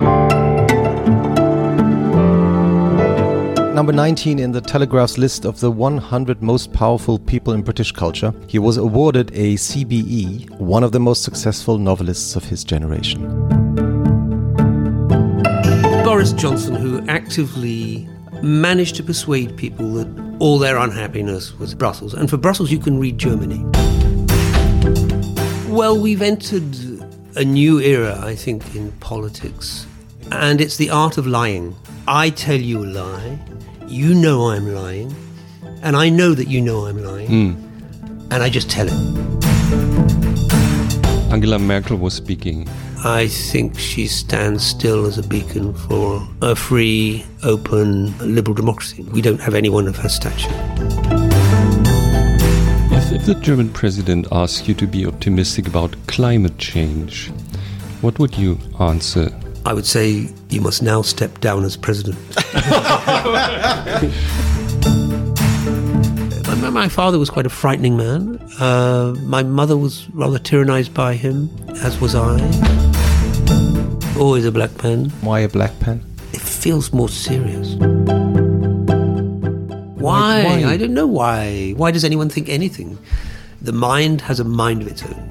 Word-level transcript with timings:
Number 0.00 0.32
19 3.92 4.40
in 4.40 4.50
the 4.50 4.60
Telegraph's 4.60 5.18
list 5.18 5.44
of 5.44 5.60
the 5.60 5.70
100 5.70 6.42
most 6.42 6.72
powerful 6.72 7.20
people 7.20 7.52
in 7.52 7.62
British 7.62 7.92
culture, 7.92 8.34
he 8.48 8.58
was 8.58 8.76
awarded 8.76 9.30
a 9.34 9.54
CBE, 9.54 10.50
one 10.58 10.82
of 10.82 10.90
the 10.90 10.98
most 10.98 11.22
successful 11.22 11.78
novelists 11.78 12.34
of 12.34 12.42
his 12.42 12.64
generation. 12.64 13.22
Boris 16.02 16.32
Johnson, 16.32 16.74
who 16.74 17.06
actively 17.06 18.08
managed 18.42 18.96
to 18.96 19.04
persuade 19.04 19.56
people 19.56 19.92
that 19.92 20.08
all 20.40 20.58
their 20.58 20.76
unhappiness 20.76 21.56
was 21.56 21.72
Brussels. 21.72 22.14
And 22.14 22.28
for 22.28 22.36
Brussels, 22.36 22.72
you 22.72 22.80
can 22.80 22.98
read 22.98 23.16
Germany. 23.16 23.64
Well, 25.68 26.00
we've 26.00 26.22
entered 26.22 26.93
a 27.36 27.44
new 27.44 27.80
era, 27.80 28.18
I 28.22 28.34
think, 28.34 28.74
in 28.74 28.92
politics. 29.00 29.86
And 30.32 30.60
it's 30.60 30.76
the 30.76 30.90
art 30.90 31.18
of 31.18 31.26
lying. 31.26 31.74
I 32.06 32.30
tell 32.30 32.60
you 32.60 32.84
a 32.84 32.86
lie, 32.86 33.38
you 33.86 34.14
know 34.14 34.50
I'm 34.50 34.74
lying, 34.74 35.14
and 35.82 35.96
I 35.96 36.08
know 36.08 36.34
that 36.34 36.48
you 36.48 36.60
know 36.60 36.86
I'm 36.86 37.02
lying, 37.02 37.28
Mm. 37.28 37.56
and 38.30 38.42
I 38.42 38.48
just 38.48 38.70
tell 38.70 38.86
it. 38.88 38.94
Angela 41.32 41.58
Merkel 41.58 41.96
was 41.96 42.14
speaking. 42.14 42.68
I 43.04 43.26
think 43.28 43.78
she 43.78 44.06
stands 44.06 44.64
still 44.64 45.04
as 45.04 45.18
a 45.18 45.22
beacon 45.22 45.74
for 45.74 46.26
a 46.40 46.54
free, 46.54 47.24
open, 47.42 48.14
liberal 48.34 48.54
democracy. 48.54 49.02
We 49.12 49.20
don't 49.20 49.40
have 49.40 49.54
anyone 49.54 49.86
of 49.88 49.96
her 49.96 50.08
stature. 50.08 50.50
If, 53.24 53.30
if 53.30 53.36
the 53.36 53.42
German 53.42 53.70
president 53.70 54.26
asks 54.32 54.68
you 54.68 54.74
to 54.74 54.86
be 54.86 55.06
optimistic 55.06 55.66
about 55.66 55.96
climate 56.06 56.58
change, 56.58 57.28
what 58.02 58.18
would 58.18 58.36
you 58.36 58.58
answer? 58.78 59.30
I 59.64 59.72
would 59.72 59.86
say 59.86 60.28
you 60.50 60.60
must 60.60 60.82
now 60.82 61.00
step 61.00 61.40
down 61.40 61.64
as 61.64 61.74
president. 61.74 62.18
my, 66.60 66.68
my 66.68 66.86
father 66.90 67.18
was 67.18 67.30
quite 67.30 67.46
a 67.46 67.48
frightening 67.48 67.96
man. 67.96 68.38
Uh, 68.60 69.14
my 69.22 69.42
mother 69.42 69.78
was 69.78 70.06
rather 70.10 70.38
tyrannized 70.38 70.92
by 70.92 71.14
him, 71.14 71.48
as 71.82 71.98
was 72.02 72.14
I. 72.14 72.36
Always 74.18 74.44
a 74.44 74.52
black 74.52 74.76
pen. 74.76 75.08
Why 75.22 75.40
a 75.40 75.48
black 75.48 75.80
pen? 75.80 76.04
It 76.34 76.42
feels 76.42 76.92
more 76.92 77.08
serious. 77.08 77.74
Why? 80.04 80.44
why? 80.44 80.64
I 80.64 80.76
don't 80.76 80.92
know 80.92 81.06
why. 81.06 81.72
Why 81.76 81.90
does 81.90 82.04
anyone 82.04 82.28
think 82.28 82.50
anything? 82.50 82.98
The 83.62 83.72
mind 83.72 84.20
has 84.20 84.38
a 84.38 84.44
mind 84.44 84.82
of 84.82 84.88
its 84.88 85.02
own. 85.02 85.30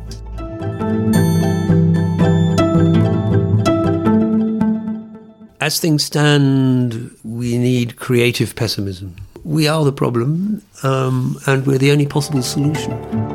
As 5.61 5.79
things 5.79 6.03
stand, 6.03 7.15
we 7.23 7.59
need 7.59 7.97
creative 7.97 8.55
pessimism. 8.55 9.15
We 9.43 9.67
are 9.67 9.85
the 9.85 9.93
problem, 9.93 10.63
um, 10.81 11.37
and 11.45 11.67
we're 11.67 11.77
the 11.77 11.91
only 11.91 12.07
possible 12.07 12.41
solution. 12.41 13.32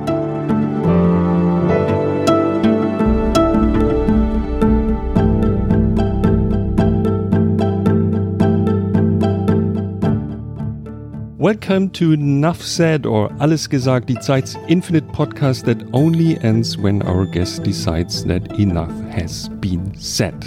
Welcome 11.48 11.88
to 11.92 12.12
Enough 12.12 12.60
Said 12.60 13.06
or 13.06 13.32
Alles 13.40 13.70
Gesagt, 13.70 14.10
die 14.10 14.20
Zeit's 14.20 14.54
infinite 14.68 15.08
podcast 15.12 15.64
that 15.64 15.82
only 15.94 16.38
ends 16.42 16.76
when 16.76 17.00
our 17.00 17.24
guest 17.24 17.62
decides 17.62 18.22
that 18.26 18.60
enough 18.60 18.92
has 19.08 19.48
been 19.58 19.94
said. 19.98 20.46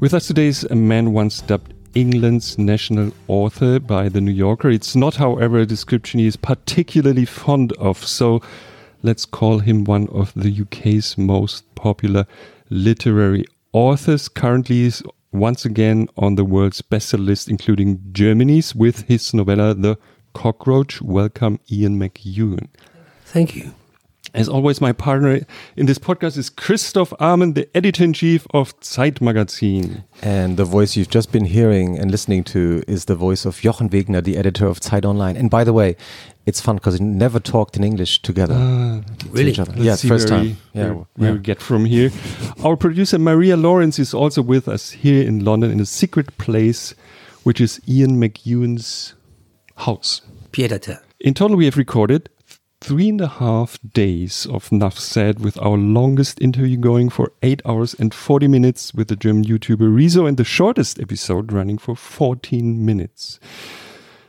With 0.00 0.14
us 0.14 0.26
today 0.26 0.48
is 0.48 0.64
a 0.64 0.74
man 0.74 1.12
once 1.12 1.42
dubbed 1.42 1.74
England's 1.94 2.58
national 2.58 3.12
author 3.28 3.78
by 3.78 4.08
The 4.08 4.20
New 4.20 4.32
Yorker. 4.32 4.68
It's 4.70 4.96
not, 4.96 5.14
however, 5.14 5.58
a 5.58 5.64
description 5.64 6.18
he 6.18 6.26
is 6.26 6.34
particularly 6.34 7.24
fond 7.24 7.72
of, 7.74 8.04
so 8.04 8.42
let's 9.04 9.24
call 9.24 9.60
him 9.60 9.84
one 9.84 10.08
of 10.08 10.34
the 10.34 10.62
UK's 10.62 11.16
most 11.16 11.72
popular 11.76 12.26
literary 12.68 13.44
authors. 13.72 14.28
Currently, 14.28 14.86
is 14.86 15.04
once 15.30 15.64
again 15.64 16.08
on 16.16 16.34
the 16.34 16.44
world's 16.44 16.82
bestseller 16.82 17.26
list, 17.26 17.48
including 17.48 18.00
Germany's, 18.10 18.74
with 18.74 19.02
his 19.02 19.32
novella 19.32 19.72
The 19.72 19.96
Cockroach. 20.32 21.00
Welcome, 21.02 21.58
Ian 21.70 21.98
McEwan. 21.98 22.68
Thank 23.24 23.54
you. 23.56 23.74
As 24.34 24.48
always, 24.48 24.80
my 24.80 24.92
partner 24.92 25.40
in 25.76 25.84
this 25.84 25.98
podcast 25.98 26.38
is 26.38 26.48
Christoph 26.48 27.12
Amend, 27.20 27.54
the 27.54 27.68
editor 27.76 28.02
in 28.02 28.14
chief 28.14 28.46
of 28.54 28.72
Zeit 28.80 29.20
Magazine. 29.20 30.04
And 30.22 30.56
the 30.56 30.64
voice 30.64 30.96
you've 30.96 31.10
just 31.10 31.30
been 31.32 31.44
hearing 31.44 31.98
and 31.98 32.10
listening 32.10 32.42
to 32.44 32.82
is 32.88 33.04
the 33.04 33.14
voice 33.14 33.44
of 33.44 33.60
Jochen 33.60 33.90
Wegner, 33.90 34.24
the 34.24 34.38
editor 34.38 34.64
of 34.66 34.82
Zeit 34.82 35.04
Online. 35.04 35.36
And 35.36 35.50
by 35.50 35.64
the 35.64 35.74
way, 35.74 35.96
it's 36.46 36.62
fun 36.62 36.76
because 36.76 36.98
we 36.98 37.04
never 37.04 37.40
talked 37.40 37.76
in 37.76 37.84
English 37.84 38.22
together. 38.22 38.54
Ah, 38.56 39.02
to 39.18 39.28
Really? 39.28 39.50
each 39.50 39.58
other. 39.58 39.74
Yeah, 39.76 39.96
first 39.96 40.28
time. 40.28 40.42
we- 40.42 40.56
Yeah, 40.72 40.84
where, 40.92 40.94
where 41.16 41.28
yeah. 41.28 41.32
we 41.32 41.38
get 41.40 41.60
from 41.60 41.84
here. 41.84 42.10
Our 42.64 42.76
producer 42.78 43.18
Maria 43.18 43.58
Lawrence 43.58 43.98
is 43.98 44.14
also 44.14 44.40
with 44.40 44.66
us 44.66 44.92
here 44.92 45.22
in 45.28 45.44
London 45.44 45.70
in 45.70 45.78
a 45.78 45.84
secret 45.86 46.38
place, 46.38 46.94
which 47.42 47.60
is 47.60 47.80
Ian 47.86 48.18
McEwan's 48.18 49.12
house. 49.82 50.22
In 51.20 51.34
total, 51.34 51.56
we 51.56 51.64
have 51.66 51.76
recorded 51.76 52.28
three 52.80 53.08
and 53.08 53.20
a 53.20 53.28
half 53.28 53.78
days 53.94 54.46
of 54.46 54.72
Nuff 54.72 54.98
Said 54.98 55.40
with 55.40 55.56
our 55.62 55.78
longest 55.78 56.40
interview 56.40 56.76
going 56.76 57.10
for 57.10 57.32
eight 57.42 57.62
hours 57.64 57.94
and 57.94 58.12
40 58.12 58.48
minutes 58.48 58.92
with 58.92 59.08
the 59.08 59.16
German 59.16 59.44
YouTuber 59.44 59.88
Rezo 59.88 60.28
and 60.28 60.36
the 60.36 60.44
shortest 60.44 61.00
episode 61.00 61.52
running 61.52 61.78
for 61.78 61.94
14 61.94 62.84
minutes. 62.84 63.38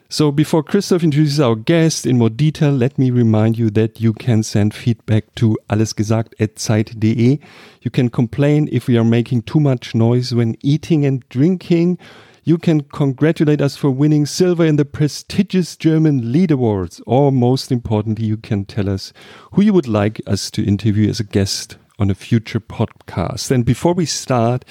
So 0.07 0.31
before 0.31 0.61
Christoph 0.61 1.03
introduces 1.03 1.39
our 1.39 1.55
guest 1.55 2.05
in 2.05 2.19
more 2.19 2.29
detail, 2.29 2.71
let 2.71 2.99
me 2.99 3.09
remind 3.09 3.57
you 3.57 3.71
that 3.71 3.99
you 3.99 4.13
can 4.13 4.43
send 4.43 4.75
feedback 4.75 5.33
to 5.35 5.57
allesgesagt 5.71 6.33
at 6.39 6.59
zeit.de. 6.59 7.39
You 7.81 7.91
can 7.91 8.09
complain 8.09 8.69
if 8.71 8.87
we 8.87 8.95
are 8.95 9.03
making 9.03 9.41
too 9.41 9.59
much 9.59 9.95
noise 9.95 10.31
when 10.31 10.55
eating 10.61 11.03
and 11.03 11.27
drinking. 11.29 11.97
You 12.45 12.57
can 12.57 12.81
congratulate 12.81 13.61
us 13.61 13.77
for 13.77 13.89
winning 13.89 14.25
silver 14.25 14.65
in 14.65 14.75
the 14.75 14.83
prestigious 14.83 15.77
German 15.77 16.33
Lead 16.33 16.51
Awards. 16.51 16.99
Or 17.07 17.31
most 17.31 17.71
importantly, 17.71 18.25
you 18.25 18.35
can 18.35 18.65
tell 18.65 18.89
us 18.89 19.13
who 19.53 19.61
you 19.61 19.71
would 19.71 19.87
like 19.87 20.19
us 20.27 20.51
to 20.51 20.65
interview 20.65 21.09
as 21.09 21.21
a 21.21 21.23
guest 21.23 21.77
on 21.99 22.09
a 22.09 22.15
future 22.15 22.59
podcast. 22.59 23.49
And 23.49 23.63
before 23.63 23.93
we 23.93 24.05
start, 24.05 24.65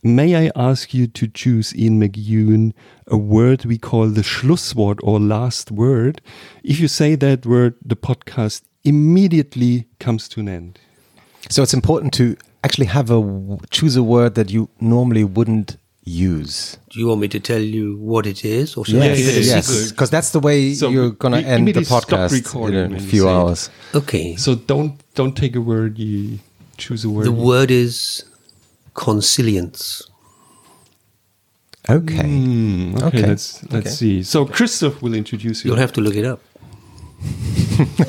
May 0.00 0.46
I 0.46 0.52
ask 0.54 0.94
you 0.94 1.08
to 1.08 1.26
choose, 1.26 1.74
Ian 1.74 2.00
McEwan, 2.00 2.72
a 3.08 3.16
word 3.16 3.64
we 3.64 3.78
call 3.78 4.06
the 4.06 4.20
Schlusswort 4.20 5.00
or 5.02 5.18
last 5.18 5.72
word? 5.72 6.20
If 6.62 6.78
you 6.78 6.86
say 6.86 7.16
that 7.16 7.44
word, 7.44 7.74
the 7.84 7.96
podcast 7.96 8.62
immediately 8.84 9.88
comes 9.98 10.28
to 10.28 10.40
an 10.40 10.48
end. 10.48 10.78
So 11.50 11.64
it's 11.64 11.74
important 11.74 12.12
to 12.14 12.36
actually 12.62 12.86
have 12.86 13.10
a 13.10 13.58
choose 13.70 13.96
a 13.96 14.04
word 14.04 14.36
that 14.36 14.50
you 14.50 14.70
normally 14.80 15.24
wouldn't 15.24 15.76
use. 16.08 16.76
Do 16.90 16.98
you 17.00 17.06
want 17.08 17.20
me 17.20 17.28
to 17.28 17.40
tell 17.40 17.60
you 17.60 17.96
what 17.98 18.26
it 18.26 18.44
is, 18.44 18.76
or 18.76 18.84
should 18.84 18.96
I 19.02 19.06
Yes, 19.06 19.18
keep 19.18 19.26
it 19.28 19.36
a 19.36 19.42
yes. 19.44 19.66
secret? 19.66 19.90
because 19.90 20.10
that's 20.10 20.30
the 20.30 20.40
way 20.40 20.74
So 20.74 20.88
you're 20.88 21.10
gonna 21.10 21.38
end 21.40 21.68
the 21.68 21.80
podcast 21.82 22.32
in 22.72 22.94
a 22.94 23.00
few 23.00 23.22
say 23.22 23.28
it. 23.28 23.32
hours. 23.32 23.70
Okay. 23.94 24.36
So 24.36 24.54
don't 24.54 25.00
don't 25.14 25.36
take 25.36 25.54
a 25.56 25.60
word. 25.60 25.98
You 25.98 26.38
choose 26.76 27.04
a 27.04 27.10
word. 27.10 27.26
The 27.26 27.32
word 27.32 27.70
is 27.70 28.24
consilience. 28.94 30.02
Okay. 31.90 32.22
Hmm, 32.28 32.94
okay, 32.96 33.06
Okay. 33.06 33.26
let's 33.26 33.62
let's 33.72 33.86
Okay. 33.86 33.90
see. 33.90 34.22
So 34.22 34.44
Christoph 34.44 35.00
will 35.02 35.14
introduce 35.14 35.64
you. 35.64 35.70
You'll 35.70 35.80
have 35.80 35.92
to 35.94 36.00
look 36.02 36.16
it 36.16 36.24
up. 36.24 36.40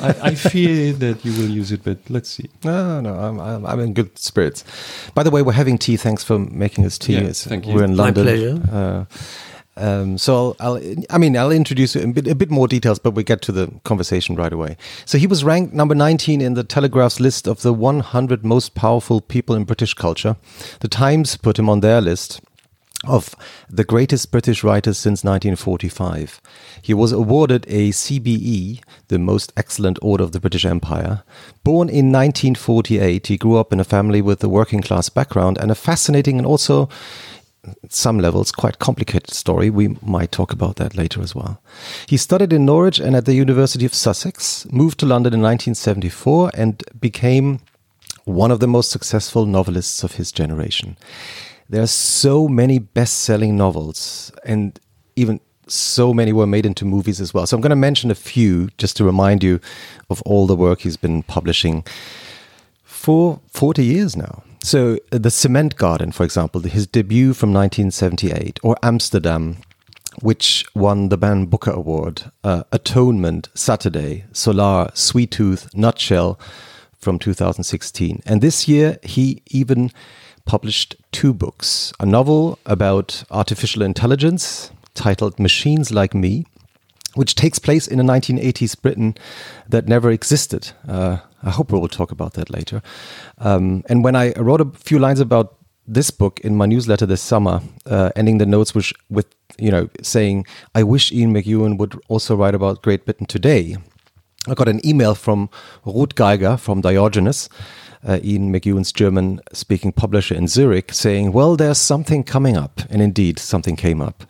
I, 0.02 0.16
I 0.24 0.36
fear 0.36 0.94
that 0.94 1.24
you 1.24 1.32
will 1.34 1.50
use 1.50 1.72
it, 1.72 1.84
but 1.84 1.98
let's 2.10 2.30
see. 2.30 2.50
No, 2.64 3.02
no, 3.02 3.14
I'm, 3.16 3.40
I'm, 3.40 3.66
I'm 3.66 3.80
in 3.80 3.94
good 3.94 4.18
spirits. 4.18 4.64
By 5.14 5.24
the 5.24 5.32
way, 5.32 5.42
we're 5.42 5.54
having 5.54 5.78
tea. 5.78 5.98
Thanks 5.98 6.24
for 6.24 6.40
making 6.40 6.86
us 6.86 6.98
tea. 6.98 7.14
Yeah, 7.14 7.32
thank 7.32 7.68
you. 7.68 7.74
We're 7.74 7.84
in 7.84 7.96
London. 7.96 8.26
My 8.26 8.32
London. 8.32 8.62
pleasure. 8.62 8.76
Uh, 8.76 9.06
um, 9.80 10.18
so 10.18 10.58
I'll, 10.60 10.76
I'll, 10.76 10.96
I 11.10 11.18
mean, 11.18 11.38
I'll 11.38 11.52
introduce 11.52 11.96
you 11.96 12.02
in 12.02 12.10
a 12.10 12.14
bit, 12.14 12.28
a 12.28 12.36
bit 12.36 12.52
more 12.52 12.68
details, 12.68 13.00
but 13.00 13.12
we 13.12 13.24
get 13.24 13.42
to 13.44 13.52
the 13.52 13.72
conversation 13.86 14.36
right 14.36 14.52
away. 14.52 14.76
So 15.06 15.18
he 15.18 15.26
was 15.26 15.44
ranked 15.44 15.74
number 15.74 15.96
19 15.96 16.42
in 16.42 16.54
the 16.54 16.64
Telegraph's 16.64 17.20
list 17.20 17.48
of 17.48 17.62
the 17.62 17.74
100 17.74 18.46
most 18.46 18.76
powerful 18.76 19.22
people 19.22 19.56
in 19.56 19.64
British 19.64 19.94
culture. 19.94 20.36
The 20.82 20.90
Times 20.90 21.38
put 21.38 21.58
him 21.58 21.70
on 21.70 21.80
their 21.80 22.02
list 22.02 22.42
of 23.06 23.36
the 23.70 23.84
greatest 23.84 24.32
British 24.32 24.64
writers 24.64 24.98
since 24.98 25.24
1945. 25.24 26.42
He 26.82 26.94
was 26.94 27.12
awarded 27.12 27.66
a 27.68 27.90
CBE, 27.90 28.82
the 29.08 29.20
most 29.20 29.54
excellent 29.56 29.98
order 30.02 30.24
of 30.24 30.32
the 30.34 30.40
British 30.40 30.66
Empire. 30.66 31.24
Born 31.64 31.88
in 31.88 32.12
1948, 32.12 33.28
he 33.28 33.38
grew 33.38 33.58
up 33.58 33.72
in 33.72 33.80
a 33.80 33.86
family 33.86 34.22
with 34.22 34.44
a 34.44 34.50
working 34.50 34.82
class 34.82 35.10
background 35.10 35.58
and 35.58 35.72
a 35.72 35.76
fascinating 35.76 36.38
and 36.38 36.46
also 36.46 36.90
some 37.90 38.20
levels 38.20 38.52
quite 38.52 38.80
complicated 38.80 39.32
story. 39.34 39.70
We 39.70 39.98
might 40.02 40.32
talk 40.32 40.52
about 40.52 40.78
that 40.78 40.96
later 40.96 41.22
as 41.22 41.36
well. 41.36 41.62
He 42.08 42.18
studied 42.18 42.54
in 42.54 42.66
Norwich 42.66 43.00
and 43.00 43.16
at 43.16 43.26
the 43.26 43.34
University 43.34 43.86
of 43.86 43.94
Sussex, 43.94 44.66
moved 44.72 45.00
to 45.00 45.06
London 45.06 45.34
in 45.34 45.42
1974 45.42 46.52
and 46.54 46.84
became 47.00 47.60
one 48.26 48.52
of 48.52 48.60
the 48.60 48.68
most 48.68 48.92
successful 48.92 49.46
novelists 49.46 50.04
of 50.04 50.14
his 50.14 50.32
generation. 50.32 50.98
There 51.70 51.84
are 51.84 51.88
so 51.88 52.48
many 52.48 52.80
best-selling 52.80 53.56
novels, 53.56 54.32
and 54.44 54.80
even 55.16 55.40
so 55.68 56.14
many 56.14 56.34
were 56.34 56.48
made 56.48 56.66
into 56.66 56.84
movies 56.84 57.22
as 57.22 57.34
well. 57.34 57.46
So 57.46 57.56
I'm 57.56 57.62
going 57.62 57.70
to 57.70 57.76
mention 57.76 58.10
a 58.10 58.16
few 58.16 58.70
just 58.78 58.98
to 58.98 59.04
remind 59.04 59.44
you 59.44 59.60
of 60.10 60.22
all 60.24 60.48
the 60.48 60.56
work 60.56 60.82
he's 60.82 60.98
been 60.98 61.22
publishing 61.24 61.86
for 62.84 63.40
40 63.52 63.86
years 63.86 64.18
now. 64.18 64.44
So, 64.64 64.98
uh, 65.12 65.20
The 65.20 65.32
Cement 65.32 65.78
Garden, 65.78 66.12
for 66.12 66.24
example, 66.24 66.62
his 66.62 66.86
debut 66.86 67.34
from 67.34 67.54
1978, 67.54 68.60
or 68.62 68.76
Amsterdam, 68.84 69.58
which 70.22 70.66
won 70.76 71.10
the 71.10 71.18
Man 71.18 71.46
Booker 71.46 71.72
Award, 71.72 72.32
uh, 72.44 72.64
Atonement, 72.72 73.48
Saturday, 73.54 74.26
Solar, 74.34 74.90
Sweet 74.96 75.32
Tooth, 75.32 75.74
Nutshell 75.74 76.38
from 76.98 77.20
2016. 77.20 78.22
And 78.26 78.42
this 78.42 78.68
year, 78.68 78.98
he 79.04 79.42
even 79.48 79.92
published 80.50 80.96
two 81.12 81.32
books 81.32 81.94
a 82.00 82.06
novel 82.08 82.58
about 82.66 83.24
artificial 83.30 83.84
intelligence 83.84 84.72
titled 84.96 85.40
Machines 85.40 85.92
Like 85.92 86.16
Me, 86.16 86.44
which 87.14 87.36
takes 87.36 87.60
place 87.60 87.88
in 87.88 88.00
a 88.00 88.04
1980s 88.04 88.82
Britain 88.82 89.14
that 89.68 89.88
never 89.88 90.10
existed. 90.10 90.72
Uh, 90.88 91.18
I 91.44 91.52
hope 91.52 91.72
we 91.72 91.78
will 91.78 91.88
talk 91.88 92.10
about 92.12 92.34
that 92.34 92.50
later. 92.50 92.82
Um, 93.38 93.84
and 93.90 94.04
when 94.04 94.16
I 94.16 94.34
wrote 94.38 94.60
a 94.60 94.72
few 94.72 94.98
lines 94.98 95.20
about 95.20 95.56
this 95.88 96.10
book 96.10 96.40
in 96.40 96.56
my 96.56 96.66
newsletter 96.66 97.06
this 97.06 97.22
summer, 97.22 97.62
uh, 97.86 98.10
ending 98.16 98.40
the 98.40 98.48
notes 98.48 98.74
which, 98.74 98.92
with 99.08 99.28
you 99.60 99.70
know 99.70 99.88
saying, 100.02 100.48
"I 100.74 100.82
wish 100.82 101.12
Ian 101.12 101.32
McEwan 101.32 101.78
would 101.78 101.94
also 102.08 102.36
write 102.36 102.56
about 102.56 102.82
Great 102.82 103.06
Britain 103.06 103.28
today." 103.28 103.78
I 104.48 104.56
got 104.56 104.68
an 104.68 104.82
email 104.84 105.14
from 105.14 105.50
Ruth 105.86 106.16
Geiger 106.16 106.58
from 106.58 106.82
Diogenes, 106.82 107.50
uh, 108.08 108.20
Ian 108.24 108.52
McEwan's 108.52 108.92
German 108.92 109.42
speaking 109.54 109.92
publisher 109.92 110.36
in 110.36 110.48
Zurich, 110.48 110.94
saying, 110.94 111.32
Well, 111.32 111.56
there's 111.56 111.78
something 111.78 112.24
coming 112.24 112.58
up. 112.58 112.82
And 112.90 113.02
indeed, 113.02 113.40
something 113.40 113.76
came 113.76 114.02
up. 114.02 114.24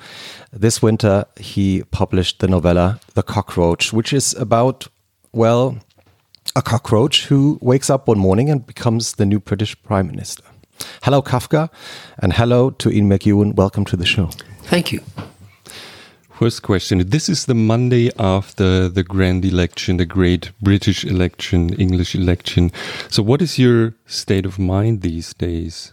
This 0.51 0.81
winter, 0.81 1.25
he 1.39 1.83
published 1.91 2.39
the 2.39 2.47
novella 2.47 2.99
The 3.13 3.23
Cockroach, 3.23 3.93
which 3.93 4.13
is 4.13 4.33
about, 4.35 4.87
well, 5.31 5.77
a 6.55 6.61
cockroach 6.61 7.25
who 7.25 7.59
wakes 7.61 7.89
up 7.89 8.07
one 8.07 8.17
morning 8.17 8.49
and 8.49 8.65
becomes 8.65 9.13
the 9.13 9.25
new 9.25 9.39
British 9.39 9.81
Prime 9.83 10.07
Minister. 10.07 10.43
Hello, 11.03 11.21
Kafka, 11.21 11.69
and 12.17 12.33
hello 12.33 12.71
to 12.71 12.89
Ian 12.89 13.09
McEwan. 13.09 13.53
Welcome 13.55 13.85
to 13.85 13.97
the 13.97 14.05
show. 14.05 14.29
Thank 14.63 14.91
you. 14.91 15.01
First 16.39 16.63
question. 16.63 17.03
This 17.05 17.27
is 17.27 17.47
the 17.47 17.53
Monday 17.53 18.11
after 18.17 18.87
the 18.87 19.03
grand 19.03 19.43
election, 19.43 19.97
the 19.97 20.05
great 20.05 20.53
British 20.61 21.03
election, 21.03 21.73
English 21.73 22.15
election. 22.15 22.71
So, 23.09 23.21
what 23.21 23.41
is 23.41 23.59
your 23.59 23.93
state 24.05 24.45
of 24.45 24.57
mind 24.57 25.01
these 25.01 25.33
days? 25.33 25.91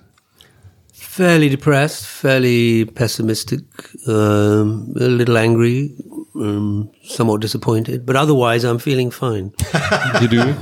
Fairly 0.92 1.48
depressed, 1.48 2.06
fairly 2.06 2.84
pessimistic, 2.84 3.64
um, 4.06 4.94
a 4.94 5.08
little 5.08 5.36
angry, 5.36 5.96
um, 6.36 6.92
somewhat 7.02 7.40
disappointed, 7.40 8.06
but 8.06 8.14
otherwise 8.14 8.62
I'm 8.62 8.78
feeling 8.78 9.10
fine. 9.10 9.52
you 10.20 10.28
do? 10.28 10.54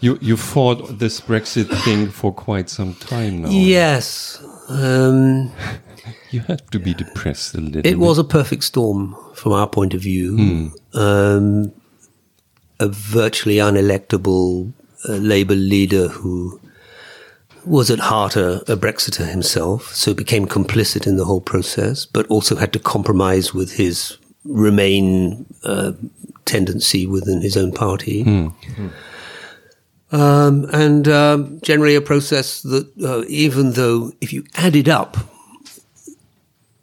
You 0.00 0.18
you 0.22 0.38
fought 0.38 0.98
this 0.98 1.20
Brexit 1.20 1.68
thing 1.84 2.08
for 2.08 2.32
quite 2.32 2.70
some 2.70 2.94
time 2.94 3.42
now. 3.42 3.50
Yes. 3.50 4.42
Um, 4.70 5.52
you 6.30 6.40
had 6.40 6.70
to 6.70 6.78
be 6.78 6.94
depressed 6.94 7.54
a 7.54 7.60
little. 7.60 7.86
It 7.86 7.98
was 7.98 8.18
a 8.18 8.24
perfect 8.24 8.64
storm 8.64 9.16
from 9.34 9.52
our 9.52 9.66
point 9.66 9.94
of 9.94 10.00
view. 10.00 10.36
Hmm. 10.36 10.98
Um, 10.98 11.72
a 12.78 12.88
virtually 12.88 13.56
unelectable 13.56 14.72
uh, 15.08 15.12
Labour 15.12 15.54
leader 15.54 16.08
who 16.08 16.60
was 17.66 17.90
at 17.90 17.98
heart 17.98 18.36
a, 18.36 18.62
a, 18.72 18.76
Brexiter 18.76 19.28
himself, 19.28 19.94
so 19.94 20.14
became 20.14 20.46
complicit 20.46 21.06
in 21.06 21.16
the 21.16 21.26
whole 21.26 21.42
process, 21.42 22.06
but 22.06 22.26
also 22.28 22.56
had 22.56 22.72
to 22.72 22.78
compromise 22.78 23.52
with 23.52 23.74
his 23.74 24.16
Remain 24.44 25.44
uh, 25.64 25.92
tendency 26.46 27.06
within 27.06 27.42
his 27.42 27.58
own 27.58 27.72
party. 27.72 28.22
Hmm. 28.22 28.48
Um, 30.12 30.64
and 30.72 31.06
uh, 31.06 31.44
generally 31.62 31.94
a 31.94 32.00
process 32.00 32.62
that, 32.62 32.90
uh, 33.04 33.22
even 33.28 33.72
though 33.72 34.12
if 34.22 34.32
you 34.32 34.44
added 34.54 34.88
up 34.88 35.18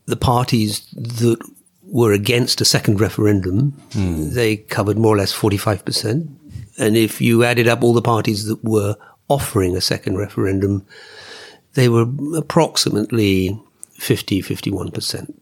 the 0.08 0.16
parties 0.16 0.88
that 0.94 1.38
were 1.84 2.12
against 2.12 2.60
a 2.60 2.66
second 2.66 3.00
referendum, 3.00 3.74
mm. 3.92 4.34
they 4.34 4.58
covered 4.58 4.98
more 4.98 5.14
or 5.14 5.18
less 5.18 5.36
45%. 5.36 6.28
And 6.80 6.98
if 6.98 7.22
you 7.22 7.44
added 7.44 7.68
up 7.68 7.84
all 7.84 7.94
the 7.94 8.02
parties 8.02 8.46
that 8.46 8.64
were 8.64 8.96
offering 9.30 9.76
a 9.76 9.82
second 9.82 10.18
referendum, 10.18 10.86
they 11.74 11.90
were 11.90 12.06
approximately 12.36 13.60
50, 13.94 14.42
51%. 14.42 15.34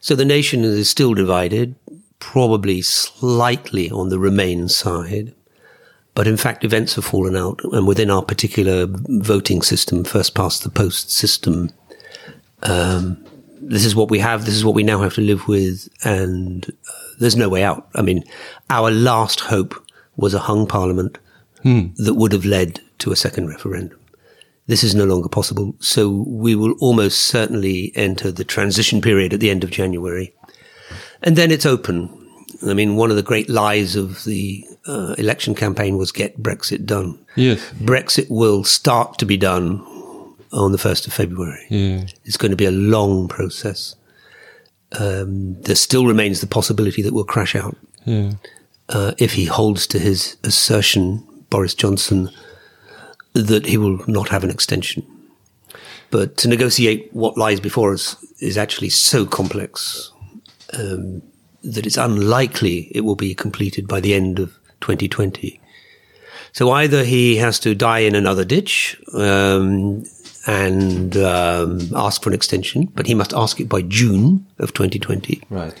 So 0.00 0.14
the 0.14 0.24
nation 0.24 0.64
is 0.64 0.88
still 0.88 1.14
divided, 1.14 1.74
probably 2.18 2.82
slightly 2.82 3.90
on 3.90 4.08
the 4.08 4.18
Remain 4.18 4.68
side. 4.68 5.34
But 6.14 6.26
in 6.26 6.36
fact, 6.36 6.64
events 6.64 6.94
have 6.94 7.04
fallen 7.04 7.36
out. 7.36 7.60
And 7.72 7.86
within 7.86 8.10
our 8.10 8.22
particular 8.22 8.86
voting 8.88 9.62
system, 9.62 10.04
first 10.04 10.34
past 10.34 10.62
the 10.62 10.70
post 10.70 11.10
system, 11.10 11.70
um, 12.62 13.24
this 13.68 13.84
is 13.84 13.94
what 13.94 14.10
we 14.10 14.18
have. 14.18 14.44
This 14.44 14.54
is 14.54 14.64
what 14.64 14.74
we 14.74 14.82
now 14.82 15.00
have 15.00 15.14
to 15.14 15.20
live 15.20 15.48
with. 15.48 15.88
And 16.04 16.64
uh, 16.68 16.92
there's 17.18 17.36
no 17.36 17.48
way 17.48 17.62
out. 17.62 17.88
I 17.94 18.02
mean, 18.02 18.24
our 18.70 18.90
last 18.90 19.40
hope 19.40 19.74
was 20.16 20.34
a 20.34 20.38
hung 20.38 20.66
parliament 20.66 21.18
hmm. 21.62 21.86
that 21.96 22.14
would 22.14 22.32
have 22.32 22.44
led 22.44 22.80
to 22.98 23.12
a 23.12 23.16
second 23.16 23.48
referendum. 23.48 23.98
This 24.66 24.82
is 24.82 24.94
no 24.94 25.04
longer 25.04 25.28
possible. 25.28 25.74
So 25.80 26.08
we 26.26 26.54
will 26.54 26.74
almost 26.80 27.22
certainly 27.22 27.92
enter 27.94 28.30
the 28.30 28.44
transition 28.44 29.00
period 29.02 29.34
at 29.34 29.40
the 29.40 29.50
end 29.50 29.62
of 29.64 29.70
January. 29.70 30.34
And 31.22 31.36
then 31.36 31.50
it's 31.50 31.66
open. 31.66 32.20
I 32.66 32.72
mean, 32.72 32.96
one 32.96 33.10
of 33.10 33.16
the 33.16 33.22
great 33.22 33.50
lies 33.50 33.96
of 33.96 34.24
the 34.24 34.64
uh, 34.86 35.14
election 35.18 35.54
campaign 35.54 35.98
was 35.98 36.12
get 36.12 36.42
Brexit 36.42 36.86
done. 36.86 37.18
Yes. 37.36 37.60
Brexit 37.72 38.30
will 38.30 38.64
start 38.64 39.18
to 39.18 39.26
be 39.26 39.36
done 39.36 39.84
on 40.54 40.72
the 40.72 40.78
1st 40.78 41.06
of 41.08 41.12
February. 41.12 41.66
Yeah. 41.68 42.06
It's 42.24 42.36
going 42.36 42.50
to 42.50 42.56
be 42.56 42.64
a 42.64 42.70
long 42.70 43.28
process. 43.28 43.96
Um, 44.98 45.60
there 45.62 45.74
still 45.74 46.06
remains 46.06 46.40
the 46.40 46.46
possibility 46.46 47.02
that 47.02 47.12
we'll 47.12 47.24
crash 47.24 47.54
out. 47.54 47.76
Yeah. 48.04 48.32
Uh, 48.88 49.12
if 49.18 49.32
he 49.32 49.46
holds 49.46 49.86
to 49.88 49.98
his 49.98 50.36
assertion, 50.44 51.26
Boris 51.50 51.74
Johnson, 51.74 52.30
that 53.32 53.66
he 53.66 53.76
will 53.76 53.98
not 54.08 54.28
have 54.28 54.44
an 54.44 54.50
extension. 54.50 55.04
But 56.10 56.36
to 56.38 56.48
negotiate 56.48 57.12
what 57.12 57.36
lies 57.36 57.58
before 57.58 57.92
us 57.92 58.16
is 58.38 58.56
actually 58.56 58.90
so 58.90 59.26
complex 59.26 60.12
um, 60.78 61.22
that 61.64 61.86
it's 61.86 61.96
unlikely 61.96 62.92
it 62.94 63.00
will 63.00 63.16
be 63.16 63.34
completed 63.34 63.88
by 63.88 64.00
the 64.00 64.14
end 64.14 64.38
of 64.38 64.52
2020. 64.82 65.60
So 66.52 66.70
either 66.70 67.02
he 67.02 67.36
has 67.36 67.58
to 67.60 67.74
die 67.74 68.00
in 68.00 68.14
another 68.14 68.44
ditch 68.44 68.96
um, 69.14 70.04
and 70.46 71.16
um, 71.16 71.80
ask 71.94 72.22
for 72.22 72.30
an 72.30 72.34
extension, 72.34 72.86
but 72.94 73.06
he 73.06 73.14
must 73.14 73.32
ask 73.32 73.60
it 73.60 73.68
by 73.68 73.82
June 73.82 74.46
of 74.58 74.74
2020. 74.74 75.42
Right. 75.50 75.80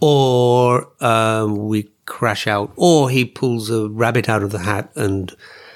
Or 0.00 0.90
um, 1.00 1.68
we 1.68 1.90
crash 2.06 2.46
out, 2.46 2.72
or 2.76 3.10
he 3.10 3.24
pulls 3.24 3.70
a 3.70 3.88
rabbit 3.88 4.28
out 4.28 4.42
of 4.42 4.50
the 4.50 4.60
hat 4.60 4.90
and 4.96 5.34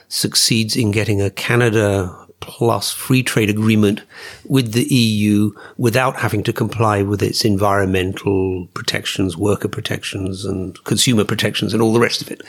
succeeds 0.09 0.77
in 0.77 0.91
getting 0.91 1.21
a 1.21 1.31
Canada 1.31 2.25
plus 2.41 2.93
free 2.93 3.23
trade 3.23 3.49
agreement 3.49 4.03
with 4.47 4.73
the 4.73 4.85
EU 4.85 5.51
without 5.79 6.17
having 6.17 6.43
to 6.43 6.53
comply 6.53 7.03
with 7.03 7.23
its 7.23 7.45
environmental 7.45 8.67
protections, 8.75 9.37
worker 9.37 9.69
protections, 9.69 10.45
and 10.45 10.83
consumer 10.85 11.25
protections, 11.25 11.73
and 11.73 11.83
all 11.83 11.93
the 11.93 12.01
rest 12.01 12.21
of 12.21 12.31
it, 12.31 12.43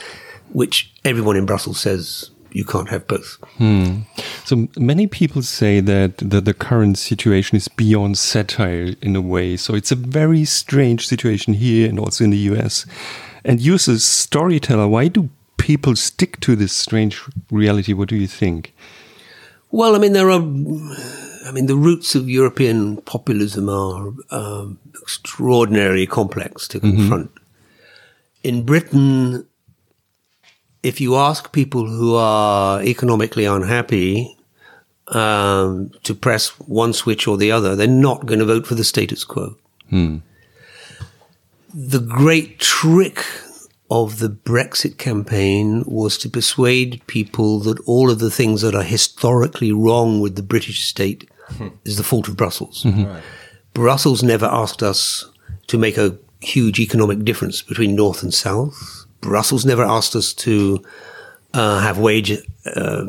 which 0.52 0.94
everyone 1.06 1.38
in 1.38 1.46
Brussels 1.46 1.80
says 1.80 2.30
you 2.56 2.64
can't 2.64 2.90
have 2.90 3.06
both. 3.06 3.38
Hmm. 3.58 4.04
So 4.46 4.70
many 4.78 5.08
people 5.08 5.42
say 5.42 5.82
that 5.82 6.18
the, 6.20 6.40
the 6.40 6.54
current 6.54 6.98
situation 6.98 7.58
is 7.58 7.68
beyond 7.68 8.18
satire 8.18 8.96
in 9.02 9.14
a 9.16 9.22
way. 9.22 9.58
So 9.58 9.76
it's 9.76 9.92
a 9.92 9.96
very 9.96 10.46
strange 10.46 11.06
situation 11.06 11.54
here 11.54 11.90
and 11.90 12.00
also 12.00 12.24
in 12.24 12.30
the 12.30 12.44
US. 12.52 12.86
And 13.44 13.60
you 13.60 13.74
as 13.74 13.90
a 13.90 14.00
storyteller, 14.00 14.88
why 14.88 15.10
do 15.10 15.30
people 15.58 15.98
stick 15.98 16.40
to 16.42 16.56
this 16.56 16.72
strange 16.72 17.22
reality? 17.52 17.92
What 17.92 18.08
do 18.08 18.16
you 18.16 18.28
think? 18.28 18.74
Well, 19.72 19.94
I 19.94 20.00
mean, 20.00 20.14
there 20.14 20.30
are. 20.30 20.42
I 21.48 21.52
mean, 21.52 21.66
the 21.68 21.76
roots 21.76 22.16
of 22.16 22.30
European 22.30 23.02
populism 23.02 23.70
are 23.70 24.14
um, 24.32 24.80
extraordinarily 25.02 26.08
complex 26.08 26.68
to 26.70 26.80
mm-hmm. 26.80 26.96
confront. 26.96 27.32
Mm 27.32 27.38
-hmm. 27.38 28.48
In 28.50 28.64
Britain, 28.64 29.46
if 30.86 31.02
you 31.02 31.16
ask 31.16 31.52
people 31.52 31.88
who 31.88 32.16
are 32.16 32.82
economically 32.84 33.46
unhappy 33.46 34.38
um, 35.08 35.90
to 36.04 36.14
press 36.14 36.50
one 36.60 36.94
switch 36.94 37.28
or 37.28 37.38
the 37.38 37.52
other, 37.52 37.76
they're 37.76 37.88
not 37.88 38.28
going 38.28 38.40
to 38.40 38.46
vote 38.46 38.68
for 38.68 38.76
the 38.76 38.84
status 38.84 39.24
quo. 39.24 39.56
Hmm. 39.90 40.18
The 41.74 42.00
great 42.00 42.60
trick 42.60 43.26
of 43.90 44.20
the 44.20 44.30
Brexit 44.30 44.98
campaign 44.98 45.84
was 45.88 46.20
to 46.20 46.30
persuade 46.30 47.02
people 47.08 47.60
that 47.62 47.80
all 47.88 48.12
of 48.12 48.20
the 48.20 48.32
things 48.32 48.62
that 48.62 48.76
are 48.76 48.84
historically 48.84 49.72
wrong 49.72 50.22
with 50.22 50.36
the 50.36 50.44
British 50.44 50.86
state 50.86 51.30
is 51.84 51.98
the 51.98 52.04
fault 52.04 52.28
of 52.28 52.38
Brussels. 52.38 52.86
Brussels 53.74 54.24
never 54.24 54.46
asked 54.46 54.82
us 54.82 55.26
to 55.68 55.78
make 55.78 55.98
a 55.98 56.18
huge 56.42 56.80
economic 56.80 57.24
difference 57.24 57.62
between 57.62 57.96
North 57.96 58.24
and 58.24 58.34
South. 58.34 59.05
Brussels 59.26 59.66
never 59.66 59.84
asked 59.84 60.16
us 60.16 60.34
to 60.34 60.84
uh, 61.54 61.80
have 61.80 61.98
wage 61.98 62.32
uh, 62.66 63.06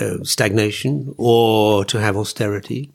uh, 0.00 0.24
stagnation 0.24 1.14
or 1.16 1.84
to 1.84 2.00
have 2.00 2.16
austerity. 2.16 2.90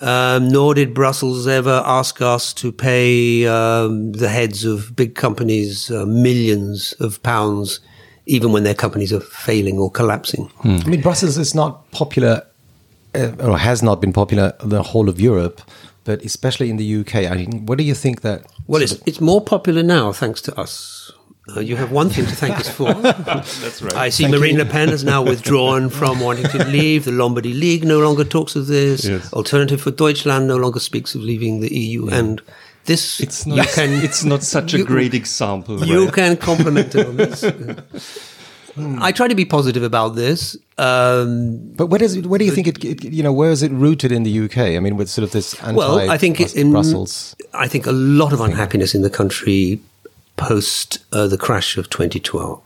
Um, 0.00 0.48
nor 0.48 0.74
did 0.74 0.92
Brussels 0.92 1.46
ever 1.46 1.82
ask 1.86 2.20
us 2.20 2.52
to 2.54 2.70
pay 2.70 3.46
um, 3.46 4.12
the 4.12 4.28
heads 4.28 4.64
of 4.64 4.94
big 4.94 5.14
companies 5.14 5.90
uh, 5.90 6.04
millions 6.04 6.92
of 7.00 7.22
pounds, 7.22 7.80
even 8.26 8.52
when 8.52 8.62
their 8.64 8.74
companies 8.74 9.12
are 9.12 9.20
failing 9.20 9.78
or 9.78 9.90
collapsing. 9.90 10.50
I 10.64 10.88
mean, 10.88 11.00
Brussels 11.00 11.38
is 11.38 11.54
not 11.54 11.90
popular, 11.92 12.42
uh, 13.14 13.32
or 13.38 13.56
has 13.56 13.82
not 13.82 14.02
been 14.02 14.12
popular 14.12 14.52
the 14.60 14.82
whole 14.82 15.08
of 15.08 15.18
Europe, 15.18 15.62
but 16.04 16.22
especially 16.22 16.68
in 16.68 16.76
the 16.76 16.96
UK. 17.00 17.14
I 17.30 17.34
mean, 17.34 17.64
what 17.64 17.78
do 17.78 17.84
you 17.84 17.94
think 17.94 18.20
that? 18.20 18.44
Well, 18.66 18.82
it's, 18.82 19.00
it's 19.06 19.20
more 19.20 19.40
popular 19.40 19.82
now 19.82 20.12
thanks 20.12 20.42
to 20.42 20.60
us. 20.60 21.10
Uh, 21.48 21.60
you 21.60 21.76
have 21.76 21.92
one 21.92 22.10
thing 22.10 22.26
to 22.26 22.34
thank 22.34 22.56
us 22.58 22.68
for. 22.68 22.92
That's 22.94 23.80
right. 23.80 23.94
I 23.94 24.08
see 24.08 24.26
Marine 24.26 24.58
Le 24.58 24.64
Pen 24.64 24.88
has 24.88 25.04
now 25.04 25.22
withdrawn 25.32 25.88
from 25.90 26.18
wanting 26.20 26.48
to 26.48 26.64
leave. 26.64 27.04
The 27.04 27.12
Lombardy 27.12 27.52
League 27.54 27.84
no 27.84 28.00
longer 28.00 28.24
talks 28.24 28.56
of 28.56 28.66
this. 28.66 29.04
Yes. 29.04 29.32
Alternative 29.32 29.80
for 29.80 29.92
Deutschland 29.92 30.48
no 30.48 30.56
longer 30.56 30.80
speaks 30.80 31.14
of 31.14 31.20
leaving 31.22 31.60
the 31.60 31.72
EU. 31.72 32.08
And 32.08 32.42
this, 32.86 33.20
it's 33.20 33.46
you 33.46 33.56
not. 33.56 33.68
can, 33.68 33.90
it's 34.04 34.24
not 34.24 34.42
such 34.42 34.74
a 34.74 34.82
great 34.82 35.14
example. 35.14 35.84
you 35.84 36.06
right? 36.06 36.14
can 36.14 36.36
compliment 36.36 36.94
it 36.94 37.06
on 37.06 37.16
this. 37.16 37.44
I 38.78 39.10
try 39.12 39.26
to 39.28 39.34
be 39.34 39.44
positive 39.44 39.82
about 39.82 40.16
this. 40.16 40.56
Um, 40.78 41.72
But 41.76 41.86
where 41.86 41.98
does 41.98 42.16
it, 42.16 42.26
where 42.26 42.38
do 42.38 42.44
you 42.44 42.50
think 42.50 42.66
it, 42.66 42.84
it? 42.84 43.04
You 43.04 43.22
know, 43.22 43.32
where 43.32 43.50
is 43.50 43.62
it 43.62 43.72
rooted 43.72 44.12
in 44.12 44.24
the 44.24 44.40
UK? 44.44 44.58
I 44.58 44.80
mean, 44.80 44.96
with 44.96 45.08
sort 45.08 45.22
of 45.24 45.30
this 45.30 45.54
anti 45.62 45.74
Well, 45.76 46.10
I 46.10 46.18
think 46.18 46.38
Brus- 46.38 46.54
in 46.54 46.72
Brussels. 46.72 47.34
I 47.54 47.68
think 47.68 47.86
a 47.86 47.92
lot 47.92 48.32
of 48.32 48.40
unhappiness 48.40 48.94
in 48.94 49.02
the 49.02 49.10
country 49.10 49.80
post 50.36 50.98
uh, 51.12 51.26
the 51.26 51.38
crash 51.38 51.76
of 51.76 51.90
2012. 51.90 52.62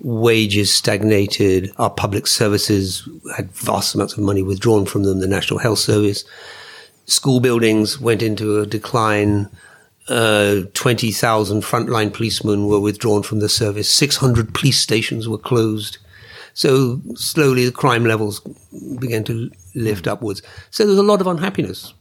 Wages 0.00 0.72
stagnated. 0.74 1.70
Our 1.76 1.90
public 1.90 2.26
services 2.26 3.08
had 3.36 3.52
vast 3.52 3.94
amounts 3.94 4.14
of 4.14 4.20
money 4.20 4.42
withdrawn 4.42 4.86
from 4.86 5.04
them. 5.04 5.20
The 5.20 5.28
National 5.28 5.60
Health 5.60 5.78
Service, 5.78 6.24
school 7.06 7.40
buildings 7.40 8.00
went 8.00 8.22
into 8.22 8.60
a 8.60 8.66
decline. 8.66 9.48
Uh, 10.08 10.62
20,000 10.74 11.62
frontline 11.62 12.12
policemen 12.12 12.66
were 12.66 12.80
withdrawn 12.80 13.22
from 13.22 13.38
the 13.38 13.48
service. 13.48 13.92
600 13.92 14.54
police 14.54 14.78
stations 14.80 15.28
were 15.28 15.38
closed. 15.38 15.98
So 16.54 17.00
slowly 17.14 17.64
the 17.64 17.70
crime 17.72 18.04
levels 18.04 18.40
began 18.98 19.22
to 19.24 19.50
lift 19.74 20.08
upwards. 20.08 20.42
So 20.70 20.82
there 20.82 20.90
was 20.90 20.98
a 20.98 21.02
lot 21.04 21.20
of 21.20 21.28
unhappiness. 21.28 21.94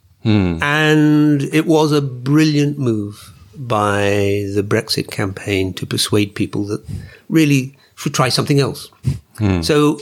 And 0.64 1.44
it 1.54 1.66
was 1.68 1.92
a 1.92 2.02
brilliant 2.02 2.80
move 2.80 3.32
by 3.68 4.46
the 4.56 4.64
Brexit 4.68 5.12
campaign 5.12 5.74
to 5.74 5.86
persuade 5.86 6.34
people 6.36 6.64
that 6.66 6.84
really 7.30 7.78
should 7.96 8.14
try 8.14 8.30
something 8.30 8.60
else. 8.60 8.90
So 9.62 10.00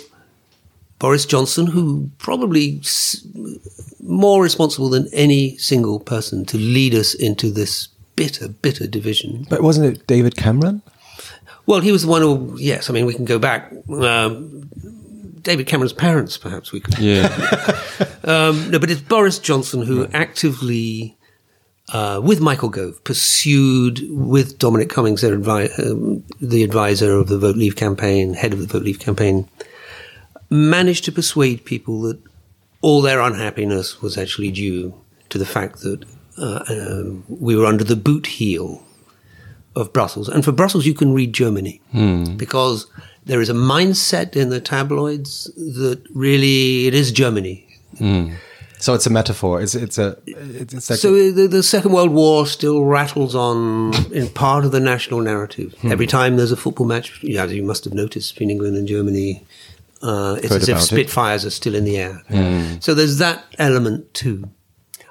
Boris 0.99 1.25
Johnson, 1.25 1.67
who 1.67 2.09
probably 2.17 2.79
s- 2.79 3.23
more 4.01 4.41
responsible 4.41 4.89
than 4.89 5.07
any 5.13 5.57
single 5.57 5.99
person 5.99 6.45
to 6.45 6.57
lead 6.57 6.95
us 6.95 7.13
into 7.13 7.51
this 7.51 7.89
bitter, 8.15 8.47
bitter 8.47 8.87
division. 8.87 9.45
But 9.49 9.61
wasn't 9.61 9.95
it 9.95 10.07
David 10.07 10.35
Cameron? 10.37 10.81
Well, 11.67 11.81
he 11.81 11.91
was 11.91 12.03
the 12.03 12.07
one 12.07 12.21
who, 12.23 12.55
yes, 12.59 12.89
I 12.89 12.93
mean, 12.93 13.05
we 13.05 13.13
can 13.13 13.25
go 13.25 13.37
back. 13.39 13.71
Um, 13.89 14.69
David 15.41 15.67
Cameron's 15.67 15.93
parents, 15.93 16.37
perhaps 16.37 16.71
we 16.71 16.79
could. 16.79 16.97
Yeah. 16.99 17.27
Um, 18.23 18.71
no, 18.71 18.77
but 18.77 18.91
it's 18.91 18.99
Boris 18.99 19.39
Johnson 19.39 19.83
who 19.83 20.05
actively, 20.13 21.15
uh, 21.93 22.19
with 22.23 22.41
Michael 22.41 22.69
Gove, 22.69 23.01
pursued 23.03 24.01
with 24.09 24.57
Dominic 24.59 24.89
Cummings, 24.89 25.21
their 25.21 25.37
advi- 25.37 25.79
um, 25.79 26.23
the 26.41 26.63
advisor 26.63 27.13
of 27.13 27.27
the 27.27 27.37
Vote 27.37 27.55
Leave 27.55 27.75
campaign, 27.75 28.33
head 28.33 28.53
of 28.53 28.59
the 28.59 28.67
Vote 28.67 28.83
Leave 28.83 28.99
campaign, 28.99 29.47
managed 30.49 31.05
to 31.05 31.11
persuade 31.11 31.65
people 31.65 32.01
that 32.01 32.19
all 32.81 33.01
their 33.01 33.21
unhappiness 33.21 34.01
was 34.01 34.17
actually 34.17 34.51
due 34.51 34.93
to 35.29 35.37
the 35.37 35.45
fact 35.45 35.79
that 35.81 36.03
uh, 36.37 36.63
um, 36.69 37.23
we 37.27 37.55
were 37.55 37.65
under 37.65 37.83
the 37.83 37.95
boot 37.95 38.27
heel 38.27 38.83
of 39.75 39.91
Brussels. 39.93 40.29
And 40.29 40.43
for 40.45 40.51
Brussels, 40.51 40.85
you 40.85 40.93
can 40.93 41.13
read 41.13 41.33
Germany 41.33 41.81
because 42.37 42.87
there 43.25 43.41
is 43.41 43.49
a 43.49 43.53
mindset 43.53 44.35
in 44.35 44.49
the 44.49 44.61
tabloids 44.61 45.45
that 45.55 46.01
really 46.13 46.87
it 46.87 46.93
is 46.93 47.11
Germany. 47.11 47.67
So 48.79 48.93
it's 48.93 49.05
a 49.05 49.09
metaphor. 49.09 49.61
It's 49.61 49.75
it's 49.75 49.97
a 49.97 50.17
it's, 50.25 50.89
like 50.89 50.99
So 50.99 51.31
the, 51.31 51.47
the 51.47 51.63
Second 51.63 51.93
World 51.93 52.11
War 52.11 52.45
still 52.45 52.85
rattles 52.85 53.35
on 53.35 53.93
in 54.13 54.29
part 54.29 54.65
of 54.65 54.71
the 54.71 54.79
national 54.79 55.21
narrative. 55.21 55.73
Hmm. 55.81 55.91
Every 55.91 56.07
time 56.07 56.37
there's 56.37 56.51
a 56.51 56.57
football 56.57 56.85
match, 56.85 57.23
yeah, 57.23 57.43
as 57.43 57.53
you 57.53 57.63
must 57.63 57.83
have 57.85 57.93
noticed 57.93 58.33
between 58.33 58.51
England 58.51 58.77
and 58.77 58.87
Germany, 58.87 59.43
uh, 60.01 60.35
it's 60.37 60.49
Heard 60.49 60.61
as 60.61 60.69
if 60.69 60.75
about 60.75 60.83
it. 60.83 60.85
Spitfires 60.85 61.45
are 61.45 61.49
still 61.49 61.75
in 61.75 61.85
the 61.85 61.97
air. 61.97 62.21
Hmm. 62.27 62.79
So 62.79 62.93
there's 62.93 63.17
that 63.17 63.45
element 63.57 64.13
too. 64.13 64.49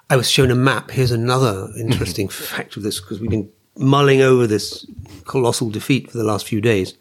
I 0.08 0.16
was 0.16 0.30
shown 0.30 0.52
a 0.52 0.54
map. 0.54 0.92
Here's 0.92 1.10
another 1.10 1.66
hmm. 1.66 1.80
interesting 1.80 2.28
fact 2.28 2.76
of 2.76 2.84
this 2.84 3.00
because 3.00 3.20
we've 3.20 3.30
been 3.30 3.50
mulling 3.76 4.22
over 4.22 4.46
this 4.46 4.86
colossal 5.24 5.70
defeat 5.70 6.10
for 6.10 6.18
the 6.18 6.24
last 6.24 6.46
few 6.46 6.60
days. 6.60 6.94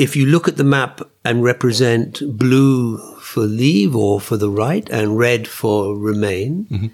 If 0.00 0.16
you 0.16 0.24
look 0.24 0.48
at 0.48 0.56
the 0.56 0.64
map 0.64 1.02
and 1.26 1.42
represent 1.42 2.22
blue 2.38 2.96
for 3.20 3.42
leave 3.42 3.94
or 3.94 4.18
for 4.18 4.38
the 4.38 4.48
right 4.48 4.88
and 4.88 5.18
red 5.18 5.46
for 5.46 5.94
remain, 5.94 6.66
mm-hmm. 6.70 6.86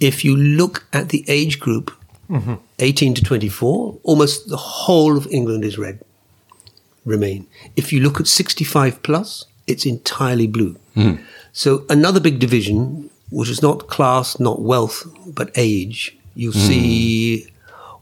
if 0.00 0.24
you 0.24 0.34
look 0.34 0.86
at 0.90 1.10
the 1.10 1.22
age 1.28 1.60
group 1.60 1.92
mm-hmm. 2.30 2.54
18 2.78 3.12
to 3.14 3.22
24, 3.22 3.98
almost 4.04 4.48
the 4.48 4.56
whole 4.56 5.18
of 5.18 5.26
England 5.26 5.66
is 5.66 5.76
red, 5.76 6.00
remain. 7.04 7.46
If 7.76 7.92
you 7.92 8.00
look 8.00 8.18
at 8.20 8.26
65 8.26 9.02
plus, 9.02 9.44
it's 9.66 9.84
entirely 9.84 10.46
blue. 10.46 10.76
Mm. 10.96 11.22
So 11.52 11.84
another 11.90 12.20
big 12.20 12.38
division, 12.38 13.10
which 13.30 13.50
is 13.50 13.60
not 13.60 13.88
class, 13.88 14.40
not 14.40 14.62
wealth, 14.62 15.06
but 15.26 15.50
age, 15.56 16.16
you 16.34 16.52
mm. 16.52 16.54
see 16.54 17.52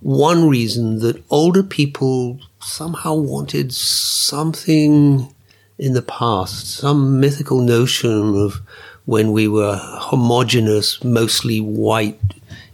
one 0.00 0.49
reason 0.49 1.00
that 1.00 1.23
older 1.28 1.64
people 1.64 2.38
somehow 2.61 3.15
wanted 3.15 3.73
something 3.73 5.33
in 5.79 5.93
the 5.95 6.03
past, 6.03 6.71
some 6.79 7.21
mythical 7.21 7.61
notion 7.61 8.35
of 8.37 8.61
when 9.05 9.33
we 9.33 9.49
were 9.49 9.77
homogenous, 9.83 11.03
mostly 11.05 11.61
white, 11.61 12.21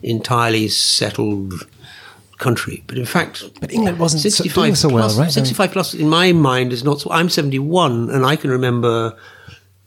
entirely 0.03 0.69
settled 0.69 1.53
country. 2.38 2.83
But 2.87 2.99
in 2.99 3.07
fact, 3.07 3.45
But 3.61 3.73
England 3.73 3.99
wasn't 3.99 4.23
so- 4.33 4.45
doing 4.45 4.75
so 4.75 4.88
well, 4.88 5.05
plus, 5.05 5.19
right? 5.19 5.31
65 5.33 5.71
plus 5.73 5.95
in 5.95 6.09
my 6.09 6.33
mind 6.33 6.73
is 6.73 6.83
not 6.83 7.00
so. 7.00 7.11
I'm 7.12 7.29
71 7.29 8.11
and 8.11 8.25
I 8.26 8.37
can 8.37 8.50
remember 8.50 9.17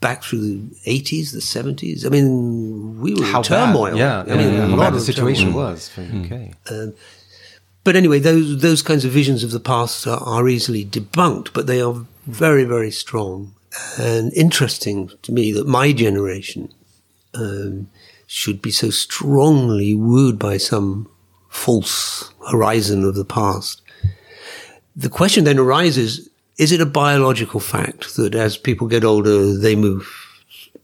back 0.00 0.22
through 0.22 0.40
the 0.40 0.60
80s, 0.86 1.32
the 1.32 1.40
70s. 1.40 2.06
I 2.06 2.08
mean, 2.08 3.00
we 3.00 3.14
were 3.14 3.24
how 3.24 3.38
in 3.38 3.44
turmoil. 3.44 3.90
Bad. 3.92 3.98
Yeah, 3.98 4.20
I 4.32 4.36
mean, 4.36 4.54
yeah, 4.54 4.64
a 4.64 4.68
how 4.68 4.76
lot 4.76 4.84
bad 4.84 4.92
the 4.94 4.96
of 4.98 5.02
situation 5.02 5.46
turmoil. 5.48 5.70
was 5.72 5.88
for 5.88 6.02
the 6.02 6.16
UK. 6.22 6.32
Um, 6.70 6.94
But 7.88 7.96
anyway, 7.96 8.18
those 8.18 8.60
those 8.60 8.82
kinds 8.82 9.06
of 9.06 9.12
visions 9.12 9.42
of 9.42 9.50
the 9.50 9.58
past 9.58 10.06
are, 10.06 10.22
are 10.22 10.46
easily 10.46 10.84
debunked, 10.84 11.54
but 11.54 11.66
they 11.66 11.80
are 11.80 12.04
very, 12.26 12.64
very 12.64 12.90
strong 12.90 13.54
and 13.96 14.30
interesting 14.34 15.10
to 15.22 15.32
me 15.32 15.52
that 15.52 15.66
my 15.66 15.92
generation 15.92 16.70
um, 17.32 17.88
should 18.26 18.60
be 18.60 18.70
so 18.70 18.90
strongly 18.90 19.94
wooed 19.94 20.38
by 20.38 20.58
some 20.58 21.08
false 21.48 22.30
horizon 22.50 23.04
of 23.04 23.14
the 23.14 23.24
past. 23.24 23.80
The 24.94 25.08
question 25.08 25.44
then 25.44 25.58
arises: 25.58 26.28
Is 26.58 26.72
it 26.72 26.82
a 26.82 26.94
biological 27.04 27.58
fact 27.58 28.16
that 28.16 28.34
as 28.34 28.58
people 28.58 28.86
get 28.86 29.02
older, 29.02 29.56
they 29.56 29.76
move, 29.76 30.06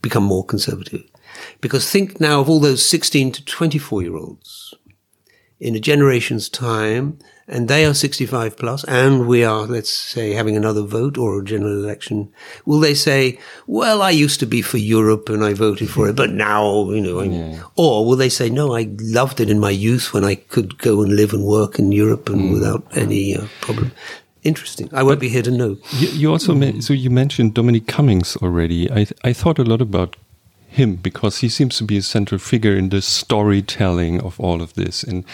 become 0.00 0.25
more 0.25 0.46
conservative? 0.46 1.04
Because 1.61 1.90
think 1.90 2.18
now 2.18 2.40
of 2.40 2.49
all 2.49 2.61
those 2.61 2.88
sixteen 2.88 3.30
to 3.32 3.44
twenty-four 3.44 4.00
year 4.00 4.16
olds 4.16 4.73
in 5.64 5.75
a 5.75 5.80
generation's 5.80 6.49
time, 6.50 7.18
and 7.49 7.68
they 7.68 7.87
are 7.87 7.94
65 7.94 8.56
plus, 8.56 8.85
and 8.85 9.26
we 9.26 9.42
are, 9.44 9.66
let's 9.66 9.90
say, 9.90 10.33
having 10.35 10.56
another 10.56 10.83
vote 10.83 11.16
or 11.18 11.40
a 11.40 11.44
general 11.44 11.73
election, 11.85 12.28
will 12.66 12.80
they 12.80 12.94
say, 12.94 13.38
well, 13.66 14.02
I 14.02 14.11
used 14.11 14.40
to 14.40 14.47
be 14.47 14.61
for 14.62 14.78
Europe 14.78 15.28
and 15.30 15.42
I 15.44 15.54
voted 15.54 15.88
for 15.88 16.09
it, 16.09 16.16
but 16.16 16.30
now, 16.30 16.90
you 16.90 17.00
know, 17.00 17.21
I'm, 17.21 17.33
or 17.76 18.04
will 18.06 18.16
they 18.16 18.28
say, 18.28 18.50
no, 18.50 18.75
I 18.76 18.88
loved 19.00 19.40
it 19.40 19.49
in 19.50 19.59
my 19.59 19.71
youth 19.71 20.12
when 20.12 20.25
I 20.25 20.35
could 20.37 20.76
go 20.78 21.02
and 21.02 21.16
live 21.16 21.33
and 21.33 21.44
work 21.44 21.78
in 21.78 21.92
Europe 21.92 22.28
and 22.28 22.52
without 22.52 22.85
any 22.97 23.35
uh, 23.37 23.47
problem? 23.61 23.90
Interesting. 24.42 24.88
I 24.92 25.02
won't 25.02 25.21
be 25.21 25.30
here 25.30 25.42
to 25.42 25.50
know. 25.50 25.78
You, 25.92 26.09
you 26.09 26.30
also 26.33 26.54
men- 26.54 26.83
so 26.83 26.92
you 26.92 27.09
mentioned 27.09 27.54
Dominic 27.54 27.87
Cummings 27.87 28.37
already. 28.42 28.90
I 28.90 29.04
th- 29.04 29.14
I 29.25 29.33
thought 29.33 29.59
a 29.59 29.64
lot 29.64 29.80
about 29.80 30.16
him 30.74 30.96
because 30.96 31.38
he 31.38 31.48
seems 31.48 31.76
to 31.78 31.84
be 31.84 31.96
a 31.96 32.02
central 32.02 32.38
figure 32.38 32.76
in 32.76 32.88
the 32.90 33.00
storytelling 33.02 34.20
of 34.20 34.38
all 34.40 34.60
of 34.62 34.74
this. 34.74 35.02
And 35.02 35.24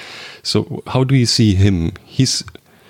so, 0.42 0.82
how 0.87 1.04
do 1.04 1.14
you 1.14 1.26
see 1.26 1.54
him? 1.54 1.92
He's 2.04 2.42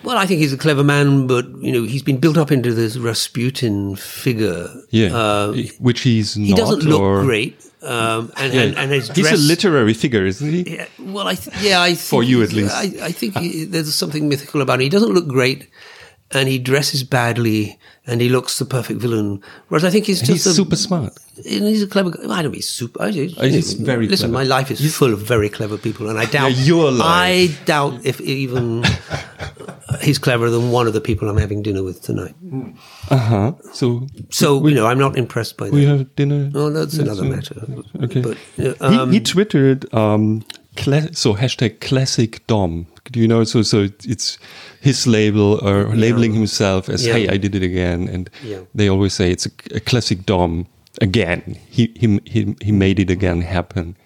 Well, 0.02 0.16
I 0.16 0.26
think 0.26 0.40
he's 0.40 0.52
a 0.52 0.57
clever 0.59 0.85
man, 0.85 1.26
but 1.26 1.45
you 1.61 1.73
know 1.73 1.83
he's 1.85 2.02
been 2.02 2.19
built 2.19 2.37
up 2.38 2.50
into 2.50 2.73
this 2.75 2.97
Rasputin 2.97 3.97
figure. 3.97 4.69
Yeah, 4.90 5.14
Uh, 5.14 5.52
which 5.78 6.00
he's 6.02 6.37
not. 6.37 6.47
he 6.47 6.54
doesn't 6.54 6.85
look 6.85 7.00
or- 7.00 7.23
great, 7.25 7.54
um, 7.83 8.33
and, 8.37 8.52
Yeah. 8.54 8.62
and 8.62 8.76
and 8.78 8.90
his 8.92 9.11
he's 9.14 9.30
a 9.30 9.37
literary 9.37 9.95
figure, 9.95 10.25
isn't 10.26 10.50
he? 10.52 10.62
Yeah, 10.76 10.87
well, 10.99 11.28
I 11.28 11.37
yeah, 11.61 11.83
I 11.83 11.88
think, 11.95 11.99
For 12.14 12.23
you 12.23 12.42
at 12.42 12.52
least. 12.52 12.75
I, 12.75 12.85
I 13.09 13.12
think 13.12 13.37
he, 13.38 13.64
there's 13.64 13.95
something 13.95 14.28
mythical 14.28 14.61
about 14.62 14.80
him. 14.80 14.85
He 14.88 14.88
doesn't 14.97 15.12
look 15.12 15.28
great, 15.28 15.69
and 16.33 16.49
he 16.49 16.59
dresses 16.59 17.03
badly, 17.05 17.79
and 18.07 18.21
he 18.21 18.29
looks 18.29 18.59
the 18.59 18.65
perfect 18.65 19.01
villain. 19.01 19.43
Whereas 19.69 19.85
I 19.85 19.91
think 19.91 20.07
he's 20.07 20.21
And 20.21 20.27
just 20.29 20.45
he's 20.45 20.47
a, 20.47 20.55
super 20.55 20.77
smart. 20.77 21.13
he's 21.45 21.83
a 21.83 21.87
clever. 21.87 22.11
guy. 22.11 22.23
I 22.39 22.43
don't 22.43 22.53
mean 22.53 22.63
super. 22.63 23.03
I, 23.03 23.11
he's 23.11 23.73
very 23.75 24.07
Listen, 24.07 24.31
clever. 24.31 24.45
my 24.45 24.57
life 24.57 24.71
is 24.71 24.95
full 24.97 25.13
of 25.13 25.21
very 25.21 25.49
clever 25.49 25.77
people, 25.79 26.09
and 26.09 26.19
I 26.19 26.27
doubt 26.27 26.53
Yeah, 26.53 26.65
your 26.65 26.91
life. 26.93 27.07
I 27.61 27.65
doubt 27.65 28.05
if 28.05 28.21
even 28.21 28.85
he's 30.03 30.19
cleverer 30.19 30.51
than 30.51 30.71
one 30.71 30.87
of 30.87 30.93
the 30.93 31.01
people 31.01 31.29
I'm 31.29 31.37
having 31.37 31.63
dinner 31.63 31.83
with 31.83 32.03
tonight. 32.03 32.35
Uh 33.11 33.17
huh. 33.17 33.53
So 33.73 34.07
So 34.31 34.67
you 34.67 34.75
know, 34.75 34.87
I'm 34.87 34.99
not 34.99 35.17
impressed 35.19 35.57
by 35.57 35.67
that. 35.67 35.75
we 35.75 35.85
have 35.85 36.15
dinner. 36.17 36.51
Oh, 36.55 36.71
that's 36.71 36.95
another 36.95 37.23
uh, 37.25 37.29
matter. 37.29 37.67
Okay. 38.03 38.23
But 38.23 38.81
um, 38.83 39.11
he, 39.11 39.19
he 39.19 39.25
twittered 39.25 39.93
um, 39.95 40.45
so 41.13 41.35
hashtag 41.35 41.81
classic 41.81 42.47
Dom. 42.47 42.87
Do 43.12 43.21
you 43.21 43.26
know? 43.28 43.45
So 43.45 43.62
so 43.62 43.88
it's 44.04 44.38
his 44.80 45.07
label 45.07 45.59
or 45.62 45.95
labeling 45.97 46.33
himself 46.35 46.88
as 46.88 47.07
Yeah. 47.07 47.14
hey 47.14 47.28
I 47.28 47.37
did 47.38 47.54
it 47.54 47.62
again, 47.62 48.09
and 48.09 48.30
Yeah. 48.45 48.61
they 48.75 48.88
always 48.90 49.14
say 49.14 49.30
it's 49.30 49.47
a, 49.47 49.50
a 49.75 49.80
classic 49.80 50.26
Dom 50.26 50.66
again. 51.00 51.57
He 51.71 51.92
he 51.97 52.21
he 52.25 52.54
he 52.61 52.73
made 52.73 52.99
it 53.00 53.11
again 53.11 53.42
happen. 53.42 53.97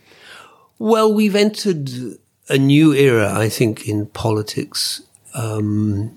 Well, 0.78 1.12
we've 1.14 1.36
entered 1.36 1.90
a 2.48 2.58
new 2.58 2.92
era, 2.92 3.32
I 3.46 3.48
think, 3.48 3.88
in 3.88 4.06
politics, 4.06 5.00
um, 5.34 6.10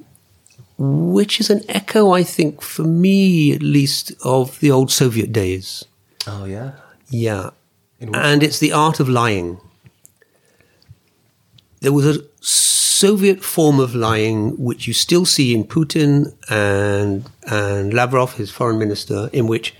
which 0.77 1.39
is 1.39 1.50
an 1.50 1.62
echo, 1.69 2.12
I 2.12 2.24
think, 2.24 2.62
for 2.62 2.84
me 2.84 3.53
at 3.53 3.62
least, 3.63 4.12
of 4.24 4.60
the 4.60 4.72
old 4.72 4.91
Soviet 4.91 5.31
days. 5.31 5.86
Oh 6.27 6.46
yeah. 6.46 6.72
Yeah. 7.10 7.50
And 8.00 8.43
it's 8.43 8.60
the 8.60 8.74
art 8.74 9.00
of 9.00 9.07
lying. 9.10 9.57
There 11.79 11.93
was 11.93 12.05
a 12.05 12.22
Soviet 12.41 13.43
form 13.43 13.79
of 13.79 13.93
lying 13.93 14.57
which 14.57 14.88
you 14.88 14.93
still 14.93 15.25
see 15.25 15.53
in 15.53 15.63
Putin 15.63 16.34
and 16.50 17.29
and 17.43 17.93
Lavrov, 17.93 18.34
his 18.36 18.50
foreign 18.50 18.79
minister, 18.79 19.29
in 19.31 19.48
which 19.48 19.75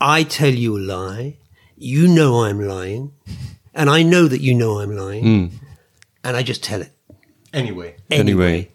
I 0.00 0.22
tell 0.24 0.52
you 0.52 0.76
a 0.76 0.80
lie, 0.80 1.36
you 1.76 2.06
know 2.06 2.44
I'm 2.44 2.60
lying, 2.60 3.12
and 3.74 3.88
I 3.88 4.02
know 4.02 4.28
that 4.28 4.40
you 4.40 4.54
know 4.54 4.80
I'm 4.80 4.94
lying, 4.94 5.58
and 6.22 6.36
I 6.36 6.42
just 6.42 6.62
tell 6.62 6.82
it. 6.82 6.92
Anyway. 7.52 7.96
Anyway. 8.10 8.70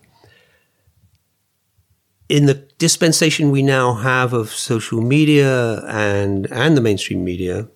in 2.28 2.48
the 2.48 2.56
dispensation 2.80 3.52
we 3.52 3.62
now 3.62 3.94
have 3.94 4.34
of 4.34 4.50
social 4.50 5.00
media 5.00 5.86
and 5.86 6.48
and 6.52 6.76
the 6.76 6.82
mainstream 6.82 7.24
media, 7.24 7.68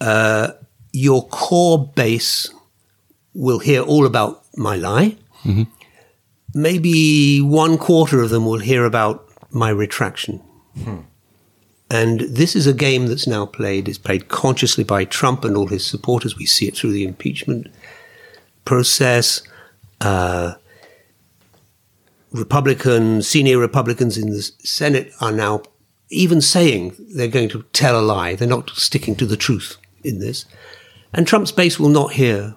uh, 0.00 0.52
your 0.92 1.26
core 1.28 1.90
base 1.96 2.52
will 3.34 3.58
hear 3.58 3.82
all 3.82 4.06
about 4.06 4.44
my 4.56 4.76
lie. 4.76 5.16
Maybe 6.54 7.40
one 7.40 7.78
quarter 7.78 8.20
of 8.22 8.30
them 8.30 8.44
will 8.46 8.58
hear 8.58 8.84
about 8.84 9.28
my 9.50 9.70
retraction. 9.70 10.42
And 11.90 12.20
this 12.20 12.54
is 12.54 12.66
a 12.66 12.74
game 12.74 13.06
that's 13.06 13.26
now 13.26 13.46
played. 13.46 13.88
It's 13.88 13.98
played 13.98 14.28
consciously 14.28 14.84
by 14.84 15.04
Trump 15.04 15.44
and 15.44 15.56
all 15.56 15.68
his 15.68 15.86
supporters. 15.86 16.36
We 16.36 16.46
see 16.46 16.66
it 16.68 16.76
through 16.76 16.92
the 16.92 17.04
impeachment 17.04 17.68
process. 18.64 19.42
Uh, 20.00 20.54
Republican, 22.30 23.22
senior 23.22 23.58
Republicans 23.58 24.18
in 24.18 24.30
the 24.30 24.42
Senate 24.42 25.12
are 25.20 25.32
now 25.32 25.62
even 26.10 26.40
saying 26.40 26.94
they're 26.98 27.28
going 27.28 27.48
to 27.48 27.62
tell 27.72 27.98
a 27.98 28.02
lie. 28.02 28.34
They're 28.34 28.48
not 28.48 28.70
sticking 28.70 29.16
to 29.16 29.26
the 29.26 29.36
truth 29.36 29.78
in 30.04 30.18
this. 30.18 30.44
And 31.12 31.26
Trump's 31.26 31.52
base 31.52 31.80
will 31.80 31.88
not 31.88 32.12
hear 32.12 32.54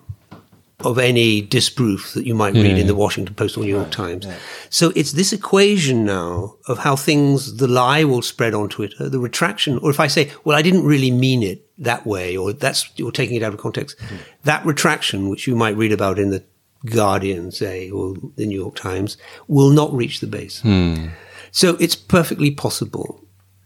of 0.85 0.97
any 0.97 1.41
disproof 1.41 2.13
that 2.13 2.25
you 2.25 2.35
might 2.35 2.53
read 2.53 2.77
in 2.77 2.87
the 2.87 2.93
hmm. 2.93 2.99
Washington 2.99 3.35
Post 3.35 3.57
or 3.57 3.61
New 3.61 3.69
York 3.69 3.91
Times. 3.91 4.27
So 4.69 4.91
it's 4.95 5.13
this 5.13 5.33
equation 5.33 6.05
now 6.05 6.55
of 6.67 6.79
how 6.79 6.95
things, 6.95 7.57
the 7.57 7.67
lie 7.67 8.03
will 8.03 8.21
spread 8.21 8.53
on 8.53 8.69
Twitter, 8.69 9.09
the 9.09 9.19
retraction, 9.19 9.77
or 9.79 9.89
if 9.89 9.99
I 9.99 10.07
say, 10.07 10.31
well, 10.43 10.57
I 10.57 10.61
didn't 10.61 10.85
really 10.85 11.11
mean 11.11 11.43
it 11.43 11.67
that 11.77 12.05
way, 12.05 12.37
or 12.37 12.53
that's, 12.53 12.89
you're 12.95 13.11
taking 13.11 13.35
it 13.35 13.43
out 13.43 13.53
of 13.53 13.59
context, 13.59 13.99
hmm. 13.99 14.17
that 14.43 14.65
retraction, 14.65 15.29
which 15.29 15.47
you 15.47 15.55
might 15.55 15.75
read 15.75 15.91
about 15.91 16.19
in 16.19 16.29
the 16.29 16.43
Guardian, 16.85 17.51
say, 17.51 17.89
or 17.91 18.15
the 18.35 18.45
New 18.45 18.59
York 18.59 18.75
Times, 18.75 19.17
will 19.47 19.69
not 19.69 19.93
reach 19.93 20.19
the 20.19 20.27
base. 20.27 20.61
Hmm. 20.61 21.07
So 21.51 21.75
it's 21.79 21.95
perfectly 21.95 22.51
possible 22.51 23.23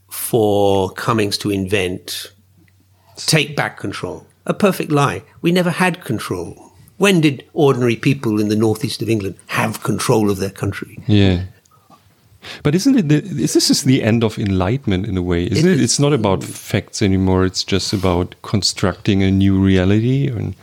for 0.09 0.89
Cummings 0.91 1.37
to 1.39 1.51
invent, 1.51 2.33
take 3.17 3.55
back 3.55 3.77
control. 3.77 4.25
A 4.45 4.53
perfect 4.53 4.91
lie. 4.91 5.23
We 5.41 5.51
never 5.51 5.71
had 5.71 6.03
control. 6.03 6.64
When 6.97 7.21
did 7.21 7.43
ordinary 7.53 7.95
people 7.97 8.39
in 8.39 8.47
the 8.49 8.55
northeast 8.55 9.01
of 9.01 9.09
England 9.09 9.35
have 9.47 9.83
control 9.83 10.29
of 10.29 10.37
their 10.37 10.49
country? 10.51 10.97
Yeah. 11.07 11.43
But 12.63 12.75
isn't 12.75 12.95
it? 12.97 13.09
The, 13.09 13.15
is 13.43 13.53
this 13.53 13.69
is 13.69 13.83
the 13.83 14.03
end 14.03 14.23
of 14.23 14.37
enlightenment 14.37 15.05
in 15.07 15.17
a 15.17 15.21
way? 15.21 15.45
Isn't 15.45 15.67
it? 15.69 15.79
It- 15.79 15.83
It's 15.83 15.99
not 15.99 16.13
about 16.13 16.43
facts 16.43 17.01
anymore. 17.01 17.45
It's 17.45 17.63
just 17.63 17.91
about 17.93 18.35
constructing 18.43 19.23
a 19.23 19.31
new 19.31 19.59
reality. 19.59 20.27
And 20.29 20.53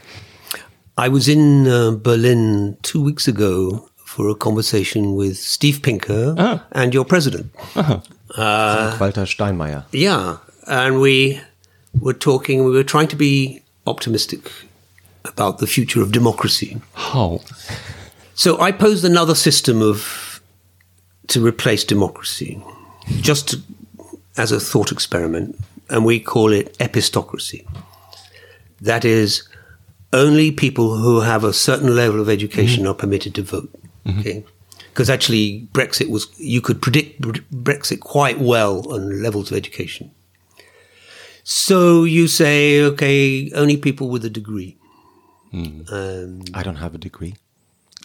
I 0.96 1.08
was 1.08 1.26
in 1.28 1.66
uh, 1.66 1.90
Berlin 1.90 2.76
two 2.82 3.02
weeks 3.02 3.26
ago 3.28 3.88
for 4.06 4.28
a 4.28 4.34
conversation 4.34 5.16
with 5.16 5.36
Steve 5.36 5.80
Pinker 5.82 6.34
Ah. 6.38 6.64
and 6.72 6.94
your 6.94 7.04
president. 7.04 7.50
Walter 7.76 9.26
Steinmeier. 9.26 9.84
Yeah, 9.92 10.36
and 10.66 11.00
we 11.00 11.40
were 12.00 12.14
talking. 12.14 12.64
We 12.64 12.70
were 12.70 12.84
trying 12.84 13.08
to 13.08 13.16
be 13.16 13.60
optimistic 13.86 14.50
about 15.24 15.58
the 15.58 15.66
future 15.66 16.02
of 16.02 16.12
democracy. 16.12 16.80
how? 16.94 17.40
So 18.34 18.60
I 18.60 18.72
posed 18.72 19.04
another 19.04 19.34
system 19.34 19.82
of 19.82 20.42
to 21.28 21.44
replace 21.44 21.84
democracy, 21.84 22.62
just 23.20 23.50
to, 23.50 23.62
as 24.36 24.52
a 24.52 24.60
thought 24.60 24.90
experiment, 24.90 25.58
and 25.88 26.04
we 26.04 26.18
call 26.18 26.52
it 26.52 26.76
epistocracy. 26.78 27.66
That 28.80 29.04
is, 29.04 29.48
only 30.12 30.50
people 30.50 30.96
who 30.96 31.20
have 31.20 31.44
a 31.44 31.52
certain 31.52 31.94
level 31.94 32.20
of 32.20 32.28
education 32.28 32.82
mm-hmm. 32.82 32.90
are 32.90 32.94
permitted 32.94 33.34
to 33.36 33.42
vote. 33.42 33.70
Mm-hmm. 34.06 34.20
Okay, 34.20 34.44
because 34.88 35.08
actually 35.08 35.68
Brexit 35.72 36.10
was 36.10 36.26
you 36.38 36.60
could 36.60 36.82
predict 36.82 37.20
Brexit 37.22 38.00
quite 38.00 38.38
well 38.40 38.92
on 38.92 39.22
levels 39.22 39.50
of 39.50 39.56
education. 39.56 40.10
So 41.44 42.04
you 42.04 42.28
say, 42.28 42.82
okay, 42.82 43.50
only 43.52 43.76
people 43.76 44.08
with 44.08 44.24
a 44.24 44.30
degree. 44.30 44.76
Um, 45.52 46.42
I 46.54 46.62
don't 46.62 46.76
have 46.76 46.94
a 46.94 46.98
degree. 46.98 47.34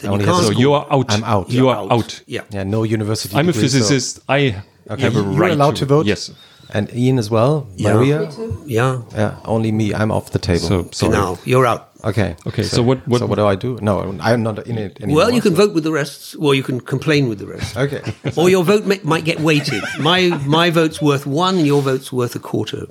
Then 0.02 0.12
I 0.12 0.14
only 0.14 0.26
you 0.26 0.32
have 0.32 0.42
can't- 0.42 0.52
a 0.52 0.54
So 0.56 0.60
you 0.60 0.74
are 0.74 0.86
out. 0.92 1.06
I'm 1.10 1.24
out. 1.24 1.50
You 1.50 1.64
You're 1.66 1.76
are 1.76 1.92
out. 1.94 2.22
Yeah. 2.28 2.42
Yeah, 2.52 2.64
no 2.64 2.84
university. 2.84 3.36
I'm 3.36 3.50
a 3.50 3.52
degree, 3.52 3.68
so- 3.70 3.78
physicist. 3.80 4.20
I 4.30 4.62
Okay, 4.90 5.02
have 5.04 5.16
a 5.16 5.20
you're 5.20 5.24
right 5.44 5.52
allowed 5.52 5.76
to, 5.78 5.86
vote. 5.86 6.06
Yes. 6.06 6.32
and 6.74 6.90
Ian 6.94 7.18
as 7.20 7.30
well. 7.30 7.68
Yeah. 7.76 7.94
Maria. 7.94 8.30
Yeah. 8.66 9.02
Yeah, 9.16 9.36
only 9.46 9.72
me. 9.72 9.94
I'm 9.94 10.12
off 10.12 10.32
the 10.32 10.40
table. 10.40 10.68
So 10.68 10.90
sorry. 10.92 11.12
Now 11.14 11.38
you're 11.46 11.66
out. 11.66 11.90
okay. 12.04 12.36
Okay, 12.46 12.64
so 12.64 12.82
what- 12.84 13.06
what- 13.08 13.20
So 13.20 13.26
what 13.26 13.36
do 13.36 13.46
I 13.46 13.56
do? 13.56 13.78
No, 13.82 14.00
I'm 14.22 14.44
not 14.44 14.66
in 14.68 14.78
it 14.78 14.98
anymore. 15.02 15.16
Well, 15.18 15.32
you 15.32 15.42
can 15.42 15.56
so- 15.56 15.66
vote 15.66 15.74
with 15.74 15.84
the 15.84 15.92
rest, 15.92 16.36
or 16.40 16.54
you 16.56 16.64
can 16.64 16.80
complain 16.80 17.28
with 17.30 17.40
the 17.40 17.48
rest. 17.48 17.76
Okay. 17.78 18.02
or 18.36 18.50
your 18.50 18.64
vote 18.64 18.86
may, 18.86 19.00
might 19.04 19.26
get 19.26 19.40
weighted. 19.40 19.84
My 20.00 20.20
my 20.46 20.70
vote's 20.70 21.02
worth 21.02 21.26
one, 21.26 21.58
and 21.58 21.66
your 21.68 21.82
vote's 21.82 22.12
worth 22.14 22.36
a 22.36 22.40
quarter. 22.40 22.86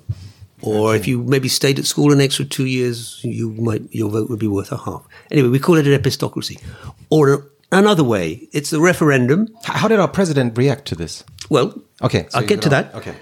Or 0.67 0.97
if 0.97 1.07
you 1.07 1.23
maybe 1.23 1.49
stayed 1.49 1.79
at 1.79 1.87
school 1.87 2.13
an 2.13 2.21
extra 2.21 2.45
two 2.45 2.67
years, 2.67 3.21
you 3.23 3.51
might 3.53 3.83
your 3.95 4.11
vote 4.11 4.29
would 4.31 4.39
be 4.39 4.49
worth 4.49 4.73
a 4.73 4.79
half. 4.79 5.07
Anyway, 5.31 5.49
we 5.49 5.59
call 5.59 5.77
it 5.77 5.87
an 5.87 5.99
epistocracy. 6.01 6.61
Or 7.11 7.47
another 7.71 8.05
way, 8.05 8.49
it's 8.53 8.71
the 8.71 8.81
referendum. 8.81 9.49
How 9.65 9.89
did 9.89 10.01
our 10.01 10.09
president 10.09 10.59
react 10.59 10.87
to 10.89 10.95
this? 10.95 11.25
Well, 11.49 11.81
Okay, 12.03 12.27
so 12.29 12.39
I'll 12.39 12.47
get 12.47 12.63
to 12.63 12.69
that. 12.69 12.95
Okay. 12.95 13.15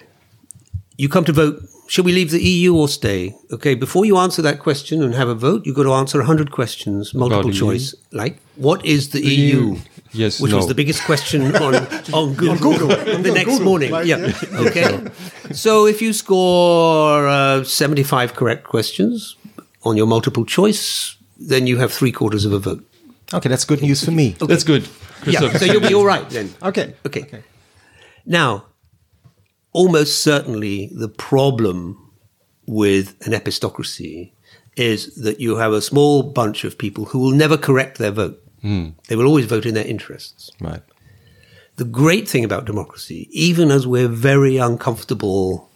You 0.96 1.08
come 1.08 1.24
to 1.24 1.32
vote. 1.32 1.62
Should 1.86 2.06
we 2.06 2.12
leave 2.12 2.30
the 2.30 2.42
EU 2.42 2.74
or 2.74 2.88
stay? 2.88 3.34
Okay, 3.52 3.74
before 3.74 4.04
you 4.04 4.16
answer 4.16 4.42
that 4.42 4.58
question 4.58 5.02
and 5.02 5.14
have 5.14 5.28
a 5.28 5.34
vote, 5.34 5.66
you've 5.66 5.76
got 5.76 5.82
to 5.82 5.92
answer 5.92 6.18
100 6.18 6.50
questions, 6.50 7.14
multiple 7.14 7.52
choice. 7.52 7.94
Like, 8.10 8.38
what 8.56 8.84
is 8.84 9.10
the 9.10 9.20
EU? 9.20 9.76
Yes, 10.14 10.40
Which 10.40 10.52
was 10.52 10.68
the 10.68 10.74
biggest 10.74 11.02
question 11.04 11.54
on, 11.66 11.74
on 12.12 12.34
Google, 12.34 12.92
on 12.92 13.22
the 13.22 13.32
next 13.34 13.60
morning. 13.60 13.90
yeah. 14.04 14.32
Okay. 14.66 15.02
so 15.52 15.86
if 15.86 16.00
you 16.00 16.12
score 16.12 17.26
uh, 17.26 17.64
75 17.64 18.34
correct 18.34 18.64
questions 18.64 19.36
on 19.82 19.96
your 19.96 20.06
multiple 20.06 20.44
choice, 20.44 21.16
then 21.38 21.66
you 21.66 21.78
have 21.78 21.92
three 21.92 22.12
quarters 22.12 22.44
of 22.44 22.52
a 22.52 22.58
vote. 22.58 22.84
Okay, 23.32 23.48
that's 23.48 23.64
good 23.64 23.82
news 23.82 24.04
for 24.04 24.12
me. 24.12 24.36
That's 24.38 24.64
good. 24.64 24.88
Yeah, 25.26 25.50
so 25.56 25.64
you'll 25.64 25.80
be 25.80 25.94
all 25.94 26.06
right 26.06 26.28
then. 26.30 26.54
Okay. 26.62 26.94
Okay. 27.06 27.22
Okay. 27.22 27.42
Now, 28.26 28.66
almost 29.72 30.22
certainly 30.22 30.90
the 30.94 31.08
problem 31.08 32.12
with 32.66 33.16
an 33.26 33.32
epistocracy 33.32 34.32
is 34.76 35.14
that 35.16 35.40
you 35.40 35.56
have 35.56 35.72
a 35.72 35.80
small 35.82 36.22
bunch 36.22 36.64
of 36.64 36.78
people 36.78 37.06
who 37.06 37.18
will 37.18 37.30
never 37.32 37.56
correct 37.56 37.98
their 37.98 38.10
vote. 38.10 38.40
They 39.08 39.16
will 39.16 39.26
always 39.26 39.46
vote 39.46 39.66
in 39.66 39.74
their 39.74 39.86
interests. 39.86 40.50
Right. 40.60 40.82
The 41.76 41.84
great 41.84 42.28
thing 42.28 42.44
about 42.44 42.64
democracy, 42.64 43.28
even 43.30 43.70
as 43.70 43.86
we're 43.86 44.08
very 44.08 44.56
uncomfortable 44.56 45.68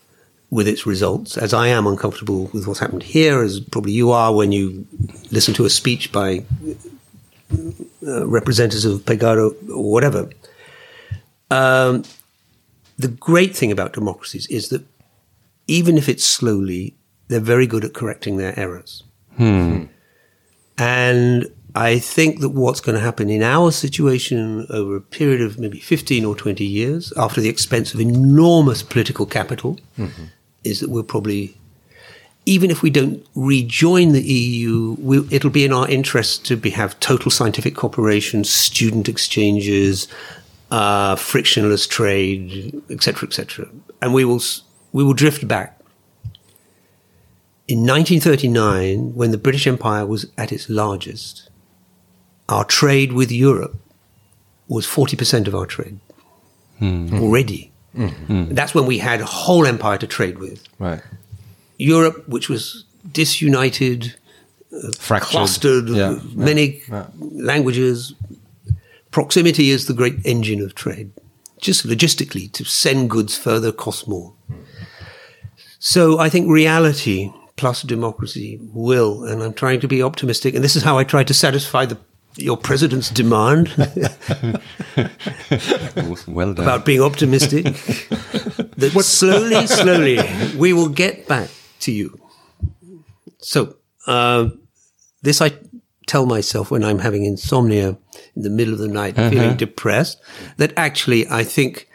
with 0.50 0.66
its 0.66 0.86
results, 0.86 1.36
as 1.36 1.52
I 1.52 1.68
am 1.68 1.86
uncomfortable 1.86 2.48
with 2.54 2.66
what's 2.66 2.80
happened 2.80 3.02
here, 3.02 3.42
as 3.42 3.60
probably 3.60 3.92
you 3.92 4.10
are 4.12 4.34
when 4.34 4.52
you 4.52 4.86
listen 5.30 5.52
to 5.54 5.66
a 5.66 5.70
speech 5.70 6.10
by 6.12 6.44
uh, 7.52 8.26
representatives 8.26 8.84
of 8.84 9.04
Pegida 9.04 9.54
or 9.70 9.92
whatever. 9.92 10.30
Um, 11.50 12.04
the 12.96 13.08
great 13.08 13.54
thing 13.54 13.70
about 13.70 13.92
democracies 13.92 14.46
is 14.46 14.68
that 14.70 14.86
even 15.66 15.98
if 15.98 16.08
it's 16.08 16.24
slowly, 16.24 16.94
they're 17.28 17.40
very 17.40 17.66
good 17.66 17.84
at 17.84 17.92
correcting 17.92 18.38
their 18.38 18.58
errors. 18.58 19.04
Hmm. 19.36 19.84
And 20.78 21.52
I 21.78 22.00
think 22.00 22.40
that 22.40 22.48
what's 22.48 22.80
going 22.80 22.96
to 22.96 23.00
happen 23.00 23.30
in 23.30 23.42
our 23.42 23.70
situation 23.70 24.66
over 24.68 24.96
a 24.96 25.00
period 25.00 25.40
of 25.40 25.60
maybe 25.60 25.78
15 25.78 26.24
or 26.24 26.34
20 26.34 26.64
years, 26.64 27.12
after 27.16 27.40
the 27.40 27.48
expense 27.48 27.94
of 27.94 28.00
enormous 28.00 28.82
political 28.82 29.26
capital, 29.26 29.78
is 30.64 30.80
that 30.80 30.90
we'll 30.90 31.04
probably, 31.04 31.56
even 32.46 32.72
if 32.72 32.82
we 32.82 32.90
don't 32.90 33.24
rejoin 33.36 34.12
the 34.12 34.22
EU, 34.22 34.96
we, 34.98 35.18
it'll 35.30 35.50
be 35.50 35.64
in 35.64 35.72
our 35.72 35.88
interest 35.88 36.44
to 36.46 36.56
be, 36.56 36.70
have 36.70 36.98
total 36.98 37.30
scientific 37.30 37.76
cooperation, 37.76 38.42
student 38.42 39.08
exchanges, 39.08 40.08
uh, 40.72 41.14
frictionless 41.14 41.86
trade, 41.86 42.82
etc., 42.90 43.28
etc. 43.28 43.68
And 44.02 44.12
we 44.12 44.24
will, 44.24 44.42
we 44.92 45.04
will 45.04 45.14
drift 45.14 45.46
back 45.46 45.78
in 47.68 47.80
1939, 47.80 49.14
when 49.14 49.30
the 49.30 49.36
British 49.36 49.66
Empire 49.66 50.06
was 50.06 50.26
at 50.38 50.52
its 50.52 50.70
largest, 50.70 51.50
our 52.48 52.64
trade 52.64 53.12
with 53.12 53.30
Europe 53.30 53.76
was 54.68 54.86
40% 54.86 55.46
of 55.46 55.54
our 55.54 55.66
trade 55.66 55.98
hmm. 56.78 57.18
already. 57.20 57.72
Hmm. 57.94 58.06
Hmm. 58.08 58.54
That's 58.54 58.74
when 58.74 58.86
we 58.86 58.98
had 58.98 59.20
a 59.20 59.24
whole 59.24 59.66
empire 59.66 59.98
to 59.98 60.06
trade 60.06 60.38
with. 60.38 60.62
Right. 60.78 61.02
Europe, 61.78 62.28
which 62.28 62.48
was 62.48 62.84
disunited, 63.10 64.14
uh, 64.72 64.92
Fractured. 64.98 65.30
clustered, 65.30 65.88
Yeah. 65.88 66.10
Uh, 66.10 66.20
many 66.34 66.82
Yeah. 66.88 67.06
languages. 67.20 68.14
Proximity 69.10 69.70
is 69.70 69.86
the 69.86 69.94
great 69.94 70.16
engine 70.24 70.60
of 70.60 70.74
trade. 70.74 71.10
Just 71.60 71.86
logistically, 71.86 72.52
to 72.52 72.64
send 72.64 73.10
goods 73.10 73.36
further 73.36 73.72
costs 73.72 74.06
more. 74.06 74.32
So 75.78 76.18
I 76.18 76.28
think 76.28 76.48
reality 76.48 77.32
plus 77.56 77.82
democracy 77.82 78.58
will, 78.72 79.24
and 79.24 79.42
I'm 79.42 79.52
trying 79.52 79.80
to 79.80 79.88
be 79.88 80.02
optimistic, 80.02 80.54
and 80.54 80.62
this 80.62 80.76
is 80.76 80.84
how 80.84 80.96
I 80.98 81.04
try 81.04 81.24
to 81.24 81.34
satisfy 81.34 81.84
the, 81.86 81.98
your 82.38 82.56
president's 82.56 83.10
demand 83.10 83.68
well 86.26 86.54
done. 86.54 86.64
about 86.64 86.84
being 86.84 87.02
optimistic. 87.02 87.64
that 88.76 88.92
slowly, 89.04 89.66
slowly, 89.80 90.18
we 90.56 90.72
will 90.72 90.88
get 90.88 91.26
back 91.26 91.50
to 91.80 91.92
you. 91.92 92.18
So, 93.38 93.76
uh, 94.06 94.50
this 95.22 95.40
I 95.40 95.52
tell 96.06 96.26
myself 96.26 96.70
when 96.70 96.84
I'm 96.84 97.00
having 97.00 97.24
insomnia 97.24 97.98
in 98.36 98.42
the 98.42 98.50
middle 98.50 98.72
of 98.72 98.78
the 98.78 98.88
night, 98.88 99.16
feeling 99.16 99.56
depressed, 99.56 100.20
that 100.56 100.72
actually 100.76 101.28
I 101.28 101.44
think 101.44 101.88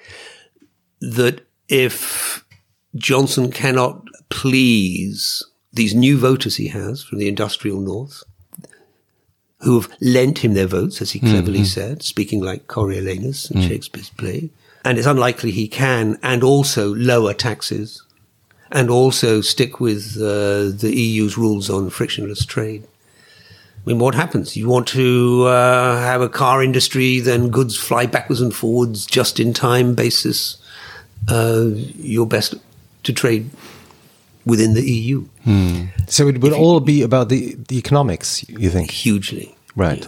that 0.99 1.47
if 1.69 2.45
Johnson 2.95 3.51
cannot 3.51 4.06
please 4.29 5.43
these 5.71 5.95
new 5.95 6.17
voters 6.17 6.58
he 6.58 6.67
has 6.67 7.03
from 7.03 7.17
the 7.17 7.27
industrial 7.27 7.79
north, 7.79 8.23
who 9.63 9.80
have 9.80 9.91
lent 10.02 10.39
him 10.39 10.54
their 10.54 10.67
votes, 10.67 11.02
as 11.02 11.12
he 11.12 11.19
cleverly 11.19 11.63
said, 11.63 12.04
speaking 12.04 12.41
like 12.41 12.67
Coriolanus 12.67 13.49
in 13.49 13.62
Shakespeare's 13.62 14.10
play. 14.10 14.49
And 14.86 14.97
it's 14.97 15.08
unlikely 15.08 15.52
he 15.52 15.67
can, 15.67 16.19
and 16.21 16.43
also 16.43 16.93
lower 16.93 17.34
taxes, 17.34 18.04
and 18.71 18.89
also 18.89 19.39
stick 19.41 19.80
with 19.80 20.17
uh, 20.17 20.76
the 20.76 20.91
EU's 20.93 21.38
rules 21.38 21.69
on 21.69 21.89
frictionless 21.89 22.45
trade. 22.45 22.86
I 23.86 23.89
mean, 23.89 23.99
what 23.99 24.15
happens? 24.15 24.58
You 24.58 24.67
want 24.67 24.88
to 24.89 25.45
uh, 25.45 25.97
have 25.97 26.21
a 26.21 26.30
car 26.30 26.63
industry, 26.63 27.19
then 27.19 27.49
goods 27.49 27.78
fly 27.78 28.06
backwards 28.06 28.41
and 28.41 28.54
forwards 28.54 29.06
just 29.06 29.39
in 29.39 29.54
time 29.54 29.93
basis. 29.93 30.58
Uh, 31.30 31.67
you're 31.73 32.26
best 32.26 32.56
to 33.04 33.13
trade 33.13 33.49
within 34.45 34.73
the 34.73 34.82
EU 34.82 35.25
So 36.08 36.27
it 36.27 36.41
would 36.41 36.53
all 36.53 36.79
be 36.79 37.01
about 37.01 37.29
the, 37.29 37.56
the 37.67 37.77
economics, 37.77 38.47
you 38.49 38.69
think? 38.69 38.91
hugely. 38.91 39.56
Right. 39.75 40.08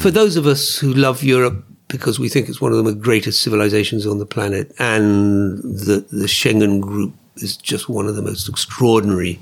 For 0.00 0.10
those 0.10 0.36
of 0.36 0.46
us 0.46 0.76
who 0.76 0.94
love 0.94 1.24
Europe 1.24 1.64
because 1.88 2.18
we 2.18 2.28
think 2.28 2.48
it's 2.48 2.60
one 2.60 2.72
of 2.72 2.84
the 2.84 2.94
greatest 2.94 3.40
civilizations 3.40 4.06
on 4.06 4.18
the 4.18 4.26
planet, 4.26 4.72
and 4.78 5.58
the, 5.58 6.04
the 6.10 6.26
Schengen 6.26 6.80
group 6.80 7.12
is 7.36 7.56
just 7.56 7.88
one 7.88 8.06
of 8.06 8.16
the 8.16 8.22
most 8.22 8.48
extraordinary, 8.48 9.38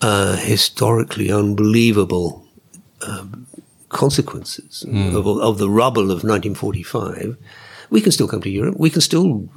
uh, 0.00 0.36
historically 0.36 1.30
unbelievable 1.30 2.46
um, 3.06 3.46
consequences 3.88 4.84
of, 4.88 5.26
of 5.26 5.58
the 5.58 5.68
rubble 5.68 6.04
of 6.04 6.22
1945, 6.22 7.36
we 7.90 8.00
can 8.00 8.12
still 8.12 8.28
come 8.28 8.40
to 8.40 8.50
Europe. 8.50 8.76
We 8.78 8.90
can 8.90 9.00
still 9.00 9.48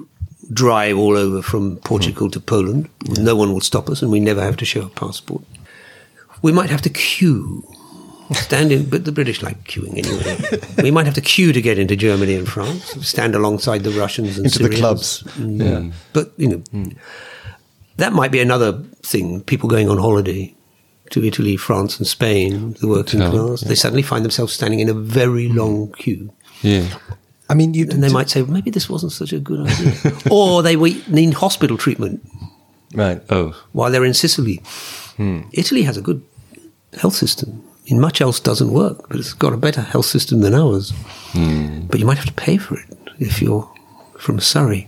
drive 0.51 0.97
all 0.97 1.15
over 1.17 1.41
from 1.41 1.77
Portugal 1.77 2.29
to 2.31 2.39
Poland. 2.39 2.89
No 3.19 3.35
one 3.35 3.53
will 3.53 3.61
stop 3.61 3.89
us, 3.89 4.01
and 4.01 4.11
we 4.11 4.19
never 4.19 4.41
have 4.41 4.57
to 4.57 4.65
show 4.65 4.81
a 4.81 4.89
passport. 4.89 5.43
We 6.41 6.51
might 6.51 6.69
have 6.69 6.81
to 6.81 6.89
queue 6.89 7.63
stand 8.31 8.71
in, 8.71 8.89
but 8.89 9.05
the 9.05 9.11
British 9.11 9.41
like 9.41 9.63
queuing 9.65 9.97
anyway. 9.97 10.63
we 10.83 10.91
might 10.91 11.05
have 11.05 11.15
to 11.15 11.21
queue 11.21 11.53
to 11.53 11.61
get 11.61 11.77
into 11.77 11.95
Germany 11.95 12.35
and 12.35 12.47
France, 12.47 12.83
stand 13.07 13.35
alongside 13.35 13.83
the 13.83 13.91
Russians 13.91 14.37
and 14.37 14.45
Into 14.45 14.67
the 14.67 14.75
clubs. 14.75 15.23
Mm. 15.37 15.61
Yeah. 15.61 15.95
But 16.13 16.31
you 16.37 16.63
know, 16.73 16.91
that 17.97 18.13
might 18.13 18.31
be 18.31 18.39
another 18.39 18.73
thing. 19.03 19.41
People 19.41 19.69
going 19.69 19.89
on 19.89 19.97
holiday 19.97 20.55
to 21.11 21.23
Italy, 21.23 21.57
France, 21.57 21.97
and 21.97 22.07
Spain, 22.07 22.73
the 22.79 22.87
working 22.87 23.19
Hotel, 23.19 23.47
class, 23.47 23.61
they 23.61 23.75
suddenly 23.75 24.01
find 24.01 24.23
themselves 24.23 24.53
standing 24.53 24.79
in 24.79 24.89
a 24.89 24.93
very 24.93 25.47
long 25.49 25.91
queue. 25.93 26.33
yeah. 26.61 26.87
I 27.49 27.53
mean, 27.55 27.73
you, 27.73 27.87
And 27.91 28.01
they 28.03 28.09
might 28.11 28.29
say, 28.29 28.41
well, 28.41 28.53
maybe 28.53 28.71
this 28.71 28.89
wasn't 28.89 29.11
such 29.11 29.33
a 29.33 29.39
good 29.39 29.67
idea. 29.67 29.93
or 30.31 30.63
they 30.63 30.75
need 31.07 31.33
hospital 31.33 31.77
treatment 31.77 32.21
Right. 32.95 33.21
Oh. 33.29 33.53
while 33.73 33.91
they're 33.91 34.05
in 34.05 34.13
Sicily. 34.13 34.61
Hmm. 35.17 35.41
Italy 35.51 35.83
has 35.83 35.97
a 35.97 36.01
good 36.01 36.21
health 36.99 37.15
system. 37.15 37.61
I 37.87 37.91
mean, 37.93 37.99
much 38.01 38.21
else 38.21 38.39
doesn't 38.39 38.71
work, 38.71 39.07
but 39.09 39.19
it's 39.19 39.33
got 39.33 39.51
a 39.53 39.57
better 39.57 39.81
health 39.81 40.05
system 40.05 40.41
than 40.41 40.53
ours. 40.53 40.93
Hmm. 41.33 41.81
But 41.89 41.99
you 41.99 42.05
might 42.05 42.17
have 42.17 42.27
to 42.27 42.33
pay 42.45 42.57
for 42.57 42.77
it 42.79 42.97
if 43.19 43.41
you're 43.41 43.69
from 44.17 44.39
Surrey. 44.39 44.87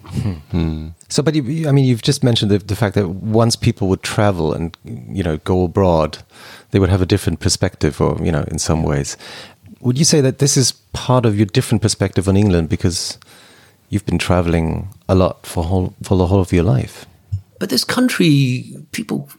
Hmm. 0.51 0.89
So, 1.09 1.21
but 1.23 1.35
you, 1.35 1.43
you- 1.43 1.67
I 1.69 1.71
mean, 1.71 1.85
you've 1.85 2.01
just 2.03 2.23
mentioned 2.23 2.51
the, 2.51 2.57
the 2.59 2.75
fact 2.75 2.95
that 2.95 3.07
once 3.09 3.55
people 3.57 3.87
would 3.89 4.01
travel 4.01 4.53
and 4.53 4.77
you 4.85 5.23
know 5.23 5.37
go 5.37 5.63
abroad, 5.63 6.19
they 6.71 6.79
would 6.79 6.89
have 6.89 7.01
a 7.01 7.05
different 7.05 7.39
perspective, 7.39 7.99
or 8.01 8.17
you 8.23 8.31
know, 8.31 8.43
in 8.51 8.59
some 8.59 8.81
ways. 8.83 9.17
Would 9.85 9.99
you 9.99 10.03
say 10.03 10.19
that 10.19 10.39
this 10.39 10.57
is 10.57 10.71
part 10.93 11.27
of 11.27 11.37
your 11.37 11.45
different 11.45 11.83
perspective 11.83 12.27
on 12.27 12.35
England 12.35 12.69
because 12.69 13.19
you've 13.89 14.05
been 14.07 14.17
traveling 14.17 14.89
a 15.07 15.13
lot 15.13 15.45
for 15.45 15.63
whole 15.63 15.93
for 16.01 16.17
the 16.17 16.25
whole 16.25 16.41
of 16.41 16.51
your 16.51 16.63
life? 16.63 17.05
But 17.59 17.69
this 17.69 17.83
country, 17.83 18.75
people 18.91 19.29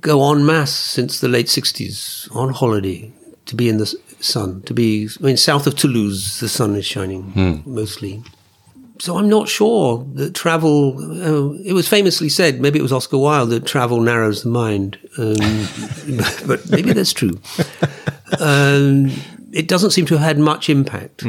go 0.00 0.30
en 0.30 0.46
masse 0.46 0.72
since 0.72 1.18
the 1.18 1.26
late 1.26 1.46
60s 1.46 2.34
on 2.34 2.50
holiday 2.50 3.10
to 3.46 3.56
be 3.56 3.68
in 3.68 3.78
the 3.78 3.92
sun, 4.20 4.62
to 4.62 4.72
be, 4.72 5.08
I 5.20 5.24
mean, 5.24 5.36
south 5.36 5.66
of 5.66 5.74
Toulouse, 5.74 6.38
the 6.38 6.48
sun 6.48 6.76
is 6.76 6.86
shining 6.86 7.32
mostly. 7.66 8.22
So 9.00 9.18
I'm 9.18 9.28
not 9.28 9.48
sure 9.48 10.06
that 10.14 10.34
travel, 10.34 10.98
uh, 10.98 11.58
it 11.64 11.72
was 11.72 11.88
famously 11.88 12.28
said, 12.28 12.60
maybe 12.60 12.78
it 12.78 12.82
was 12.82 12.92
Oscar 12.92 13.18
Wilde, 13.18 13.50
that 13.50 13.66
travel 13.66 14.00
narrows 14.00 14.44
the 14.44 14.50
mind. 14.50 14.98
Um, 15.18 15.34
but 16.46 16.70
maybe 16.70 16.92
that's 16.92 17.12
true. 17.12 17.40
Um, 18.40 19.10
it 19.52 19.68
doesn't 19.68 19.90
seem 19.90 20.06
to 20.06 20.14
have 20.18 20.24
had 20.24 20.38
much 20.38 20.68
impact. 20.68 21.24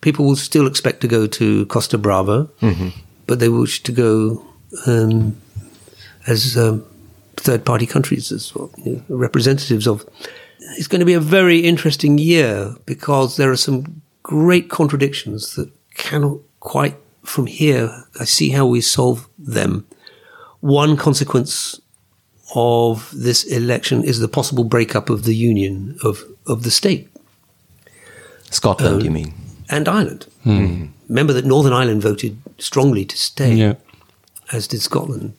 People 0.00 0.26
will 0.26 0.36
still 0.36 0.66
expect 0.66 1.00
to 1.00 1.08
go 1.08 1.26
to 1.26 1.66
Costa 1.66 1.98
Brava, 1.98 2.48
but 3.26 3.38
they 3.40 3.48
wish 3.48 3.82
to 3.82 3.92
go 3.92 4.44
um, 4.86 5.36
as 6.26 6.56
um, 6.56 6.84
third 7.36 7.64
party 7.64 7.86
countries, 7.86 8.30
as 8.30 8.54
well, 8.54 8.70
you 8.84 8.96
know, 9.08 9.16
representatives 9.16 9.86
of. 9.86 10.04
It's 10.78 10.88
going 10.88 11.00
to 11.00 11.06
be 11.06 11.14
a 11.14 11.20
very 11.20 11.60
interesting 11.60 12.18
year 12.18 12.74
because 12.86 13.36
there 13.36 13.50
are 13.50 13.56
some 13.56 14.02
great 14.22 14.68
contradictions 14.68 15.54
that 15.54 15.70
cannot 15.94 16.38
quite, 16.60 16.96
from 17.22 17.46
here, 17.46 18.04
I 18.18 18.24
see 18.24 18.50
how 18.50 18.66
we 18.66 18.80
solve 18.80 19.28
them. 19.38 19.86
One 20.60 20.96
consequence 20.96 21.80
of 22.54 23.12
this 23.14 23.44
election 23.44 24.02
is 24.02 24.18
the 24.18 24.28
possible 24.28 24.64
breakup 24.64 25.10
of 25.10 25.24
the 25.24 25.34
union 25.34 25.98
of, 26.02 26.24
of 26.46 26.62
the 26.62 26.70
state 26.70 27.08
Scotland, 28.50 29.02
you 29.02 29.10
mean? 29.10 29.34
and 29.68 29.88
Ireland. 29.88 30.26
Remember 31.08 31.32
that 31.32 31.44
Northern 31.44 31.72
Ireland 31.72 32.02
voted 32.02 32.38
strongly 32.58 33.04
to 33.04 33.16
stay 33.16 33.54
Yeah. 33.54 33.74
as 34.52 34.66
did 34.68 34.80
Scotland. 34.82 35.34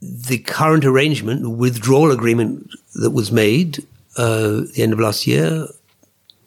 The 0.00 0.38
current 0.38 0.84
arrangement, 0.84 1.42
the 1.42 1.50
withdrawal 1.50 2.10
agreement 2.10 2.70
that 2.94 3.10
was 3.10 3.30
made 3.30 3.86
uh, 4.18 4.62
at 4.62 4.72
the 4.74 4.82
end 4.82 4.92
of 4.94 5.00
last 5.00 5.26
year, 5.26 5.66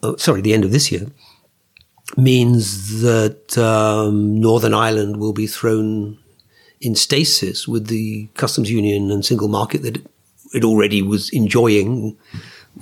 oh, 0.02 0.15
sorry, 0.17 0.41
the 0.41 0.54
end 0.54 0.65
of 0.65 0.71
this 0.71 0.91
year, 0.91 1.08
means 2.17 3.02
that 3.02 3.58
um, 3.58 4.39
Northern 4.39 4.73
Ireland 4.73 5.17
will 5.17 5.34
be 5.34 5.47
thrown 5.47 6.17
in 6.82 6.95
stasis 6.95 7.67
with 7.67 7.88
the 7.88 8.28
customs 8.36 8.69
union 8.69 9.10
and 9.12 9.23
single 9.23 9.47
market 9.47 9.82
that 9.84 9.97
it 10.54 10.63
already 10.63 11.02
was 11.02 11.30
enjoying 11.30 12.15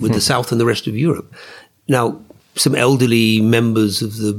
with 0.00 0.12
the 0.12 0.20
South 0.20 0.50
and 0.52 0.60
the 0.60 0.66
rest 0.66 0.86
of 0.86 0.96
Europe. 0.96 1.32
Now, 1.88 2.20
some 2.54 2.74
elderly 2.74 3.40
members 3.40 4.02
of 4.02 4.16
the 4.16 4.32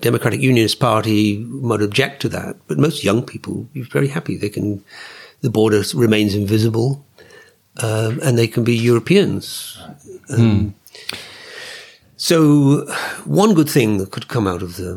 Democratic 0.00 0.40
Unionist 0.40 0.78
Party 0.78 1.38
might 1.38 1.82
object 1.82 2.22
to 2.22 2.28
that, 2.28 2.56
but 2.66 2.78
most 2.78 3.02
young 3.02 3.22
people 3.22 3.68
are 3.76 3.82
very 3.84 4.08
happy. 4.08 4.36
They 4.36 4.48
can, 4.48 4.84
the 5.40 5.50
border 5.50 5.82
remains 5.94 6.34
invisible, 6.34 7.04
um, 7.82 8.20
and 8.22 8.38
they 8.38 8.46
can 8.46 8.64
be 8.64 8.76
Europeans. 8.76 9.78
Um, 10.30 10.74
So, 12.20 12.84
one 13.24 13.54
good 13.54 13.70
thing 13.70 13.98
that 13.98 14.10
could 14.10 14.26
come 14.26 14.48
out 14.48 14.60
of 14.60 14.74
the 14.76 14.94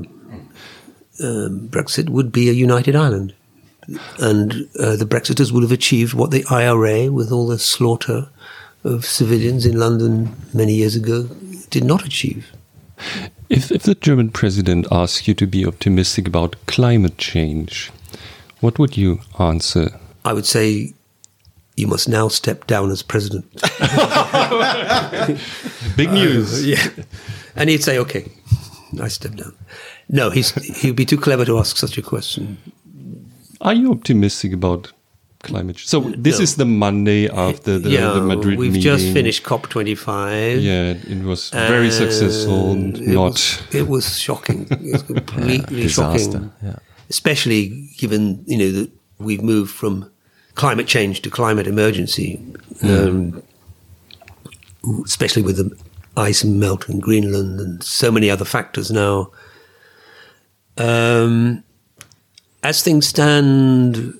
um, 1.24 1.70
Brexit 1.70 2.10
would 2.10 2.32
be 2.32 2.50
a 2.50 2.54
united 2.54 2.96
Ireland, 2.96 3.36
and 4.18 4.68
uh, 4.80 4.96
the 4.96 5.06
Brexiters 5.06 5.52
would 5.52 5.62
have 5.62 5.72
achieved 5.72 6.16
what 6.16 6.32
the 6.32 6.44
IRA, 6.50 7.12
with 7.12 7.32
all 7.32 7.46
the 7.46 7.60
slaughter 7.60 8.31
of 8.84 9.06
civilians 9.06 9.66
in 9.66 9.78
London 9.78 10.36
many 10.54 10.74
years 10.74 10.96
ago, 10.96 11.24
did 11.70 11.84
not 11.84 12.06
achieve. 12.06 12.52
If, 13.50 13.72
if 13.72 13.84
the 13.84 13.96
German 13.96 14.30
president 14.30 14.88
asks 14.92 15.28
you 15.28 15.34
to 15.36 15.48
be 15.48 15.66
optimistic 15.66 16.28
about 16.28 16.56
climate 16.68 17.18
change, 17.18 17.92
what 18.60 18.80
would 18.80 18.98
you 18.98 19.20
answer? 19.40 20.00
I 20.24 20.34
would 20.34 20.46
say 20.46 20.94
you 21.76 21.88
must 21.88 22.08
now 22.08 22.28
step 22.28 22.68
down 22.68 22.92
as 22.92 23.02
president. 23.02 23.46
Big 25.98 26.12
news. 26.12 26.64
Uh, 26.64 26.68
yeah. 26.68 26.88
And 27.56 27.70
he'd 27.70 27.84
say, 27.84 27.98
okay, 27.98 28.32
I 29.02 29.08
step 29.08 29.36
down. 29.36 29.56
No, 30.08 30.30
he's, 30.30 30.52
he'd 30.82 30.96
be 30.96 31.06
too 31.06 31.18
clever 31.18 31.46
to 31.46 31.58
ask 31.58 31.78
such 31.78 31.98
a 31.98 32.02
question. 32.02 32.58
Are 33.62 33.74
you 33.74 33.92
optimistic 33.92 34.54
about 34.54 34.92
climate 35.44 35.76
change? 35.78 35.88
So 35.88 36.00
this 36.18 36.38
No. 36.38 36.44
is 36.44 36.56
the 36.56 36.66
Monday 36.66 37.28
after 37.30 37.80
the, 37.80 37.90
yeah, 37.90 38.12
the 38.12 38.22
Madrid 38.22 38.58
we've 38.60 38.74
meeting. 38.74 38.82
just 38.82 39.12
finished 39.14 39.44
COP25. 39.44 40.62
Yeah, 40.62 40.94
it 41.16 41.24
was 41.24 41.50
very 41.50 41.92
successful. 41.92 42.74
it 42.74 43.02
Not 43.08 43.32
was, 43.32 43.62
it 43.72 43.88
was 43.88 44.18
shocking. 44.20 44.68
It 44.70 44.92
was 44.94 45.04
completely 45.14 45.82
Disaster. 45.84 46.32
shocking. 46.32 46.52
Yeah. 46.64 46.76
Especially 47.10 47.90
given 47.98 48.44
you 48.48 48.58
know 48.58 48.72
that 48.72 48.90
we've 49.20 49.44
moved 49.44 49.72
from 49.72 50.10
climate 50.56 50.88
change 50.88 51.22
to 51.22 51.30
climate 51.30 51.68
emergency, 51.68 52.40
um, 52.84 53.42
especially 55.06 55.42
with 55.42 55.58
the 55.58 55.70
ice 56.18 56.44
melt 56.44 56.90
in 56.90 57.00
Greenland 57.00 57.60
and 57.60 57.84
so 57.84 58.12
many 58.12 58.30
other 58.30 58.46
factors 58.46 58.92
now. 58.92 59.32
Um, 60.78 61.64
as 62.64 62.82
things 62.84 63.08
stand, 63.08 64.14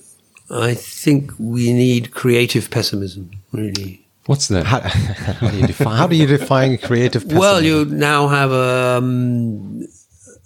I 0.52 0.74
think 0.74 1.32
we 1.38 1.72
need 1.72 2.12
creative 2.12 2.70
pessimism. 2.70 3.30
Really. 3.52 4.04
what's 4.26 4.48
that? 4.48 4.66
How, 4.66 4.80
how 4.80 5.50
do 5.50 5.58
you 5.58 5.66
define? 5.66 5.96
How 5.96 6.06
do 6.06 6.16
you 6.16 6.26
define 6.26 6.78
creative? 6.78 7.22
Pessimism? 7.22 7.38
Well, 7.38 7.62
you 7.62 7.84
now 7.86 8.28
have 8.28 8.52
um, 8.52 9.86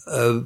a, 0.07 0.43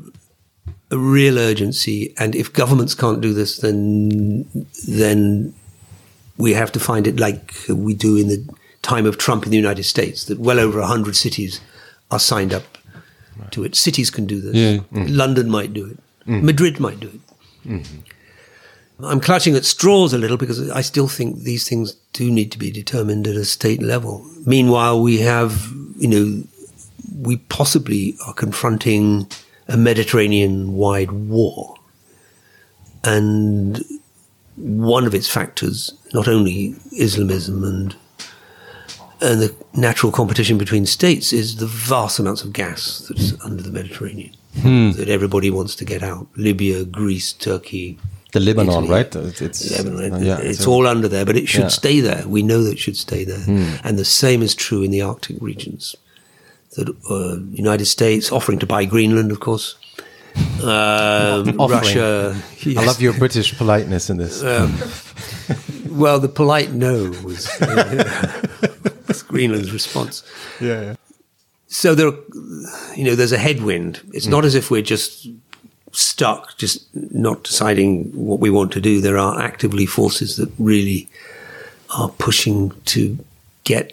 a 0.90 0.98
real 0.98 1.38
urgency, 1.38 2.14
and 2.18 2.34
if 2.34 2.52
governments 2.52 2.94
can't 2.94 3.20
do 3.20 3.34
this, 3.34 3.58
then 3.58 4.46
then 4.88 5.54
we 6.38 6.54
have 6.54 6.72
to 6.72 6.80
find 6.80 7.06
it 7.06 7.20
like 7.20 7.54
we 7.68 7.94
do 7.94 8.16
in 8.16 8.28
the 8.28 8.42
time 8.82 9.04
of 9.04 9.18
Trump 9.18 9.44
in 9.44 9.50
the 9.50 9.58
United 9.58 9.84
States, 9.84 10.24
that 10.24 10.38
well 10.38 10.58
over 10.58 10.82
hundred 10.82 11.16
cities 11.16 11.60
are 12.10 12.18
signed 12.18 12.54
up 12.54 12.64
to 13.50 13.64
it. 13.64 13.74
Cities 13.74 14.10
can 14.10 14.26
do 14.26 14.40
this. 14.40 14.54
Yeah. 14.54 14.78
Mm. 14.92 15.16
London 15.16 15.50
might 15.50 15.72
do 15.72 15.86
it. 15.86 15.98
Mm. 16.26 16.42
Madrid 16.42 16.80
might 16.80 17.00
do 17.00 17.08
it. 17.08 17.20
Mm-hmm. 17.68 18.00
I'm 19.04 19.20
clutching 19.20 19.54
at 19.56 19.64
straws 19.64 20.12
a 20.12 20.18
little 20.18 20.36
because 20.36 20.70
I 20.70 20.80
still 20.80 21.08
think 21.08 21.40
these 21.40 21.68
things 21.68 21.94
do 22.12 22.30
need 22.30 22.52
to 22.52 22.58
be 22.58 22.70
determined 22.70 23.26
at 23.26 23.36
a 23.36 23.44
state 23.44 23.82
level. 23.82 24.26
Meanwhile, 24.46 25.00
we 25.00 25.18
have, 25.20 25.72
you 25.96 26.08
know, 26.08 26.42
we 27.20 27.36
possibly 27.36 28.16
are 28.26 28.34
confronting 28.34 29.28
a 29.68 29.76
Mediterranean 29.76 30.74
wide 30.74 31.12
war. 31.12 31.76
And 33.04 33.82
one 34.56 35.06
of 35.06 35.14
its 35.14 35.28
factors, 35.28 35.94
not 36.12 36.28
only 36.28 36.74
Islamism 36.92 37.64
and 37.64 37.96
and 39.22 39.42
the 39.42 39.54
natural 39.74 40.10
competition 40.10 40.56
between 40.56 40.86
states 40.86 41.30
is 41.30 41.56
the 41.56 41.66
vast 41.66 42.18
amounts 42.18 42.42
of 42.42 42.54
gas 42.54 43.06
that's 43.06 43.38
under 43.44 43.62
the 43.62 43.70
Mediterranean 43.70 44.34
hmm. 44.62 44.92
that 44.92 45.10
everybody 45.10 45.50
wants 45.50 45.74
to 45.76 45.84
get 45.84 46.02
out. 46.02 46.26
Libya, 46.36 46.84
Greece, 46.84 47.34
Turkey, 47.34 47.98
the 48.32 48.40
Lebanon, 48.40 48.84
Italy. 48.84 48.88
right? 48.90 49.16
It's, 49.16 49.40
it's 49.42 49.70
Lebanon, 49.78 50.22
yeah, 50.24 50.38
it's 50.38 50.64
so- 50.64 50.70
all 50.72 50.86
under 50.86 51.08
there, 51.08 51.24
but 51.24 51.36
it 51.36 51.48
should 51.48 51.62
Yeah. 51.62 51.68
stay 51.68 52.00
there. 52.00 52.24
We 52.26 52.42
know 52.42 52.62
that 52.64 52.72
it 52.72 52.78
should 52.78 52.96
stay 52.96 53.24
there, 53.24 53.38
Hmm. 53.40 53.64
and 53.84 53.98
the 53.98 54.04
same 54.04 54.42
is 54.42 54.54
true 54.54 54.82
in 54.82 54.90
the 54.90 55.02
Arctic 55.02 55.36
regions. 55.40 55.96
The 56.76 56.94
uh, 57.10 57.36
United 57.52 57.86
States 57.86 58.30
offering 58.30 58.58
to 58.60 58.66
buy 58.66 58.84
Greenland, 58.84 59.32
of 59.32 59.40
course. 59.40 59.74
Um. 60.62 61.56
Russia. 61.68 62.36
I 62.66 62.84
love 62.84 63.00
your 63.02 63.12
British 63.14 63.56
politeness 63.58 64.08
in 64.10 64.16
this. 64.18 64.42
Well, 65.88 66.20
the 66.20 66.28
polite 66.28 66.70
no 66.72 67.10
was, 67.24 67.48
was 69.08 69.22
Greenland's 69.24 69.72
response. 69.72 70.22
yeah, 70.60 70.80
yeah. 70.82 70.94
So 71.66 71.94
there, 71.94 72.12
you 72.96 73.04
know, 73.04 73.14
there's 73.14 73.32
a 73.32 73.38
headwind. 73.38 74.00
It's 74.12 74.26
not 74.26 74.44
as 74.44 74.54
if 74.54 74.70
we're 74.70 74.82
just 74.82 75.26
stuck, 75.92 76.56
just 76.58 76.84
not 77.12 77.42
deciding 77.44 78.04
what 78.12 78.40
we 78.40 78.50
want 78.50 78.72
to 78.72 78.80
do. 78.80 79.00
There 79.00 79.18
are 79.18 79.40
actively 79.40 79.86
forces 79.86 80.36
that 80.36 80.50
really 80.58 81.08
are 81.98 82.08
pushing 82.18 82.70
to 82.86 83.18
get 83.64 83.92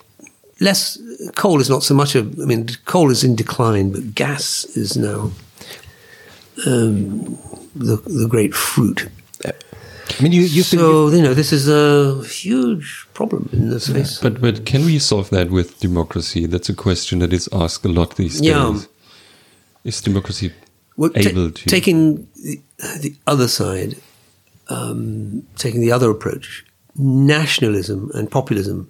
less. 0.59 0.97
Coal 1.35 1.59
is 1.61 1.69
not 1.69 1.83
so 1.83 1.93
much 1.93 2.15
a. 2.15 2.19
I 2.19 2.45
mean, 2.45 2.67
coal 2.85 3.11
is 3.11 3.23
in 3.23 3.35
decline, 3.35 3.91
but 3.91 4.13
gas 4.15 4.65
is 4.75 4.95
now 4.95 5.31
um, 6.65 7.37
the 7.75 7.97
the 8.05 8.27
great 8.29 8.53
fruit. 8.53 9.09
I 10.19 10.23
mean, 10.23 10.31
you, 10.31 10.41
you've 10.41 10.71
been, 10.71 10.79
So 10.79 11.09
you 11.09 11.21
know, 11.21 11.33
this 11.33 11.51
is 11.51 11.67
a 11.67 12.23
huge 12.23 13.05
problem 13.13 13.49
in 13.51 13.69
the 13.69 13.79
space. 13.79 14.19
But 14.21 14.39
but 14.41 14.65
can 14.65 14.85
we 14.85 14.99
solve 14.99 15.29
that 15.29 15.49
with 15.51 15.79
democracy? 15.79 16.47
That's 16.47 16.69
a 16.69 16.73
question 16.73 17.19
that 17.19 17.33
is 17.33 17.49
asked 17.51 17.85
a 17.85 17.89
lot 17.89 18.15
these 18.15 18.39
Yeah. 18.41 18.71
days. 18.71 18.87
Is 19.83 20.01
democracy 20.01 20.51
Well, 20.97 21.11
ta- 21.11 21.29
able 21.29 21.51
to 21.51 21.65
taking 21.65 22.27
the, 22.35 22.59
the 23.01 23.15
other 23.27 23.47
side, 23.47 23.95
um, 24.69 25.43
taking 25.55 25.79
the 25.81 25.91
other 25.91 26.09
approach, 26.09 26.65
nationalism 26.95 28.11
and 28.13 28.29
populism 28.29 28.89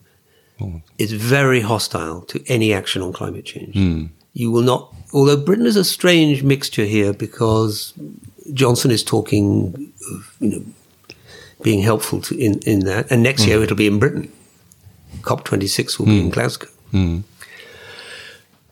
Oh. 0.60 0.82
is 0.98 1.12
very 1.12 1.62
hostile 1.62 2.22
to 2.22 2.44
any 2.48 2.74
action 2.74 3.04
on 3.04 3.14
climate 3.14 3.46
change. 3.46 3.76
Hmm. 3.76 4.06
You 4.34 4.50
will 4.52 4.64
not, 4.64 4.92
although 5.14 5.38
Britain 5.38 5.68
is 5.68 5.76
a 5.76 5.84
strange 5.84 6.42
mixture 6.42 6.86
here 6.86 7.14
because 7.14 7.94
Johnson 8.54 8.90
is 8.90 9.04
talking 9.04 9.92
of, 10.12 10.36
you 10.40 10.50
know, 10.50 10.64
being 11.62 11.82
helpful 11.84 12.22
to, 12.22 12.36
in, 12.40 12.58
in 12.66 12.80
that, 12.86 13.12
and 13.12 13.22
next 13.22 13.44
Hmm. 13.44 13.50
year 13.50 13.64
it'll 13.64 13.78
be 13.78 13.86
in 13.86 14.00
Britain. 14.00 14.32
COP26 15.22 16.00
will 16.00 16.06
be 16.08 16.20
in 16.22 16.30
Glasgow. 16.32 16.70
Hmm. 16.92 17.20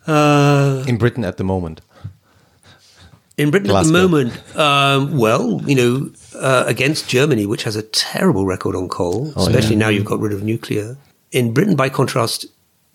Uh, 0.07 0.83
in 0.87 0.97
Britain 0.97 1.23
at 1.25 1.37
the 1.37 1.43
moment. 1.43 1.81
In 3.37 3.51
Britain 3.51 3.69
Glasgow. 3.69 3.89
at 3.89 4.01
the 4.01 4.07
moment, 4.07 4.55
um, 4.57 5.17
well, 5.17 5.61
you 5.65 5.75
know, 5.75 6.09
uh, 6.39 6.63
against 6.67 7.09
Germany, 7.09 7.45
which 7.45 7.63
has 7.63 7.75
a 7.75 7.81
terrible 7.81 8.45
record 8.45 8.75
on 8.75 8.87
coal, 8.87 9.33
Oh, 9.35 9.45
especially 9.47 9.75
now 9.75 9.89
you've 9.89 10.05
got 10.05 10.19
rid 10.19 10.31
of 10.31 10.41
nuclear. 10.43 10.97
In 11.31 11.53
Britain, 11.53 11.75
by 11.75 11.89
contrast, 11.89 12.45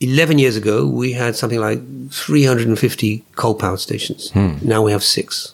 11 0.01 0.39
years 0.39 0.57
ago, 0.57 0.87
we 0.87 1.13
had 1.13 1.37
something 1.37 1.61
like 1.61 1.81
350 2.11 3.23
coal 3.37 3.55
power 3.55 3.77
stations. 3.77 4.31
Hmm. 4.31 4.55
Now 4.63 4.83
we 4.83 4.93
have 4.93 5.03
six. 5.05 5.53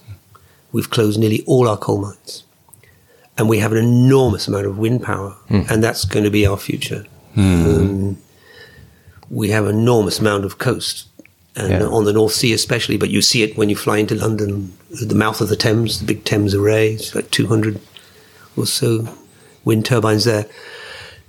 We've 0.71 0.89
closed 0.89 1.19
nearly 1.19 1.43
all 1.47 1.69
our 1.69 1.77
coal 1.77 1.99
mines. 2.01 2.45
And 3.37 3.49
we 3.49 3.59
have 3.59 3.73
an 3.73 3.79
enormous 3.79 4.47
amount 4.47 4.67
of 4.67 4.79
wind 4.79 5.03
power, 5.03 5.33
Hmm. 5.49 5.63
and 5.69 5.83
that's 5.83 6.05
going 6.05 6.25
to 6.25 6.31
be 6.31 6.47
our 6.47 6.57
future. 6.57 7.05
Um, 7.37 8.19
we 9.29 9.51
have 9.51 9.67
an 9.67 9.77
enormous 9.77 10.21
amount 10.21 10.45
of 10.45 10.59
coast, 10.59 11.07
and 11.57 11.71
Yeah. 11.71 11.87
on 11.87 12.05
the 12.05 12.13
North 12.13 12.33
Sea 12.35 12.53
especially. 12.53 12.97
But 12.97 13.11
you 13.11 13.23
see 13.23 13.43
it 13.43 13.57
when 13.57 13.69
you 13.71 13.77
fly 13.77 13.99
into 13.99 14.15
London, 14.15 14.73
the 14.91 15.15
mouth 15.15 15.41
of 15.41 15.49
the 15.49 15.57
Thames, 15.57 15.99
the 16.01 16.05
big 16.07 16.25
Thames 16.25 16.55
Array. 16.55 16.93
It's 16.95 17.15
like 17.15 17.31
200 17.31 17.81
or 18.57 18.67
so 18.67 19.09
wind 19.65 19.85
turbines 19.85 20.25
there. 20.25 20.47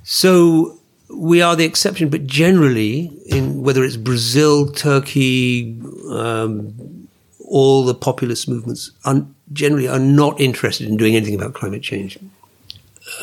So 0.03 0.77
we 1.09 1.41
are 1.41 1.55
the 1.55 1.65
exception, 1.65 2.09
but 2.09 2.27
generally, 2.27 3.11
in 3.25 3.63
whether 3.63 3.83
it's 3.83 3.97
Brazil, 3.97 4.69
Turkey, 4.71 5.79
um, 6.09 7.07
all 7.45 7.85
the 7.85 7.93
populist 7.95 8.47
movements 8.49 8.91
are, 9.05 9.25
generally 9.53 9.87
are 9.87 9.99
not 9.99 10.39
interested 10.39 10.87
in 10.87 10.97
doing 10.97 11.15
anything 11.15 11.35
about 11.35 11.53
climate 11.53 11.81
change. 11.81 12.17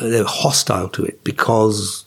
Uh, 0.01 0.07
they're 0.09 0.23
hostile 0.25 0.89
to 0.89 1.03
it 1.05 1.23
because 1.23 2.05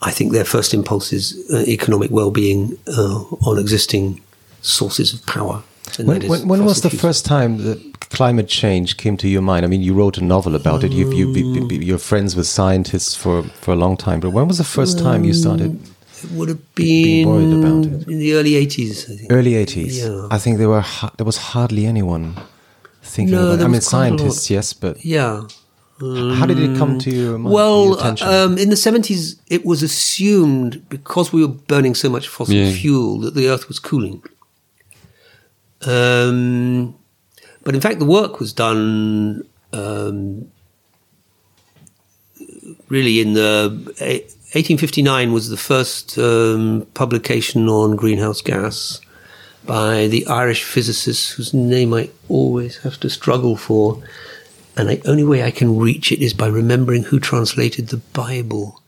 I 0.00 0.10
think 0.12 0.32
their 0.32 0.44
first 0.44 0.72
impulse 0.74 1.12
is 1.12 1.34
uh, 1.52 1.58
economic 1.66 2.10
well-being 2.10 2.76
uh, 2.86 3.18
on 3.48 3.58
existing 3.58 4.20
sources 4.62 5.12
of 5.14 5.26
power. 5.26 5.62
and 5.98 6.06
When, 6.08 6.28
when, 6.28 6.48
when 6.48 6.64
was 6.64 6.80
the 6.82 6.90
fuels. 6.90 7.02
first 7.02 7.24
time 7.26 7.58
that 7.64 7.78
climate 8.10 8.48
change 8.48 8.96
came 8.96 9.16
to 9.16 9.28
your 9.28 9.42
mind? 9.42 9.64
I 9.64 9.68
mean, 9.68 9.82
you 9.82 9.94
wrote 9.94 10.16
a 10.18 10.24
novel 10.24 10.54
about 10.54 10.84
it. 10.84 10.92
You've, 10.92 11.12
you, 11.12 11.32
you, 11.32 11.66
you're 11.80 11.98
friends 11.98 12.36
with 12.36 12.46
scientists 12.46 13.14
for, 13.16 13.42
for 13.62 13.72
a 13.72 13.76
long 13.76 13.96
time. 13.96 14.20
But 14.20 14.30
when 14.30 14.46
was 14.46 14.58
the 14.58 14.64
first 14.64 14.98
time 14.98 15.24
you 15.24 15.34
started? 15.34 15.80
It 16.22 16.30
would 16.32 16.48
have 16.48 16.74
being 16.74 17.24
been 17.26 17.28
worried 17.34 17.54
about 17.64 17.86
it? 18.02 18.08
in 18.08 18.18
the 18.18 18.34
early 18.34 18.52
80s, 18.52 19.26
Early 19.30 19.52
80s. 19.52 19.92
Yeah. 20.04 20.28
I 20.30 20.38
think 20.38 20.58
there 20.58 20.68
were 20.68 20.84
there 21.16 21.26
was 21.26 21.36
hardly 21.38 21.86
anyone 21.86 22.34
thinking 23.02 23.34
No, 23.36 23.42
about 23.52 23.60
it. 23.60 23.64
I 23.64 23.66
mean, 23.66 23.72
was 23.76 23.88
quite 23.88 24.08
a 24.08 24.10
lot. 24.10 24.18
scientists, 24.20 24.50
yes, 24.50 24.72
but 24.72 25.04
Yeah. 25.04 25.42
How 26.00 26.46
did 26.46 26.58
it 26.58 26.76
come 26.76 26.98
to 27.00 27.10
your 27.10 27.38
mind? 27.38 27.52
Well, 27.54 27.98
um, 28.22 28.56
in 28.58 28.70
the 28.70 28.76
70s, 28.76 29.40
it 29.48 29.64
was 29.64 29.82
assumed 29.82 30.88
because 30.88 31.32
we 31.32 31.40
were 31.44 31.48
burning 31.52 31.94
so 31.94 32.08
much 32.08 32.28
fossil 32.28 32.54
Yeah. 32.54 32.72
fuel 32.72 33.18
that 33.20 33.34
the 33.34 33.48
Earth 33.48 33.66
was 33.68 33.78
cooling. 33.78 34.22
Um, 35.82 36.94
but 37.64 37.74
in 37.74 37.80
fact, 37.80 37.98
the 37.98 38.04
work 38.04 38.38
was 38.40 38.52
done 38.52 39.44
um, 39.72 40.50
really 42.88 43.20
in 43.20 43.34
the. 43.34 43.72
eh, 44.00 44.20
1859 44.54 45.32
was 45.32 45.50
the 45.50 45.58
first 45.58 46.16
um, 46.16 46.86
publication 46.94 47.68
on 47.68 47.96
greenhouse 47.96 48.40
gas 48.40 48.98
by 49.66 50.06
the 50.06 50.26
Irish 50.26 50.64
physicist 50.64 51.32
whose 51.32 51.52
name 51.52 51.92
I 51.92 52.08
always 52.30 52.78
have 52.78 52.98
to 53.00 53.10
struggle 53.10 53.56
for. 53.56 54.02
And 54.78 54.88
the 54.88 55.02
only 55.08 55.24
way 55.24 55.42
I 55.42 55.50
can 55.50 55.76
reach 55.78 56.12
it 56.12 56.20
is 56.24 56.32
by 56.32 56.46
remembering 56.46 57.02
who 57.02 57.18
translated 57.18 57.88
the 57.88 57.96
Bible. 57.96 58.80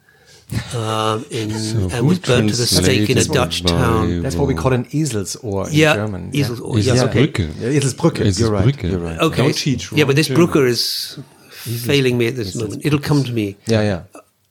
Um, 0.74 1.24
in, 1.30 1.50
and 1.92 2.06
was 2.08 2.18
burnt 2.18 2.50
to 2.50 2.56
the 2.56 2.66
stake 2.66 3.08
in 3.10 3.18
a 3.18 3.24
Dutch 3.24 3.62
the 3.62 3.68
town. 3.68 4.22
That's 4.22 4.34
what 4.36 4.48
we 4.48 4.54
call 4.54 4.72
an 4.72 4.84
Eselsohr 4.86 5.68
in 5.68 5.74
Yeah, 5.74 5.94
German. 5.94 6.32
Eselsohr, 6.32 6.74
yeah. 6.76 6.94
yes, 6.94 6.96
Yeah. 6.96 7.04
okay. 7.04 7.26
Eselsbrücke. 7.28 7.60
Yeah, 7.60 7.78
Eselsbrücke. 7.80 8.38
You're 8.38 8.50
right. 8.50 8.64
Eselsbrücke. 8.66 8.90
You're 8.90 8.98
right. 9.00 9.18
Okay. 9.18 9.42
Don't 9.42 9.54
teach 9.54 9.92
yeah, 9.92 10.04
but 10.04 10.16
this 10.16 10.28
wrong 10.30 10.36
Brooker 10.36 10.66
is 10.66 11.18
failing 11.50 12.18
me 12.18 12.26
at 12.26 12.36
this 12.36 12.54
moment. 12.56 12.84
It'll 12.84 12.98
come 12.98 13.22
to 13.24 13.32
me. 13.32 13.56
Yeah, 13.66 13.82
yeah. 13.82 14.02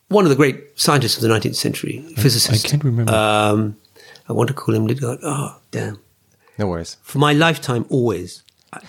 One 0.10 0.26
of 0.26 0.30
the 0.30 0.36
great 0.36 0.80
scientists 0.80 1.18
of 1.18 1.22
the 1.24 1.30
19th 1.30 1.56
century, 1.56 2.00
physicist. 2.18 2.66
I 2.66 2.70
can't 2.70 2.84
remember. 2.84 3.14
Um, 3.14 3.76
I 4.28 4.34
want 4.34 4.48
to 4.48 4.54
call 4.54 4.74
him 4.76 4.88
Lidgard. 4.88 5.20
Oh, 5.24 5.58
damn. 5.72 6.00
No 6.58 6.68
worries. 6.68 6.98
For 7.02 7.20
my 7.20 7.34
lifetime, 7.34 7.86
always. 7.90 8.44
I, 8.74 8.82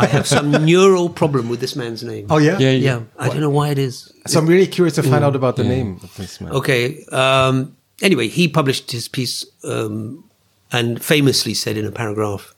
I 0.00 0.06
have 0.06 0.26
some 0.26 0.50
neural 0.64 1.08
problem 1.08 1.48
with 1.48 1.60
this 1.60 1.76
man's 1.76 2.02
name. 2.02 2.26
Oh 2.30 2.38
yeah. 2.38 2.58
Yeah, 2.58 2.72
yeah. 2.72 3.00
I 3.18 3.28
don't 3.28 3.40
know 3.40 3.50
why 3.50 3.68
it 3.70 3.78
is. 3.78 4.12
So 4.26 4.38
I'm 4.38 4.46
really 4.46 4.66
curious 4.66 4.94
to 4.96 5.02
find 5.02 5.24
out 5.24 5.36
about 5.36 5.56
the 5.56 5.64
name 5.64 6.00
of 6.02 6.14
this 6.16 6.40
man. 6.40 6.52
Okay. 6.52 7.04
Um, 7.12 7.76
anyway, 8.02 8.28
he 8.28 8.48
published 8.48 8.90
his 8.90 9.08
piece 9.08 9.44
um, 9.64 10.24
and 10.72 11.02
famously 11.02 11.54
said 11.54 11.76
in 11.76 11.84
a 11.86 11.92
paragraph 11.92 12.54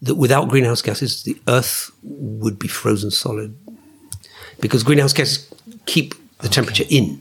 that 0.00 0.14
without 0.16 0.48
greenhouse 0.48 0.82
gases, 0.82 1.22
the 1.24 1.36
Earth 1.48 1.90
would 2.02 2.58
be 2.58 2.68
frozen 2.68 3.10
solid 3.10 3.56
because 4.60 4.82
greenhouse 4.82 5.12
gases 5.12 5.52
keep 5.86 6.14
the 6.38 6.48
temperature 6.48 6.84
in. 6.88 7.20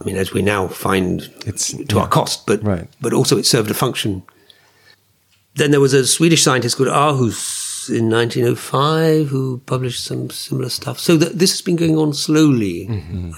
I 0.00 0.04
mean, 0.04 0.16
as 0.16 0.32
we 0.32 0.42
now 0.42 0.66
find 0.68 1.20
It's- 1.46 1.74
to 1.88 1.98
our 2.00 2.08
cost, 2.08 2.46
but 2.46 2.62
Right. 2.64 2.88
but 3.00 3.12
also 3.12 3.38
it 3.38 3.46
served 3.46 3.70
a 3.70 3.74
function. 3.74 4.22
Then 5.56 5.70
there 5.70 5.80
was 5.80 5.94
a 5.94 6.04
Swedish 6.06 6.42
scientist 6.42 6.76
called 6.76 6.88
Arrhenius 6.88 7.38
in 7.90 8.10
1905 8.10 9.28
who 9.28 9.58
published 9.66 10.04
some 10.04 10.30
similar 10.30 10.68
stuff. 10.68 10.98
So 10.98 11.16
th- 11.18 11.32
this 11.32 11.50
has 11.52 11.60
been 11.62 11.76
going 11.76 11.96
on 11.98 12.12
slowly. 12.14 12.86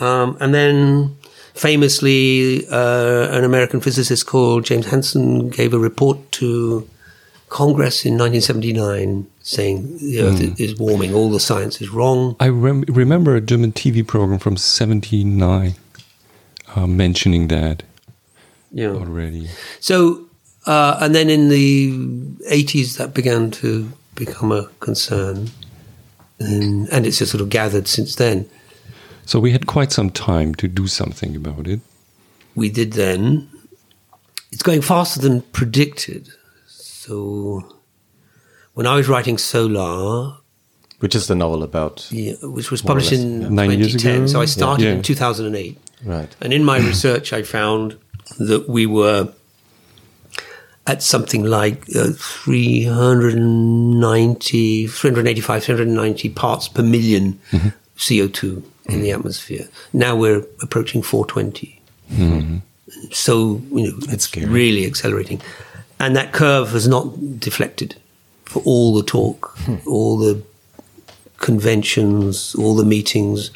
Um, 0.01 0.37
and 0.41 0.53
then 0.55 1.17
famously, 1.55 2.67
uh, 2.69 3.29
an 3.37 3.45
American 3.45 3.81
physicist 3.81 4.27
called 4.27 4.65
James 4.65 4.87
Hansen 4.87 5.49
gave 5.51 5.75
a 5.75 5.79
report 5.79 6.19
to 6.33 6.89
Congress 7.49 8.05
in 8.05 8.15
1979 8.19 9.27
saying 9.43 9.99
the 9.99 10.21
Earth 10.21 10.41
i- 10.43 10.55
is 10.63 10.77
warming, 10.77 11.15
all 11.15 11.31
the 11.31 11.39
science 11.41 11.81
is 11.81 11.91
wrong. 11.91 12.35
I 12.41 12.49
rem- 12.49 12.85
remember 12.89 13.37
a 13.37 13.41
German 13.41 13.73
TV 13.73 14.03
program 14.07 14.39
from 14.41 14.57
79 14.57 15.75
uh, 16.75 16.87
mentioning 16.87 17.49
that 17.49 17.83
Yeah. 18.73 18.91
already. 18.91 19.49
So, 19.81 20.23
uh, 20.67 20.99
and 21.01 21.15
then 21.15 21.31
in 21.31 21.49
the 21.49 21.93
80s, 22.51 22.97
that 22.97 23.15
began 23.15 23.51
to 23.63 23.93
become 24.17 24.51
a 24.51 24.65
concern. 24.81 25.51
And, 26.39 26.89
and 26.91 27.07
it's 27.07 27.19
just 27.19 27.31
sort 27.31 27.41
of 27.41 27.49
gathered 27.49 27.87
since 27.89 28.17
then. 28.17 28.49
So 29.25 29.39
we 29.41 29.53
had 29.53 29.67
quite 29.67 29.93
some 29.93 30.11
time 30.11 30.55
to 30.57 30.69
do 30.69 30.87
something 30.87 31.35
about 31.37 31.67
it. 31.67 31.81
We 32.55 32.69
did 32.71 32.93
then. 32.93 33.49
It's 34.53 34.63
going 34.63 34.83
faster 34.83 35.21
than 35.21 35.43
predicted. 35.43 36.29
So, 36.67 37.65
when 38.75 38.87
I 38.87 38.95
was 38.97 39.09
writing 39.09 39.39
Solar, 39.39 40.37
Which 41.01 41.15
is 41.15 41.27
the 41.27 41.35
novel 41.35 41.63
about? 41.63 42.07
yeah, 42.11 42.35
which 42.43 42.71
was 42.71 42.83
published 42.83 43.13
less, 43.13 43.21
in 43.21 43.43
yeah. 43.43 43.49
Nine 43.49 43.71
years 43.79 43.93
2010, 43.93 44.15
ago? 44.17 44.27
so 44.27 44.41
I 44.41 44.45
started 44.47 44.85
Yeah. 44.85 44.93
in 44.93 45.03
2008. 45.03 45.79
Right. 46.05 46.35
And 46.41 46.53
in 46.53 46.65
my 46.65 46.79
research, 46.79 47.33
I 47.33 47.43
found 47.43 47.97
that 48.39 48.69
we 48.69 48.87
were 48.87 49.33
at 50.87 51.03
something 51.03 51.45
like 51.45 51.83
uh, 51.97 52.13
390, 52.13 54.87
385, 54.87 55.65
390 55.65 56.29
parts 56.31 56.69
per 56.69 56.83
1000000 56.83 57.35
mm-hmm. 57.51 57.69
CO2 57.97 58.63
in 58.87 59.01
the 59.01 59.09
mm-hmm. 59.09 59.19
atmosphere. 59.19 59.67
Now 59.93 60.15
we're 60.15 60.47
approaching 60.63 61.03
420. 61.03 61.83
Mm-hmm. 62.13 62.59
So, 63.13 63.61
you 63.73 63.91
know, 63.91 63.99
It's 64.09 64.33
really 64.37 64.87
accelerating. 64.87 65.43
And 65.99 66.15
that 66.17 66.33
curve 66.33 66.71
has 66.71 66.87
not 66.87 67.41
deflected 67.41 67.97
for 68.45 68.63
all 68.65 68.95
the 68.95 69.03
talk, 69.03 69.57
hmm. 69.61 69.79
all 69.87 70.19
the 70.19 70.43
conventions, 71.39 72.55
all 72.55 72.77
the 72.77 72.85
meetings, 72.85 73.51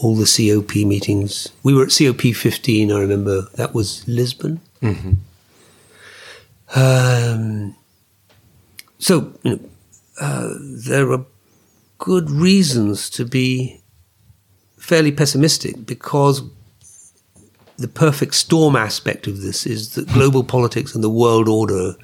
all 0.00 0.14
the 0.14 0.24
COP 0.24 0.76
meetings. 0.76 1.48
We 1.62 1.74
were 1.74 1.84
at 1.84 1.94
COP 1.96 2.34
15, 2.34 2.90
I 2.90 3.00
remember. 3.00 3.42
That 3.54 3.74
was 3.74 4.02
Lisbon. 4.08 4.60
Um, 6.74 7.76
so, 8.98 9.32
you 9.42 9.50
know, 9.52 9.60
uh, 10.20 10.54
there 10.60 11.12
are 11.12 11.24
good 11.98 12.30
reasons 12.30 13.08
to 13.10 13.24
be 13.24 13.80
fairly 14.78 15.12
pessimistic 15.12 15.86
because 15.86 16.42
the 17.76 17.88
perfect 17.88 18.34
storm 18.34 18.76
aspect 18.76 19.26
of 19.26 19.40
this 19.40 19.66
is 19.66 19.94
that 19.94 20.06
global 20.08 20.44
politics 20.44 20.94
and 20.94 21.02
the 21.02 21.10
world 21.10 21.48
order 21.48 21.94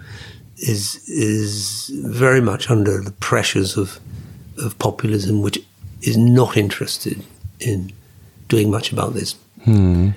is 0.57 0.97
is 1.09 1.91
very 2.05 2.41
much 2.41 2.71
under 2.71 3.01
the 3.01 3.13
pressures 3.13 3.77
of 3.77 4.01
of 4.59 4.79
populism, 4.79 5.43
which 5.43 5.59
is 6.03 6.17
not 6.17 6.57
interested 6.57 7.25
in 7.61 7.93
doing 8.49 8.71
much 8.71 8.93
about 8.93 9.15
this. 9.15 9.37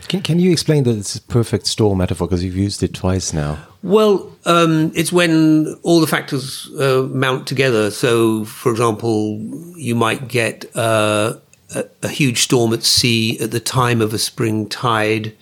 Can, 0.08 0.22
can 0.22 0.40
you 0.40 0.52
explain 0.52 0.84
this 0.84 1.20
perfect 1.20 1.68
storm 1.68 1.98
metaphor 1.98 2.28
because 2.28 2.44
you've 2.44 2.58
used 2.58 2.82
it 2.82 2.94
twice 2.94 3.34
now? 3.34 3.58
Well, 3.84 4.32
um, 4.46 4.94
it's 4.96 5.12
when 5.12 5.76
all 5.84 6.00
the 6.00 6.08
factors 6.08 6.72
uh, 6.80 7.08
mount 7.12 7.48
together. 7.48 7.92
So, 7.92 8.46
for 8.46 8.72
example, 8.72 9.40
you 9.76 9.94
might 9.94 10.30
get 10.30 10.66
uh, 10.76 11.36
a, 11.76 11.86
a 12.02 12.08
huge 12.08 12.42
storm 12.42 12.74
at 12.74 12.84
sea 12.84 13.38
at 13.42 13.52
the 13.52 13.60
time 13.60 14.02
of 14.02 14.14
a 14.14 14.18
spring 14.18 14.70
tide, 14.70 15.36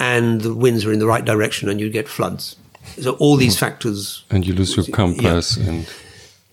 and 0.00 0.40
the 0.40 0.52
winds 0.52 0.84
are 0.84 0.92
in 0.92 0.98
the 0.98 1.06
right 1.06 1.24
direction, 1.24 1.68
and 1.68 1.80
you 1.80 1.88
get 1.88 2.08
floods. 2.08 2.56
So, 3.00 3.12
all 3.12 3.36
these 3.36 3.58
factors 3.58 4.24
And 4.28 4.44
you 4.44 4.54
lose 4.54 4.76
your 4.76 4.86
compass 4.86 5.56
and 5.56 5.86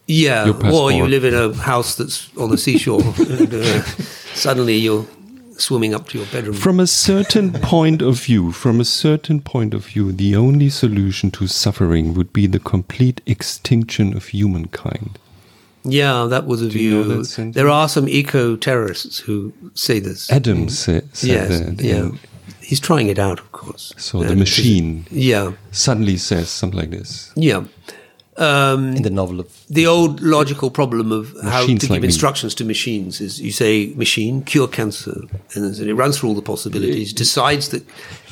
Yeah, 0.06 0.52
or 0.72 0.92
you 0.92 1.08
live 1.08 1.26
in 1.26 1.34
a 1.34 1.54
house 1.54 1.96
that's 1.96 2.30
on 2.38 2.52
the 2.52 2.58
seashore, 2.58 3.02
and 3.18 3.52
uh, 3.52 3.82
suddenly 4.36 4.78
you're 4.78 5.08
swimming 5.62 5.94
up 5.94 6.10
to 6.10 6.18
your 6.18 6.28
bedroom. 6.28 6.56
From 6.56 6.80
a 6.80 6.88
certain 6.88 7.52
point 7.74 8.02
of 8.02 8.20
view, 8.20 8.52
from 8.52 8.80
a 8.82 8.86
certain 8.86 9.42
point 9.42 9.74
of 9.74 9.86
view, 9.86 10.12
the 10.12 10.36
only 10.36 10.70
solution 10.70 11.32
to 11.32 11.48
suffering 11.48 12.14
would 12.16 12.34
be 12.34 12.48
the 12.48 12.60
complete 12.60 13.22
extinction 13.26 14.16
of 14.18 14.26
humankind. 14.28 15.18
yeah, 15.84 16.26
that 16.30 16.46
was 16.46 16.62
a 16.62 16.70
Do 16.70 16.80
you 16.80 16.92
know 16.92 17.04
view. 17.04 17.24
that 17.24 17.54
there 17.54 17.70
are 17.70 17.88
some 17.90 18.08
eco-terrorists 18.10 19.20
who 19.20 19.54
say 19.74 20.00
this. 20.00 20.30
Adam 20.32 20.68
mm. 20.68 20.70
sa- 20.72 21.02
said 21.14 21.30
yes, 21.30 21.60
that. 21.60 21.82
yeah. 21.82 21.96
and 21.96 22.20
He's 22.62 22.80
trying 22.80 23.08
it 23.10 23.20
out, 23.20 23.40
of 23.40 23.52
course. 23.52 23.94
So 23.98 24.24
the 24.24 24.36
machine 24.36 25.06
Yeah, 25.12 25.54
suddenly 25.72 26.18
says 26.18 26.50
something 26.50 26.80
like 26.80 26.92
this. 26.92 27.32
yeah. 27.36 27.64
Um, 28.38 28.96
In 28.96 29.04
the 29.04 29.10
novel 29.10 29.40
of 29.42 29.48
the 29.70 29.86
old 29.88 30.22
logical 30.22 30.72
problem 30.72 31.12
of 31.12 31.34
how 31.44 31.62
Machines 31.62 31.82
to 31.82 31.88
give 31.88 31.92
like 31.92 32.02
me. 32.02 32.08
instructions 32.08 32.56
to 32.56 32.64
machines 32.66 33.20
is 33.20 33.42
you 33.42 33.52
say 33.52 33.94
machine 33.96 34.42
cure 34.44 34.70
cancer. 34.70 35.24
And 35.54 35.76
then 35.76 35.90
it 35.90 35.94
runs 35.94 36.18
through 36.18 36.30
all 36.30 36.36
the 36.36 36.42
possibilities 36.42 37.12
decides 37.14 37.68
that 37.70 37.84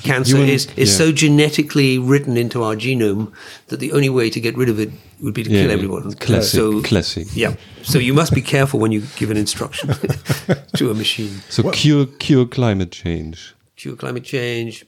cancer 0.03 0.37
Human- 0.37 0.49
is, 0.55 0.67
is 0.77 0.89
yeah. 0.89 0.97
so 1.05 1.11
genetically 1.11 1.99
written 1.99 2.37
into 2.37 2.63
our 2.63 2.75
genome 2.77 3.31
that 3.67 3.79
the 3.81 3.91
only 3.91 4.09
way 4.09 4.29
to 4.29 4.39
get 4.39 4.55
rid 4.55 4.69
of 4.69 4.79
it 4.79 4.89
would 5.21 5.33
be 5.33 5.43
to 5.43 5.49
Yeah, 5.51 5.63
kill 5.63 5.71
everyone. 5.71 6.13
Classic, 6.13 6.49
so 6.59 6.81
classic. 6.81 7.27
yeah. 7.35 7.55
So 7.83 7.99
you 7.99 8.13
must 8.13 8.33
be 8.33 8.41
careful 8.41 8.79
when 8.79 8.93
you 8.93 9.01
give 9.17 9.29
an 9.31 9.37
instruction 9.37 9.89
to 10.77 10.91
a 10.91 10.93
machine. 10.93 11.41
So 11.49 11.71
cure 11.71 12.05
cure 12.19 12.45
climate 12.47 12.91
change. 12.91 13.53
cure 13.75 13.97
climate 13.97 14.23
change. 14.23 14.85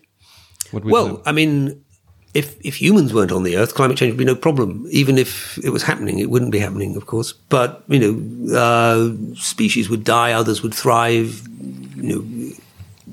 What 0.72 0.84
would 0.86 0.94
Well, 0.94 1.08
the- 1.18 1.30
I 1.30 1.34
mean, 1.34 1.84
if 2.34 2.56
if 2.66 2.82
humans 2.82 3.14
weren't 3.14 3.32
on 3.32 3.44
the 3.44 3.58
Earth, 3.58 3.76
climate 3.76 3.98
change 3.98 4.12
would 4.12 4.18
be 4.18 4.26
no 4.26 4.36
problem. 4.36 4.88
Even 4.90 5.18
if 5.18 5.58
it 5.64 5.70
was 5.70 5.84
happening, 5.84 6.20
it 6.20 6.30
wouldn't 6.30 6.52
be 6.52 6.60
happening, 6.60 6.96
of 6.96 7.06
course. 7.06 7.34
But 7.50 7.84
you 7.88 8.00
know, 8.00 8.58
uh, 8.58 9.36
species 9.36 9.90
would 9.90 10.04
die, 10.04 10.32
others 10.32 10.62
would 10.64 10.74
thrive. 10.74 11.48
You 11.96 12.56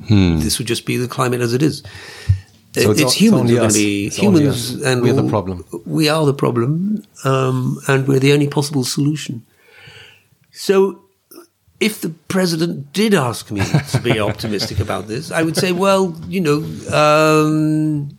know, 0.09 0.39
this 0.39 0.59
would 0.59 0.69
just 0.69 0.87
be 0.87 0.97
the 0.97 1.09
climate 1.09 1.41
as 1.41 1.53
it 1.53 1.63
is. 1.63 1.83
So 2.75 2.91
it's 2.91 3.01
it's, 3.01 3.01
it's 3.01 3.15
humans 3.15 3.51
only 3.51 3.55
who 3.55 3.59
are 3.59 3.61
going 3.61 3.71
to 3.71 3.79
be 3.79 4.07
It's 4.07 4.17
humans, 4.17 4.83
and 4.83 5.03
We're 5.03 5.15
the 5.15 5.29
problem. 5.29 5.65
We 5.85 6.09
are 6.09 6.25
the 6.25 6.35
problem, 6.35 7.03
um, 7.25 7.81
and 7.89 8.07
we're 8.07 8.21
the 8.21 8.33
only 8.33 8.49
possible 8.49 8.85
solution. 8.85 9.45
So, 10.53 11.03
if 11.81 12.01
the 12.01 12.11
president 12.29 12.93
did 12.93 13.15
ask 13.15 13.51
me 13.51 13.63
to 13.93 14.01
be 14.01 14.21
optimistic 14.31 14.81
about 14.81 15.09
this, 15.09 15.31
I 15.31 15.43
would 15.43 15.57
say, 15.57 15.73
well, 15.73 16.15
you 16.29 16.41
know, 16.41 16.59
um, 16.93 18.18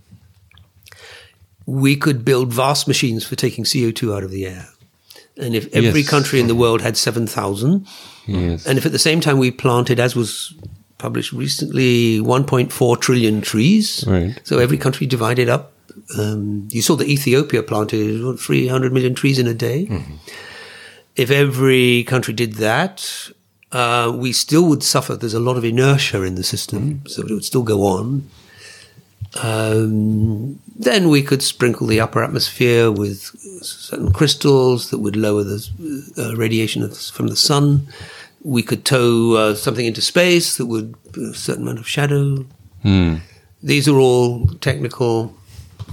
we 1.70 1.96
could 1.96 2.26
build 2.26 2.52
vast 2.54 2.88
machines 2.88 3.26
for 3.26 3.36
taking 3.36 3.64
CO2 3.64 4.16
out 4.16 4.24
of 4.24 4.32
the 4.32 4.46
air. 4.46 4.68
And 5.38 5.56
if 5.56 5.68
every 5.74 6.02
Yes. 6.02 6.10
country 6.10 6.40
in 6.40 6.48
the 6.48 6.56
world 6.56 6.82
had 6.82 6.98
7,000, 6.98 7.86
Yes. 8.28 8.66
and 8.66 8.78
if 8.78 8.86
at 8.86 8.92
the 8.92 9.00
same 9.00 9.22
time 9.22 9.38
we 9.38 9.52
planted, 9.52 10.00
as 10.00 10.16
was 10.16 10.54
published 10.98 11.32
recently, 11.32 12.20
1.4 12.20 12.98
trillion 12.98 13.42
trees, 13.42 14.04
Right. 14.08 14.34
so 14.44 14.58
every 14.60 14.78
country 14.78 15.06
divided 15.08 15.48
up. 15.48 15.72
Um, 16.18 16.68
you 16.72 16.82
saw 16.82 16.96
that 16.96 17.08
Ethiopia 17.08 17.62
planted 17.64 18.24
what, 18.24 18.40
300 18.40 18.92
million 18.92 19.14
trees 19.14 19.38
in 19.40 19.48
a 19.48 19.54
day. 19.54 19.88
If 21.16 21.30
every 21.32 22.04
country 22.04 22.34
did 22.34 22.54
that, 22.56 23.06
uh, 23.72 24.12
we 24.16 24.32
still 24.34 24.66
would 24.70 24.84
suffer. 24.84 25.16
There's 25.16 25.34
a 25.34 25.40
lot 25.40 25.58
of 25.58 25.64
inertia 25.64 26.24
in 26.24 26.36
the 26.36 26.44
system, 26.44 27.02
so 27.08 27.22
it 27.22 27.32
would 27.32 27.46
still 27.46 27.64
go 27.64 27.84
on. 27.86 28.24
Um, 29.36 30.60
then 30.76 31.10
we 31.10 31.22
could 31.22 31.42
sprinkle 31.44 31.88
the 31.88 32.00
upper 32.00 32.24
atmosphere 32.24 32.90
with 32.92 33.20
certain 33.64 34.12
crystals 34.12 34.90
that 34.90 35.00
would 35.00 35.16
lower 35.16 35.44
the 35.44 35.60
uh, 36.18 36.36
radiation 36.36 36.82
of, 36.84 36.98
from 36.98 37.28
the 37.28 37.36
sun. 37.36 37.88
We 38.44 38.64
could 38.64 38.86
tow 38.86 39.34
uh, 39.36 39.56
something 39.56 39.86
into 39.86 40.02
space 40.02 40.58
that 40.58 40.66
would 40.66 40.96
put 41.14 41.24
a 41.24 41.34
certain 41.34 41.64
amount 41.64 41.80
of 41.80 41.88
shadow. 41.88 42.46
These 43.62 43.88
are 43.90 43.98
all 44.00 44.48
technical 44.62 45.36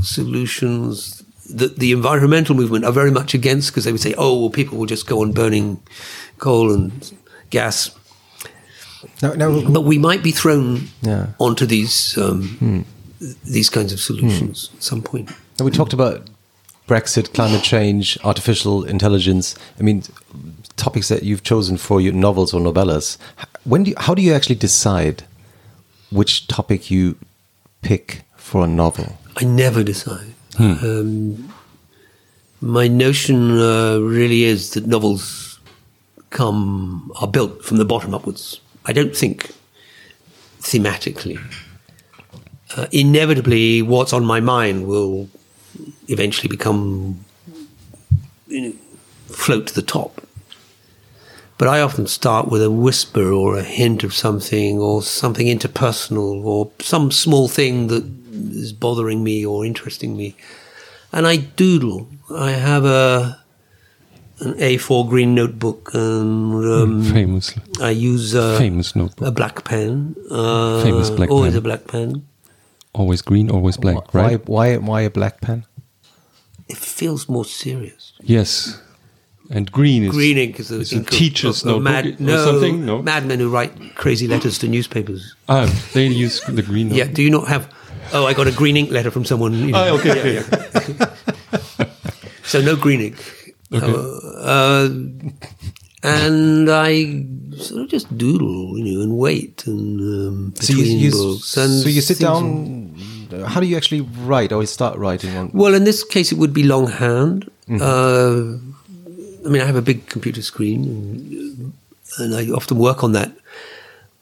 solutions 0.03 1.23
that 1.51 1.79
the 1.79 1.93
environmental 1.93 2.55
movement 2.55 2.85
are 2.85 2.93
very 2.93 3.11
much 3.11 3.35
against 3.35 3.71
because 3.71 3.85
they 3.85 3.93
would 3.93 4.01
say, 4.01 4.15
oh, 4.17 4.41
well, 4.41 4.51
people 4.51 4.79
will 4.79 4.87
just 4.87 5.07
go 5.07 5.21
on 5.23 5.33
burning 5.33 5.81
coal 6.39 6.73
and 6.73 7.13
gas. 7.51 7.91
Now, 9.23 9.33
now, 9.35 9.61
But 9.69 9.83
we 9.83 9.99
might 9.99 10.23
be 10.23 10.31
thrown 10.33 10.89
Yeah. 11.03 11.27
onto 11.39 11.67
these 11.67 12.17
um, 12.19 12.85
these 13.45 13.71
kinds 13.71 13.93
of 13.93 14.01
solutions 14.01 14.71
at 14.75 14.83
some 14.83 15.03
point. 15.03 15.31
now 15.59 15.65
we 15.65 15.71
talked 15.71 15.93
about 15.93 16.29
Brexit, 16.87 17.33
climate 17.35 17.63
change, 17.63 18.17
artificial 18.23 18.85
intelligence. 18.85 19.57
I 19.79 19.83
mean, 19.83 20.05
topics 20.77 21.09
that 21.09 21.25
you've 21.25 21.43
chosen 21.43 21.77
for 21.77 22.01
your 22.01 22.13
novels 22.13 22.55
or 22.55 22.61
novellas. 22.61 23.19
When 23.65 23.85
do 23.85 23.91
you, 23.91 23.97
how 23.99 24.15
do 24.15 24.23
you 24.23 24.33
actually 24.33 24.55
decide 24.57 25.25
which 26.11 26.47
topic 26.47 26.91
you 26.91 27.17
pick 27.83 28.23
for 28.37 28.65
a 28.65 28.69
novel? 28.69 29.19
I 29.37 29.45
never 29.45 29.83
decide. 29.83 30.33
Um, 30.59 31.53
my 32.61 32.89
notion 32.89 33.59
uh, 33.59 33.99
really 33.99 34.45
is 34.45 34.71
that 34.71 34.87
novels 34.87 35.59
come 36.31 37.13
are 37.21 37.29
built 37.29 37.65
from 37.65 37.77
the 37.79 37.85
bottom 37.85 38.15
upwards. 38.15 38.61
I 38.87 38.93
don't 38.93 39.15
think 39.17 39.53
thematically. 40.61 41.39
Uh, 42.75 42.87
inevitably, 42.91 43.83
what's 43.83 44.13
on 44.13 44.25
my 44.25 44.41
mind 44.41 44.87
will 44.87 45.29
eventually 46.09 46.49
become 46.49 47.25
you 48.49 48.61
know, 48.61 48.73
float 49.29 49.69
to 49.69 49.75
the 49.75 49.83
top. 49.83 50.21
But 51.59 51.69
I 51.69 51.81
often 51.81 52.07
start 52.07 52.49
with 52.49 52.63
a 52.63 52.71
whisper 52.71 53.33
or 53.33 53.57
a 53.57 53.63
hint 53.63 54.05
of 54.05 54.13
something 54.13 54.79
or 54.79 55.03
something 55.03 55.47
interpersonal 55.47 56.45
or 56.45 56.71
some 56.81 57.11
small 57.11 57.49
thing 57.49 57.87
that 57.87 58.05
is 58.51 58.73
bothering 58.73 59.23
me 59.25 59.47
or 59.47 59.65
interesting 59.65 60.17
me. 60.17 60.37
And 61.13 61.27
I 61.27 61.37
doodle. 61.37 62.09
I 62.35 62.51
have 62.51 62.85
a 62.85 63.41
an 64.41 64.53
A4 64.55 65.09
green 65.09 65.35
notebook 65.35 65.95
and 65.95 66.55
um, 66.67 67.03
famous, 67.05 67.55
I 67.81 67.89
use 67.89 68.35
a, 68.35 68.59
famous 68.59 68.95
notebook. 68.95 69.27
a 69.27 69.31
black 69.31 69.65
pen. 69.65 70.15
Uh, 70.31 70.83
Famous 70.83 71.09
black 71.09 71.31
always 71.31 71.53
pen. 71.53 71.59
a 71.59 71.61
black 71.63 71.87
pen. 71.87 72.27
Always 72.97 73.21
green, 73.23 73.51
always 73.51 73.77
black, 73.77 74.15
why, 74.15 74.23
right? 74.23 74.49
Why, 74.49 74.77
why 74.79 75.01
a 75.03 75.11
black 75.11 75.41
pen? 75.43 75.67
It 76.69 76.79
feels 76.79 77.29
more 77.29 77.45
serious. 77.45 78.15
Yes. 78.23 78.81
And 79.51 79.71
green 79.71 80.03
is 80.05 80.11
Green 80.11 80.39
ink 80.39 80.59
is 80.59 80.73
a, 80.73 80.81
It's 80.81 80.93
a 80.93 80.97
ink 80.97 81.11
teacher's 81.11 81.63
of- 81.63 81.77
of 81.77 81.83
notebook 81.83 82.19
mad, 82.19 82.21
or 82.21 82.25
no, 82.25 82.45
something? 82.45 82.87
No? 82.87 83.03
madmen 83.03 83.39
who 83.39 83.51
write 83.51 83.73
crazy 83.95 84.27
letters 84.27 84.59
to 84.61 84.67
newspapers. 84.69 85.37
Ah, 85.49 85.67
they 85.93 86.07
use 86.07 86.41
the 86.49 86.63
green. 86.63 86.91
Yeah, 86.91 87.05
do 87.07 87.23
you 87.23 87.31
not 87.31 87.47
have? 87.49 87.69
Oh, 88.13 88.25
I 88.27 88.33
got 88.35 88.47
a 88.49 88.53
green 88.53 88.77
ink 88.77 88.91
letter 88.91 89.11
from 89.11 89.25
someone. 89.25 89.53
You 89.55 89.73
know. 89.73 89.79
Ah, 89.79 89.99
okay, 90.01 90.41
okay. 90.41 91.07
So 92.43 92.61
no 92.63 92.77
green 92.77 93.01
ink. 93.01 93.17
Okay. 93.73 93.95
Uh, 94.41 94.89
and 96.03 96.71
I 96.71 97.27
sort 97.59 97.83
of 97.83 97.89
just 97.91 98.07
doodle, 98.17 98.79
you 98.79 98.85
know, 98.95 99.03
and 99.03 99.19
wait 99.19 99.67
and 99.67 100.01
um, 100.01 100.55
So 100.55 100.73
you, 100.73 100.79
between 100.79 100.99
you, 100.99 101.11
books. 101.11 101.57
And 101.57 101.83
so 101.83 101.89
you 101.89 102.01
sit 102.01 102.19
things- 102.19 102.29
down. 102.31 102.86
How 103.45 103.61
do 103.61 103.67
you 103.67 103.77
actually 103.77 104.01
write 104.01 104.53
or 104.53 104.65
start 104.67 104.99
writing 104.99 105.37
on? 105.37 105.51
Well, 105.53 105.75
in 105.75 105.85
this 105.85 106.05
case, 106.05 106.33
it 106.33 106.39
would 106.39 106.53
be 106.53 106.63
longhand. 106.63 107.51
Mm-hmm. 107.69 107.83
Uh, 107.83 108.59
I 109.47 109.51
mean, 109.51 109.63
I 109.63 109.67
have 109.67 109.77
a 109.77 109.83
big 109.83 110.07
computer 110.09 110.43
screen, 110.43 110.85
and, 110.85 111.73
and 112.19 112.35
I 112.35 112.51
often 112.53 112.79
work 112.79 113.05
on 113.05 113.13
that. 113.13 113.33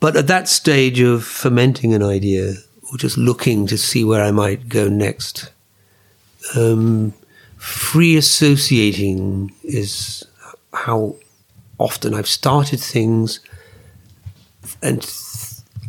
But 0.00 0.16
at 0.16 0.26
that 0.26 0.48
stage 0.48 1.00
of 1.00 1.24
fermenting 1.24 1.94
an 1.94 2.02
idea, 2.02 2.54
or 2.90 2.98
just 2.98 3.16
looking 3.16 3.66
to 3.68 3.78
see 3.78 4.04
where 4.04 4.22
I 4.22 4.32
might 4.32 4.68
go 4.68 4.88
next, 4.88 5.50
um, 6.54 7.14
free 7.56 8.16
associating 8.16 9.54
is 9.62 10.24
how 10.72 11.16
often 11.78 12.12
I've 12.14 12.28
started 12.28 12.80
things, 12.80 13.40
and 14.82 15.02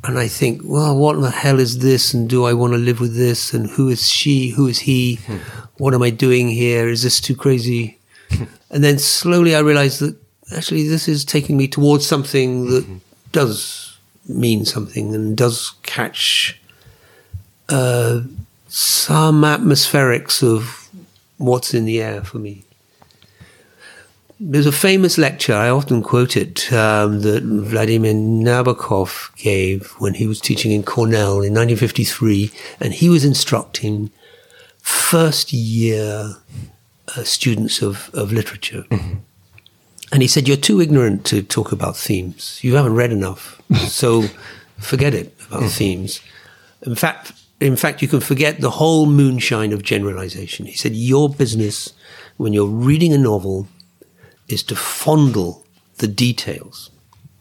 and 0.07 0.19
I 0.19 0.27
think, 0.27 0.61
well, 0.63 0.97
what 0.97 1.19
the 1.19 1.31
hell 1.31 1.59
is 1.59 1.79
this? 1.79 2.13
And 2.13 2.29
do 2.29 2.45
I 2.45 2.53
want 2.53 2.73
to 2.73 2.77
live 2.77 2.99
with 2.99 3.15
this? 3.15 3.53
And 3.53 3.69
who 3.69 3.89
is 3.89 4.07
she? 4.07 4.49
Who 4.49 4.67
is 4.67 4.79
he? 4.79 5.15
Hmm. 5.15 5.37
What 5.77 5.93
am 5.93 6.03
I 6.03 6.09
doing 6.09 6.49
here? 6.49 6.87
Is 6.87 7.03
this 7.03 7.19
too 7.19 7.35
crazy? 7.35 7.97
Hmm. 8.31 8.45
and 8.71 8.83
then 8.83 8.97
slowly 8.97 9.55
I 9.55 9.59
realized 9.59 9.99
that 10.01 10.15
actually 10.55 10.87
this 10.87 11.07
is 11.07 11.23
taking 11.23 11.57
me 11.57 11.67
towards 11.67 12.07
something 12.07 12.69
that 12.69 12.83
hmm. 12.83 12.97
does 13.31 13.97
mean 14.27 14.65
something 14.65 15.13
and 15.13 15.37
does 15.37 15.73
catch 15.83 16.59
uh, 17.69 18.21
some 18.67 19.41
atmospherics 19.43 20.43
of 20.43 20.89
what's 21.37 21.73
in 21.73 21.85
the 21.85 22.01
air 22.01 22.23
for 22.23 22.39
me. 22.39 22.63
There's 24.37 24.65
a 24.65 24.71
famous 24.71 25.17
lecture, 25.17 25.53
I 25.53 25.69
often 25.69 26.03
quote 26.03 26.35
it, 26.35 26.71
um, 26.73 27.21
that 27.21 27.43
Vladimir 27.43 28.13
Nabokov 28.13 29.33
gave 29.37 29.91
when 29.99 30.13
he 30.15 30.27
was 30.27 30.41
teaching 30.41 30.73
in 30.73 30.83
Cornell 30.83 31.41
in 31.41 31.53
1953, 31.53 32.51
and 32.81 32.93
he 32.93 33.07
was 33.07 33.23
instructing 33.23 34.11
first 34.81 35.53
year 35.53 36.35
uh, 37.15 37.23
students 37.23 37.81
of, 37.81 38.09
of 38.13 38.33
literature. 38.33 38.85
And 40.11 40.21
he 40.21 40.27
said, 40.27 40.47
You're 40.47 40.57
too 40.57 40.81
ignorant 40.81 41.25
to 41.27 41.41
talk 41.41 41.71
about 41.71 41.95
themes. 41.95 42.59
You 42.61 42.75
haven't 42.75 42.95
read 42.95 43.11
enough. 43.11 43.61
so 43.87 44.23
forget 44.77 45.13
it 45.13 45.33
about 45.47 45.71
themes. 45.71 46.21
In 46.81 46.95
fact, 46.95 47.31
in 47.59 47.75
fact, 47.75 48.01
you 48.01 48.07
can 48.07 48.19
forget 48.19 48.59
the 48.59 48.71
whole 48.71 49.05
moonshine 49.05 49.71
of 49.71 49.81
generalization. 49.81 50.65
He 50.65 50.75
said, 50.75 50.93
Your 50.93 51.29
business 51.29 51.93
when 52.37 52.51
you're 52.51 52.67
reading 52.67 53.13
a 53.13 53.17
novel 53.17 53.67
is 54.47 54.63
to 54.63 54.75
fondle 54.75 55.63
the 55.97 56.07
details. 56.07 56.91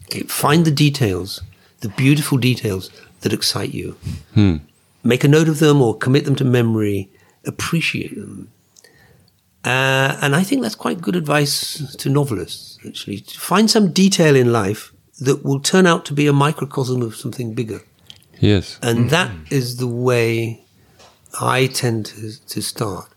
Okay, 0.05 0.23
find 0.23 0.65
the 0.65 0.71
details, 0.71 1.43
the 1.81 1.89
beautiful 1.89 2.39
details 2.39 2.91
that 3.21 3.33
excite 3.33 3.75
you. 3.75 3.97
Make 5.03 5.25
a 5.25 5.29
note 5.29 5.49
of 5.49 5.59
them 5.59 5.83
or 5.83 5.97
commit 5.97 6.25
them 6.25 6.37
to 6.37 6.45
memory. 6.45 7.11
Appreciate 7.47 8.15
them. 8.15 8.51
Uh, 9.65 10.19
and 10.21 10.37
I 10.37 10.43
think 10.43 10.63
that's 10.63 10.75
quite 10.75 11.01
good 11.01 11.17
advice 11.17 11.95
to 11.97 12.09
novelists, 12.11 12.79
actually. 12.87 13.21
To 13.21 13.41
find 13.41 13.71
some 13.71 13.93
detail 13.93 14.37
in 14.37 14.53
life 14.53 14.93
that 15.21 15.45
will 15.45 15.61
turn 15.61 15.87
out 15.87 16.05
to 16.07 16.13
be 16.13 16.27
a 16.27 16.33
microcosm 16.33 17.03
of 17.03 17.17
something 17.17 17.55
bigger. 17.55 17.81
Yes. 18.41 18.79
And 18.83 19.11
that 19.11 19.31
is 19.51 19.77
the 19.77 19.89
way 19.89 20.65
I 21.41 21.67
tend 21.69 22.07
to, 22.07 22.47
to 22.47 22.63
start. 22.63 23.09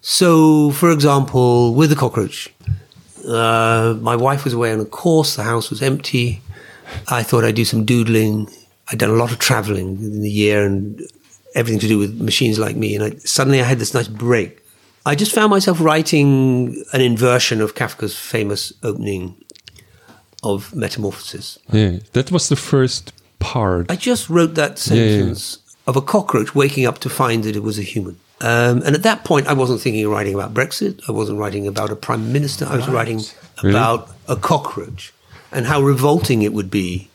So, 0.00 0.70
for 0.70 0.90
example, 0.92 1.74
with 1.74 1.90
the 1.90 1.96
cockroach, 1.96 2.54
uh, 3.28 3.96
my 4.00 4.16
wife 4.16 4.44
was 4.44 4.52
away 4.54 4.72
on 4.72 4.80
a 4.80 4.84
course, 4.84 5.36
the 5.36 5.42
house 5.42 5.70
was 5.70 5.82
empty. 5.82 6.40
I 7.08 7.22
thought 7.22 7.44
I'd 7.44 7.54
do 7.54 7.64
some 7.64 7.84
doodling. 7.84 8.48
I'd 8.90 8.98
done 8.98 9.10
a 9.10 9.14
lot 9.14 9.30
of 9.32 9.38
traveling 9.38 9.98
in 10.02 10.22
the 10.22 10.30
year 10.30 10.64
and 10.64 11.00
everything 11.54 11.78
to 11.80 11.88
do 11.88 11.98
with 11.98 12.20
machines 12.20 12.58
like 12.58 12.76
me. 12.76 12.94
And 12.96 13.04
I, 13.04 13.10
suddenly 13.18 13.60
I 13.60 13.64
had 13.64 13.78
this 13.78 13.92
nice 13.94 14.08
break. 14.08 14.62
I 15.04 15.14
just 15.14 15.32
found 15.34 15.50
myself 15.50 15.80
writing 15.80 16.82
an 16.92 17.00
inversion 17.00 17.60
of 17.60 17.74
Kafka's 17.74 18.16
famous 18.16 18.72
opening 18.82 19.34
of 20.42 20.74
Metamorphosis. 20.74 21.58
Yeah, 21.72 21.98
that 22.12 22.30
was 22.30 22.48
the 22.48 22.56
first 22.56 23.12
part. 23.38 23.90
I 23.90 23.96
just 23.96 24.28
wrote 24.30 24.54
that 24.54 24.84
Yeah, 24.86 24.94
yeah, 24.96 25.04
yeah. 25.04 25.18
sentence 25.18 25.58
of 25.86 25.96
a 25.96 26.02
cockroach 26.02 26.54
waking 26.54 26.86
up 26.86 26.98
to 27.00 27.08
find 27.10 27.44
that 27.44 27.56
it 27.56 27.62
was 27.62 27.78
a 27.78 27.82
human. 27.82 28.18
Um, 28.40 28.82
and 28.84 28.94
at 28.94 29.02
that 29.02 29.24
point, 29.24 29.46
I 29.48 29.52
wasn't 29.52 29.80
thinking 29.80 30.04
of 30.04 30.12
writing 30.12 30.34
about 30.34 30.54
Brexit. 30.54 31.00
I 31.08 31.12
wasn't 31.12 31.38
writing 31.38 31.66
about 31.66 31.90
a 31.90 31.96
prime 31.96 32.32
minister. 32.32 32.66
I 32.66 32.76
was 32.76 32.88
writing 32.88 33.20
Really? 33.62 33.74
about 33.74 34.10
a 34.28 34.36
cockroach 34.36 35.12
and 35.50 35.66
how 35.66 35.80
revolting 35.82 36.42
it 36.42 36.52
would 36.52 36.70
be 36.70 37.08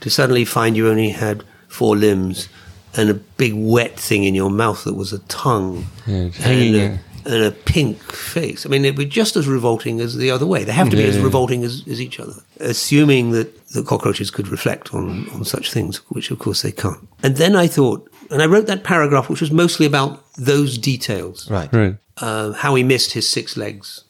to 0.00 0.08
suddenly 0.10 0.44
find 0.46 0.76
you 0.76 0.88
only 0.88 1.10
had 1.10 1.42
four 1.68 1.96
limbs 1.96 2.48
and 2.96 3.10
a 3.10 3.14
big 3.14 3.52
wet 3.54 3.98
thing 4.00 4.24
in 4.24 4.34
your 4.34 4.48
mouth 4.50 4.84
that 4.84 4.94
was 4.94 5.12
a 5.12 5.18
tongue 5.28 5.84
Yeah, 6.06 6.30
and, 6.44 6.74
a, 6.76 6.98
and 7.26 7.42
a 7.44 7.50
pink 7.50 7.98
face. 8.10 8.64
I 8.64 8.70
mean, 8.70 8.86
it 8.86 8.92
would 8.96 8.96
be 8.96 9.04
just 9.04 9.36
as 9.36 9.46
revolting 9.46 10.00
as 10.00 10.16
the 10.16 10.30
other 10.30 10.46
way. 10.46 10.64
They 10.64 10.72
have 10.72 10.88
to 10.88 10.96
be 10.96 11.02
Yeah, 11.02 11.08
as 11.08 11.16
yeah. 11.18 11.24
revolting 11.24 11.64
as, 11.64 11.82
as 11.86 12.00
each 12.00 12.18
other, 12.18 12.32
assuming 12.60 13.32
that 13.32 13.68
the 13.68 13.82
cockroaches 13.82 14.30
could 14.30 14.48
reflect 14.48 14.94
on, 14.94 15.28
on 15.34 15.44
such 15.44 15.70
things, 15.72 15.98
which 16.08 16.30
of 16.30 16.38
course 16.38 16.62
they 16.62 16.72
can't. 16.72 17.06
And 17.22 17.36
then 17.36 17.54
I 17.56 17.66
thought, 17.66 18.10
and 18.30 18.42
I 18.42 18.46
wrote 18.46 18.66
that 18.66 18.84
paragraph, 18.84 19.28
which 19.28 19.40
was 19.40 19.50
mostly 19.50 19.86
about 19.86 20.22
those 20.36 20.78
details 20.78 21.50
Right. 21.50 21.72
right. 21.72 21.96
uh, 22.18 22.52
how 22.52 22.74
he 22.74 22.82
missed 22.82 23.12
his 23.12 23.28
six 23.28 23.56
legs, 23.56 24.04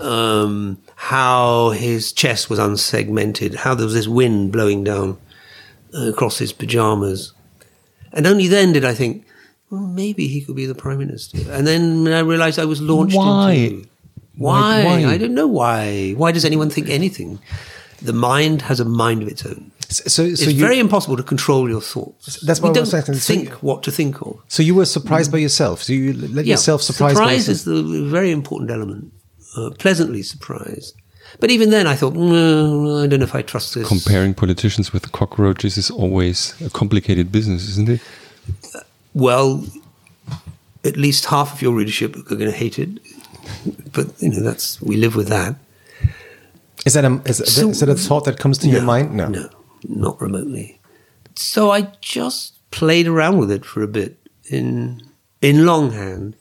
um, 0.00 0.78
how 0.96 1.70
his 1.70 2.12
chest 2.12 2.50
was 2.50 2.58
unsegmented, 2.58 3.56
how 3.56 3.74
there 3.74 3.84
was 3.84 3.94
this 3.94 4.08
wind 4.08 4.52
blowing 4.52 4.84
down 4.84 5.18
uh, 5.94 6.08
across 6.10 6.38
his 6.38 6.52
pajamas. 6.52 7.32
And 8.12 8.26
only 8.26 8.46
then 8.48 8.72
did 8.72 8.84
I 8.84 8.94
think, 8.94 9.24
well, 9.70 9.80
maybe 9.86 10.28
he 10.28 10.40
could 10.42 10.56
be 10.56 10.66
the 10.66 10.74
prime 10.74 10.98
minister. 10.98 11.38
And 11.50 11.66
then 11.66 12.08
I 12.08 12.20
realized 12.20 12.58
I 12.58 12.64
was 12.66 12.80
launched 12.80 13.16
Why? 13.16 13.52
into 13.52 13.88
Why- 14.36 14.82
why? 14.84 14.84
why? 15.04 15.12
I 15.12 15.18
don't 15.18 15.34
know 15.34 15.46
why. 15.46 16.12
Why 16.12 16.32
does 16.32 16.44
anyone 16.44 16.70
think 16.70 16.88
anything? 16.88 17.38
The 18.00 18.12
mind 18.12 18.62
has 18.62 18.80
a 18.80 18.84
mind 18.84 19.22
of 19.22 19.28
its 19.28 19.44
own. 19.46 19.70
So, 19.92 20.08
so 20.08 20.22
It's 20.24 20.46
you, 20.46 20.60
very 20.60 20.78
impossible 20.78 21.16
to 21.16 21.22
control 21.22 21.68
your 21.68 21.80
thoughts. 21.80 22.40
That's 22.46 22.60
we 22.60 22.64
what 22.64 22.70
I 22.70 22.74
don't 22.74 22.82
was 22.84 22.94
asking. 22.94 23.14
So 23.16 23.34
think 23.34 23.48
you- 23.50 23.56
what 23.60 23.82
to 23.84 23.90
think 23.90 24.20
of. 24.22 24.38
so 24.48 24.62
you 24.62 24.74
were 24.74 24.86
surprised 24.86 25.30
by 25.32 25.38
yourself. 25.38 25.82
So 25.82 25.92
you 25.92 26.12
let 26.14 26.44
Yeah, 26.46 26.54
yourself 26.54 26.82
surprise, 26.82 27.14
by 27.14 27.20
surprise 27.20 27.48
yourself. 27.48 27.56
is 27.56 27.64
the 27.64 28.04
very 28.16 28.30
important 28.30 28.70
element. 28.70 29.12
Uh, 29.56 29.70
pleasantly 29.78 30.22
surprised. 30.22 30.94
But 31.40 31.50
even 31.50 31.70
then, 31.70 31.86
I 31.86 31.96
thought, 31.96 32.14
"Mm, 32.14 33.04
I 33.04 33.06
don't 33.06 33.20
know 33.20 33.24
if 33.32 33.34
I 33.34 33.42
trust 33.42 33.74
this. 33.74 33.88
Comparing 33.88 34.34
politicians 34.34 34.92
with 34.92 35.12
cockroaches 35.12 35.76
is 35.78 35.90
always 35.90 36.54
a 36.64 36.68
complicated 36.70 37.30
business, 37.32 37.68
isn't 37.68 37.88
it? 37.88 38.00
Well, 39.14 39.64
at 40.84 40.96
least 40.96 41.26
half 41.26 41.52
of 41.54 41.62
your 41.62 41.74
readership 41.74 42.16
are 42.16 42.36
going 42.36 42.50
to 42.50 42.56
hate 42.64 42.78
it. 42.78 42.90
But 43.92 44.06
you 44.20 44.30
know, 44.30 44.40
that's 44.42 44.80
we 44.82 44.96
live 44.96 45.14
with 45.16 45.28
that. 45.28 45.56
Is 46.86 46.94
that 46.94 47.04
a 47.04 47.20
is, 47.26 47.36
So- 47.46 47.70
is 47.70 47.80
that 47.80 47.88
a 47.88 47.94
thought 47.94 48.24
that 48.24 48.38
comes 48.38 48.58
to 48.58 48.68
your 48.68 48.82
mind? 48.82 49.14
No. 49.14 49.28
no, 49.28 49.48
not 49.88 50.20
remotely. 50.20 50.80
So 51.34 51.70
I 51.70 51.92
just 52.00 52.58
played 52.70 53.06
around 53.06 53.38
with 53.38 53.50
it 53.50 53.64
for 53.64 53.82
a 53.82 53.88
bit 53.88 54.18
in 54.50 55.02
in 55.40 55.66
longhand, 55.66 56.36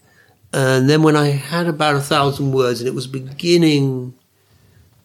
and 0.53 0.89
then 0.89 1.01
when 1.01 1.15
I 1.15 1.27
had 1.29 1.67
about 1.67 1.95
a 1.95 2.01
thousand 2.01 2.51
words 2.51 2.81
and 2.81 2.87
it 2.87 2.93
was 2.93 3.07
beginning 3.07 4.13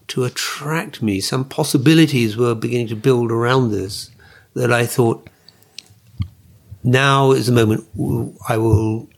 to 0.09 0.25
attract 0.25 1.03
me, 1.03 1.21
some 1.21 1.45
possibilities 1.45 2.37
were 2.37 2.55
beginning 2.55 2.89
to 2.89 2.97
build 2.97 3.31
around 3.31 3.71
this. 3.71 4.11
That 4.55 4.73
I 4.73 4.87
thought, 4.87 5.29
now 6.83 7.33
is 7.33 7.47
the 7.47 7.53
moment 7.53 7.87
I 8.49 8.57
will 8.57 9.09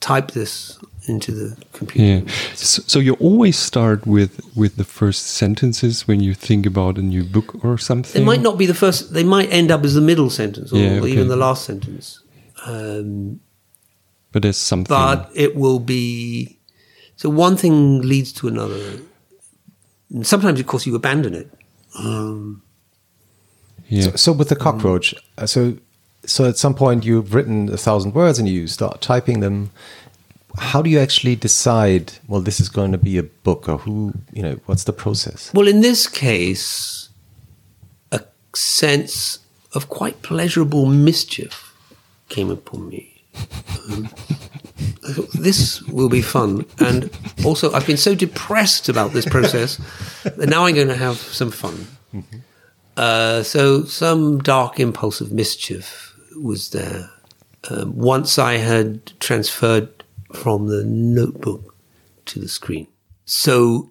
type 0.00 0.30
this 0.30 0.78
into 1.08 1.32
the 1.32 1.56
computer. 1.72 2.24
Yeah. 2.26 2.32
So, 2.54 2.82
so 2.86 2.98
you 2.98 3.14
always 3.14 3.56
start 3.58 4.06
with 4.06 4.40
with 4.56 4.76
the 4.76 4.84
first 4.84 5.26
sentences 5.26 6.06
when 6.08 6.20
you 6.20 6.34
think 6.34 6.66
about 6.66 6.98
a 6.98 7.02
new 7.02 7.24
book 7.24 7.64
or 7.64 7.78
something. 7.78 8.20
They 8.20 8.24
might 8.26 8.42
not 8.42 8.58
be 8.58 8.66
the 8.66 8.74
first. 8.74 9.12
They 9.14 9.24
might 9.24 9.50
end 9.52 9.70
up 9.70 9.84
as 9.84 9.94
the 9.94 10.00
middle 10.00 10.30
sentence 10.30 10.72
or 10.72 10.76
Yeah, 10.78 11.00
okay. 11.00 11.08
even 11.12 11.28
the 11.28 11.36
last 11.36 11.64
sentence. 11.64 12.20
Um, 12.66 13.40
but 14.32 14.42
there's 14.42 14.56
something. 14.58 14.94
but 14.94 15.30
it 15.34 15.56
will 15.56 15.78
be. 15.80 16.58
So 17.16 17.28
one 17.30 17.56
thing 17.56 18.02
leads 18.02 18.32
to 18.34 18.48
another. 18.48 19.00
And 20.14 20.26
sometimes, 20.26 20.60
of 20.60 20.66
course, 20.66 20.86
you 20.86 20.94
abandon 20.94 21.34
it. 21.34 21.50
Um, 21.98 22.62
yeah. 23.88 24.02
So, 24.02 24.10
so 24.16 24.32
with 24.32 24.48
the 24.48 24.56
cockroach, 24.56 25.14
uh, 25.36 25.46
so 25.46 25.76
so 26.24 26.44
at 26.44 26.58
some 26.58 26.74
point 26.74 27.04
you've 27.04 27.34
written 27.34 27.72
a 27.72 27.76
thousand 27.76 28.14
words 28.14 28.38
and 28.38 28.48
you 28.48 28.66
start 28.66 29.00
typing 29.00 29.40
them. 29.40 29.70
How 30.58 30.82
do 30.82 30.90
you 30.90 30.98
actually 30.98 31.36
decide? 31.36 32.12
Well, 32.26 32.40
this 32.40 32.60
is 32.60 32.68
going 32.68 32.92
to 32.92 32.98
be 32.98 33.18
a 33.18 33.22
book, 33.22 33.68
or 33.68 33.78
who? 33.78 34.14
You 34.32 34.42
know, 34.42 34.60
what's 34.66 34.84
the 34.84 34.92
process? 34.92 35.52
well, 35.54 35.68
in 35.68 35.80
this 35.80 36.06
case, 36.06 37.08
a 38.12 38.22
sense 38.54 39.40
of 39.74 39.88
quite 39.88 40.22
pleasurable 40.22 40.86
mischief 40.86 41.74
came 42.28 42.50
upon 42.50 42.88
me. 42.88 43.22
Um, 43.88 44.08
thought, 45.12 45.30
this 45.32 45.82
will 45.82 46.08
be 46.08 46.22
fun. 46.22 46.66
And 46.78 47.10
also, 47.44 47.72
I've 47.72 47.86
been 47.86 47.96
so 47.96 48.14
depressed 48.14 48.88
about 48.88 49.12
this 49.12 49.26
process 49.26 49.80
that 50.24 50.48
now 50.48 50.66
I'm 50.66 50.74
going 50.74 50.88
to 50.88 50.96
have 50.96 51.16
some 51.16 51.50
fun. 51.50 51.86
Uh, 52.96 53.42
so, 53.42 53.84
some 53.84 54.38
dark 54.38 54.80
impulse 54.80 55.20
of 55.20 55.32
mischief 55.32 56.14
was 56.36 56.70
there. 56.70 57.10
Um, 57.70 57.96
once 57.96 58.38
I 58.38 58.54
had 58.54 59.18
transferred 59.20 59.97
from 60.32 60.68
the 60.68 60.84
notebook 60.84 61.74
to 62.26 62.38
the 62.38 62.48
screen. 62.48 62.86
So, 63.24 63.90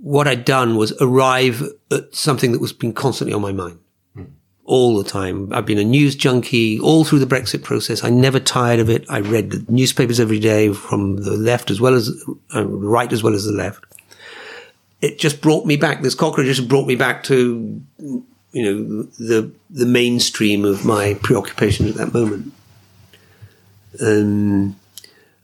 what 0.00 0.28
I'd 0.28 0.44
done 0.44 0.76
was 0.76 0.92
arrive 1.00 1.62
at 1.90 2.14
something 2.14 2.52
that 2.52 2.60
was 2.60 2.72
been 2.72 2.92
constantly 2.92 3.34
on 3.34 3.42
my 3.42 3.52
mind 3.52 3.78
all 4.68 4.98
the 4.98 5.08
time. 5.08 5.50
I've 5.52 5.64
been 5.64 5.78
a 5.78 5.84
news 5.84 6.14
junkie 6.14 6.78
all 6.78 7.02
through 7.02 7.20
the 7.20 7.26
Brexit 7.26 7.64
process. 7.64 8.04
I 8.04 8.10
never 8.10 8.38
tired 8.38 8.80
of 8.80 8.90
it. 8.90 9.04
I 9.08 9.20
read 9.20 9.50
the 9.50 9.64
newspapers 9.72 10.20
every 10.20 10.38
day 10.38 10.74
from 10.74 11.16
the 11.16 11.30
left 11.30 11.70
as 11.70 11.80
well 11.80 11.94
as 11.94 12.10
uh, 12.54 12.66
right 12.66 13.10
as 13.10 13.22
well 13.22 13.34
as 13.34 13.46
the 13.46 13.52
left. 13.52 13.82
It 15.00 15.18
just 15.18 15.40
brought 15.40 15.64
me 15.64 15.76
back. 15.76 16.02
This 16.02 16.14
cockroach 16.14 16.46
just 16.46 16.68
brought 16.68 16.86
me 16.86 16.96
back 16.96 17.24
to, 17.24 17.82
you 17.98 18.24
know, 18.52 19.02
the 19.18 19.50
the 19.70 19.86
mainstream 19.86 20.66
of 20.66 20.84
my 20.84 21.14
preoccupation 21.22 21.88
at 21.88 21.94
that 21.94 22.12
moment. 22.12 22.52
Um, 24.02 24.76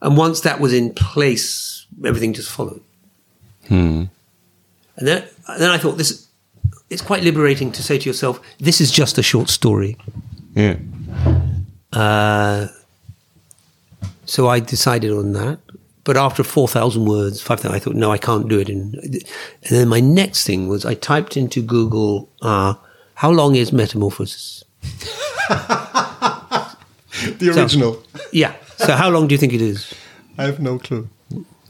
and 0.05 0.19
once 0.19 0.43
that 0.43 0.61
was 0.61 0.75
in 0.75 0.93
place, 0.93 1.87
everything 2.05 2.35
just 2.35 2.51
followed. 2.51 2.83
Hmm. 3.69 4.05
And 4.97 5.09
then, 5.09 5.25
and 5.49 5.61
then 5.61 5.71
I 5.71 5.79
thought 5.79 5.97
this, 5.97 6.29
it's 6.91 7.01
quite 7.01 7.23
liberating 7.23 7.73
to 7.73 7.83
say 7.83 7.99
to 7.99 8.09
yourself, 8.09 8.39
this 8.61 8.83
is 8.83 8.91
just 8.91 9.17
a 9.17 9.23
short 9.23 9.49
story. 9.49 9.97
Yeah. 10.55 10.77
Uh, 11.91 12.69
so 14.27 14.47
I 14.47 14.61
decided 14.61 15.11
on 15.11 15.33
that. 15.33 15.59
But 16.05 16.19
after 16.19 16.45
4,000 16.45 17.07
words, 17.07 17.41
5,000, 17.41 17.75
I 17.75 17.79
thought, 17.79 17.95
no, 17.95 18.13
I 18.13 18.19
can't 18.19 18.47
do 18.47 18.59
it. 18.59 18.69
And, 18.69 18.95
and 18.97 19.25
then 19.71 19.89
my 19.89 20.01
next 20.01 20.47
thing 20.47 20.69
was 20.69 20.85
I 20.85 20.93
typed 20.93 21.35
into 21.35 21.63
Google, 21.63 22.29
uh, 22.43 22.75
how 23.15 23.31
long 23.31 23.57
is 23.57 23.73
Metamorphosis? 23.73 24.65
The 27.39 27.51
original. 27.51 28.03
Yeah. 28.33 28.55
So 28.79 28.93
how 28.95 29.11
long 29.11 29.27
do 29.29 29.35
you 29.35 29.39
think 29.39 29.53
it 29.53 29.61
is? 29.63 29.93
I 30.39 30.45
have 30.45 30.61
no 30.61 30.79
clue. 30.79 31.09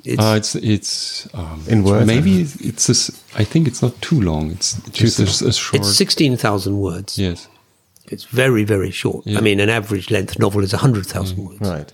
It's, 0.04 0.22
Uh, 0.22 0.36
it's 0.36 0.54
it's 0.54 1.28
um, 1.34 1.62
In 1.68 1.82
words, 1.82 2.06
Maybe 2.06 2.40
it's, 2.42 2.56
it's 2.60 2.88
a 2.88 2.92
s 2.92 3.10
I 3.40 3.44
think 3.44 3.66
it's 3.66 3.80
not 3.82 3.92
too 4.00 4.20
long. 4.20 4.50
It's 4.50 4.76
just 4.92 5.18
a, 5.20 5.24
a 5.48 5.52
short. 5.52 5.80
it's 5.80 5.96
16,000 5.96 6.78
words. 6.78 7.18
yes. 7.18 7.48
It's 8.12 8.24
very, 8.24 8.64
very 8.64 8.90
short. 8.90 9.24
Yeah. 9.26 9.38
I 9.38 9.40
mean, 9.40 9.60
an 9.60 9.70
average 9.70 10.10
length 10.10 10.38
novel 10.38 10.62
is 10.62 10.72
100,000 10.74 11.38
words. 11.38 11.60
Right. 11.60 11.90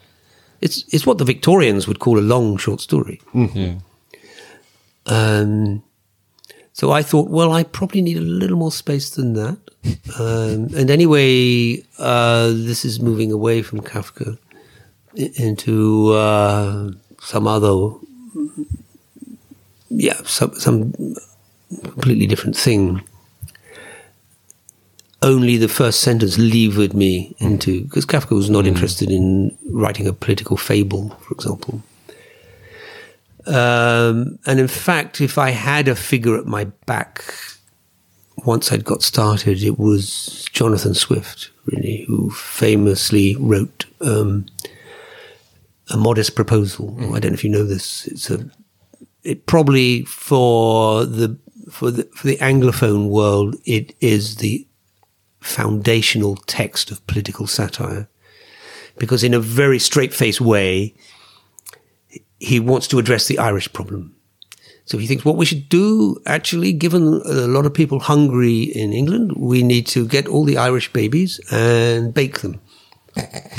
It's, 0.61 0.85
it's 0.93 1.07
what 1.07 1.19
the 1.19 1.25
Victorians 1.25 1.87
would 1.87 1.99
call 2.01 2.19
a 2.19 2.27
long 2.35 2.59
short 2.59 2.81
story. 2.81 3.21
Yeah. 3.33 3.75
Um, 5.07 5.83
so 6.73 6.91
I 6.93 7.03
thought, 7.03 7.29
well, 7.31 7.53
I 7.53 7.63
probably 7.63 8.03
need 8.03 8.17
a 8.17 8.21
little 8.21 8.57
more 8.57 8.73
space 8.73 9.11
than 9.11 9.35
that. 9.35 9.57
Um, 10.21 10.69
and 10.77 10.91
anyway, 10.91 11.83
uh, 11.99 12.49
this 12.49 12.85
is 12.85 13.01
moving 13.01 13.33
away 13.33 13.63
from 13.63 13.81
Kafka 13.81 14.37
i- 14.37 14.50
into 15.15 16.13
uh, 16.13 16.91
some 17.21 17.47
other, 17.47 17.97
yeah, 19.89 20.21
some, 20.25 20.55
some 20.55 20.93
completely 21.83 22.27
different 22.27 22.57
thing. 22.57 23.03
Only 25.23 25.59
the 25.59 25.69
first 25.69 26.01
sentence 26.01 26.39
levered 26.39 26.95
me 26.95 27.35
into 27.39 27.83
because 27.83 28.07
Kafka 28.07 28.35
was 28.35 28.49
not 28.49 28.67
interested 28.67 29.11
in 29.11 29.57
writing 29.71 30.07
a 30.07 30.15
political 30.15 30.57
fable, 30.57 31.11
for 31.21 31.35
example. 31.35 31.83
Um, 33.47 34.39
and 34.47 34.61
in 34.61 34.69
fact, 34.69 35.21
if 35.21 35.37
I 35.37 35.51
had 35.51 35.89
a 35.89 35.97
figure 35.97 36.39
at 36.39 36.47
my 36.47 36.65
back 36.87 37.25
once 38.45 38.73
I'd 38.73 38.85
got 38.85 39.03
started, 39.03 39.63
it 39.63 39.79
was 39.79 40.49
Jonathan 40.53 40.95
Swift, 40.95 41.51
really, 41.67 42.05
who 42.07 42.31
famously 42.31 43.37
wrote 43.37 43.87
um, 44.01 44.47
a 45.91 45.97
modest 45.97 46.35
proposal. 46.35 46.97
Mm. 46.99 47.15
I 47.15 47.21
don't 47.21 47.33
know 47.33 47.35
if 47.35 47.45
you 47.45 47.51
know 47.51 47.65
this. 47.65 48.07
It's 48.07 48.31
a 48.31 48.51
it 49.23 49.47
probably 49.47 50.05
for 50.05 51.05
the 51.05 51.39
for 51.71 51.91
the 51.91 52.05
for 52.15 52.27
the 52.27 52.39
anglophone 52.39 53.09
world, 53.09 53.57
it 53.65 53.95
is 54.01 54.37
the 54.37 54.67
foundational 55.41 56.37
text 56.47 56.91
of 56.91 57.07
political 57.07 57.47
satire, 57.47 58.09
because 58.99 59.25
in 59.25 59.35
a 59.35 59.41
very 59.41 59.79
straight-faced 59.79 60.41
way, 60.41 60.95
he 62.39 62.61
wants 62.61 62.87
to 62.89 62.99
address 62.99 63.27
the 63.27 63.39
Irish 63.39 63.73
problem. 63.73 64.15
So 64.85 64.99
he 64.99 65.07
thinks 65.07 65.25
what 65.25 65.37
we 65.37 65.47
should 65.47 65.69
do, 65.69 66.21
actually, 66.27 66.73
given 66.73 67.23
a 67.25 67.47
lot 67.47 67.65
of 67.65 67.73
people 67.73 68.01
hungry 68.01 68.63
in 68.63 68.93
England, 68.93 69.33
we 69.37 69.63
need 69.63 69.87
to 69.89 70.07
get 70.07 70.27
all 70.27 70.45
the 70.45 70.59
Irish 70.59 70.93
babies 70.93 71.41
and 71.53 72.13
bake 72.13 72.41
them 72.41 72.61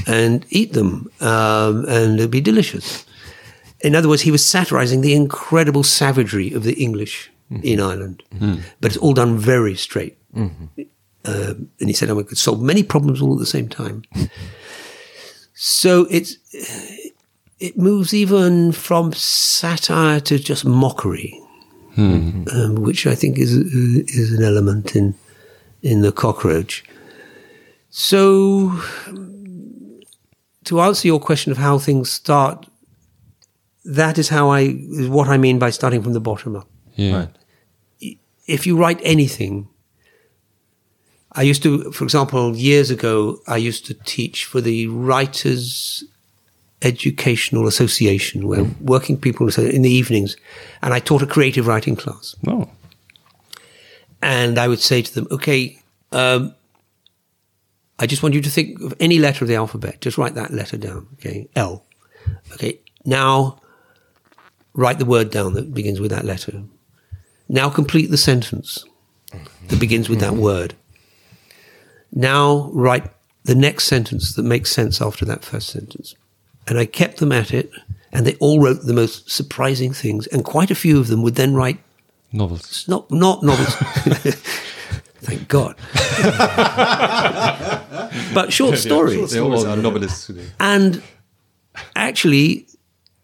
and 0.08 0.45
eat 0.49 0.74
them, 0.74 1.10
um, 1.20 1.86
and 1.88 2.20
it'd 2.20 2.32
be 2.32 2.41
delicious. 2.41 3.06
In 3.82 3.95
other 3.95 4.08
words, 4.08 4.22
he 4.22 4.32
was 4.32 4.45
satirizing 4.45 5.02
the 5.02 5.14
incredible 5.14 5.84
savagery 5.84 6.54
of 6.54 6.64
the 6.64 6.74
English 6.74 7.32
in 7.64 7.80
Ireland, 7.82 8.24
but 8.80 8.91
it's 8.91 8.97
all 8.97 9.14
done 9.14 9.38
very 9.38 9.76
straight. 9.76 10.18
Um, 11.26 11.70
and 11.80 11.89
he 11.89 11.93
said, 11.93 12.10
"I 12.10 12.24
could 12.24 12.38
solve 12.38 12.62
many 12.62 12.84
problems 12.84 13.22
all 13.22 13.34
at 13.34 13.39
the 13.39 13.45
same 13.45 13.68
time." 13.70 14.04
so 15.54 16.08
it's 16.10 16.38
it 17.60 17.78
moves 17.78 18.14
even 18.14 18.72
from 18.72 19.14
satire 19.14 20.20
to 20.22 20.39
just 20.39 20.66
mockery, 20.66 21.39
um, 21.97 22.76
which 22.76 23.06
I 23.06 23.16
think 23.16 23.38
is 23.38 23.54
is 23.54 24.34
an 24.34 24.43
element 24.43 24.95
in 24.95 25.14
in 25.82 26.02
the 26.02 26.12
cockroach. 26.12 26.84
So, 27.89 28.72
to 30.66 30.82
answer 30.82 31.07
your 31.07 31.20
question 31.20 31.51
of 31.51 31.57
how 31.57 31.80
things 31.80 32.12
start, 32.12 32.68
that 33.84 34.18
is 34.18 34.30
how 34.30 34.49
I 34.49 34.62
is 34.62 35.09
what 35.09 35.28
I 35.28 35.38
mean 35.38 35.59
by 35.59 35.72
starting 35.72 36.01
from 36.01 36.14
the 36.14 36.20
bottom 36.20 36.55
up. 36.55 36.68
Yeah. 36.95 37.18
Right. 37.18 38.18
If 38.47 38.68
you 38.68 38.78
write 38.78 38.99
anything, 39.03 39.68
I 41.34 41.43
used 41.43 41.64
to, 41.64 41.91
for 41.91 42.03
example, 42.03 42.55
years 42.55 42.91
ago, 42.91 43.39
I 43.47 43.57
used 43.57 43.86
to 43.86 43.93
teach 43.93 44.45
for 44.45 44.59
the 44.59 44.88
Writers 44.88 46.03
Educational 46.82 47.68
Association, 47.68 48.47
where 48.47 48.66
working 48.82 49.18
people 49.18 49.47
in 49.57 49.82
the 49.84 49.89
evenings, 49.89 50.36
and 50.82 50.93
I 50.93 50.99
taught 50.99 51.22
a 51.22 51.28
creative 51.28 51.68
writing 51.68 51.95
class. 51.95 52.36
Oh. 52.47 52.70
And 54.22 54.57
I 54.57 54.68
would 54.68 54.82
say 54.82 55.01
to 55.01 55.14
them, 55.14 55.28
okay, 55.32 55.80
um, 56.12 56.53
I 58.00 58.08
just 58.08 58.24
want 58.24 58.36
you 58.36 58.42
to 58.42 58.50
think 58.50 58.80
of 58.82 58.94
any 59.00 59.20
letter 59.20 59.44
of 59.44 59.50
the 59.50 59.56
alphabet. 59.56 60.02
Just 60.02 60.18
write 60.18 60.36
that 60.36 60.52
letter 60.52 60.78
down. 60.78 61.08
Okay. 61.14 61.48
L. 61.56 61.86
Okay. 62.54 62.80
Now 63.06 63.62
write 64.74 65.00
the 65.00 65.06
word 65.06 65.32
down 65.32 65.54
that 65.54 65.74
begins 65.74 66.00
with 66.00 66.12
that 66.12 66.26
letter. 66.26 66.64
Now 67.48 67.70
complete 67.70 68.10
the 68.10 68.18
sentence 68.18 68.86
that 69.68 69.80
begins 69.80 70.10
with 70.10 70.20
that 70.20 70.34
word. 70.34 70.74
Now 72.12 72.70
write 72.74 73.10
the 73.44 73.56
next 73.56 73.86
sentence 73.86 74.36
that 74.36 74.44
makes 74.44 74.72
sense 74.72 75.02
after 75.02 75.26
that 75.26 75.44
first 75.44 75.70
sentence. 75.70 76.16
And 76.68 76.78
I 76.78 76.86
kept 76.86 77.18
them 77.18 77.32
at 77.32 77.54
it, 77.54 77.72
and 78.12 78.26
they 78.26 78.36
all 78.36 78.62
wrote 78.62 78.84
the 78.86 78.94
most 78.94 79.30
surprising 79.32 79.94
things. 79.94 80.28
And 80.28 80.46
quite 80.46 80.72
a 80.72 80.76
few 80.76 81.00
of 81.00 81.08
them 81.08 81.24
would 81.24 81.36
then 81.36 81.54
write 81.56 81.80
Novels. 82.32 82.86
not 82.88 83.10
not 83.12 83.44
novels. 83.44 83.76
Thank 85.24 85.47
God. 85.47 85.76
but 88.34 88.51
short 88.51 88.78
stories. 88.78 89.32
They're 89.32 89.43
all 89.43 89.76
novelists 89.76 90.28
today. 90.28 90.47
And 90.59 91.01
actually, 91.95 92.67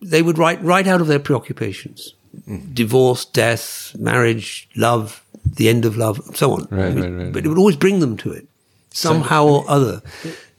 they 0.01 0.21
would 0.21 0.37
write 0.37 0.63
right 0.63 0.87
out 0.87 1.01
of 1.01 1.07
their 1.07 1.19
preoccupations 1.19 2.13
divorce, 2.73 3.25
death, 3.25 3.95
marriage, 3.97 4.69
love, 4.75 5.23
the 5.43 5.69
end 5.69 5.85
of 5.85 5.97
love, 5.97 6.21
so 6.35 6.53
on. 6.53 6.67
Right, 6.69 6.93
right, 6.93 7.09
right. 7.09 7.33
But 7.33 7.45
it 7.45 7.49
would 7.49 7.57
always 7.57 7.75
bring 7.75 7.99
them 7.99 8.15
to 8.17 8.31
it 8.31 8.47
somehow 8.91 9.47
or 9.47 9.65
other. 9.67 10.01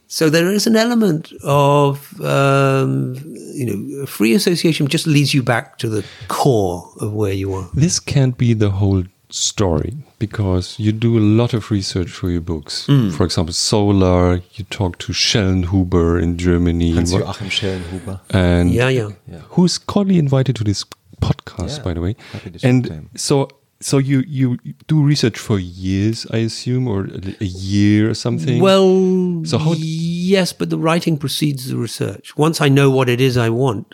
So 0.09 0.31
there 0.31 0.51
is 0.51 0.67
an 0.67 0.75
element 0.75 1.33
of, 1.45 2.21
um, 2.21 3.15
you 3.27 3.67
know, 3.67 4.07
free 4.07 4.35
association 4.35 4.89
just 4.89 5.07
leads 5.07 5.35
you 5.35 5.43
back 5.43 5.79
to 5.79 5.89
the 5.89 6.05
core 6.29 6.91
of 7.01 7.13
where 7.13 7.33
you 7.33 7.55
are. 7.55 7.69
This 7.75 8.01
can't 8.01 8.37
be 8.37 8.55
the 8.55 8.71
whole 8.71 9.05
story 9.31 9.95
because 10.19 10.79
you 10.79 10.93
do 10.93 11.19
a 11.19 11.21
lot 11.21 11.53
of 11.55 11.71
research 11.71 12.11
for 12.11 12.31
your 12.31 12.41
books. 12.41 12.87
Hmm. 12.87 13.11
For 13.11 13.25
example, 13.25 13.53
Solar, 13.53 14.41
you 14.55 14.65
talk 14.71 14.99
to 14.99 15.13
Schellnhuber 15.13 16.21
in 16.23 16.37
Germany. 16.39 16.93
Hans-Joachim 16.93 17.49
Schellnhuber. 17.49 18.21
and 18.31 18.71
Yeah, 18.71 18.89
yeah. 18.89 19.11
who's 19.51 19.79
cordially 19.79 20.19
invited 20.19 20.57
to 20.57 20.65
this 20.65 20.85
podcast, 21.21 21.79
Yeah, 21.79 21.85
by 21.85 21.95
the 21.95 22.01
way. 22.01 22.17
happy 22.33 22.53
And 22.63 22.85
to 22.85 23.03
so, 23.17 23.49
so 23.81 23.99
you 23.99 24.23
you 24.27 24.57
do 24.87 25.03
research 25.03 25.39
for 25.39 25.59
years, 25.59 26.27
I 26.33 26.39
assume, 26.39 26.89
or 26.89 27.05
a, 27.05 27.37
a 27.41 27.45
year 27.45 28.11
or 28.11 28.15
something. 28.15 28.61
Well, 28.63 29.45
So 29.45 29.59
how- 29.59 29.75
yes, 29.77 30.53
but 30.53 30.71
the 30.71 30.79
writing 30.79 31.19
precedes 31.19 31.69
the 31.69 31.77
research. 31.77 32.37
Once 32.37 32.61
I 32.61 32.69
know 32.69 32.91
what 32.91 33.09
it 33.09 33.21
is 33.21 33.37
I 33.37 33.51
want, 33.51 33.87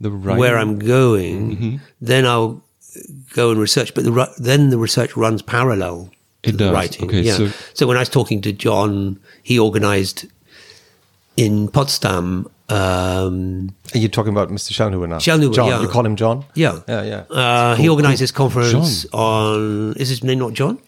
the 0.00 0.10
writing, 0.10 0.38
where 0.40 0.58
I'm 0.58 0.78
going, 0.78 1.80
then 2.00 2.26
I'll 2.26 2.62
go 3.34 3.50
and 3.50 3.60
research. 3.60 3.94
But 3.94 4.04
the, 4.04 4.32
then 4.38 4.70
the 4.70 4.78
research 4.78 5.16
runs 5.16 5.42
parallel 5.42 6.10
to 6.42 6.48
It 6.50 6.52
the 6.52 6.58
does. 6.66 6.72
writing. 6.74 7.06
Okay, 7.06 7.20
yeah. 7.22 7.34
so- 7.36 7.50
So, 7.74 7.86
when 7.86 7.96
I 7.96 8.00
was 8.00 8.08
talking 8.08 8.40
to 8.42 8.52
John, 8.52 9.18
he 9.42 9.58
organized 9.58 10.26
in 11.36 11.68
Potsdam. 11.68 12.48
Um, 12.68 13.74
Are 13.94 13.98
you 13.98 14.08
talking 14.08 14.32
about 14.32 14.48
Mr. 14.50 14.72
Schellnhuber 14.72 15.08
now? 15.08 15.18
Schellnhuber, 15.18 15.54
John. 15.54 15.68
yeah. 15.68 15.82
You 15.82 15.88
call 15.88 16.06
him 16.06 16.16
John? 16.16 16.44
yeah, 16.54 16.80
Yeah, 16.88 17.02
yeah. 17.02 17.16
Uh, 17.36 17.74
he 17.76 17.88
organized 17.88 18.20
this 18.22 18.30
conference 18.32 19.02
John. 19.02 19.20
on. 19.20 19.92
Is 19.96 20.08
his 20.08 20.24
name 20.24 20.38
not 20.38 20.54
John? 20.54 20.78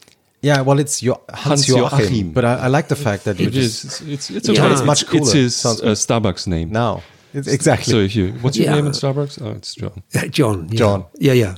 Yeah, 0.42 0.60
well, 0.62 0.78
it's 0.78 1.02
your 1.02 1.20
Hans 1.32 1.66
Joachim. 1.68 1.84
Hans-Joachim. 1.88 2.32
But 2.32 2.44
I, 2.44 2.54
I 2.54 2.66
like 2.68 2.88
the 2.88 2.96
fact 2.96 3.24
that 3.24 3.40
you 3.40 3.48
It 3.48 3.52
just 3.52 3.84
is. 3.84 4.00
It's 4.08 4.30
it's, 4.30 4.48
Yeah. 4.48 4.62
okay. 4.64 4.72
It's 4.72 4.82
much 4.84 5.02
It's 5.02 5.10
cooler. 5.10 5.32
his 5.34 5.56
Sounds 5.56 5.82
uh, 5.82 5.86
Starbucks 5.88 6.46
name. 6.46 6.70
now. 6.70 7.02
It's 7.34 7.48
exactly. 7.48 7.92
So 7.92 7.98
if 7.98 8.14
you, 8.16 8.32
what's 8.40 8.56
your 8.56 8.66
Yeah. 8.68 8.76
name 8.76 8.86
in 8.86 8.92
Starbucks? 8.92 9.42
Oh, 9.42 9.50
it's 9.50 9.74
John. 9.74 10.02
John. 10.30 10.68
Yeah. 10.70 10.78
John. 10.78 11.04
Yeah, 11.18 11.32
yeah. 11.32 11.54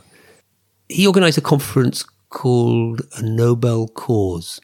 He 0.88 1.06
organized 1.06 1.38
a 1.38 1.42
conference 1.42 2.04
called 2.30 3.02
a 3.16 3.22
Nobel 3.22 3.88
Cause, 3.88 4.60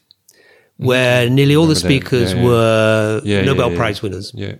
where 0.77 1.29
nearly 1.29 1.55
all 1.55 1.67
the 1.67 1.75
speakers 1.75 2.33
Yeah, 2.33 2.39
yeah. 2.39 2.45
were 2.45 3.21
Yeah, 3.23 3.41
Nobel. 3.41 3.75
Prize 3.75 4.01
winners. 4.01 4.31
Yeah. 4.35 4.55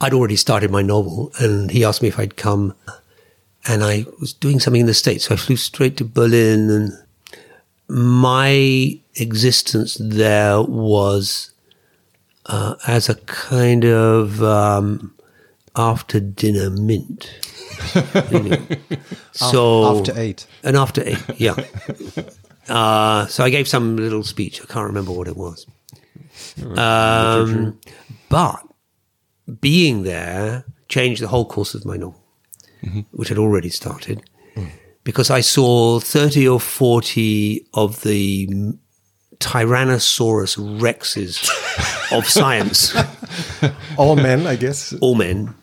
I'd 0.00 0.12
already 0.12 0.36
started 0.36 0.70
my 0.70 0.82
novel, 0.82 1.32
and 1.38 1.70
he 1.70 1.84
asked 1.84 2.02
me 2.02 2.08
if 2.08 2.18
I'd 2.18 2.36
come. 2.36 2.74
And 3.66 3.82
I 3.82 4.04
was 4.20 4.34
doing 4.34 4.60
something 4.60 4.80
in 4.80 4.86
the 4.86 4.94
States, 4.94 5.24
so 5.24 5.34
I 5.34 5.38
flew 5.38 5.56
straight 5.56 5.96
to 5.96 6.04
Berlin. 6.04 6.68
And 6.68 6.92
my 7.88 8.98
existence 9.14 9.96
there 9.98 10.60
was 10.60 11.52
uh, 12.46 12.74
as 12.86 13.08
a 13.08 13.14
kind 13.14 13.84
of 13.86 14.42
um, 14.42 15.14
after 15.76 16.20
dinner 16.20 16.68
mint. 16.68 17.30
You 18.30 18.78
so 19.32 19.98
after 19.98 20.12
eight. 20.18 20.46
and 20.62 20.76
after 20.76 21.02
eight, 21.06 21.22
yeah. 21.36 21.54
Uh, 22.66 23.26
so 23.26 23.44
I 23.44 23.50
gave 23.50 23.68
some 23.68 23.96
little 23.98 24.22
speech. 24.22 24.58
I 24.62 24.64
can't 24.64 24.86
remember 24.86 25.12
what 25.12 25.28
it 25.28 25.36
was. 25.36 25.66
Um, 26.74 27.78
but 28.30 28.62
being 29.60 30.02
there 30.04 30.64
changed 30.88 31.20
the 31.22 31.28
whole 31.28 31.44
course 31.44 31.74
of 31.74 31.84
my 31.84 31.98
novel, 31.98 32.24
which 33.10 33.28
had 33.28 33.36
already 33.36 33.68
started, 33.68 34.22
because 35.04 35.28
I 35.28 35.42
saw 35.42 36.00
30 36.00 36.48
or 36.48 36.58
40 36.58 37.66
of 37.74 38.00
the 38.02 38.48
Tyrannosaurus 39.40 40.56
rexes 40.80 41.46
of 42.16 42.26
science, 42.38 42.94
All 43.98 44.16
men, 44.16 44.46
I 44.46 44.56
guess. 44.56 44.94
all 45.02 45.14
men, 45.16 45.54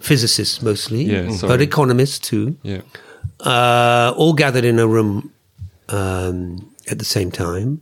physicists 0.00 0.62
mostly, 0.62 1.02
Yeah, 1.04 1.30
but 1.42 1.60
economists 1.60 2.18
too 2.18 2.56
Yeah. 2.62 2.80
uh, 3.40 4.12
all 4.16 4.32
gathered 4.34 4.64
in 4.64 4.78
a 4.78 4.86
room 4.86 5.32
um, 5.88 6.70
at 6.90 6.98
the 6.98 7.04
same 7.04 7.30
time, 7.30 7.80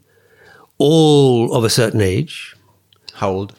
all 0.79 1.55
of 1.55 1.65
a 1.65 1.71
certain 1.71 2.01
age 2.01 2.55
How 3.15 3.31
old? 3.31 3.53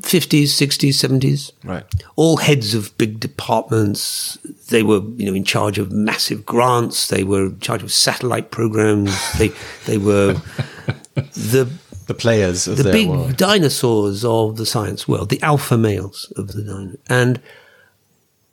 50s, 0.00 0.44
60s, 0.56 0.94
70s. 0.94 1.52
Right. 1.64 1.84
All 2.16 2.38
heads 2.38 2.74
of 2.74 2.96
big 2.96 3.20
departments. 3.20 4.38
They 4.70 4.82
were, 4.82 5.00
you 5.16 5.26
know, 5.26 5.34
in 5.34 5.44
charge 5.44 5.78
of 5.78 5.92
massive 5.92 6.46
grants. 6.46 7.08
They 7.08 7.22
were 7.24 7.46
in 7.46 7.60
charge 7.60 7.82
of 7.82 7.92
satellite 7.92 8.50
programs. 8.50 9.12
they 9.38 9.50
they 9.86 9.98
were 9.98 10.34
the 11.14 11.68
The 12.08 12.14
players 12.14 12.66
of 12.66 12.76
the 12.78 12.82
their 12.84 12.92
big 12.92 13.08
world. 13.08 13.36
dinosaurs 13.36 14.24
of 14.24 14.56
the 14.56 14.66
science 14.66 15.06
world, 15.06 15.28
the 15.28 15.40
alpha 15.42 15.76
males 15.78 16.32
of 16.36 16.48
the 16.48 16.62
dino. 16.62 16.96
And 17.08 17.40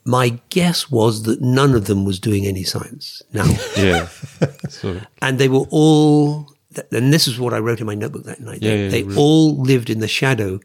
my 0.04 0.38
guess 0.50 0.90
was 0.90 1.22
that 1.24 1.40
none 1.40 1.74
of 1.74 1.86
them 1.86 2.04
was 2.04 2.20
doing 2.20 2.46
any 2.46 2.62
science 2.62 3.22
now. 3.32 3.46
Yeah. 3.76 4.06
so 4.68 5.00
and 5.20 5.38
they 5.40 5.48
were 5.48 5.66
all, 5.70 6.52
and 6.92 7.12
this 7.12 7.26
is 7.26 7.38
what 7.40 7.52
I 7.54 7.58
wrote 7.58 7.80
in 7.80 7.86
my 7.86 7.94
notebook 7.94 8.24
that 8.24 8.40
night. 8.40 8.60
Yeah, 8.62 8.70
they 8.70 8.82
yeah, 8.84 8.88
they 8.90 9.02
really. 9.02 9.16
all 9.22 9.56
lived 9.72 9.88
in 9.90 9.98
the 10.00 10.08
shadow 10.08 10.60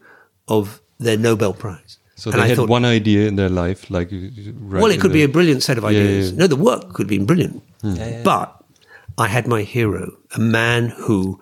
of 0.46 0.80
their 1.00 1.16
Nobel 1.16 1.54
Prize. 1.54 1.98
so 2.14 2.30
And 2.30 2.38
they 2.40 2.44
I 2.44 2.48
had 2.48 2.56
thought, 2.58 2.68
one 2.68 2.84
idea 2.84 3.26
in 3.26 3.36
their 3.36 3.48
life, 3.48 3.90
like 3.90 4.10
right 4.12 4.82
well, 4.82 4.90
it 4.92 4.96
in 4.96 5.00
could 5.00 5.12
be 5.12 5.22
a 5.24 5.28
brilliant 5.28 5.62
set 5.62 5.76
of 5.78 5.84
yeah, 5.84 5.90
ideas. 5.90 6.30
yeah. 6.32 6.38
No, 6.38 6.46
the 6.46 6.56
work 6.56 6.92
could 6.92 7.04
have 7.04 7.14
been 7.18 7.26
brilliant. 7.26 7.62
Hmm. 7.80 8.22
But 8.22 8.48
I 9.18 9.26
had 9.28 9.46
my 9.46 9.62
hero, 9.62 10.12
a 10.34 10.38
man 10.38 10.88
who 10.90 11.40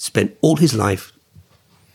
spent 0.00 0.36
all 0.40 0.56
his 0.56 0.74
life. 0.74 1.12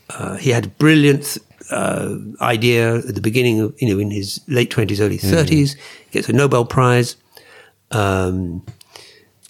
Uh, 0.09 0.35
he 0.35 0.51
had 0.51 0.65
a 0.65 0.69
brilliant 0.69 1.37
uh, 1.71 2.15
idea 2.39 2.97
at 2.97 3.15
the 3.15 3.21
beginning 3.21 3.59
of, 3.59 3.73
you 3.81 3.89
know, 3.89 3.99
in 3.99 4.11
his 4.11 4.39
late 4.47 4.69
twenties, 4.69 5.01
early 5.01 5.17
thirties. 5.17 5.75
Gets 6.11 6.29
a 6.29 6.33
Nobel 6.33 6.65
Prize. 6.65 7.15
Um, 7.91 8.63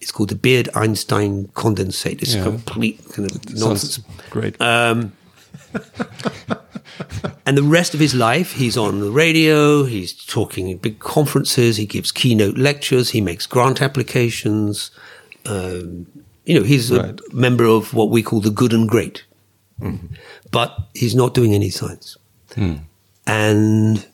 it's 0.02 0.12
called 0.12 0.30
the 0.30 0.36
Beard 0.36 0.70
Einstein 0.76 1.48
condensate. 1.56 2.22
It's 2.22 2.36
Yeah. 2.36 2.44
complete 2.44 3.00
kind 3.12 3.30
of 3.30 3.56
nonsense. 3.56 4.00
great. 4.30 4.60
Um, 4.62 5.12
and 7.46 7.58
the 7.58 7.64
rest 7.64 7.94
of 7.94 8.00
his 8.00 8.14
life, 8.16 8.54
he's 8.54 8.78
on 8.78 9.00
the 9.02 9.10
radio, 9.12 9.84
he's 9.84 10.14
talking 10.14 10.70
in 10.70 10.78
big 10.78 11.00
conferences, 11.00 11.78
he 11.78 11.86
gives 11.86 12.12
keynote 12.12 12.58
lectures, 12.58 13.10
he 13.10 13.20
makes 13.22 13.46
grant 13.48 13.82
applications. 13.82 14.92
Um, 15.46 16.08
you 16.46 16.54
know, 16.60 16.64
he's 16.66 16.92
Right. 16.92 17.20
a 17.32 17.36
member 17.36 17.66
of 17.66 17.94
what 17.94 18.10
we 18.10 18.22
call 18.24 18.40
the 18.42 18.52
good 18.52 18.74
and 18.74 18.88
great. 18.90 19.24
But 20.52 20.78
he's 20.94 21.16
not 21.16 21.34
doing 21.34 21.54
any 21.54 21.70
science. 21.70 22.18
And 23.28 24.06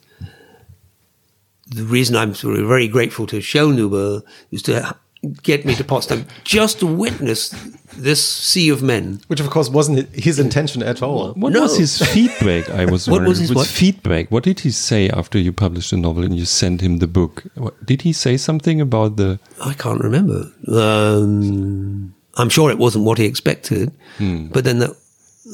the 1.68 1.84
reason 1.84 2.16
I'm 2.16 2.34
sort 2.34 2.58
of 2.58 2.66
very 2.66 2.88
grateful 2.88 3.26
to 3.28 3.36
Schellnhuber 3.38 4.22
is 4.50 4.62
to 4.62 4.94
get 5.42 5.64
me 5.64 5.74
to 5.76 5.84
Potsdam 5.84 6.26
just 6.42 6.80
to 6.80 6.86
witness 6.86 7.50
this 7.96 8.26
sea 8.26 8.68
of 8.70 8.82
men 8.82 9.20
Which, 9.28 9.38
of 9.38 9.50
course, 9.50 9.68
wasn't 9.68 10.08
his 10.14 10.38
intention 10.40 10.82
at 10.82 11.00
all. 11.02 11.32
What 11.34 11.52
No. 11.52 11.62
was 11.62 11.76
his 11.78 11.98
feedback? 11.98 12.68
I 12.70 12.86
was 12.86 13.06
What 13.08 13.12
wondering. 13.20 13.28
was 13.28 13.38
his 13.38 13.50
With 13.50 13.56
what? 13.58 13.66
feedback? 13.68 14.30
What 14.32 14.42
did 14.42 14.60
he 14.60 14.70
say 14.72 15.08
after 15.10 15.38
you 15.38 15.52
published 15.52 15.90
the 15.92 15.96
novel 15.98 16.24
and 16.24 16.36
you 16.36 16.44
sent 16.44 16.80
him 16.80 16.98
the 16.98 17.06
book? 17.06 17.44
What, 17.54 17.86
did 17.86 18.02
he 18.02 18.12
say 18.12 18.36
something 18.36 18.80
about 18.80 19.16
the? 19.16 19.38
I 19.64 19.74
can't 19.74 20.00
remember. 20.00 20.50
Um, 20.66 22.14
I'm 22.34 22.48
sure 22.48 22.70
it 22.70 22.78
wasn't 22.78 23.04
what 23.04 23.18
he 23.18 23.26
expected, 23.26 23.92
hmm. 24.18 24.46
but 24.48 24.64
then 24.64 24.78
that, 24.78 24.90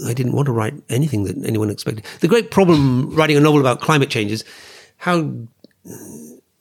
I 0.06 0.14
didn't 0.14 0.32
want 0.32 0.46
to 0.46 0.52
write 0.52 0.74
anything 0.88 1.24
that 1.24 1.36
anyone 1.44 1.70
expected. 1.70 2.04
The 2.20 2.28
great 2.28 2.50
problem 2.50 3.10
writing 3.14 3.36
a 3.36 3.40
novel 3.40 3.60
about 3.60 3.80
climate 3.80 4.10
change 4.10 4.30
is 4.30 4.44
how 4.96 5.32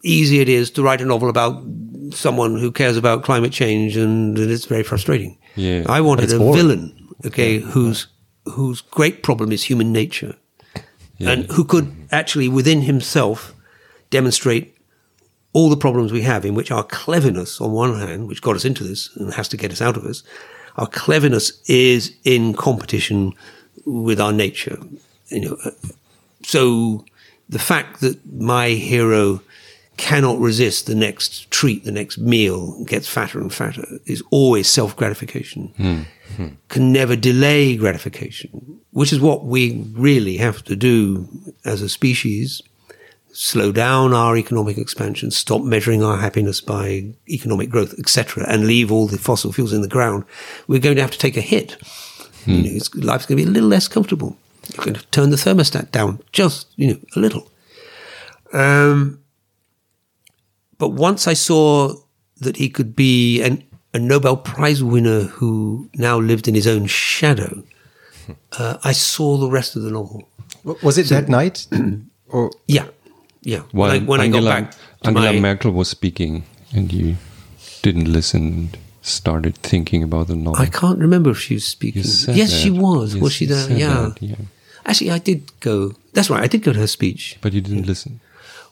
easy 0.03 0.39
it 0.39 0.49
is 0.49 0.72
to 0.72 0.84
write 0.84 1.01
a 1.01 1.05
novel 1.05 1.30
about 1.30 1.63
someone 2.11 2.57
who 2.57 2.72
cares 2.72 2.97
about 2.97 3.24
climate 3.24 3.51
change, 3.51 3.97
and 3.97 4.38
it's 4.38 4.65
very 4.65 4.84
frustrating. 4.84 5.38
Yeah. 5.55 5.84
I 5.88 6.01
wanted 6.01 6.26
It's 6.26 6.34
a 6.34 6.39
boring. 6.39 6.55
villain, 6.55 7.09
okay, 7.26 7.59
whose 7.59 8.07
whose 8.45 8.82
great 8.82 9.24
problem 9.24 9.51
is 9.51 9.63
human 9.63 9.91
nature, 9.91 10.36
and 11.20 11.51
who 11.51 11.63
could 11.63 11.93
actually 12.11 12.47
within 12.47 12.82
himself 12.82 13.53
demonstrate 14.09 14.76
all 15.57 15.69
the 15.71 15.75
problems 15.75 16.11
we 16.11 16.21
have, 16.21 16.45
in 16.45 16.53
which 16.53 16.69
our 16.69 16.83
cleverness, 16.83 17.59
on 17.59 17.71
one 17.71 17.99
hand, 17.99 18.27
which 18.27 18.43
got 18.43 18.55
us 18.55 18.63
into 18.63 18.83
this 18.83 19.09
and 19.15 19.33
has 19.33 19.47
to 19.47 19.57
get 19.57 19.71
us 19.71 19.81
out 19.81 19.97
of 19.97 20.03
this, 20.03 20.21
our 20.75 20.85
cleverness 20.85 21.63
is 21.67 22.15
in 22.23 22.53
competition 22.53 23.33
with 23.83 24.21
our 24.21 24.31
nature. 24.31 24.77
You 25.29 25.41
know, 25.41 25.57
so 26.43 27.03
the 27.49 27.57
fact 27.57 28.01
that 28.01 28.23
my 28.31 28.69
hero 28.69 29.41
cannot 29.97 30.37
resist 30.37 30.85
the 30.85 30.93
next 30.93 31.49
treat, 31.49 31.85
the 31.85 31.91
next 31.91 32.19
meal, 32.19 32.83
gets 32.83 33.07
fatter 33.07 33.41
and 33.41 33.51
fatter, 33.51 33.87
is 34.05 34.21
always 34.29 34.69
self 34.69 34.95
gratification. 34.95 35.73
Hmm, 35.77 36.01
hmm. 36.35 36.47
Can 36.69 36.93
never 36.93 37.15
delay 37.15 37.75
gratification, 37.75 38.79
which 38.91 39.11
is 39.11 39.19
what 39.19 39.45
we 39.45 39.83
really 39.93 40.37
have 40.37 40.63
to 40.65 40.75
do 40.75 41.27
as 41.65 41.81
a 41.81 41.89
species 41.89 42.61
slow 43.39 43.71
down 43.71 44.15
our 44.15 44.35
economic 44.35 44.79
expansion, 44.79 45.29
stop 45.29 45.61
measuring 45.61 46.03
our 46.03 46.17
happiness 46.17 46.59
by 46.59 47.13
economic 47.29 47.69
growth, 47.69 47.93
etc., 47.99 48.43
and 48.49 48.65
leave 48.65 48.91
all 48.91 49.05
the 49.05 49.19
fossil 49.19 49.53
fuels 49.53 49.71
in 49.71 49.83
the 49.83 49.88
ground, 49.88 50.23
we're 50.67 50.79
going 50.79 50.95
to 50.95 51.03
have 51.03 51.11
to 51.11 51.19
take 51.19 51.38
a 51.38 51.41
hit. 51.41 51.77
You 52.47 52.63
know, 52.63 52.69
it's, 52.71 52.93
life's 52.95 53.27
going 53.27 53.38
to 53.38 53.43
be 53.43 53.47
a 53.47 53.51
little 53.51 53.69
less 53.69 53.88
comfortable. 53.88 54.35
You're 54.73 54.85
going 54.85 54.95
to 54.95 55.05
turn 55.07 55.29
the 55.29 55.35
thermostat 55.35 55.91
down 55.91 56.19
just, 56.31 56.67
you 56.77 56.88
know, 56.88 56.99
a 57.15 57.19
little. 57.19 57.47
Um, 58.53 59.19
but 60.79 60.89
once 60.89 61.27
I 61.27 61.33
saw 61.33 61.93
that 62.38 62.57
he 62.57 62.69
could 62.69 62.95
be 62.95 63.43
an, 63.43 63.63
a 63.93 63.99
Nobel 63.99 64.38
Prize 64.38 64.83
winner 64.83 65.23
who 65.23 65.91
now 65.93 66.17
lived 66.17 66.47
in 66.47 66.55
his 66.55 66.65
own 66.65 66.88
shadow, 66.88 67.63
uh, 68.57 68.77
I 68.83 68.93
saw 68.93 69.38
the 69.38 69.49
rest 69.49 69.75
of 69.75 69.83
the 69.83 69.91
novel. 69.91 70.27
Was 70.81 70.97
it 70.97 71.09
that 71.09 71.29
night? 71.29 71.67
or 72.29 72.51
Yeah, 72.67 72.88
yeah. 73.47 73.61
While 73.71 73.89
when 73.91 74.01
I, 74.01 74.05
when 74.05 74.21
Angela, 74.21 74.51
I 74.51 74.59
got 74.61 74.67
back 74.69 74.77
Angela 75.05 75.33
my, 75.33 75.39
Merkel 75.39 75.71
was 75.71 75.87
speaking 75.89 76.43
and 76.75 76.91
you 76.91 77.15
didn't 77.81 78.11
listen 78.11 78.41
and 78.47 78.77
started 79.01 79.55
thinking 79.63 80.03
about 80.03 80.27
the 80.27 80.35
novel. 80.35 80.61
I 80.61 80.65
can't 80.67 80.99
remember 80.99 81.29
if 81.31 81.39
she 81.39 81.53
was 81.55 81.65
speaking. 81.65 82.01
You 82.03 82.07
said 82.07 82.35
Yes, 82.35 82.51
that. 82.51 82.57
she 82.61 82.69
was. 82.71 83.13
Yes, 83.13 83.21
was 83.23 83.33
she 83.33 83.45
there? 83.45 83.71
Yeah. 83.71 83.93
that, 84.11 84.21
yeah. 84.21 84.35
Actually, 84.85 85.11
I 85.11 85.19
did 85.19 85.39
go. 85.61 85.93
That's 86.13 86.29
right. 86.29 86.43
I 86.43 86.47
did 86.47 86.61
go 86.63 86.73
to 86.73 86.79
her 86.79 86.87
speech. 86.87 87.37
But 87.41 87.53
you 87.53 87.61
didn't 87.61 87.87
listen. 87.87 88.19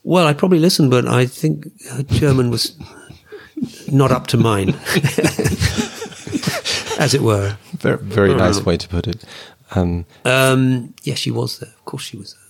Well, 0.04 0.28
I 0.28 0.34
probably 0.34 0.60
listened, 0.60 0.92
but 0.92 1.08
I 1.08 1.26
think 1.26 1.68
her 1.92 2.04
German 2.04 2.52
was 2.52 2.76
not 3.92 4.12
up 4.12 4.28
to 4.28 4.38
mine, 4.38 4.70
as 7.00 7.14
it 7.14 7.22
were. 7.22 7.58
very, 7.80 7.98
very 7.98 8.34
nice 8.36 8.62
way 8.66 8.78
to 8.78 8.88
put 8.88 9.08
it. 9.08 9.24
Um, 9.72 10.06
Um, 10.26 10.94
yeah, 11.04 11.16
she 11.16 11.32
was 11.32 11.60
there. 11.60 11.70
Of 11.78 11.86
course, 11.86 12.04
she 12.04 12.18
was 12.18 12.34
there. 12.34 12.45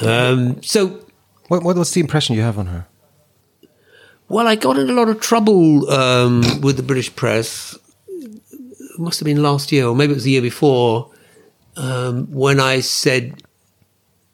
Um, 0.00 0.62
so, 0.62 1.04
what, 1.48 1.62
what 1.62 1.76
was 1.76 1.92
the 1.92 2.00
impression 2.00 2.36
you 2.36 2.42
have 2.42 2.58
on 2.58 2.66
her? 2.66 2.86
well, 4.28 4.46
I 4.46 4.56
got 4.56 4.78
in 4.78 4.90
a 4.90 4.92
lot 4.92 5.08
of 5.08 5.20
trouble 5.20 5.90
um, 5.90 6.42
with 6.60 6.76
the 6.76 6.82
British 6.82 7.14
press. 7.14 7.78
It 8.08 8.98
must 8.98 9.20
have 9.20 9.24
been 9.24 9.42
last 9.42 9.72
year, 9.72 9.86
or 9.86 9.94
maybe 9.94 10.12
it 10.12 10.16
was 10.16 10.24
the 10.24 10.32
year 10.32 10.42
before, 10.42 11.10
um, 11.76 12.26
when 12.30 12.60
I 12.60 12.80
said 12.80 13.42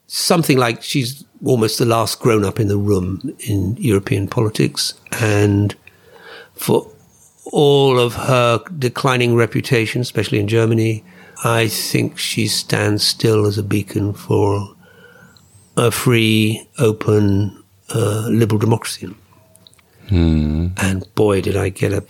something 0.07 0.57
like 0.57 0.83
she's 0.83 1.23
almost 1.43 1.79
the 1.79 1.85
last 1.85 2.19
grown 2.19 2.43
up 2.43 2.59
in 2.59 2.67
the 2.67 2.77
room 2.77 3.35
in 3.39 3.77
European 3.77 4.27
politics. 4.27 4.93
And 5.19 5.75
for 6.53 6.91
all 7.45 7.99
of 7.99 8.15
her 8.15 8.63
declining 8.77 9.35
reputation, 9.35 10.01
especially 10.01 10.39
in 10.39 10.47
Germany, 10.47 11.05
I 11.43 11.67
think 11.67 12.17
she 12.17 12.47
stands 12.47 13.03
still 13.03 13.45
as 13.45 13.57
a 13.57 13.63
beacon 13.63 14.13
for 14.13 14.74
a 15.77 15.91
free, 15.91 16.67
open, 16.79 17.63
uh, 17.93 18.27
liberal 18.29 18.59
democracy. 18.59 19.13
And 20.09 21.05
boy, 21.15 21.41
did 21.41 21.57
I 21.57 21.69
get 21.69 21.91
a 21.93 22.03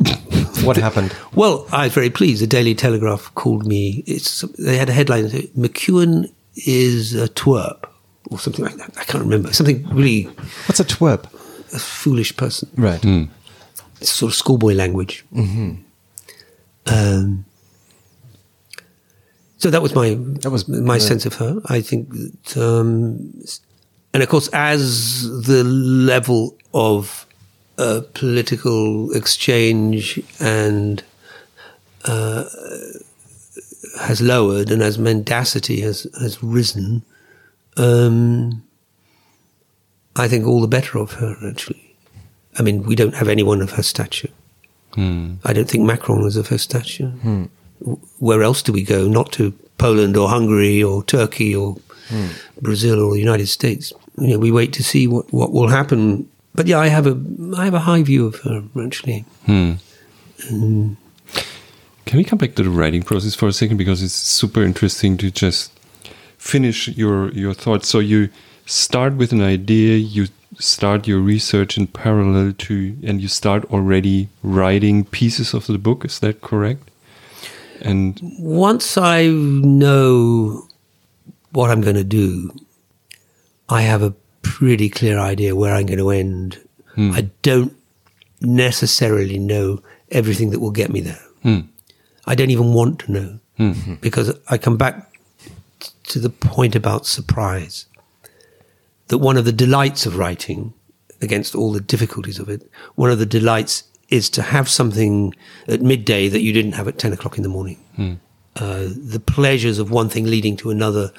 What 0.64 0.76
happened? 0.76 1.14
well, 1.34 1.66
I 1.72 1.84
was 1.84 1.94
very 1.94 2.10
pleased. 2.10 2.42
The 2.42 2.46
Daily 2.46 2.74
Telegraph 2.74 3.32
called 3.34 3.64
me. 3.66 4.02
It's, 4.06 4.40
they 4.58 4.76
had 4.76 4.88
a 4.88 4.92
headline 4.92 5.24
McEwan 5.56 6.30
is 6.66 7.14
a 7.14 7.28
twerp 7.28 7.84
or 8.30 8.38
something 8.38 8.64
like 8.64 8.74
that. 8.76 8.90
I 8.98 9.04
can't 9.04 9.22
remember. 9.22 9.52
Something 9.52 9.86
really 9.94 10.24
What's 10.66 10.80
a 10.80 10.84
twerp? 10.84 11.24
a 11.72 11.78
foolish 11.78 12.36
person. 12.36 12.68
Right. 12.76 13.04
It's 14.00 14.10
sort 14.10 14.32
of 14.32 14.36
schoolboy 14.36 14.72
language. 14.74 15.24
Um, 16.86 17.44
so 19.58 19.70
that 19.70 19.82
was 19.82 19.94
my 19.94 20.14
That 20.42 20.50
was- 20.50 20.66
my 20.68 20.94
yeah. 20.96 20.98
sense 21.10 21.26
of 21.26 21.34
her. 21.34 21.60
I 21.66 21.80
think 21.80 22.08
that, 22.12 22.56
um, 22.56 23.34
and 24.14 24.22
of 24.22 24.28
course, 24.28 24.48
as 24.52 25.22
the 25.46 25.62
level 25.64 26.56
of 26.72 27.26
uh, 27.76 28.00
political 28.14 29.12
exchange 29.12 30.20
and 30.40 31.02
uh, 32.04 32.44
has 34.00 34.20
lowered, 34.20 34.70
and 34.70 34.82
as 34.82 34.98
mendacity 34.98 35.80
has 35.82 36.06
has 36.20 36.42
risen, 36.42 37.02
um, 37.76 38.62
I 40.16 40.28
think 40.28 40.46
all 40.46 40.60
the 40.60 40.68
better 40.68 40.98
of 40.98 41.12
her. 41.14 41.36
Actually, 41.48 41.94
I 42.58 42.62
mean, 42.62 42.82
we 42.84 42.94
don't 42.94 43.14
have 43.14 43.28
anyone 43.28 43.60
of 43.62 43.72
her 43.72 43.82
stature. 43.82 44.30
I 45.44 45.52
don't 45.52 45.68
think 45.70 45.84
Macron 45.84 46.26
is 46.26 46.34
of 46.36 46.48
her 46.48 46.58
stature. 46.58 47.12
W- 47.22 47.48
Where 48.18 48.42
else 48.42 48.62
do 48.62 48.72
we 48.72 48.82
go? 48.82 49.08
Not 49.08 49.32
to 49.32 49.52
Poland 49.78 50.16
or 50.16 50.28
Hungary 50.28 50.82
or 50.82 51.04
Turkey 51.04 51.54
or 51.54 51.76
Brazil 52.60 53.00
or 53.00 53.14
the 53.14 53.20
United 53.20 53.48
States. 53.48 53.92
You 54.18 54.28
know, 54.28 54.38
we 54.38 54.50
wait 54.50 54.72
to 54.74 54.82
see 54.82 55.06
what, 55.06 55.32
what 55.32 55.52
will 55.52 55.68
happen. 55.68 56.28
But 56.54 56.66
yeah, 56.66 56.78
I 56.78 56.88
have 56.88 57.06
a 57.06 57.16
I 57.56 57.64
have 57.64 57.74
a 57.74 57.80
high 57.80 58.02
view 58.02 58.26
of 58.26 58.36
her 58.40 58.64
actually. 58.84 59.24
Hmm. 59.46 59.72
Mm. 60.50 60.96
Can 62.04 62.16
we 62.16 62.24
come 62.24 62.38
back 62.38 62.54
to 62.54 62.62
the 62.62 62.70
writing 62.70 63.02
process 63.02 63.34
for 63.34 63.48
a 63.48 63.52
second 63.52 63.76
because 63.76 64.02
it's 64.02 64.14
super 64.14 64.62
interesting 64.62 65.16
to 65.18 65.30
just 65.30 65.70
finish 66.38 66.88
your 66.88 67.30
your 67.32 67.52
thoughts. 67.52 67.88
So 67.88 67.98
you 67.98 68.30
start 68.64 69.14
with 69.14 69.32
an 69.32 69.42
idea, 69.42 69.96
you 69.96 70.28
start 70.58 71.06
your 71.06 71.20
research 71.20 71.76
in 71.76 71.86
parallel 71.86 72.52
to, 72.52 72.96
and 73.02 73.20
you 73.20 73.28
start 73.28 73.64
already 73.66 74.28
writing 74.42 75.04
pieces 75.04 75.52
of 75.52 75.66
the 75.66 75.78
book. 75.78 76.04
Is 76.04 76.20
that 76.20 76.40
correct? 76.40 76.87
And 77.82 78.20
Once 78.38 78.96
I 78.96 79.26
know 79.26 80.66
what 81.52 81.70
I'm 81.70 81.80
going 81.80 81.96
to 81.96 82.04
do, 82.04 82.50
I 83.68 83.82
have 83.82 84.02
a 84.02 84.14
pretty 84.42 84.88
clear 84.88 85.18
idea 85.18 85.54
where 85.54 85.74
I'm 85.74 85.86
going 85.86 85.98
to 85.98 86.10
end. 86.10 86.60
Hmm. 86.94 87.12
I 87.12 87.30
don't 87.42 87.74
necessarily 88.40 89.38
know 89.38 89.82
everything 90.10 90.50
that 90.50 90.60
will 90.60 90.70
get 90.70 90.90
me 90.90 91.00
there. 91.00 91.22
Hmm. 91.42 91.60
I 92.26 92.34
don't 92.34 92.50
even 92.50 92.72
want 92.72 93.00
to 93.00 93.12
know 93.12 93.38
hmm. 93.56 93.94
because 94.00 94.36
I 94.48 94.58
come 94.58 94.76
back 94.76 95.10
t- 95.80 95.90
to 96.04 96.18
the 96.18 96.30
point 96.30 96.74
about 96.74 97.06
surprise. 97.06 97.86
That 99.08 99.18
one 99.18 99.38
of 99.38 99.46
the 99.46 99.52
delights 99.52 100.04
of 100.04 100.16
writing, 100.16 100.74
against 101.20 101.54
all 101.54 101.72
the 101.72 101.80
difficulties 101.80 102.38
of 102.38 102.48
it, 102.48 102.70
one 102.94 103.10
of 103.10 103.18
the 103.18 103.26
delights 103.26 103.84
is 104.08 104.30
to 104.30 104.42
have 104.42 104.68
something 104.68 105.34
at 105.66 105.82
midday 105.82 106.28
that 106.28 106.40
you 106.40 106.52
didn't 106.52 106.72
have 106.72 106.88
at 106.88 106.98
10 106.98 107.12
o'clock 107.12 107.36
in 107.36 107.42
the 107.42 107.48
morning. 107.48 107.78
Uh, 108.56 108.88
the 108.96 109.20
pleasures 109.24 109.78
of 109.78 109.90
one 109.90 110.08
thing 110.08 110.24
leading 110.24 110.56
to 110.56 110.70
another. 110.70 111.12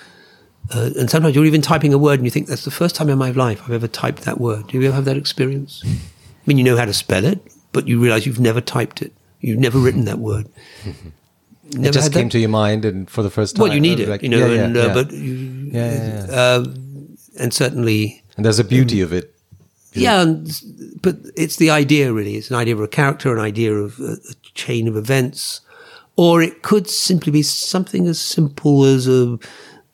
Uh, 0.73 0.89
and 0.97 1.09
sometimes 1.09 1.35
you're 1.35 1.45
even 1.45 1.61
typing 1.61 1.93
a 1.93 1.97
word 1.97 2.19
and 2.19 2.25
you 2.25 2.31
think 2.31 2.47
that's 2.47 2.65
the 2.65 2.71
first 2.71 2.95
time 2.95 3.09
in 3.09 3.17
my 3.17 3.31
life 3.31 3.61
I've 3.63 3.71
ever 3.71 3.87
typed 3.87 4.23
that 4.23 4.39
word. 4.39 4.67
Do 4.67 4.77
you 4.79 4.85
ever 4.87 4.95
have 4.95 5.05
that 5.05 5.17
experience? 5.17 5.81
I 5.85 5.89
mean, 6.47 6.57
you 6.57 6.63
know 6.63 6.75
how 6.77 6.85
to 6.85 6.93
spell 6.93 7.25
it, 7.25 7.39
but 7.71 7.87
you 7.87 7.99
realize 8.01 8.25
you've 8.25 8.39
never 8.39 8.59
typed 8.61 9.01
it. 9.01 9.13
You've 9.39 9.59
never 9.59 9.77
written 9.79 10.05
that 10.05 10.19
word. 10.19 10.49
Never 11.71 11.89
it 11.89 11.93
just 11.93 12.03
had 12.05 12.13
that? 12.13 12.19
came 12.19 12.29
to 12.29 12.39
your 12.39 12.49
mind, 12.49 12.83
and 12.83 13.07
for 13.07 13.21
the 13.21 13.29
first 13.29 13.55
time, 13.55 13.61
Well, 13.61 13.71
you 13.73 13.79
need 13.79 13.99
uh, 13.99 14.03
it, 14.03 14.09
like- 14.09 14.23
you 14.23 14.29
know, 14.29 14.39
yeah, 14.39 14.53
yeah, 14.55 14.63
and, 14.63 14.75
uh, 14.77 14.79
yeah. 14.87 14.93
but 14.95 15.11
you. 15.11 15.71
Uh, 16.33 16.65
and 17.39 17.53
certainly, 17.53 18.23
and 18.37 18.43
there's 18.43 18.57
a 18.57 18.63
beauty 18.63 19.01
of 19.01 19.13
it. 19.13 19.35
Yeah, 20.01 20.21
and, 20.21 20.49
but 21.01 21.17
it's 21.35 21.57
the 21.57 21.69
idea 21.69 22.13
really. 22.13 22.35
It's 22.35 22.49
an 22.49 22.55
idea 22.55 22.75
of 22.75 22.81
a 22.81 22.87
character, 22.87 23.33
an 23.33 23.39
idea 23.39 23.73
of 23.73 23.99
a, 23.99 24.13
a 24.13 24.33
chain 24.53 24.87
of 24.87 24.95
events, 24.95 25.61
or 26.15 26.41
it 26.41 26.61
could 26.61 26.89
simply 26.89 27.31
be 27.31 27.41
something 27.43 28.07
as 28.07 28.19
simple 28.19 28.85
as 28.85 29.07
a 29.07 29.39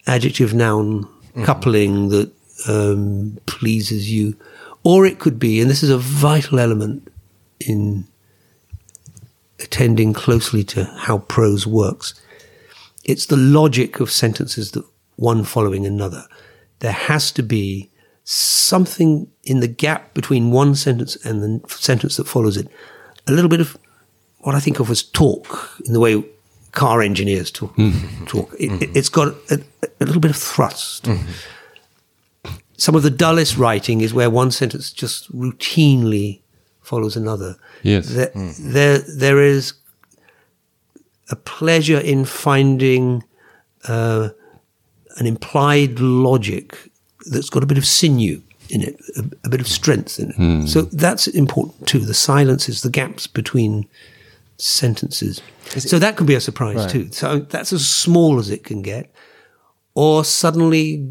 adjective 0.07 0.53
noun 0.53 1.07
coupling 1.43 2.09
that 2.09 2.31
um, 2.67 3.37
pleases 3.45 4.11
you, 4.11 4.35
or 4.83 5.05
it 5.05 5.19
could 5.19 5.39
be, 5.39 5.59
and 5.59 5.69
this 5.69 5.83
is 5.83 5.89
a 5.89 5.97
vital 5.97 6.59
element 6.59 7.11
in 7.59 8.05
attending 9.59 10.13
closely 10.13 10.63
to 10.63 10.85
how 10.85 11.19
prose 11.19 11.65
works. 11.65 12.13
It's 13.03 13.27
the 13.27 13.37
logic 13.37 13.99
of 13.99 14.11
sentences 14.11 14.71
that 14.71 14.85
one 15.15 15.43
following 15.43 15.85
another. 15.85 16.25
There 16.79 16.91
has 16.91 17.31
to 17.33 17.43
be 17.43 17.89
something 18.25 19.31
in 19.43 19.59
the 19.59 19.67
gap 19.67 20.13
between 20.13 20.51
one 20.51 20.75
sentence 20.75 21.15
and 21.23 21.41
the 21.41 21.69
sentence 21.69 22.17
that 22.17 22.27
follows 22.27 22.57
it. 22.57 22.67
A 23.27 23.31
little 23.31 23.49
bit 23.49 23.61
of 23.61 23.77
what 24.39 24.55
I 24.55 24.59
think 24.59 24.79
of 24.79 24.89
as 24.89 25.03
talk 25.03 25.79
in 25.85 25.93
the 25.93 25.99
way 25.99 26.23
car 26.71 27.01
engineers 27.01 27.51
talk. 27.51 27.75
Mm-hmm. 27.77 28.25
talk. 28.25 28.53
It, 28.59 28.95
has 28.95 29.09
mm-hmm. 29.09 29.15
got 29.15 29.35
a, 29.51 29.63
a 30.01 30.05
little 30.05 30.21
bit 30.21 30.31
of 30.31 30.37
thrust. 30.37 31.05
Mm-hmm. 31.05 32.51
Some 32.77 32.95
of 32.95 33.03
the 33.03 33.11
dullest 33.11 33.57
writing 33.57 34.01
is 34.01 34.13
where 34.13 34.29
one 34.29 34.51
sentence 34.51 34.91
just 34.91 35.31
routinely 35.31 36.41
follows 36.81 37.15
another. 37.15 37.55
Yes. 37.83 38.09
There, 38.09 38.31
there, 38.59 38.97
there 38.97 39.41
is 39.41 39.73
a 41.29 41.35
pleasure 41.35 41.99
in 41.99 42.25
finding 42.25 43.23
uh, 43.87 44.29
an 45.17 45.25
implied 45.25 45.99
logic 45.99 46.91
that's 47.25 47.49
got 47.49 47.63
a 47.63 47.65
bit 47.65 47.77
of 47.77 47.85
sinew 47.85 48.41
in 48.69 48.81
it, 48.81 48.99
a, 49.17 49.23
a 49.43 49.49
bit 49.49 49.61
of 49.61 49.67
strength 49.67 50.19
in 50.19 50.31
it. 50.31 50.67
So 50.67 50.81
that's 50.83 51.27
important 51.27 51.87
too. 51.87 51.99
The 51.99 52.13
silences, 52.13 52.81
the 52.81 52.89
gaps 52.89 53.27
between 53.27 53.87
sentences. 54.57 55.41
So 55.69 55.99
that 55.99 56.15
can 56.17 56.25
be 56.25 56.35
a 56.35 56.41
surprise 56.41 56.77
Right. 56.77 56.89
too. 56.89 57.11
So 57.11 57.39
that's 57.39 57.73
as 57.73 57.87
small 57.87 58.39
as 58.39 58.49
it 58.49 58.63
can 58.63 58.81
get. 58.81 59.11
Or 59.93 60.25
suddenly 60.25 61.07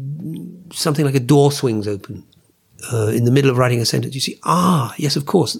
something 0.73 1.05
like 1.05 1.15
a 1.15 1.19
door 1.19 1.51
swings 1.51 1.87
open 1.87 2.23
uh, 2.93 3.07
in 3.07 3.25
the 3.25 3.31
middle 3.31 3.49
of 3.49 3.57
writing 3.57 3.79
a 3.81 3.85
sentence. 3.85 4.13
You 4.13 4.21
see, 4.21 4.39
ah, 4.43 4.93
yes, 4.97 5.15
of 5.15 5.25
course, 5.25 5.57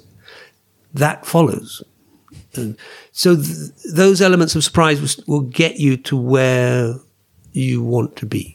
that 0.94 1.26
follows. 1.26 1.82
And 2.56 2.78
so 3.12 3.36
th- 3.36 3.72
those 3.94 4.22
elements 4.22 4.56
of 4.56 4.64
surprise 4.64 5.02
will, 5.02 5.24
will 5.42 5.50
get 5.50 5.80
you 5.80 5.98
to 5.98 6.16
where 6.18 6.96
you 7.52 7.82
want 7.82 8.16
to 8.18 8.26
be. 8.26 8.55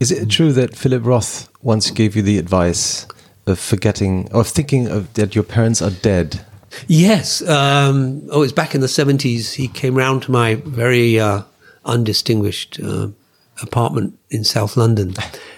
Is 0.00 0.12
it 0.12 0.28
true 0.30 0.52
that 0.52 0.76
Philip 0.76 1.04
Roth 1.04 1.48
once 1.62 1.90
gave 1.90 2.14
you 2.14 2.22
the 2.22 2.38
advice 2.38 3.06
of 3.46 3.58
forgetting 3.58 4.28
or 4.32 4.44
thinking 4.44 4.88
of 4.88 5.12
that 5.14 5.34
your 5.34 5.44
parents 5.44 5.82
are 5.82 5.90
dead? 5.90 6.44
Yes. 6.86 7.42
Um, 7.42 8.22
oh, 8.30 8.38
it 8.38 8.40
was 8.40 8.52
back 8.52 8.74
in 8.74 8.80
the 8.80 8.86
70s. 8.86 9.54
He 9.54 9.68
came 9.68 9.94
round 9.96 10.22
to 10.24 10.30
my 10.30 10.56
very 10.56 11.18
uh, 11.18 11.42
undistinguished 11.84 12.78
uh, 12.80 13.08
apartment 13.62 14.18
in 14.30 14.44
South 14.44 14.76
London. 14.76 15.14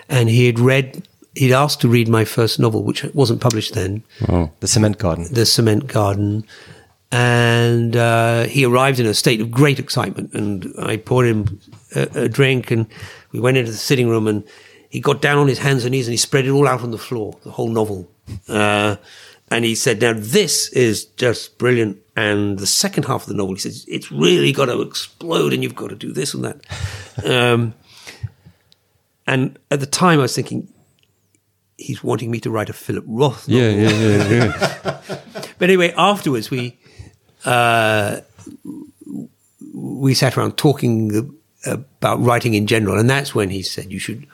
And 0.09 0.29
he 0.29 0.47
had 0.47 0.59
read, 0.59 1.07
he'd 1.35 1.53
asked 1.53 1.81
to 1.83 1.89
read 1.89 2.09
my 2.09 2.25
first 2.25 2.59
novel, 2.59 2.85
which 2.85 3.05
wasn't 3.13 3.41
published 3.41 3.75
then, 3.75 4.05
wow. 4.27 4.51
The 4.61 4.69
cement 4.69 4.99
garden. 4.99 5.27
The 5.31 5.47
Cement 5.47 5.87
Garden. 5.87 6.45
And 7.13 7.97
uh, 7.97 8.45
he 8.45 8.65
arrived 8.65 9.01
in 9.01 9.07
a 9.07 9.15
state 9.15 9.41
of 9.41 9.51
great 9.51 9.79
excitement. 9.79 10.33
And 10.33 10.73
I 10.79 10.97
poured 10.97 11.27
him 11.27 11.61
a, 11.95 12.03
a 12.25 12.29
drink 12.29 12.71
and 12.71 12.87
we 13.33 13.41
went 13.41 13.57
into 13.57 13.73
the 13.73 13.77
sitting 13.77 14.09
room 14.09 14.27
and 14.27 14.45
he 14.89 15.01
got 15.01 15.21
down 15.21 15.39
on 15.39 15.49
his 15.49 15.59
hands 15.59 15.85
and 15.85 15.93
knees 15.93 16.07
and 16.07 16.13
he 16.13 16.19
spread 16.19 16.47
it 16.47 16.51
all 16.51 16.69
out 16.69 16.83
on 16.83 16.91
the 16.91 16.99
floor, 16.99 17.39
the 17.43 17.51
whole 17.51 17.69
novel. 17.69 18.09
Uh, 18.49 18.97
and 19.51 19.65
he 19.65 19.75
said, 19.75 20.01
now 20.01 20.13
this 20.17 20.69
is 20.69 21.05
just 21.05 21.59
brilliant. 21.59 21.99
And 22.17 22.59
the 22.59 22.67
second 22.67 23.05
half 23.07 23.23
of 23.23 23.29
the 23.29 23.35
novel, 23.35 23.55
he 23.55 23.61
says, 23.61 23.85
it's 23.89 24.13
really 24.13 24.53
got 24.53 24.67
to 24.67 24.81
explode 24.83 25.53
and 25.53 25.63
you've 25.63 25.75
got 25.75 25.89
to 25.91 25.97
do 25.97 26.13
this 26.13 26.35
and 26.35 26.45
that. 26.45 27.25
um, 27.25 27.75
and 29.27 29.59
at 29.71 29.81
the 29.81 29.87
time 29.87 30.19
I 30.19 30.23
was 30.23 30.35
thinking, 30.35 30.69
he's 31.77 32.03
wanting 32.05 32.31
me 32.31 32.41
to 32.41 32.51
write 32.51 32.69
a 32.69 32.73
Philip 32.73 33.05
Roth 33.07 33.49
novel. 33.49 33.65
Yeah, 33.65 33.89
yeah, 33.89 34.29
yeah, 34.29 34.29
yeah. 34.29 35.19
But 35.59 35.69
anyway, 35.69 35.93
afterwards 35.97 36.51
we 36.51 36.80
uh, 37.45 38.21
we 39.75 40.15
sat 40.15 40.37
around 40.37 40.57
talking 40.57 41.37
about 41.67 42.21
writing 42.23 42.55
in 42.55 42.67
general, 42.67 42.99
and 42.99 43.09
that's 43.09 43.35
when 43.35 43.51
he 43.51 43.63
said 43.63 43.93
you 43.93 43.99
should 43.99 44.27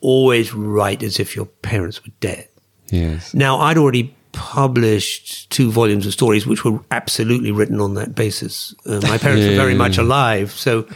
always 0.00 0.52
write 0.54 1.02
as 1.02 1.18
if 1.20 1.34
your 1.36 1.46
parents 1.46 2.04
were 2.04 2.12
dead. 2.20 2.48
yes. 2.88 3.34
Now, 3.34 3.58
I'd 3.60 3.78
already 3.78 4.14
published 4.32 5.48
two 5.50 5.70
volumes 5.72 6.06
of 6.06 6.12
stories 6.12 6.46
which 6.46 6.62
were 6.64 6.78
absolutely 6.90 7.50
written 7.50 7.80
on 7.80 7.94
that 7.94 8.14
basis. 8.14 8.74
Uh, 8.84 9.00
my 9.02 9.16
parents 9.16 9.46
were 9.46 9.54
very 9.56 9.72
Yeah. 9.76 9.78
much 9.78 9.96
alive, 9.98 10.52
so 10.52 10.86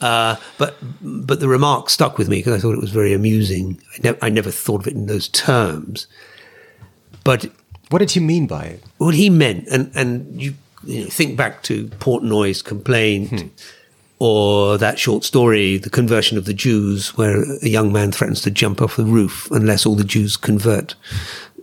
uh, 0.00 0.36
but 0.58 0.76
but 1.00 1.38
the 1.40 1.48
remark 1.48 1.90
stuck 1.90 2.18
with 2.18 2.28
me 2.28 2.38
because 2.38 2.54
I 2.54 2.58
thought 2.60 2.72
it 2.74 2.80
was 2.80 2.90
very 2.90 3.12
amusing. 3.12 3.80
I, 3.94 3.98
nev- 4.02 4.18
I 4.22 4.28
never 4.30 4.50
thought 4.50 4.80
of 4.80 4.86
it 4.88 4.94
in 4.94 5.06
those 5.06 5.28
terms, 5.28 6.06
but 7.24 7.46
What 7.90 8.00
did 8.00 8.10
he 8.10 8.20
mean 8.20 8.46
by 8.46 8.64
it? 8.64 8.82
what 8.98 9.14
he 9.14 9.30
meant, 9.30 9.68
and 9.68 9.90
and 9.94 10.42
you, 10.42 10.54
you 10.84 11.02
know, 11.04 11.10
think 11.10 11.36
back 11.36 11.62
to 11.64 11.88
Portnoy's 12.00 12.62
complaint, 12.62 13.50
or 14.18 14.78
that 14.78 14.98
short 14.98 15.24
story, 15.24 15.78
"The 15.78 15.90
Conversion 15.90 16.38
of 16.38 16.44
the 16.44 16.54
Jews," 16.54 17.16
where 17.16 17.44
a 17.62 17.68
young 17.68 17.92
man 17.92 18.12
threatens 18.12 18.40
to 18.42 18.50
jump 18.50 18.80
off 18.82 18.96
the 18.96 19.04
roof 19.04 19.50
unless 19.50 19.86
all 19.86 19.94
the 19.94 20.04
Jews 20.04 20.36
convert, 20.36 20.94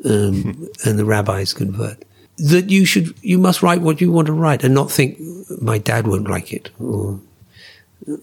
um, 0.03 0.67
and 0.85 0.99
the 0.99 1.05
rabbis 1.05 1.53
convert. 1.53 2.03
That 2.37 2.69
you 2.69 2.85
should, 2.85 3.15
you 3.21 3.37
must 3.37 3.63
write 3.63 3.81
what 3.81 4.01
you 4.01 4.11
want 4.11 4.27
to 4.27 4.33
write, 4.33 4.63
and 4.63 4.73
not 4.73 4.91
think 4.91 5.19
my 5.61 5.77
dad 5.77 6.07
won't 6.07 6.29
like 6.29 6.51
it, 6.51 6.69
or 6.79 7.19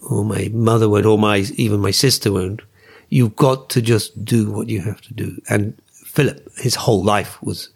or 0.09 0.23
my 0.23 0.49
mother 0.53 0.87
won't, 0.89 1.05
or 1.05 1.17
my 1.17 1.37
even 1.55 1.79
my 1.79 1.91
sister 1.91 2.31
won't. 2.31 2.61
You've 3.09 3.35
got 3.35 3.69
to 3.71 3.81
just 3.81 4.25
do 4.25 4.51
what 4.51 4.69
you 4.69 4.81
have 4.81 5.01
to 5.01 5.13
do. 5.13 5.39
And 5.49 5.79
Philip, 5.91 6.47
his 6.57 6.75
whole 6.75 7.03
life 7.03 7.41
was 7.43 7.69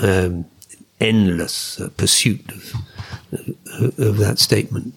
um, 0.00 0.44
endless 1.00 1.80
uh, 1.80 1.88
pursuit 1.96 2.40
of, 2.50 2.74
of, 3.98 4.16
that 4.18 4.38
statement. 4.38 4.94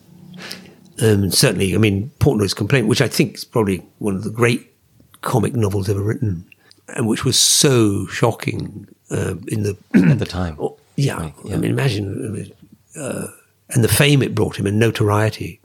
Um, 1.02 1.32
certainly, 1.32 1.76
I 1.76 1.78
mean, 1.78 2.12
Portnoy's 2.20 2.54
Complaint, 2.54 2.88
which 2.88 3.02
I 3.02 3.08
think 3.08 3.36
is 3.36 3.45
probably 3.45 3.86
one 4.00 4.16
of 4.16 4.24
the 4.24 4.30
great 4.30 4.74
comic 5.22 5.54
novels 5.54 5.89
ever 5.89 6.02
written, 6.02 6.45
and 6.88 7.08
which 7.08 7.26
was 7.26 7.38
so 7.38 8.06
shocking 8.08 8.88
um, 9.12 9.43
in 9.47 9.64
the 9.64 9.78
At 9.93 10.20
the 10.20 10.26
time. 10.26 10.58
Oh, 10.60 10.78
yeah, 10.95 11.18
Right, 11.18 11.34
yeah. 11.45 11.56
I 11.56 11.58
mean, 11.58 11.72
imagine, 11.72 12.54
uh, 12.97 13.28
and 13.70 13.84
the 13.84 13.88
fame 13.88 14.22
it 14.22 14.36
brought 14.36 14.58
him 14.58 14.66
and 14.66 14.80
notoriety 14.80 15.60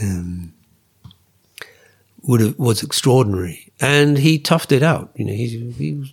um, 0.00 0.52
would 2.22 2.40
have, 2.40 2.58
was 2.58 2.82
extraordinary. 2.82 3.72
And 3.80 4.18
he 4.18 4.38
toughed 4.38 4.72
it 4.72 4.82
out. 4.82 5.10
You 5.14 5.24
know, 5.26 5.32
he, 5.32 5.70
he 5.72 5.94
was 5.94 6.12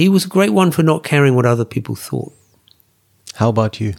he 0.00 0.08
was 0.08 0.24
a 0.24 0.28
great 0.28 0.50
one 0.52 0.70
for 0.72 0.82
not 0.82 1.04
caring 1.04 1.34
what 1.36 1.46
other 1.46 1.64
people 1.64 1.94
thought. 1.94 2.32
How 3.34 3.48
about 3.48 3.80
you? 3.80 3.94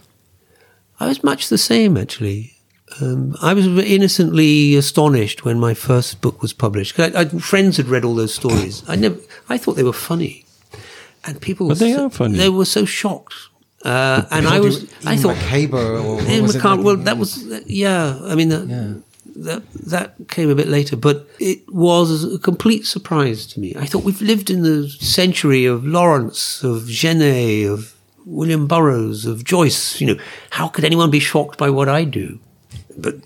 I 1.00 1.06
was 1.08 1.22
much 1.24 1.48
the 1.48 1.58
same, 1.58 1.96
actually. 1.96 2.52
Um, 3.00 3.36
I 3.42 3.52
was 3.54 3.66
innocently 3.66 4.76
astonished 4.76 5.44
when 5.44 5.58
my 5.58 5.74
first 5.74 6.20
book 6.20 6.40
was 6.42 6.52
published. 6.52 6.94
'Cause 6.94 7.14
I, 7.14 7.20
I, 7.20 7.24
friends 7.52 7.76
had 7.76 7.88
read 7.88 8.04
all 8.04 8.14
those 8.14 8.34
stories. 8.34 8.82
I 8.88 8.96
never, 8.96 9.16
I 9.48 9.58
thought 9.58 9.76
they 9.76 9.82
were 9.82 9.92
funny, 10.10 10.44
and 11.24 11.40
people. 11.40 11.68
But 11.68 11.78
they 11.78 11.92
were 11.92 11.98
so- 11.98 12.06
are 12.06 12.10
funny. 12.10 12.38
They 12.38 12.48
were 12.48 12.64
so 12.78 12.84
shocked, 12.84 13.34
uh, 13.84 14.22
and 14.30 14.46
I 14.46 14.60
was. 14.60 14.84
I 15.04 15.16
thought 15.16 15.36
Macabre 15.36 15.98
or 15.98 16.16
what 16.16 16.24
Ian 16.28 16.44
it 16.44 16.54
like- 16.54 16.84
well, 16.84 16.96
that 16.96 17.18
was 17.18 17.44
yeah. 17.66 18.18
I 18.24 18.34
mean, 18.34 18.48
that, 18.50 19.02
that 19.44 19.62
that 19.72 20.14
came 20.28 20.50
a 20.50 20.54
bit 20.54 20.68
later, 20.68 20.96
but 20.96 21.28
it 21.38 21.60
was 21.68 22.24
a 22.34 22.38
complete 22.38 22.86
surprise 22.86 23.46
to 23.48 23.60
me. 23.60 23.74
I 23.78 23.86
thought 23.86 24.04
we've 24.04 24.22
lived 24.22 24.50
in 24.50 24.62
the 24.62 24.88
century 24.88 25.64
of 25.66 25.84
Lawrence, 25.84 26.62
of 26.64 26.86
Genet, 26.86 27.68
of 27.68 27.94
William 28.24 28.66
Burroughs, 28.66 29.26
of 29.26 29.44
Joyce. 29.44 30.00
You 30.00 30.08
know, 30.14 30.22
how 30.50 30.68
could 30.68 30.84
anyone 30.84 31.10
be 31.10 31.20
shocked 31.20 31.58
by 31.58 31.70
what 31.70 31.88
I 31.88 32.04
do? 32.04 32.38
But 32.96 33.16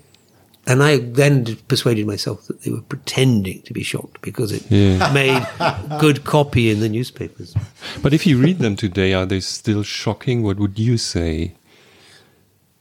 and 0.67 0.83
I 0.83 0.97
then 0.97 1.57
persuaded 1.67 2.05
myself 2.05 2.45
that 2.47 2.61
they 2.61 2.71
were 2.71 2.81
pretending 2.81 3.61
to 3.63 3.73
be 3.73 3.81
shocked 3.83 4.21
because 4.21 4.51
it 4.51 4.63
Yeah. 4.69 5.11
made 5.13 5.99
good 5.99 6.23
copy 6.23 6.69
in 6.69 6.81
the 6.81 6.89
newspapers. 6.89 7.55
But 8.03 8.13
if 8.13 8.27
you 8.27 8.37
read 8.37 8.59
them 8.59 8.75
today, 8.75 9.13
are 9.13 9.25
they 9.25 9.39
still 9.39 9.81
shocking? 9.83 10.43
What 10.43 10.57
would 10.59 10.77
you 10.77 10.97
say? 10.97 11.53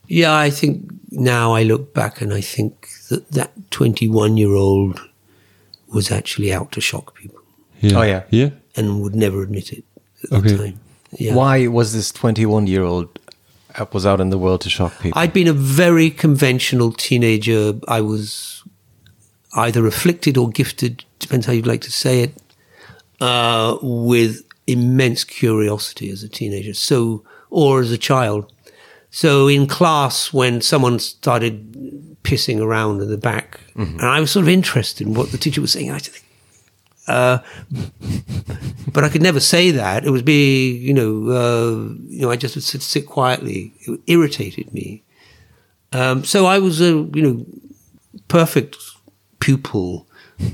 Yeah, 0.09 0.37
I 0.37 0.51
think 0.51 0.91
now 1.11 1.55
I 1.55 1.63
look 1.63 1.95
back 1.95 2.21
and 2.21 2.35
I 2.35 2.41
think 2.43 2.89
that 3.11 3.31
that 3.33 3.51
21 3.71 4.37
year 4.37 4.55
old 4.55 5.01
was 5.89 6.11
actually 6.11 6.53
out 6.53 6.73
to 6.73 6.81
shock 6.81 7.15
people 7.15 7.41
Yeah. 7.81 7.99
Oh, 7.99 8.03
yeah. 8.03 8.23
Yeah. 8.31 8.51
and 8.77 9.03
would 9.03 9.15
never 9.15 9.43
admit 9.43 9.73
it 9.73 9.85
at 10.25 10.33
Okay. 10.39 10.49
the 10.53 10.57
time. 10.59 10.81
Yeah. 11.19 11.35
Why 11.35 11.67
was 11.67 11.93
this 11.93 12.11
21 12.13 12.67
year 12.67 12.83
old 12.85 13.09
was 13.93 14.05
out 14.07 14.21
in 14.21 14.31
the 14.31 14.39
world 14.39 14.61
to 14.63 14.71
shock 14.71 14.93
people? 15.03 15.19
I'd 15.21 15.33
been 15.33 15.49
a 15.49 15.53
very 15.53 16.11
conventional 16.11 16.93
teenager. 16.93 17.75
I 17.89 18.01
was 18.01 18.63
either 19.55 19.87
afflicted 19.87 20.37
or 20.37 20.49
gifted, 20.51 21.05
depends 21.19 21.47
how 21.47 21.53
you'd 21.53 21.67
like 21.67 21.81
to 21.83 21.91
say 21.93 22.23
it, 22.23 22.33
uh, 23.21 23.77
with 23.83 24.43
immense 24.67 25.25
curiosity 25.25 26.11
as 26.11 26.23
a 26.23 26.29
teenager. 26.29 26.75
So, 26.75 27.25
or 27.51 27.81
as 27.81 27.91
a 27.91 27.99
child. 27.99 28.53
So 29.11 29.49
in 29.49 29.67
class, 29.67 30.33
when 30.33 30.61
someone 30.61 31.01
started 31.01 32.10
pissing 32.23 32.61
around 32.61 33.01
in 33.01 33.09
the 33.09 33.17
back, 33.17 33.61
and 34.01 34.03
I 34.03 34.21
was 34.21 34.31
sort 34.31 34.45
of 34.45 34.49
interested 34.49 35.07
in 35.07 35.15
what 35.15 35.33
the 35.33 35.39
teacher 35.39 35.61
was 35.61 35.73
saying, 35.73 35.91
I 35.91 35.99
think, 35.99 36.25
uh, 37.09 37.39
but 38.93 39.05
I 39.05 39.09
could 39.09 39.23
never 39.23 39.41
say 39.41 39.71
that. 39.73 40.05
It 40.05 40.11
would 40.11 40.25
be, 40.25 40.77
you 40.77 40.95
know, 40.95 41.31
uh, 41.31 41.95
you 42.09 42.23
know, 42.23 42.31
I 42.31 42.37
just 42.37 42.55
would 42.55 42.65
sit, 42.65 42.83
sit 42.83 43.07
quietly. 43.07 43.73
It 43.81 44.01
irritated 44.07 44.73
me. 44.73 45.03
Um, 45.93 46.25
so 46.25 46.47
I 46.47 46.59
was 46.59 46.81
a, 46.81 47.09
you 47.15 47.23
know, 47.23 47.47
perfect 48.29 48.77
pupil. 49.41 50.07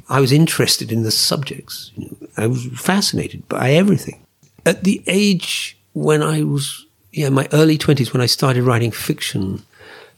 I 0.09 0.21
was 0.21 0.33
interested 0.33 0.91
in 0.91 1.03
the 1.03 1.11
subjects. 1.11 1.93
You 1.97 2.07
know, 2.07 2.29
I 2.37 2.47
was 2.47 2.67
fascinated 2.79 3.49
by 3.49 3.73
everything. 3.73 4.25
At 4.65 4.85
the 4.85 5.03
age 5.07 5.77
when 5.93 6.23
I 6.23 6.43
was, 6.43 6.87
yeah, 7.13 7.29
my 7.29 7.49
early 7.53 7.77
twenties, 7.77 8.13
when 8.13 8.23
I 8.23 8.27
started 8.27 8.63
writing 8.63 8.93
fiction, 8.93 9.63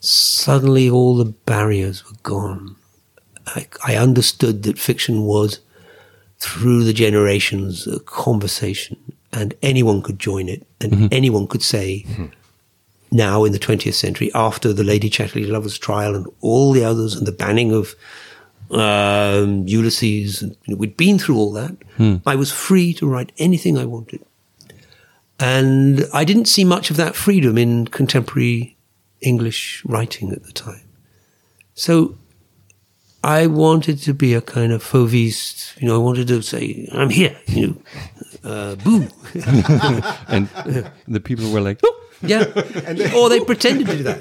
suddenly 0.01 0.89
all 0.89 1.17
the 1.17 1.25
barriers 1.25 2.05
were 2.05 2.17
gone. 2.23 2.77
I, 3.47 3.67
I 3.87 3.97
understood 3.97 4.63
that 4.65 4.79
fiction 4.79 5.23
was 5.23 5.61
through 6.39 6.85
the 6.85 6.93
generations 6.93 7.87
a 7.87 7.99
conversation 8.01 8.97
and 9.33 9.55
anyone 9.63 10.03
could 10.03 10.19
join 10.19 10.49
it 10.49 10.67
and 10.81 10.93
mm-hmm. 10.93 11.07
anyone 11.11 11.47
could 11.47 11.63
say 11.63 12.05
mm-hmm. 12.07 12.27
now 13.11 13.45
in 13.45 13.53
the 13.53 13.59
20th 13.59 13.95
century 13.95 14.31
after 14.35 14.73
the 14.73 14.85
lady 14.85 15.11
chatterley 15.11 15.49
lovers 15.49 15.79
trial 15.79 16.15
and 16.15 16.27
all 16.41 16.73
the 16.73 16.85
others 16.85 17.15
and 17.15 17.27
the 17.27 17.33
banning 17.33 17.73
of 17.73 17.95
um, 18.71 19.67
ulysses 19.67 20.43
and, 20.43 20.57
you 20.65 20.75
know, 20.75 20.79
we'd 20.79 20.97
been 20.97 21.19
through 21.19 21.37
all 21.37 21.53
that 21.53 21.77
hmm. 21.97 22.17
i 22.27 22.37
was 22.37 22.53
free 22.53 22.95
to 22.95 23.07
write 23.07 23.33
anything 23.39 23.77
i 23.77 23.85
wanted. 23.85 24.25
And 25.41 26.05
i 26.13 26.25
didn't 26.25 26.47
see 26.47 26.65
much 26.65 26.91
of 26.91 26.97
that 26.97 27.17
freedom 27.17 27.59
in 27.59 27.89
contemporary 27.89 28.77
english 29.21 29.83
writing 29.85 30.33
at 30.33 30.43
the 30.45 30.53
time 30.53 30.83
so 31.75 32.17
I 33.23 33.47
wanted 33.49 33.99
to 34.03 34.15
be 34.15 34.33
a 34.35 34.41
kind 34.41 34.73
of 34.73 34.81
fauviste, 34.83 35.77
you 35.81 35.89
know, 35.89 35.97
I 35.97 35.99
wanted 35.99 36.29
to 36.29 36.41
say, 36.41 36.89
I'm 36.93 37.11
here, 37.11 37.37
you 37.49 37.67
know, 37.67 37.77
uh, 38.45 38.75
boo. 38.77 39.09
And 40.29 40.49
the 41.09 41.19
people 41.21 41.51
were 41.51 41.61
like, 41.61 41.81
"Oh, 41.85 41.95
Yeah. 42.23 42.45
or 43.17 43.29
they 43.29 43.41
pretended 43.41 43.89
to 43.89 43.97
do 43.97 44.03
that. 44.05 44.21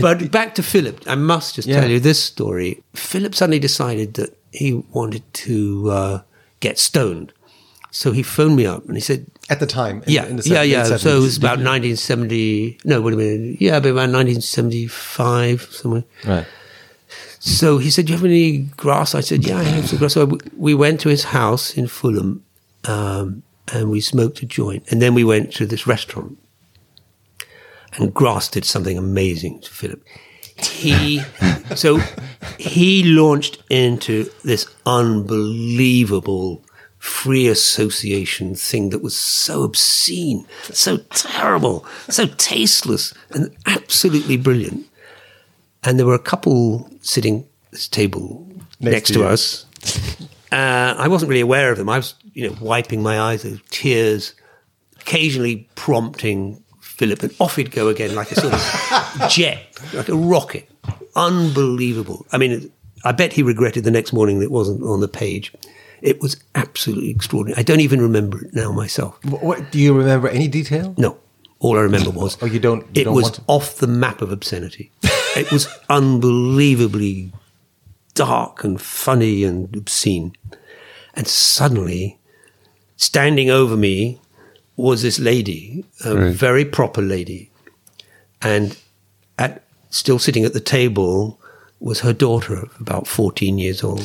but 0.00 0.30
back 0.30 0.54
to 0.54 0.62
Philip, 0.62 1.02
I 1.06 1.14
must 1.16 1.54
just 1.56 1.68
Yeah. 1.68 1.80
tell 1.80 1.90
you 1.90 2.00
this 2.00 2.22
story. 2.22 2.82
Philip 2.94 3.34
suddenly 3.34 3.58
decided 3.60 4.14
that 4.14 4.36
he 4.52 4.72
wanted 4.92 5.22
to 5.44 5.90
uh, 5.90 6.18
get 6.60 6.78
stoned. 6.78 7.32
So 7.90 8.12
he 8.12 8.22
phoned 8.22 8.56
me 8.56 8.66
up 8.66 8.84
and 8.86 8.94
he 8.96 9.00
said, 9.02 9.26
At 9.48 9.60
the 9.60 9.66
time. 9.66 10.02
in- 10.06 10.12
yeah, 10.12 10.26
in 10.26 10.36
the 10.36 10.42
yeah, 10.48 10.62
se- 10.62 10.66
yeah. 10.68 10.86
late 10.88 11.00
So 11.00 11.16
it 11.18 11.20
was 11.20 11.36
about 11.36 11.58
1970. 11.60 12.78
No, 12.84 13.00
wait 13.00 13.14
a 13.14 13.16
minute. 13.16 13.60
Yeah, 13.60 13.78
but 13.80 13.88
around 13.90 14.12
1975, 14.12 15.68
somewhere. 15.70 16.04
Right. 16.26 16.46
So 17.38 17.78
he 17.78 17.90
said, 17.90 18.06
"Do 18.06 18.12
you 18.12 18.18
have 18.18 18.24
any 18.24 18.58
grass?" 18.76 19.14
I 19.14 19.20
said, 19.20 19.46
"Yeah, 19.46 19.58
I 19.58 19.62
have 19.64 19.88
some 19.88 19.98
grass." 19.98 20.14
So 20.14 20.24
we- 20.24 20.38
we 20.56 20.74
went 20.74 21.00
to 21.02 21.08
his 21.08 21.24
house 21.24 21.74
in 21.76 21.86
Fulham, 21.86 22.42
um, 22.84 23.42
and 23.72 23.88
we 23.90 24.00
smoked 24.00 24.42
a 24.42 24.46
joint, 24.46 24.82
and 24.90 25.00
then 25.00 25.14
we 25.14 25.22
went 25.22 25.52
to 25.54 25.66
this 25.66 25.86
restaurant. 25.86 26.38
And 27.98 28.12
Grass 28.12 28.48
did 28.48 28.64
something 28.64 28.98
amazing 28.98 29.60
to 29.60 29.70
Philip. 29.70 30.02
He 30.58 31.22
so 31.74 32.00
he 32.58 33.02
launched 33.04 33.62
into 33.70 34.28
this 34.44 34.66
unbelievable 34.84 36.62
free 37.06 37.46
association 37.46 38.54
thing 38.54 38.90
that 38.90 39.02
was 39.02 39.16
so 39.16 39.62
obscene, 39.62 40.46
so 40.64 40.98
terrible, 41.10 41.86
so 42.08 42.26
tasteless, 42.26 43.14
and 43.30 43.54
absolutely 43.66 44.36
brilliant 44.36 44.86
and 45.86 45.98
there 45.98 46.06
were 46.06 46.14
a 46.14 46.18
couple 46.18 46.90
sitting 47.00 47.40
at 47.66 47.70
this 47.70 47.88
table 47.88 48.46
Next 48.80 48.92
next, 48.92 49.06
to 49.08 49.12
to, 49.14 49.18
you. 49.20 49.26
us. 49.26 49.64
Uh, 50.52 50.94
I 50.98 51.08
wasn't 51.08 51.28
really 51.28 51.40
aware 51.40 51.70
of 51.70 51.78
them. 51.78 51.88
I 51.88 51.96
was, 51.96 52.14
you 52.34 52.48
know, 52.48 52.56
wiping 52.60 53.02
my 53.02 53.18
eyes 53.20 53.44
with 53.44 53.66
tears, 53.70 54.34
occasionally 55.00 55.68
prompting 55.76 56.62
Philip, 56.80 57.22
and 57.22 57.34
off 57.38 57.56
he'd 57.56 57.70
go 57.70 57.88
again 57.88 58.14
like 58.14 58.32
a 58.32 58.34
sort 58.34 58.52
of 58.52 59.30
jet, 59.30 59.62
like 59.94 60.08
a 60.08 60.14
rocket. 60.16 60.68
Unbelievable. 61.14 62.26
I 62.32 62.38
mean, 62.38 62.70
I 63.04 63.12
bet 63.12 63.32
he 63.32 63.42
regretted 63.42 63.84
the 63.84 63.90
next 63.90 64.12
morning 64.12 64.40
that 64.40 64.46
it 64.46 64.50
wasn't 64.50 64.82
on 64.82 65.00
the 65.00 65.08
page. 65.08 65.52
It 66.02 66.20
was 66.20 66.36
absolutely 66.54 67.10
extraordinary. 67.10 67.58
I 67.58 67.62
don't 67.62 67.80
even 67.80 68.00
remember 68.00 68.44
it 68.44 68.54
now 68.54 68.72
myself. 68.72 69.18
What, 69.24 69.42
what- 69.42 69.72
do 69.72 69.78
you 69.78 69.96
remember 69.96 70.28
any 70.28 70.48
detail? 70.48 70.94
No. 70.98 71.18
All 71.58 71.78
I 71.78 71.80
remember 71.82 72.10
oh, 72.14 72.20
was 72.24 72.36
Oh, 72.42 72.46
you 72.46 72.60
don't- 72.60 72.82
you 72.94 73.02
it 73.02 73.04
don't 73.04 73.14
was 73.14 73.24
want 73.24 73.34
to? 73.36 73.42
off 73.48 73.76
the 73.76 73.86
map 73.86 74.20
of 74.20 74.30
obscenity. 74.30 74.90
it 75.36 75.50
was 75.50 75.68
unbelievably 75.88 77.32
dark 78.14 78.62
and 78.64 78.80
funny 78.80 79.42
and 79.44 79.74
obscene. 79.74 80.34
And 81.14 81.26
suddenly, 81.26 82.18
standing 82.96 83.48
over 83.50 83.76
me 83.76 84.20
was 84.76 85.00
this 85.02 85.18
lady, 85.18 85.84
a 86.04 86.14
Right. 86.14 86.34
very 86.34 86.64
proper 86.66 87.00
lady, 87.00 87.50
and 88.42 88.76
at 89.38 89.62
still 89.88 90.18
sitting 90.18 90.44
at 90.44 90.52
the 90.52 90.60
table 90.60 91.40
was 91.80 92.00
her 92.00 92.12
daughter, 92.12 92.68
about 92.78 93.06
fourteen 93.06 93.56
years 93.58 93.82
old 93.82 94.00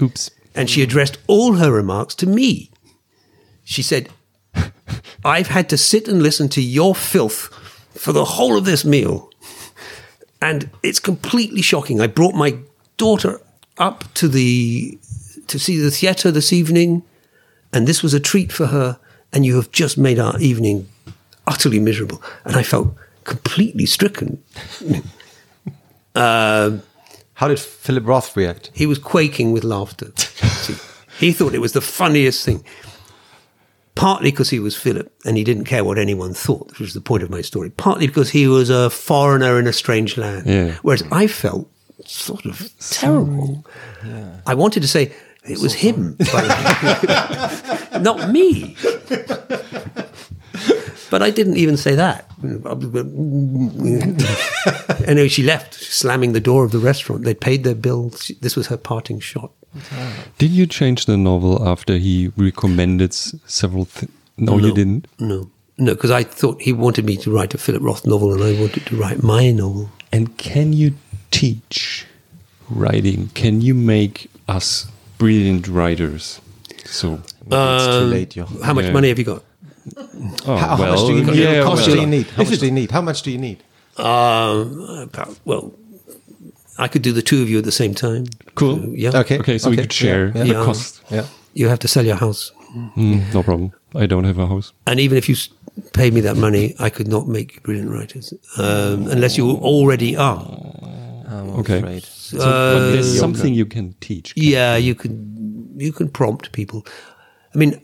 oops. 0.00 0.30
And 0.56 0.70
she 0.70 0.82
addressed 0.82 1.18
all 1.26 1.54
her 1.54 1.70
remarks 1.70 2.14
to 2.16 2.26
me. 2.26 2.70
She 3.62 3.82
said, 3.82 4.08
I've 5.24 5.48
had 5.48 5.68
to 5.68 5.76
sit 5.76 6.08
and 6.08 6.22
listen 6.22 6.48
to 6.50 6.62
your 6.62 6.94
filth 6.94 7.52
for 7.94 8.12
the 8.12 8.24
whole 8.24 8.56
of 8.56 8.64
this 8.64 8.84
meal. 8.84 9.30
And 10.40 10.70
it's 10.82 10.98
completely 10.98 11.62
shocking. 11.62 12.00
I 12.00 12.06
brought 12.06 12.34
my 12.34 12.58
daughter 12.96 13.40
up 13.78 14.04
to 14.14 14.28
the 14.28 14.98
to 15.48 15.58
see 15.58 15.78
the 15.78 15.90
theatre 15.90 16.30
this 16.30 16.52
evening, 16.52 17.02
and 17.72 17.86
this 17.86 18.02
was 18.02 18.14
a 18.14 18.20
treat 18.20 18.50
for 18.50 18.66
her, 18.66 18.98
and 19.32 19.46
you 19.46 19.56
have 19.56 19.70
just 19.70 19.96
made 19.96 20.18
our 20.18 20.38
evening 20.40 20.88
utterly 21.46 21.78
miserable. 21.78 22.22
And 22.44 22.56
I 22.56 22.62
felt 22.62 22.94
completely 23.24 23.86
stricken. 23.86 24.42
Um, 26.14 26.82
How 27.36 27.48
did 27.48 27.58
Philip 27.60 28.06
Roth 28.06 28.36
react? 28.36 28.70
he 28.74 28.86
was 28.86 28.98
quaking 28.98 29.52
with 29.52 29.62
laughter. 29.64 30.10
See, 30.16 30.74
he 31.26 31.32
thought 31.32 31.54
it 31.54 31.60
was 31.60 31.72
the 31.72 31.80
funniest 31.80 32.44
thing. 32.44 32.64
Partly 33.94 34.30
because 34.30 34.50
he 34.50 34.58
was 34.58 34.76
Philip 34.76 35.10
and 35.24 35.36
he 35.38 35.44
didn't 35.44 35.64
care 35.64 35.82
what 35.84 35.96
anyone 35.98 36.34
thought, 36.34 36.68
which 36.68 36.80
was 36.80 36.92
the 36.92 37.00
point 37.00 37.22
of 37.22 37.30
my 37.30 37.40
story. 37.40 37.70
Partly 37.70 38.06
because 38.06 38.30
he 38.30 38.46
was 38.46 38.68
a 38.68 38.90
foreigner 38.90 39.58
in 39.58 39.66
a 39.66 39.72
strange 39.72 40.18
land. 40.18 40.46
Yeah. 40.46 40.76
Whereas 40.82 41.02
I 41.10 41.26
felt 41.26 41.70
sort 42.04 42.44
of 42.44 42.70
terrible. 42.78 43.64
I 44.46 44.54
wanted 44.54 44.80
to 44.82 44.88
say 44.88 45.12
it 45.48 45.58
was 45.60 45.72
him, 45.74 46.16
but 46.18 46.44
not 48.02 48.30
me. 48.30 48.76
But 51.10 51.22
I 51.22 51.30
didn't 51.30 51.56
even 51.56 51.76
say 51.76 51.94
that. 51.94 52.30
and 52.42 54.18
then 55.18 55.28
she 55.28 55.42
left, 55.42 55.74
slamming 55.74 56.32
the 56.32 56.40
door 56.40 56.64
of 56.64 56.72
the 56.72 56.78
restaurant. 56.78 57.24
They 57.24 57.34
paid 57.34 57.64
their 57.64 57.74
bill. 57.74 58.10
This 58.40 58.56
was 58.56 58.66
her 58.68 58.76
parting 58.76 59.20
shot. 59.20 59.52
Did 60.38 60.50
you 60.50 60.66
change 60.66 61.06
the 61.06 61.16
novel 61.16 61.66
after 61.66 61.98
he 61.98 62.32
recommended 62.36 63.12
several? 63.14 63.84
things? 63.84 64.12
no, 64.38 64.58
you 64.58 64.74
didn't. 64.74 65.06
No, 65.18 65.50
no, 65.78 65.94
because 65.94 66.10
I 66.10 66.24
thought 66.24 66.60
he 66.60 66.72
wanted 66.72 67.04
me 67.04 67.16
to 67.18 67.30
write 67.30 67.54
a 67.54 67.58
Philip 67.58 67.82
Roth 67.82 68.06
novel, 68.06 68.32
and 68.32 68.42
I 68.42 68.58
wanted 68.60 68.86
to 68.86 68.96
write 68.96 69.22
my 69.22 69.50
novel. 69.50 69.90
And 70.12 70.36
can 70.38 70.72
you 70.72 70.94
teach 71.30 72.06
writing? 72.70 73.28
Can 73.34 73.60
you 73.60 73.74
make 73.74 74.30
us 74.48 74.86
brilliant 75.18 75.68
writers? 75.68 76.40
So, 76.84 77.10
Maybe 77.10 77.22
it's 77.56 77.84
too 77.86 77.92
um, 77.92 78.10
late, 78.10 78.30
Jochen. 78.30 78.62
How 78.62 78.74
much 78.74 78.86
Yeah. 78.86 78.92
money 78.92 79.08
have 79.08 79.18
you 79.18 79.24
got? 79.24 79.42
Oh, 79.96 80.56
How, 80.56 80.56
how 80.56 80.78
well, 80.78 80.92
much 80.92 81.06
do 81.06 81.16
you 81.16 81.24
need? 81.24 81.36
yeah, 81.36 81.62
how 81.62 81.70
much 81.74 81.86
well, 81.86 81.96
do 81.96 82.00
you 82.00 82.06
need? 82.06 82.26
How 82.30 82.42
much 82.44 82.58
do 82.58 82.66
you 82.66 82.72
need? 82.72 82.90
How 82.90 83.02
much 83.02 83.22
do 83.22 83.30
you 83.30 83.38
need? 83.38 83.62
Um, 83.96 85.10
well, 85.44 85.72
I 86.78 86.88
could 86.88 87.02
do 87.02 87.12
the 87.12 87.22
two 87.22 87.42
of 87.42 87.48
you 87.48 87.58
at 87.58 87.64
the 87.64 87.72
same 87.72 87.94
time. 87.94 88.26
Cool. 88.54 88.76
So, 88.76 88.92
yeah. 88.94 89.18
Okay. 89.20 89.38
Okay, 89.38 89.58
so 89.58 89.70
we 89.70 89.76
could 89.76 89.92
share 89.92 90.26
yeah, 90.28 90.44
the 90.44 90.46
yeah. 90.46 90.64
cost. 90.64 91.02
Yeah. 91.10 91.26
You 91.54 91.68
have 91.68 91.78
to 91.80 91.88
sell 91.88 92.04
your 92.04 92.16
house. 92.16 92.52
Mm, 92.96 93.32
no 93.32 93.42
problem. 93.42 93.72
I 93.94 94.06
don't 94.06 94.24
have 94.24 94.38
a 94.38 94.46
house. 94.46 94.72
And 94.86 95.00
even 95.00 95.16
if 95.16 95.28
you 95.28 95.34
s- 95.34 95.48
paid 95.94 96.12
me 96.12 96.20
that 96.22 96.36
money, 96.36 96.74
I 96.78 96.90
could 96.90 97.08
not 97.08 97.26
make 97.28 97.54
you 97.54 97.60
brilliant 97.62 97.90
writers 97.90 98.34
um, 98.58 99.06
unless 99.08 99.38
you 99.38 99.48
already 99.50 100.14
are. 100.16 100.44
I'm 101.28 101.50
Okay. 101.60 101.78
afraid. 101.78 102.02
So, 102.04 102.36
but 102.38 102.92
there's 102.92 103.16
Uh, 103.16 103.20
something 103.20 103.54
you 103.54 103.64
can 103.66 103.94
teach. 104.00 104.34
Yeah, 104.36 104.76
you 104.76 104.94
can 104.94 105.74
you 105.78 105.92
can 105.92 106.08
prompt 106.08 106.52
people. 106.52 106.86
I 107.54 107.58
mean, 107.58 107.80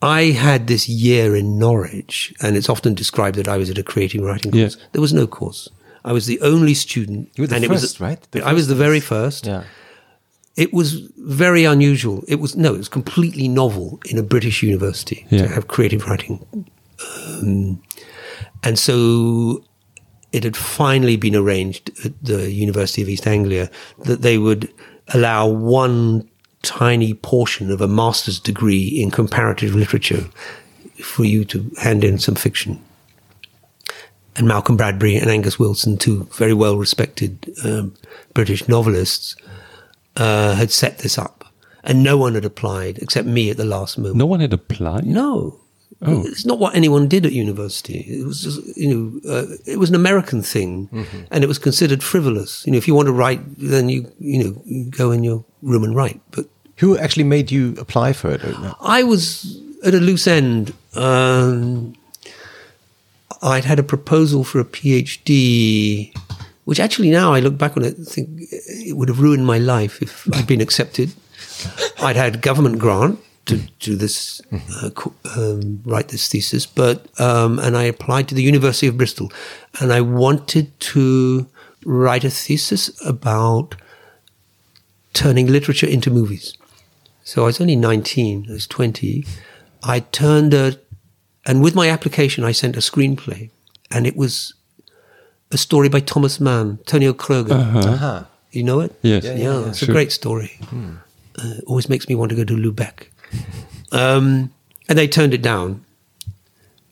I 0.00 0.30
had 0.30 0.66
this 0.68 0.88
year 0.88 1.34
in 1.34 1.58
Norwich, 1.58 2.32
and 2.40 2.56
it's 2.56 2.68
often 2.68 2.94
described 2.94 3.36
that 3.36 3.48
I 3.48 3.56
was 3.56 3.68
at 3.70 3.78
a 3.78 3.82
creative 3.82 4.22
writing 4.22 4.52
Yeah. 4.54 4.64
course. 4.64 4.76
There 4.92 5.00
was 5.02 5.12
no 5.12 5.26
course. 5.26 5.68
I 6.04 6.12
was 6.12 6.26
the 6.26 6.40
only 6.40 6.74
student. 6.74 7.28
You 7.34 7.42
were 7.42 7.48
the 7.48 7.56
and 7.56 7.64
it 7.64 7.68
first, 7.68 7.82
was, 7.82 8.00
right? 8.00 8.20
The 8.30 8.42
I 8.46 8.52
was 8.52 8.66
the 8.68 8.74
very 8.76 9.00
first. 9.00 9.46
Yeah. 9.46 9.64
It 10.56 10.72
was 10.72 10.92
very 11.18 11.64
unusual. 11.64 12.22
It 12.28 12.40
was 12.40 12.56
no, 12.56 12.74
it 12.74 12.78
was 12.78 12.88
completely 12.88 13.48
novel 13.48 13.98
in 14.10 14.18
a 14.18 14.22
British 14.22 14.62
university 14.62 15.26
Yeah. 15.30 15.42
to 15.42 15.48
have 15.48 15.66
creative 15.68 16.06
writing, 16.06 16.44
um, 17.42 17.80
and 18.62 18.78
so 18.78 19.64
it 20.32 20.44
had 20.44 20.56
finally 20.56 21.16
been 21.16 21.34
arranged 21.34 21.90
at 22.04 22.12
the 22.22 22.50
University 22.52 23.02
of 23.02 23.08
East 23.08 23.26
Anglia 23.26 23.70
that 24.04 24.22
they 24.22 24.36
would 24.38 24.68
allow 25.14 25.46
one 25.48 26.28
tiny 26.62 27.14
portion 27.14 27.70
of 27.70 27.80
a 27.80 27.88
master's 27.88 28.40
degree 28.40 28.86
in 28.88 29.10
comparative 29.10 29.74
literature 29.74 30.26
for 31.02 31.24
you 31.24 31.44
to 31.46 31.70
hand 31.80 32.04
in 32.04 32.18
some 32.18 32.34
fiction. 32.34 32.82
And 34.36 34.46
Malcolm 34.46 34.76
Bradbury 34.76 35.16
and 35.16 35.30
Angus 35.30 35.58
Wilson, 35.58 35.96
two 35.96 36.24
very 36.32 36.54
well 36.54 36.76
respected 36.76 37.52
um, 37.64 37.94
British 38.34 38.68
novelists, 38.68 39.36
uh, 40.16 40.54
had 40.54 40.70
set 40.70 40.98
this 40.98 41.18
up. 41.18 41.44
And 41.84 42.02
no 42.02 42.16
one 42.16 42.34
had 42.34 42.44
applied 42.44 42.98
except 42.98 43.26
me 43.26 43.50
at 43.50 43.56
the 43.56 43.64
last 43.64 43.98
moment. 43.98 44.16
No 44.16 44.26
one 44.26 44.40
had 44.40 44.52
applied. 44.52 45.06
No. 45.06 45.60
Oh. 46.02 46.24
It's 46.26 46.46
not 46.46 46.60
what 46.60 46.76
anyone 46.76 47.08
did 47.08 47.26
at 47.26 47.32
university. 47.32 48.00
It 48.00 48.24
was 48.24 48.42
just, 48.42 48.76
you 48.76 48.94
know, 48.94 49.30
uh, 49.30 49.46
it 49.66 49.78
was 49.78 49.88
an 49.88 49.96
American 49.96 50.42
thing 50.42 50.88
and 51.30 51.42
it 51.42 51.48
was 51.48 51.58
considered 51.58 52.04
frivolous. 52.04 52.64
You 52.66 52.72
know, 52.72 52.78
if 52.78 52.86
you 52.86 52.94
want 52.94 53.06
to 53.06 53.12
write, 53.12 53.40
then 53.56 53.88
you, 53.88 54.12
you 54.18 54.44
know, 54.44 54.62
you 54.64 54.90
go 54.90 55.10
in 55.10 55.24
your 55.24 55.44
room 55.62 55.84
and 55.84 55.94
write. 55.94 56.20
But 56.30 56.46
Who 56.76 56.96
actually 56.96 57.24
made 57.24 57.50
you 57.50 57.74
apply 57.78 58.12
for 58.12 58.30
it? 58.30 58.42
I 58.80 59.02
was 59.02 59.60
at 59.84 59.94
a 59.94 59.98
loose 59.98 60.26
end. 60.26 60.72
Um, 60.94 61.94
I'd 63.42 63.64
had 63.64 63.78
a 63.78 63.82
proposal 63.82 64.44
for 64.44 64.60
a 64.60 64.64
PhD, 64.64 66.12
which 66.64 66.80
actually 66.80 67.10
now 67.10 67.32
I 67.32 67.40
look 67.40 67.56
back 67.56 67.76
on 67.76 67.84
it, 67.84 67.94
think 67.94 68.28
it 68.50 68.96
would 68.96 69.08
have 69.08 69.20
ruined 69.20 69.46
my 69.46 69.58
life 69.58 70.02
if 70.02 70.26
I'd 70.34 70.46
been 70.46 70.60
accepted. 70.60 71.12
I'd 72.00 72.16
had 72.16 72.42
government 72.42 72.78
grant 72.78 73.20
to 73.46 73.58
do 73.80 73.96
this, 73.96 74.42
uh, 74.82 74.90
um, 75.36 75.80
write 75.84 76.08
this 76.08 76.28
thesis, 76.28 76.66
but 76.66 77.06
um, 77.20 77.58
and 77.58 77.76
I 77.76 77.84
applied 77.84 78.28
to 78.28 78.34
the 78.34 78.42
University 78.42 78.86
of 78.86 78.96
Bristol, 78.98 79.32
and 79.80 79.92
I 79.92 80.00
wanted 80.00 80.78
to 80.80 81.48
write 81.84 82.24
a 82.24 82.30
thesis 82.30 82.90
about 83.06 83.74
turning 85.12 85.46
literature 85.46 85.86
into 85.86 86.10
movies. 86.10 86.54
So 87.24 87.42
I 87.42 87.46
was 87.46 87.60
only 87.60 87.76
19, 87.76 88.46
I 88.48 88.52
was 88.52 88.66
20. 88.66 89.24
I 89.82 90.00
turned 90.00 90.54
a, 90.54 90.78
and 91.46 91.62
with 91.62 91.74
my 91.74 91.88
application, 91.90 92.44
I 92.44 92.52
sent 92.52 92.76
a 92.76 92.80
screenplay, 92.80 93.50
and 93.90 94.06
it 94.06 94.16
was 94.16 94.54
a 95.50 95.58
story 95.58 95.88
by 95.88 96.00
Thomas 96.00 96.40
Mann, 96.40 96.78
Tonio 96.86 97.12
Kroger. 97.12 97.52
Uh-huh. 97.84 98.24
You 98.50 98.62
know 98.64 98.80
it? 98.80 98.94
Yes. 99.02 99.24
Yeah, 99.24 99.32
Yeah, 99.34 99.60
yeah, 99.60 99.68
it's 99.68 99.78
sure. 99.78 99.90
a 99.90 99.92
great 99.92 100.12
story. 100.12 100.58
Uh, 101.38 101.54
always 101.66 101.88
makes 101.88 102.08
me 102.08 102.14
want 102.14 102.30
to 102.30 102.36
go 102.36 102.44
to 102.44 102.54
Lubeck. 102.54 103.08
Um, 103.92 104.52
and 104.88 104.98
they 104.98 105.06
turned 105.06 105.34
it 105.34 105.42
down. 105.42 105.84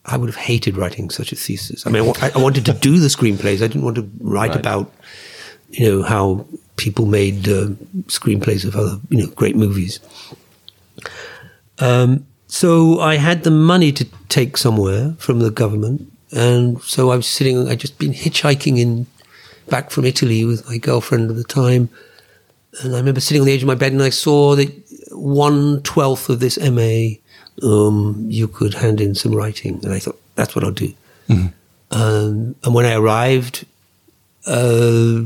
I 0.05 0.15
would 0.17 0.29
have 0.29 0.37
hated 0.37 0.77
writing 0.77 1.09
such 1.09 1.31
a 1.31 1.35
thesis. 1.35 1.85
I 1.85 1.89
mean, 1.89 2.13
I, 2.21 2.31
I 2.33 2.37
wanted 2.37 2.65
to 2.67 2.73
do 2.73 2.97
the 2.99 3.07
screenplays. 3.09 3.55
I 3.61 3.67
didn't 3.67 3.81
want 3.83 3.95
to 3.97 4.09
write 4.21 4.51
Right. 4.51 4.59
about, 4.59 4.93
you 5.71 5.89
know, 5.89 6.03
how 6.03 6.45
people 6.77 7.05
made 7.05 7.47
uh, 7.49 7.67
screenplays 8.07 8.63
of 8.65 8.75
other, 8.75 8.99
you 9.09 9.17
know, 9.17 9.27
great 9.27 9.55
movies. 9.55 9.99
Um, 11.79 12.25
so 12.47 12.99
I 12.99 13.15
had 13.15 13.43
the 13.43 13.51
money 13.51 13.91
to 13.91 14.05
take 14.29 14.55
somewhere 14.57 15.13
from 15.17 15.39
the 15.39 15.51
government, 15.51 16.11
and 16.31 16.81
so 16.81 17.11
I 17.11 17.15
was 17.15 17.27
sitting. 17.27 17.67
I'd 17.67 17.79
just 17.79 17.99
been 17.99 18.13
hitchhiking 18.13 18.79
in 18.79 19.05
back 19.69 19.91
from 19.91 20.05
Italy 20.05 20.45
with 20.45 20.67
my 20.67 20.77
girlfriend 20.77 21.29
at 21.29 21.35
the 21.35 21.43
time, 21.43 21.89
and 22.81 22.95
I 22.95 22.99
remember 22.99 23.19
sitting 23.19 23.41
on 23.41 23.47
the 23.47 23.53
edge 23.53 23.63
of 23.63 23.67
my 23.67 23.75
bed, 23.75 23.91
and 23.91 24.01
I 24.01 24.09
saw 24.09 24.55
that 24.55 24.71
one 25.11 25.81
twelfth 25.83 26.29
of 26.29 26.39
this 26.39 26.57
MA, 26.57 27.17
um, 27.67 28.25
you 28.29 28.47
could 28.47 28.75
hand 28.75 29.01
in 29.01 29.13
some 29.13 29.35
writing, 29.35 29.79
and 29.83 29.93
I 29.93 29.99
thought 29.99 30.19
that's 30.35 30.55
what 30.55 30.63
I'll 30.63 30.71
do. 30.71 30.93
Um, 31.91 32.55
and 32.63 32.73
when 32.73 32.85
I 32.85 32.93
arrived, 32.93 33.65
uh, 34.45 35.21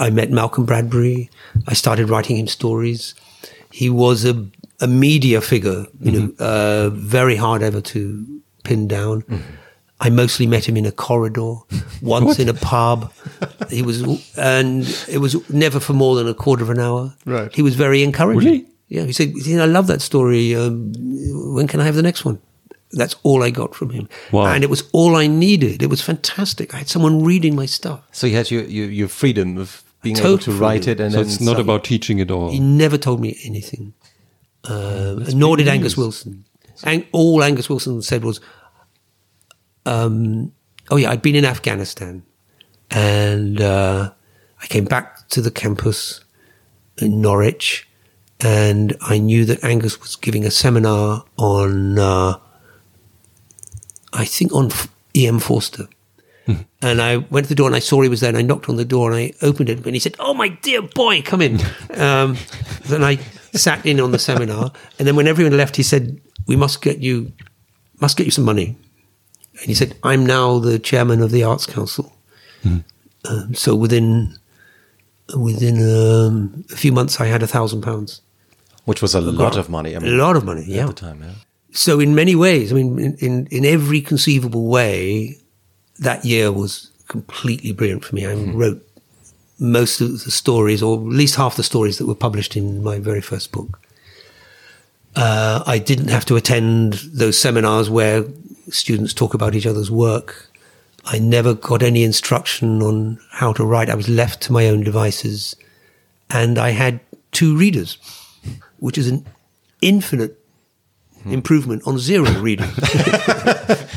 I 0.00 0.10
met 0.10 0.30
Malcolm 0.30 0.64
Bradbury. 0.64 1.30
I 1.68 1.74
started 1.74 2.08
writing 2.08 2.36
him 2.36 2.46
stories. 2.48 3.14
He 3.70 3.88
was 3.90 4.24
a, 4.24 4.46
a 4.80 4.86
media 4.88 5.40
figure, 5.40 5.86
you 6.00 6.10
know, 6.12 6.32
uh, 6.44 6.90
very 6.90 7.36
hard 7.36 7.62
ever 7.62 7.80
to 7.82 8.40
pin 8.64 8.88
down. 8.88 9.22
I 10.00 10.08
mostly 10.08 10.46
met 10.46 10.66
him 10.66 10.76
in 10.78 10.86
a 10.86 10.92
corridor, 10.92 11.56
once 12.02 12.38
in 12.38 12.48
a 12.48 12.54
pub. 12.54 13.12
He 13.68 13.82
was, 13.82 14.02
and 14.38 14.84
it 15.08 15.18
was 15.18 15.48
never 15.50 15.78
for 15.78 15.92
more 15.92 16.16
than 16.16 16.26
a 16.26 16.34
quarter 16.34 16.62
of 16.64 16.70
an 16.70 16.80
hour. 16.80 17.14
Right. 17.26 17.54
He 17.54 17.60
was 17.62 17.74
very 17.76 18.02
encouraging. 18.02 18.50
Really? 18.52 18.66
Yeah. 18.88 19.04
He 19.04 19.12
said, 19.12 19.34
"I 19.60 19.66
love 19.66 19.86
that 19.88 20.00
story. 20.00 20.54
Um, 20.56 20.92
when 21.54 21.66
can 21.68 21.78
I 21.80 21.84
have 21.84 21.94
the 21.94 22.02
next 22.02 22.24
one?" 22.24 22.38
That's 22.92 23.14
all 23.22 23.44
I 23.44 23.50
got 23.50 23.74
from 23.76 23.90
him, 23.90 24.08
Wow. 24.32 24.46
and 24.46 24.64
it 24.64 24.70
was 24.70 24.82
all 24.92 25.14
I 25.14 25.28
needed. 25.28 25.80
It 25.80 25.88
was 25.90 26.00
fantastic. 26.02 26.74
I 26.74 26.78
had 26.78 26.88
someone 26.88 27.22
reading 27.22 27.54
my 27.54 27.66
stuff. 27.66 28.00
So 28.10 28.26
you 28.26 28.34
had 28.34 28.50
your, 28.50 28.64
your, 28.64 28.90
your 28.90 29.06
freedom 29.08 29.58
of 29.58 29.84
being 30.02 30.16
able 30.18 30.38
to 30.38 30.52
write 30.52 30.88
it, 30.88 31.00
and 31.00 31.12
So 31.12 31.20
it's 31.20 31.40
not 31.40 31.60
about 31.60 31.84
teaching 31.84 32.20
at 32.20 32.30
all. 32.30 32.50
He 32.50 32.60
never 32.60 32.96
told 32.98 33.20
me 33.20 33.38
anything. 33.44 33.92
Um, 34.64 35.24
nor 35.34 35.56
did 35.56 35.68
Angus 35.68 35.96
Wilson. 35.96 36.44
Ang- 36.84 37.06
all 37.12 37.42
Angus 37.42 37.68
Wilson 37.68 38.00
said 38.02 38.24
was, 38.24 38.40
um, 39.86 40.52
"Oh 40.90 40.96
yeah, 40.96 41.10
I'd 41.10 41.22
been 41.22 41.34
in 41.36 41.44
Afghanistan, 41.44 42.22
and 42.90 43.60
uh, 43.60 44.12
I 44.62 44.66
came 44.66 44.84
back 44.84 45.28
to 45.30 45.40
the 45.42 45.50
campus 45.50 46.20
in 46.98 47.20
Norwich, 47.20 47.86
and 48.40 48.96
I 49.02 49.18
knew 49.18 49.44
that 49.46 49.62
Angus 49.64 50.00
was 50.00 50.16
giving 50.16 50.44
a 50.44 50.50
seminar 50.50 51.24
on, 51.36 51.98
uh, 51.98 52.38
I 54.12 54.24
think 54.24 54.52
on 54.54 54.66
F- 54.70 54.88
E.M. 55.14 55.38
Forster." 55.38 55.86
And 56.82 57.00
I 57.00 57.18
went 57.18 57.44
to 57.46 57.48
the 57.50 57.54
door 57.54 57.66
and 57.68 57.76
I 57.76 57.80
saw 57.80 58.00
he 58.02 58.08
was 58.08 58.20
there 58.20 58.28
and 58.30 58.38
I 58.38 58.42
knocked 58.42 58.68
on 58.68 58.76
the 58.76 58.84
door 58.84 59.12
and 59.12 59.16
I 59.20 59.32
opened 59.42 59.68
it 59.68 59.84
and 59.84 59.94
he 59.94 60.00
said, 60.00 60.16
Oh, 60.18 60.34
my 60.34 60.48
dear 60.48 60.82
boy, 60.82 61.22
come 61.22 61.40
in. 61.42 61.60
Um, 61.94 62.36
then 62.86 63.04
I 63.04 63.16
sat 63.52 63.84
in 63.86 64.00
on 64.00 64.10
the 64.12 64.18
seminar 64.18 64.72
and 64.98 65.06
then 65.06 65.14
when 65.14 65.28
everyone 65.28 65.56
left, 65.56 65.76
he 65.76 65.82
said, 65.84 66.20
We 66.48 66.56
must 66.56 66.82
get 66.82 66.98
you, 66.98 67.32
must 68.00 68.16
get 68.16 68.24
you 68.24 68.32
some 68.32 68.44
money. 68.44 68.76
And 69.60 69.66
he 69.66 69.74
said, 69.74 69.94
I'm 70.02 70.24
now 70.26 70.58
the 70.58 70.78
chairman 70.78 71.20
of 71.22 71.30
the 71.30 71.44
Arts 71.44 71.66
Council. 71.66 72.12
Um, 72.64 73.54
so 73.54 73.76
within, 73.76 74.34
within 75.36 75.76
um, 75.78 76.64
a 76.72 76.76
few 76.76 76.90
months, 76.92 77.20
I 77.20 77.26
had 77.26 77.42
a 77.42 77.46
thousand 77.46 77.82
pounds. 77.82 78.22
which 78.86 79.02
was 79.02 79.14
a 79.14 79.20
lot 79.20 79.56
of 79.56 79.68
money. 79.68 79.94
I 79.94 79.98
A 79.98 80.00
mean, 80.00 80.18
lot 80.18 80.36
of 80.36 80.44
money, 80.44 80.64
yeah. 80.66 80.82
at 80.82 80.86
the 80.88 80.92
time. 80.94 81.22
Yeah. 81.22 81.34
So 81.72 82.00
in 82.00 82.14
many 82.14 82.34
ways, 82.34 82.72
I 82.72 82.74
mean, 82.76 82.98
in, 82.98 83.14
in, 83.18 83.46
in 83.50 83.64
every 83.64 84.00
conceivable 84.00 84.66
way, 84.68 85.36
that 86.00 86.24
year 86.24 86.50
was 86.50 86.90
completely 87.08 87.72
brilliant 87.72 88.04
for 88.04 88.14
me. 88.14 88.26
I 88.26 88.34
wrote 88.34 88.86
most 89.58 90.00
of 90.00 90.24
the 90.24 90.30
stories, 90.30 90.82
or 90.82 90.98
at 90.98 91.04
least 91.04 91.36
half 91.36 91.56
the 91.56 91.62
stories 91.62 91.98
that 91.98 92.06
were 92.06 92.14
published 92.14 92.56
in 92.56 92.82
my 92.82 92.98
very 92.98 93.20
first 93.20 93.52
book. 93.52 93.80
Uh, 95.14 95.62
I 95.66 95.78
didn't 95.78 96.08
have 96.08 96.24
to 96.26 96.36
attend 96.36 96.94
those 97.12 97.38
seminars 97.38 97.90
where 97.90 98.24
students 98.70 99.12
talk 99.12 99.34
about 99.34 99.54
each 99.54 99.66
other's 99.66 99.90
work. 99.90 100.50
I 101.04 101.18
never 101.18 101.54
got 101.54 101.82
any 101.82 102.04
instruction 102.04 102.82
on 102.82 103.18
how 103.32 103.52
to 103.54 103.64
write. 103.64 103.90
I 103.90 103.94
was 103.94 104.08
left 104.08 104.42
to 104.42 104.52
my 104.52 104.68
own 104.68 104.82
devices. 104.82 105.56
And 106.30 106.58
I 106.58 106.70
had 106.70 107.00
two 107.32 107.56
readers, 107.56 107.98
which 108.78 108.96
is 108.96 109.08
an 109.08 109.26
infinite 109.82 110.38
improvement 111.24 111.82
on 111.86 111.98
zero 111.98 112.30
readers. 112.40 112.70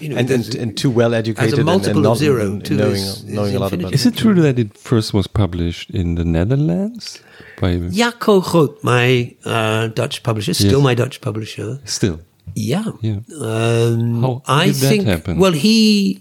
You 0.00 0.08
know, 0.10 0.16
and, 0.16 0.30
and, 0.30 0.54
and 0.54 0.76
too 0.76 0.90
well 0.90 1.12
educated 1.14 1.54
and, 1.58 1.66
multiple 1.66 1.98
and 1.98 2.06
of 2.06 2.16
zero, 2.18 2.46
and 2.46 2.64
two 2.64 2.76
knowing, 2.76 2.92
is- 2.94 3.18
is 3.18 3.24
knowing 3.24 3.54
a 3.54 3.58
lot 3.58 3.72
about 3.72 3.92
infinity. 3.92 3.94
Is 3.94 4.06
it 4.06 4.16
true 4.16 4.34
that 4.40 4.58
it 4.58 4.76
first 4.76 5.12
was 5.12 5.26
published 5.26 5.90
in 5.90 6.14
the 6.14 6.24
Netherlands? 6.24 7.20
By 7.60 7.76
Jaco 7.76 8.42
Groot, 8.42 8.82
my 8.82 9.34
uh, 9.44 9.88
Dutch 9.88 10.22
publisher, 10.22 10.54
still 10.54 10.80
Yes. 10.80 10.82
my 10.82 10.94
Dutch 10.94 11.20
publisher. 11.20 11.78
still. 11.84 12.20
Yeah. 12.54 12.84
Yeah. 13.02 13.20
Um, 13.40 14.22
How 14.22 14.42
I 14.46 14.66
did 14.66 14.74
that 14.76 14.88
think. 14.88 15.04
happen? 15.06 15.38
Well, 15.38 15.52
he 15.52 16.20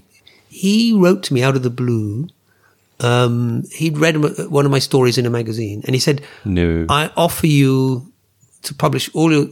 he 0.49 0.93
wrote 0.93 1.23
to 1.23 1.33
me 1.33 1.41
out 1.43 1.55
of 1.55 1.63
the 1.63 1.69
blue. 1.69 2.27
Um, 2.99 3.63
he'd 3.71 3.97
read 3.97 4.17
one 4.51 4.65
of 4.65 4.71
my 4.71 4.79
stories 4.79 5.17
in 5.17 5.25
a 5.25 5.29
magazine, 5.29 5.81
and 5.85 5.95
he 5.95 5.99
said, 6.01 6.21
No. 6.43 6.85
"I 6.89 7.09
offer 7.15 7.47
you 7.47 8.11
to 8.63 8.73
publish 8.75 9.09
all 9.13 9.31
your 9.31 9.47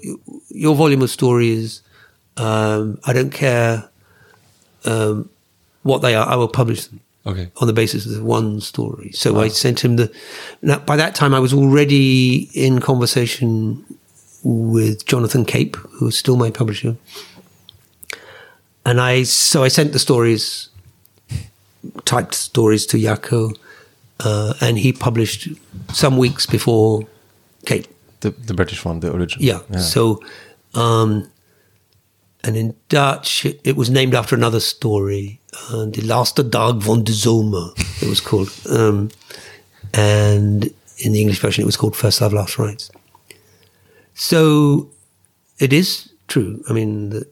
your 0.50 0.76
volume 0.76 1.02
of 1.02 1.10
stories. 1.10 1.82
Um, 2.36 3.00
I 3.06 3.14
don't 3.14 3.32
care 3.32 3.90
um, 4.88 5.30
what 5.84 6.02
they 6.02 6.16
are. 6.16 6.28
I 6.28 6.36
will 6.36 6.48
publish 6.48 6.86
them." 6.88 7.02
Okay. 7.26 7.52
on 7.58 7.68
the 7.68 7.74
basis 7.74 8.06
of 8.06 8.24
one 8.24 8.62
story. 8.62 9.12
So 9.12 9.38
I 9.38 9.50
sent 9.50 9.84
him 9.84 9.98
the. 9.98 10.10
Now, 10.62 10.80
by 10.80 10.96
that 10.96 11.14
time, 11.14 11.34
I 11.34 11.42
was 11.42 11.54
already 11.54 12.50
in 12.54 12.80
conversation 12.80 13.84
with 14.44 15.06
Jonathan 15.06 15.44
Cape, 15.44 15.76
who 15.76 16.08
is 16.08 16.18
still 16.18 16.38
my 16.38 16.50
publisher, 16.50 16.96
and 18.86 19.02
I 19.02 19.24
so 19.24 19.64
I 19.66 19.68
sent 19.68 19.92
the 19.92 20.00
stories, 20.00 20.70
typed 22.06 22.34
stories 22.34 22.86
to 22.88 22.98
Jaco, 22.98 23.54
uh, 24.22 24.54
and 24.62 24.78
he 24.78 24.94
published 24.94 25.50
some 25.92 26.18
weeks 26.18 26.46
before 26.46 27.06
Cape. 27.66 27.88
the, 28.22 28.30
the 28.32 28.54
British 28.54 28.86
one, 28.86 29.02
the 29.02 29.14
original. 29.14 29.44
Yeah. 29.44 29.80
So, 29.80 30.24
um, 30.74 31.30
and 32.44 32.56
in 32.56 32.76
Dutch, 32.90 33.46
it, 33.46 33.62
it 33.64 33.76
was 33.76 33.90
named 33.90 34.14
after 34.14 34.36
another 34.36 34.60
story, 34.60 35.40
uh, 35.72 35.86
De 35.86 36.02
Laatste 36.02 36.50
Dag 36.50 36.84
van 36.84 37.04
de 37.04 37.14
Zomer, 37.14 37.74
it 38.02 38.08
was 38.08 38.22
called. 38.22 38.52
Um, 38.70 39.10
and 39.94 40.72
in 40.98 41.12
the 41.12 41.22
English 41.22 41.40
version, 41.40 41.62
it 41.62 41.66
was 41.66 41.78
called 41.78 41.96
First 41.96 42.22
Love, 42.22 42.34
Last 42.34 42.58
Rites. 42.58 42.90
So 44.14 44.90
it 45.60 45.74
is 45.74 46.10
true. 46.28 46.64
I 46.70 46.74
mean, 46.74 47.10
that 47.10 47.28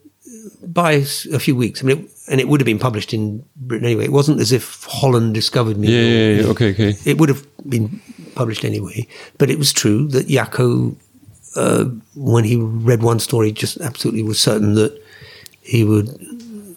by 0.62 0.92
a 1.32 1.38
few 1.38 1.56
weeks, 1.56 1.82
I 1.82 1.86
mean, 1.86 1.98
it, 1.98 2.10
and 2.28 2.40
it 2.40 2.48
would 2.48 2.60
have 2.60 2.66
been 2.66 2.78
published 2.78 3.14
in 3.14 3.44
Britain 3.56 3.86
anyway. 3.86 4.04
It 4.04 4.12
wasn't 4.12 4.40
as 4.40 4.52
if 4.52 4.84
Holland 4.84 5.34
discovered 5.34 5.76
me. 5.76 5.88
Yeah, 5.88 6.02
yeah, 6.02 6.40
yeah. 6.42 6.50
Okay, 6.50 6.70
okay. 6.70 6.94
it 7.04 7.18
would 7.18 7.28
have 7.28 7.46
been 7.68 8.00
published 8.34 8.64
anyway. 8.64 9.06
But 9.38 9.50
it 9.50 9.58
was 9.58 9.72
true 9.72 10.08
that 10.08 10.28
Jaco, 10.28 10.96
uh, 11.56 11.84
when 12.14 12.44
he 12.44 12.56
read 12.56 13.02
one 13.02 13.18
story, 13.20 13.52
just 13.52 13.80
absolutely 13.80 14.22
was 14.22 14.40
certain 14.40 14.74
that 14.74 15.00
he 15.62 15.84
would 15.84 16.08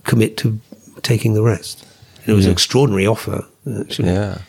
commit 0.03 0.38
to 0.38 0.60
taking 1.01 1.34
the 1.34 1.43
rest. 1.43 1.85
And 2.22 2.30
it 2.30 2.34
was 2.34 2.45
an 2.45 2.51
extraordinary 2.51 3.06
offer, 3.07 3.45
actually. 3.80 4.10
Yeah. 4.10 4.39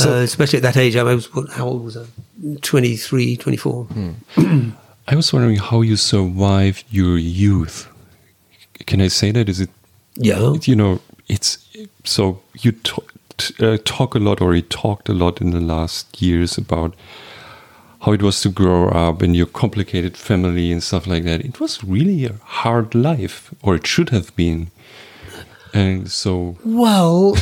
uh, 0.00 0.08
especially 0.22 0.58
at 0.58 0.62
that 0.62 0.76
age. 0.76 0.96
I 0.96 1.02
was, 1.02 1.32
what, 1.34 1.50
how 1.50 1.66
old 1.66 1.84
was 1.84 1.96
I? 1.96 2.04
23, 2.62 3.36
24. 3.36 3.88
I 5.06 5.14
was 5.16 5.32
wondering 5.32 5.56
how 5.56 5.82
you 5.82 5.96
survived 5.96 6.84
your 6.90 7.18
youth. 7.18 7.88
Can 8.86 9.00
I 9.00 9.08
say 9.08 9.32
that? 9.32 9.48
Is 9.48 9.60
it 9.60 9.70
Yeah. 10.16 10.54
you 10.62 10.76
know 10.76 11.00
it's 11.28 11.58
so 12.04 12.40
you 12.60 12.72
uh, 13.60 13.78
talk 13.84 14.14
a 14.14 14.18
lot 14.18 14.40
or 14.40 14.54
he 14.54 14.62
talked 14.62 15.08
a 15.08 15.12
lot 15.14 15.40
in 15.40 15.50
the 15.50 15.60
last 15.60 16.20
years 16.22 16.58
about 16.58 16.94
how 18.04 18.12
it 18.12 18.22
was 18.22 18.40
to 18.42 18.50
grow 18.50 18.88
up 18.88 19.22
in 19.22 19.34
your 19.34 19.46
complicated 19.46 20.16
family 20.16 20.70
and 20.70 20.82
stuff 20.82 21.06
like 21.06 21.24
that. 21.24 21.40
It 21.40 21.58
was 21.58 21.82
really 21.82 22.26
a 22.26 22.34
hard 22.42 22.94
life 22.94 23.50
or 23.62 23.74
it 23.74 23.86
should 23.86 24.10
have 24.10 24.34
been. 24.36 24.70
And 25.72 26.10
so 26.10 26.56
Well, 26.64 27.36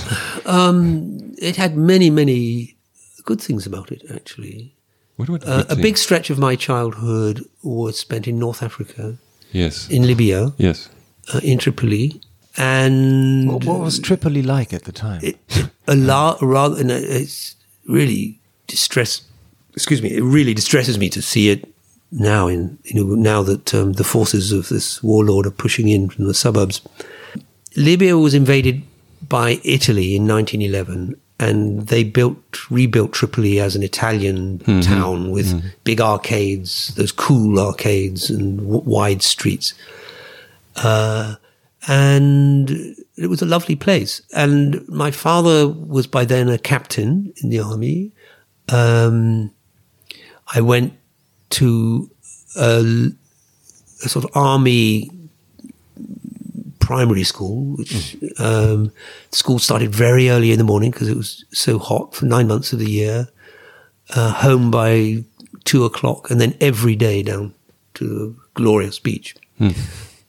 um, 0.46 1.34
it 1.38 1.56
had 1.56 1.76
many, 1.76 2.10
many 2.10 2.76
good 3.24 3.40
things 3.40 3.66
about 3.66 3.90
it, 3.90 4.02
actually. 4.14 4.72
what 5.16 5.28
would 5.28 5.44
Uh, 5.44 5.64
a 5.68 5.76
big 5.76 5.98
stretch 5.98 6.30
of 6.30 6.38
my 6.38 6.56
childhood 6.56 7.44
was 7.62 7.98
spent 7.98 8.26
in 8.26 8.38
North 8.38 8.62
Africa, 8.62 9.18
yes. 9.52 9.88
In 9.90 10.06
Libya, 10.06 10.52
yes. 10.56 10.88
Uh, 11.34 11.40
in 11.42 11.58
Tripoli, 11.58 12.20
and 12.56 13.48
What, 13.48 13.64
what 13.64 13.80
was 13.80 13.98
Tripoli 13.98 14.42
like 14.42 14.72
at 14.72 14.84
the 14.84 14.92
time? 14.92 15.20
it, 15.22 15.36
it, 15.48 15.68
a 15.86 15.94
lot 15.94 16.40
rather 16.40 16.80
and 16.80 16.90
it's 16.90 17.56
really 17.86 18.40
distress 18.66 19.22
excuse 19.74 20.02
me 20.02 20.14
it 20.14 20.22
really 20.22 20.54
distresses 20.54 20.98
me 20.98 21.08
to 21.08 21.22
see 21.22 21.48
it 21.50 21.68
now 22.10 22.46
in 22.46 22.78
you 22.84 22.94
know 23.02 23.14
now 23.14 23.42
that 23.42 23.74
um, 23.74 23.94
the 23.94 24.04
forces 24.04 24.52
of 24.52 24.68
this 24.68 25.02
warlord 25.02 25.46
are 25.46 25.50
pushing 25.50 25.88
in 25.88 26.08
from 26.08 26.26
the 26.26 26.34
suburbs 26.34 26.82
libya 27.76 28.18
was 28.18 28.34
invaded 28.34 28.82
by 29.28 29.60
italy 29.64 30.14
in 30.16 30.26
1911 30.26 31.18
and 31.40 31.88
they 31.88 32.04
built 32.04 32.70
rebuilt 32.70 33.12
tripoli 33.12 33.58
as 33.60 33.74
an 33.74 33.82
italian 33.82 34.58
town 34.82 35.30
with 35.30 35.62
big 35.84 36.00
arcades 36.00 36.94
those 36.96 37.12
cool 37.12 37.58
arcades 37.58 38.28
and 38.30 38.58
w- 38.58 38.82
wide 38.84 39.22
streets 39.22 39.72
uh, 40.76 41.34
and 41.88 42.70
it 43.16 43.26
was 43.28 43.42
a 43.42 43.46
lovely 43.46 43.76
place. 43.76 44.22
And 44.34 44.86
my 44.88 45.10
father 45.10 45.68
was 45.68 46.06
by 46.06 46.24
then 46.24 46.48
a 46.48 46.58
captain 46.58 47.32
in 47.42 47.50
the 47.50 47.58
army. 47.60 48.12
Um, 48.68 49.50
I 50.54 50.60
went 50.60 50.94
to 51.50 52.10
a, 52.56 53.08
a 54.04 54.08
sort 54.08 54.24
of 54.24 54.30
army 54.34 55.10
primary 56.78 57.24
school, 57.24 57.76
which 57.76 58.16
um, 58.38 58.92
school 59.30 59.58
started 59.58 59.90
very 59.94 60.28
early 60.28 60.52
in 60.52 60.58
the 60.58 60.64
morning 60.64 60.90
because 60.90 61.08
it 61.08 61.16
was 61.16 61.44
so 61.52 61.78
hot 61.78 62.14
for 62.14 62.26
nine 62.26 62.48
months 62.48 62.72
of 62.72 62.78
the 62.78 62.90
year. 62.90 63.28
Uh, 64.14 64.30
home 64.30 64.70
by 64.70 65.24
two 65.64 65.84
o'clock, 65.84 66.30
and 66.30 66.40
then 66.40 66.54
every 66.60 66.96
day 66.96 67.22
down 67.22 67.54
to 67.94 68.04
the 68.04 68.36
glorious 68.54 68.98
beach 68.98 69.36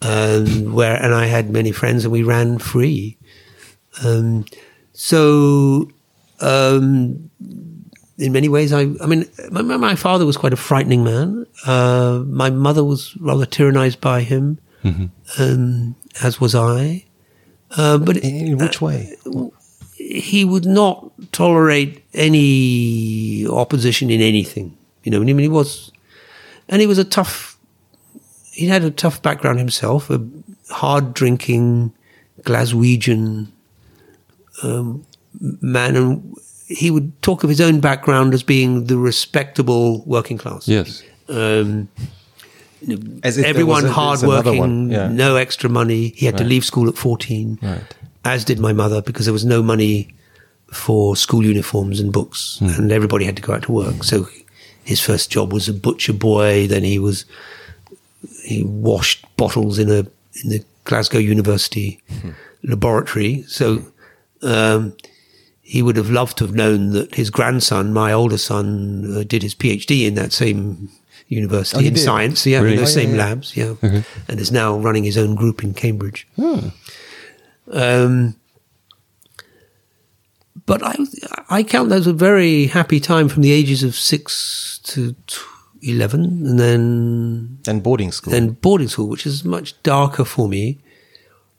and 0.03 0.73
where 0.73 0.95
and 1.01 1.13
I 1.13 1.25
had 1.25 1.49
many 1.49 1.71
friends 1.71 2.03
and 2.03 2.11
we 2.11 2.23
ran 2.23 2.59
free. 2.59 3.17
Um, 4.03 4.45
so 4.93 5.89
um, 6.39 7.29
in 8.17 8.31
many 8.31 8.47
ways, 8.49 8.71
I 8.71 8.81
I 9.01 9.05
mean, 9.07 9.25
my, 9.51 9.61
my- 9.61 9.95
father 9.95 10.25
was 10.25 10.37
quite 10.37 10.53
a 10.53 10.57
frightening 10.57 11.03
man. 11.03 11.45
Uh, 11.65 12.23
my 12.27 12.49
mother 12.49 12.83
was 12.83 13.15
rather 13.17 13.45
tyrannized 13.45 13.99
by 14.01 14.21
him, 14.21 14.59
um, 15.39 15.95
as 16.21 16.39
was 16.39 16.53
I. 16.55 17.05
Uh, 17.75 17.97
but 17.97 18.17
in, 18.17 18.57
which 18.57 18.81
way? 18.81 19.15
he 19.95 20.45
would 20.45 20.65
not 20.65 21.11
tolerate 21.31 22.03
any 22.13 23.47
opposition 23.47 24.09
in 24.11 24.21
anything. 24.21 24.77
You 25.03 25.11
know, 25.11 25.21
I 25.21 25.23
mean, 25.23 25.39
he 25.39 25.47
was, 25.47 25.91
and 26.69 26.81
he 26.81 26.87
was 26.87 26.97
a 26.99 27.03
tough. 27.03 27.57
He 28.51 28.67
had 28.67 28.83
a 28.83 28.91
tough 28.91 29.21
background 29.23 29.57
himself, 29.57 30.09
a 30.11 30.23
hard 30.69 31.13
drinking 31.15 31.93
Glaswegian 32.43 33.47
um, 34.61 35.03
man, 35.61 35.95
and 35.95 36.35
he 36.67 36.89
would 36.91 37.21
talk 37.21 37.43
of 37.43 37.49
his 37.49 37.61
own 37.61 37.79
background 37.79 38.33
as 38.33 38.43
being 38.43 38.85
the 38.85 38.97
respectable 38.97 40.03
working 40.05 40.37
class. 40.37 40.67
yes 40.67 41.03
Um, 41.29 41.87
As 43.23 43.37
if 43.37 43.45
everyone 43.45 43.83
was 43.83 43.91
a- 43.91 43.93
hard 43.93 44.21
working. 44.21 44.91
Yeah. 44.91 45.07
no 45.07 45.35
extra 45.37 45.69
money. 45.69 46.13
He 46.15 46.25
had 46.25 46.37
to 46.37 46.43
leave 46.43 46.65
school 46.65 46.89
at 46.89 46.97
14, 46.97 47.57
Right. 47.61 47.95
as 48.25 48.43
did 48.43 48.59
my 48.59 48.73
mother, 48.73 49.01
because 49.01 49.25
there 49.25 49.33
was 49.33 49.45
no 49.45 49.63
money 49.63 50.07
for 50.71 51.15
school 51.15 51.45
uniforms 51.45 51.99
and 52.01 52.11
books, 52.11 52.57
Hmm. 52.59 52.67
and 52.77 52.91
everybody 52.91 53.25
had 53.25 53.35
to 53.37 53.41
go 53.41 53.53
out 53.53 53.63
to 53.63 53.71
work. 53.71 54.03
So 54.03 54.27
his 54.83 54.99
first 54.99 55.29
job 55.29 55.53
was 55.53 55.69
a 55.69 55.73
butcher 55.73 56.13
boy. 56.13 56.67
Then 56.67 56.83
he 56.83 56.99
was 56.99 57.25
he 58.43 58.63
washed 58.63 59.25
bottles 59.37 59.77
in 59.79 59.89
a 59.89 59.99
in 60.43 60.49
the 60.49 60.63
Glasgow 60.83 61.19
University 61.19 61.99
Hmm. 62.21 62.29
laboratory. 62.63 63.45
So 63.47 63.65
um, 64.41 64.91
he 65.65 65.81
would 65.81 65.95
have 65.97 66.09
loved 66.11 66.37
to 66.37 66.45
have 66.45 66.53
known 66.53 66.91
that 66.91 67.15
his 67.15 67.29
grandson, 67.29 67.93
my 67.93 68.11
older 68.11 68.37
son, 68.37 69.05
uh, 69.17 69.23
did 69.23 69.41
his 69.41 69.55
PhD 69.55 70.05
in 70.05 70.13
that 70.15 70.33
same 70.33 70.89
university 71.29 71.85
Oh, 71.85 71.87
in 71.87 71.93
did? 71.93 71.99
science. 72.03 72.45
Yeah, 72.45 72.59
Really? 72.59 72.73
in 72.73 72.79
those 72.79 72.95
Oh, 72.95 72.99
yeah, 72.99 73.05
same 73.05 73.15
yeah. 73.15 73.25
labs. 73.25 73.57
Yeah, 73.57 73.73
and 74.27 74.39
is 74.39 74.51
now 74.51 74.77
running 74.77 75.03
his 75.05 75.17
own 75.17 75.35
group 75.35 75.63
in 75.63 75.73
Cambridge. 75.73 76.27
Oh. 76.37 76.71
Um, 77.71 78.35
but 80.65 80.83
I, 80.83 80.95
I 81.49 81.63
count 81.63 81.89
those 81.89 82.01
as 82.01 82.07
a 82.07 82.13
very 82.13 82.67
happy 82.67 82.99
time 82.99 83.27
from 83.29 83.41
the 83.41 83.51
ages 83.51 83.83
of 83.83 83.95
six 83.95 84.79
to 84.83 85.15
11, 85.81 86.23
and 86.23 86.59
then 86.59 87.57
And 87.67 87.81
boarding 87.83 88.11
school. 88.11 88.31
then 88.31 88.51
boarding 88.51 88.87
school, 88.87 89.07
which 89.09 89.25
is 89.25 89.43
much 89.43 89.81
darker 89.83 90.23
for 90.25 90.47
me. 90.47 90.79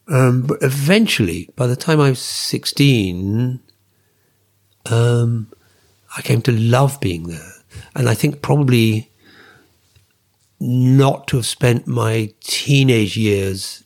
Um, 0.09 0.43
but 0.43 0.59
eventually, 0.63 1.49
by 1.57 1.67
the 1.67 1.77
time 1.77 2.01
I 2.01 2.11
was 2.11 2.19
16, 2.19 3.61
um, 4.91 5.49
I 6.17 6.23
came 6.23 6.43
to 6.43 6.53
love 6.53 7.01
being 7.01 7.25
there. 7.29 7.53
And 7.95 8.09
I 8.09 8.15
think 8.15 8.43
probably 8.43 9.11
not 10.61 11.27
to 11.29 11.37
have 11.37 11.47
spent 11.47 11.87
my 11.87 12.33
teenage 12.41 13.17
years 13.17 13.85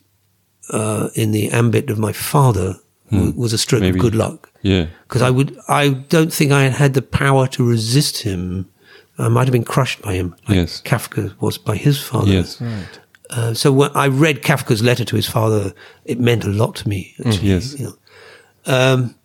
uh, 0.69 1.09
in 1.15 1.31
the 1.31 1.49
ambit 1.49 1.89
of 1.89 1.97
my 1.97 2.11
father 2.13 2.75
w- 3.11 3.33
was 3.35 3.53
a 3.53 3.57
stroke 3.57 3.81
Maybe. 3.81 3.97
of 3.97 4.01
good 4.01 4.15
luck 4.15 4.51
Yeah. 4.61 4.85
because 5.07 5.21
I 5.23 5.29
would 5.31 5.57
I 5.67 5.89
don't 5.89 6.31
think 6.31 6.51
I 6.51 6.69
had 6.69 6.93
the 6.93 7.01
power 7.01 7.47
to 7.47 7.67
resist 7.67 8.19
him. 8.21 8.69
I 9.17 9.27
might 9.27 9.45
have 9.47 9.51
been 9.51 9.63
crushed 9.65 10.01
by 10.01 10.13
him, 10.13 10.35
like 10.47 10.55
Yes. 10.57 10.81
Kafka 10.85 11.33
was 11.41 11.57
by 11.57 11.75
his 11.75 11.99
father. 12.01 12.31
Yes. 12.31 12.61
Uh, 13.31 13.53
so 13.53 13.71
when 13.71 13.91
I 13.95 14.07
read 14.07 14.41
Kafka's 14.43 14.81
letter 14.81 15.03
to 15.05 15.15
his 15.15 15.27
father, 15.27 15.73
it 16.05 16.19
meant 16.19 16.45
a 16.45 16.49
lot 16.49 16.75
to 16.77 16.87
me. 16.87 17.15
Actually, 17.25 17.49
Yes. 17.49 17.77
you 17.77 17.85
know. 17.85 17.95
Um, 18.65 19.15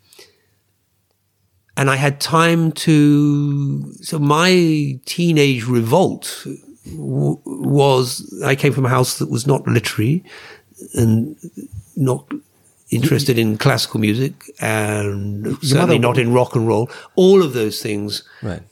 and 1.76 1.90
I 1.90 1.96
had 1.96 2.20
time 2.20 2.72
to. 2.72 3.92
So 4.02 4.18
my 4.18 4.98
teenage 5.04 5.64
revolt 5.66 6.46
w- 6.86 7.38
was 7.44 8.42
I 8.44 8.54
came 8.54 8.72
from 8.72 8.86
a 8.86 8.88
house 8.90 9.18
that 9.18 9.30
was 9.30 9.46
not 9.46 9.66
literary 9.66 10.24
and 10.94 11.36
not 11.96 12.26
interested 12.90 13.38
in 13.38 13.58
classical 13.58 13.98
music 13.98 14.34
and 14.60 15.46
certainly 15.62 15.98
mother- 15.98 15.98
not 15.98 16.18
in 16.18 16.32
rock 16.32 16.54
and 16.54 16.66
roll. 16.68 16.90
All 17.16 17.42
of 17.42 17.52
those 17.54 17.82
things 17.82 18.22
right. 18.42 18.62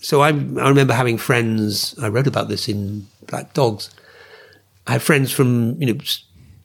so 0.00 0.20
I, 0.20 0.28
I 0.28 0.68
remember 0.68 0.92
having 0.94 1.18
friends. 1.18 1.94
I 2.02 2.08
wrote 2.08 2.26
about 2.26 2.48
this 2.48 2.68
in 2.68 3.06
Black 3.26 3.54
Dogs. 3.54 3.90
I 4.86 4.92
had 4.92 5.02
friends 5.02 5.30
from 5.32 5.80
you 5.80 5.92
know 5.92 6.00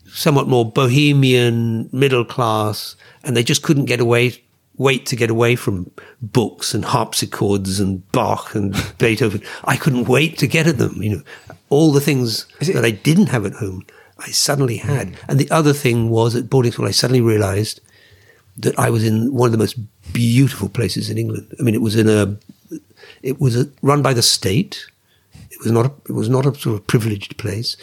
somewhat 0.07 0.48
more 0.48 0.69
bohemian, 0.69 1.90
middle 1.91 2.26
class, 2.26 2.95
and 3.23 3.36
they 3.36 3.44
just 3.44 3.64
couldn't 3.64 3.86
get 3.86 3.99
away, 3.99 4.41
wait 4.78 5.06
to 5.08 5.16
get 5.16 5.30
away 5.30 5.56
from 5.56 5.92
books 6.22 6.74
and 6.74 6.86
harpsichords 6.86 7.80
and 7.80 8.10
Bach 8.12 8.56
and 8.56 8.76
Beethoven. 8.98 9.42
I 9.64 9.78
couldn't 9.78 10.06
wait 10.06 10.38
to 10.40 10.48
get 10.48 10.68
at 10.68 10.78
them. 10.78 11.02
You 11.02 11.18
know, 11.18 11.22
all 11.70 11.92
the 11.92 12.02
things 12.02 12.46
that 12.60 12.86
I 12.86 12.92
didn't 12.92 13.28
have 13.28 13.46
at 13.46 13.54
home, 13.54 13.86
I 14.20 14.28
suddenly 14.28 14.78
had. 14.78 15.16
And 15.28 15.40
the 15.40 15.50
other 15.52 15.74
thing 15.74 16.10
was 16.10 16.36
at 16.36 16.50
boarding 16.50 16.72
school, 16.72 16.88
I 16.88 16.92
suddenly 16.92 17.22
realised 17.22 17.82
that 18.58 18.78
I 18.80 18.90
was 18.90 19.04
in 19.04 19.34
one 19.34 19.48
of 19.48 19.52
the 19.52 19.58
most 19.58 19.78
beautiful 20.14 20.70
places 20.70 21.10
in 21.10 21.18
England. 21.18 21.54
I 21.60 21.64
mean, 21.64 21.76
it 21.76 21.82
was 21.82 21.96
in 21.96 22.08
a, 22.08 22.38
it 23.22 23.40
was 23.40 23.60
a, 23.60 23.70
run 23.82 24.02
by 24.02 24.14
the 24.14 24.22
state. 24.22 24.86
It 25.52 25.60
was 25.60 25.72
not, 25.72 25.86
a, 25.86 25.92
it 26.08 26.14
was 26.14 26.30
not 26.30 26.46
a 26.46 26.56
sort 26.56 26.76
of 26.76 26.88
privileged 26.88 27.38
place. 27.38 27.76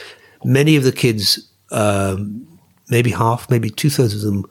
Many 0.44 0.76
of 0.76 0.84
the 0.84 0.92
kids, 0.92 1.48
um, 1.70 2.46
maybe 2.88 3.10
half, 3.10 3.50
maybe 3.50 3.70
two 3.70 3.90
thirds 3.90 4.14
of 4.14 4.22
them, 4.22 4.46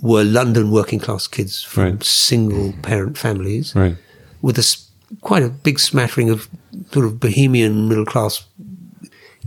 were 0.00 0.22
London 0.24 0.70
working 0.70 0.98
class 1.00 1.26
kids 1.26 1.62
from 1.62 1.84
Right. 1.84 2.04
single 2.04 2.72
parent 2.82 3.18
families, 3.18 3.74
Right. 3.74 3.96
with 4.42 4.56
a 4.58 4.60
s- 4.60 4.86
quite 5.22 5.42
a 5.42 5.48
big 5.48 5.80
smattering 5.80 6.30
of 6.30 6.48
sort 6.92 7.04
of 7.06 7.18
bohemian 7.18 7.88
middle 7.88 8.04
class 8.06 8.44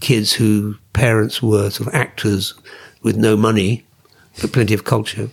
kids 0.02 0.34
whose 0.34 0.76
parents 0.94 1.42
were 1.42 1.70
sort 1.70 1.88
of 1.88 1.94
actors 1.94 2.54
with 3.04 3.16
no 3.16 3.38
money 3.38 3.86
but 4.42 4.52
plenty 4.52 4.74
of 4.74 4.84
culture. 4.84 5.30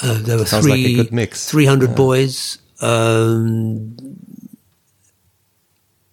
Uh, 0.00 0.18
there 0.20 0.36
were 0.38 0.44
Sounds 0.46 0.64
three, 0.66 0.72
like 0.72 0.86
a 0.86 0.94
good 1.04 1.12
mix. 1.12 1.46
300 1.48 1.94
boys. 1.94 2.58
Um, 2.80 3.96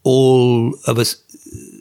all 0.03 0.75
of 0.85 0.97
us, 0.99 1.15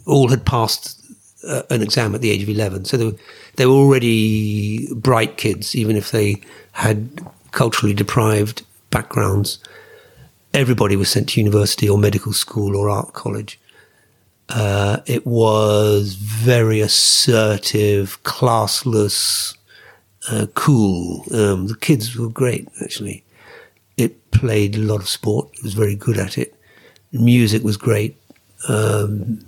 all 0.06 0.28
had 0.28 0.44
passed 0.46 0.97
uh, 1.46 1.62
an 1.70 1.82
exam 1.82 2.14
at 2.14 2.20
the 2.20 2.30
age 2.30 2.42
of 2.42 2.48
11. 2.48 2.84
So 2.84 2.96
they 2.96 3.04
were, 3.06 3.16
they 3.56 3.66
were 3.66 3.72
already 3.72 4.92
bright 4.94 5.36
kids, 5.36 5.74
even 5.74 5.96
if 5.96 6.10
they 6.10 6.42
had 6.72 7.20
culturally 7.52 7.94
deprived 7.94 8.64
backgrounds. 8.90 9.58
Everybody 10.54 10.96
was 10.96 11.10
sent 11.10 11.30
to 11.30 11.40
university 11.40 11.88
or 11.88 11.98
medical 11.98 12.32
school 12.32 12.76
or 12.76 12.88
art 12.88 13.12
college. 13.12 13.60
Uh, 14.48 15.00
it 15.06 15.26
was 15.26 16.14
very 16.14 16.80
assertive, 16.80 18.22
classless, 18.22 19.56
uh, 20.30 20.46
cool. 20.54 21.24
Um, 21.32 21.66
the 21.66 21.76
kids 21.76 22.16
were 22.16 22.30
great, 22.30 22.66
actually. 22.82 23.24
It 23.96 24.30
played 24.30 24.76
a 24.76 24.80
lot 24.80 25.00
of 25.00 25.08
sport. 25.08 25.50
It 25.54 25.62
was 25.62 25.74
very 25.74 25.94
good 25.94 26.18
at 26.18 26.38
it. 26.38 26.54
Music 27.12 27.62
was 27.62 27.76
great. 27.76 28.16
Um, 28.68 29.44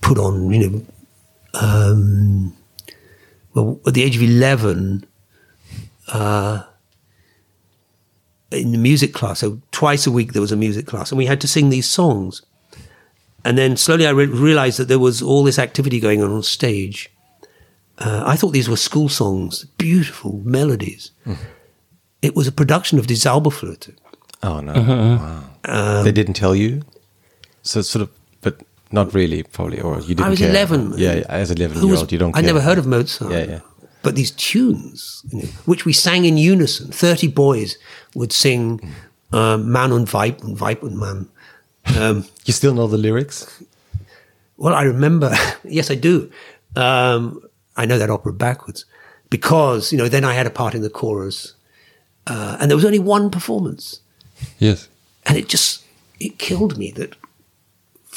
put 0.00 0.18
on, 0.18 0.50
you 0.50 0.68
know, 0.68 0.86
um, 1.54 2.56
well, 3.54 3.80
at 3.86 3.94
the 3.94 4.02
age 4.02 4.16
of 4.16 4.22
11, 4.22 5.06
uh, 6.08 6.62
in 8.50 8.72
the 8.72 8.78
music 8.78 9.14
class, 9.14 9.40
so 9.40 9.60
twice 9.70 10.06
a 10.06 10.10
week 10.10 10.32
there 10.32 10.42
was 10.42 10.52
a 10.52 10.56
music 10.56 10.86
class, 10.86 11.10
and 11.10 11.18
we 11.18 11.26
had 11.26 11.40
to 11.40 11.48
sing 11.48 11.70
these 11.70 11.88
songs. 11.88 12.42
And 13.44 13.58
then 13.58 13.76
slowly 13.76 14.06
I 14.06 14.10
re- 14.10 14.26
realized 14.26 14.78
that 14.78 14.88
there 14.88 14.98
was 14.98 15.20
all 15.22 15.42
this 15.42 15.58
activity 15.58 15.98
going 16.00 16.22
on 16.22 16.30
on 16.30 16.42
stage. 16.42 17.10
Uh, 17.98 18.22
I 18.26 18.36
thought 18.36 18.50
these 18.52 18.68
were 18.68 18.76
school 18.76 19.08
songs, 19.08 19.64
beautiful 19.78 20.40
melodies. 20.44 21.10
It 22.20 22.36
was 22.36 22.46
a 22.46 22.52
production 22.52 22.98
of 22.98 23.06
Die 23.06 23.14
Zauberflöte. 23.14 23.94
Oh 24.42 24.60
no! 24.60 24.72
Wow. 24.74 25.44
Um, 25.64 26.04
they 26.04 26.12
didn't 26.12 26.34
tell 26.34 26.54
you. 26.54 26.82
So 27.62 27.80
it's 27.80 27.88
sort 27.88 28.02
of, 28.02 28.10
but 28.10 28.21
not 28.92 29.14
really, 29.14 29.42
probably, 29.42 29.80
or 29.80 29.98
you 30.00 30.14
didn't. 30.14 30.26
I 30.26 30.28
was 30.30 30.38
care. 30.38 30.50
11. 30.50 30.94
Yeah, 30.96 31.14
yeah, 31.14 31.24
as 31.28 31.50
an 31.50 31.58
eleven 31.58 31.78
Who 31.78 31.86
year 31.86 31.92
was- 31.92 32.00
old, 32.00 32.12
you 32.12 32.18
don't. 32.18 32.36
I 32.36 32.40
care. 32.40 32.46
never 32.52 32.60
heard 32.60 32.78
of 32.78 32.86
Mozart. 32.86 33.32
Yeah, 33.32 33.44
yeah. 33.44 33.60
But 34.02 34.16
these 34.16 34.32
tunes, 34.32 35.22
you 35.30 35.42
know, 35.42 35.48
which 35.64 35.84
we 35.84 35.92
sang 35.92 36.24
in 36.24 36.36
unison, 36.36 36.90
30 36.90 37.28
boys 37.28 37.78
would 38.14 38.32
sing 38.32 38.80
um, 39.32 39.70
Man 39.70 39.92
und 39.92 40.12
Weib 40.12 40.42
und 40.42 40.60
Weib 40.60 40.82
und 40.82 40.96
Mann. 40.96 41.28
Um, 41.96 42.24
You 42.44 42.52
still 42.52 42.74
know 42.74 42.88
the 42.88 42.98
lyrics? 42.98 43.46
Well, 44.56 44.74
I 44.74 44.82
remember, 44.82 45.30
yes, 45.64 45.88
I 45.90 45.94
do. 45.94 46.30
Um, 46.74 47.42
I 47.76 47.86
know 47.86 47.96
that 47.98 48.10
opera 48.10 48.32
backwards 48.32 48.84
because, 49.30 49.92
you 49.92 49.98
know, 49.98 50.08
then 50.08 50.24
I 50.24 50.34
had 50.34 50.46
a 50.46 50.50
part 50.50 50.74
in 50.74 50.82
the 50.82 50.90
chorus 50.90 51.54
uh, 52.26 52.56
and 52.60 52.70
there 52.70 52.76
was 52.76 52.84
only 52.84 52.98
one 52.98 53.30
performance. 53.30 54.00
Yes. 54.58 54.88
And 55.26 55.36
it 55.38 55.48
just, 55.48 55.84
it 56.18 56.38
killed 56.38 56.76
me 56.76 56.90
that 56.92 57.14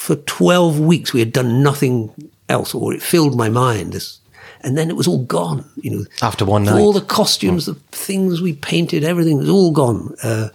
for 0.06 0.16
12 0.16 0.80
weeks 0.80 1.14
we 1.14 1.20
had 1.20 1.34
done 1.34 1.64
nothing 1.64 2.14
else 2.48 2.76
or 2.76 2.94
it 2.94 3.02
filled 3.02 3.36
my 3.36 3.50
mind. 3.50 3.94
This, 3.94 4.20
and 4.62 4.78
then 4.78 4.92
it 4.92 4.96
was 4.96 5.08
all 5.08 5.24
gone, 5.24 5.68
you 5.78 5.90
know. 5.90 6.06
After 6.22 6.46
one 6.46 6.64
night. 6.64 6.80
All 6.80 6.94
the 6.94 7.02
costumes, 7.02 7.66
the 7.66 7.74
things 7.92 8.40
we 8.40 8.54
painted, 8.54 9.04
everything 9.04 9.40
was 9.40 9.50
all 9.50 9.72
gone. 9.72 10.16
Uh, 10.22 10.50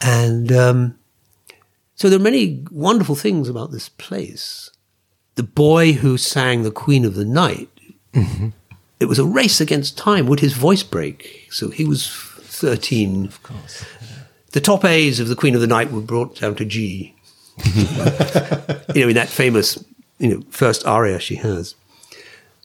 and 0.00 0.50
um, 0.50 0.98
so 1.96 2.08
there 2.08 2.18
are 2.18 2.22
many 2.22 2.64
wonderful 2.70 3.14
things 3.14 3.46
about 3.46 3.72
this 3.72 3.90
place. 3.90 4.70
The 5.34 5.42
boy 5.42 5.92
who 5.92 6.16
sang 6.16 6.62
The 6.62 6.70
Queen 6.70 7.04
of 7.04 7.14
the 7.14 7.26
Night, 7.26 7.68
it 9.00 9.04
was 9.04 9.18
a 9.18 9.26
race 9.26 9.60
against 9.60 9.98
time. 9.98 10.26
Would 10.28 10.40
his 10.40 10.54
voice 10.54 10.82
break? 10.82 11.48
So 11.50 11.68
he 11.68 11.84
was 11.84 12.08
13. 12.08 13.26
Of 13.26 13.42
course. 13.42 13.84
The 14.52 14.60
top 14.62 14.82
A's 14.82 15.20
of 15.20 15.28
The 15.28 15.36
Queen 15.36 15.54
of 15.54 15.60
the 15.60 15.66
Night 15.66 15.92
were 15.92 16.00
brought 16.00 16.40
down 16.40 16.54
to 16.54 16.64
G. 16.64 17.14
you 18.94 19.02
know, 19.02 19.08
in 19.08 19.14
that 19.14 19.28
famous, 19.28 19.82
you 20.18 20.28
know, 20.28 20.42
first 20.50 20.86
aria 20.86 21.18
she 21.20 21.36
has. 21.36 21.74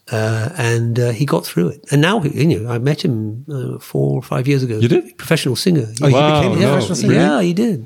Uh, 0.09 0.49
and 0.57 0.97
uh, 0.99 1.11
he 1.11 1.26
got 1.26 1.45
through 1.45 1.68
it. 1.68 1.84
And 1.91 2.01
now, 2.01 2.23
you 2.23 2.45
know, 2.59 2.72
I 2.72 2.77
met 2.77 3.03
him 3.03 3.45
uh, 3.51 3.77
four 3.80 4.15
or 4.15 4.22
five 4.23 4.47
years 4.47 4.64
ago. 4.64 4.77
You 4.80 4.88
did? 4.88 5.18
Professional 5.18 5.57
singer. 5.57 5.88
Oh, 6.01 6.07
he 6.07 6.14
Wow, 6.14 6.39
became 6.41 6.57
a 6.57 6.61
no. 6.61 6.68
professional 6.72 6.95
singer. 6.95 7.14
Yeah, 7.14 7.41
he 7.41 7.53
did. 7.53 7.85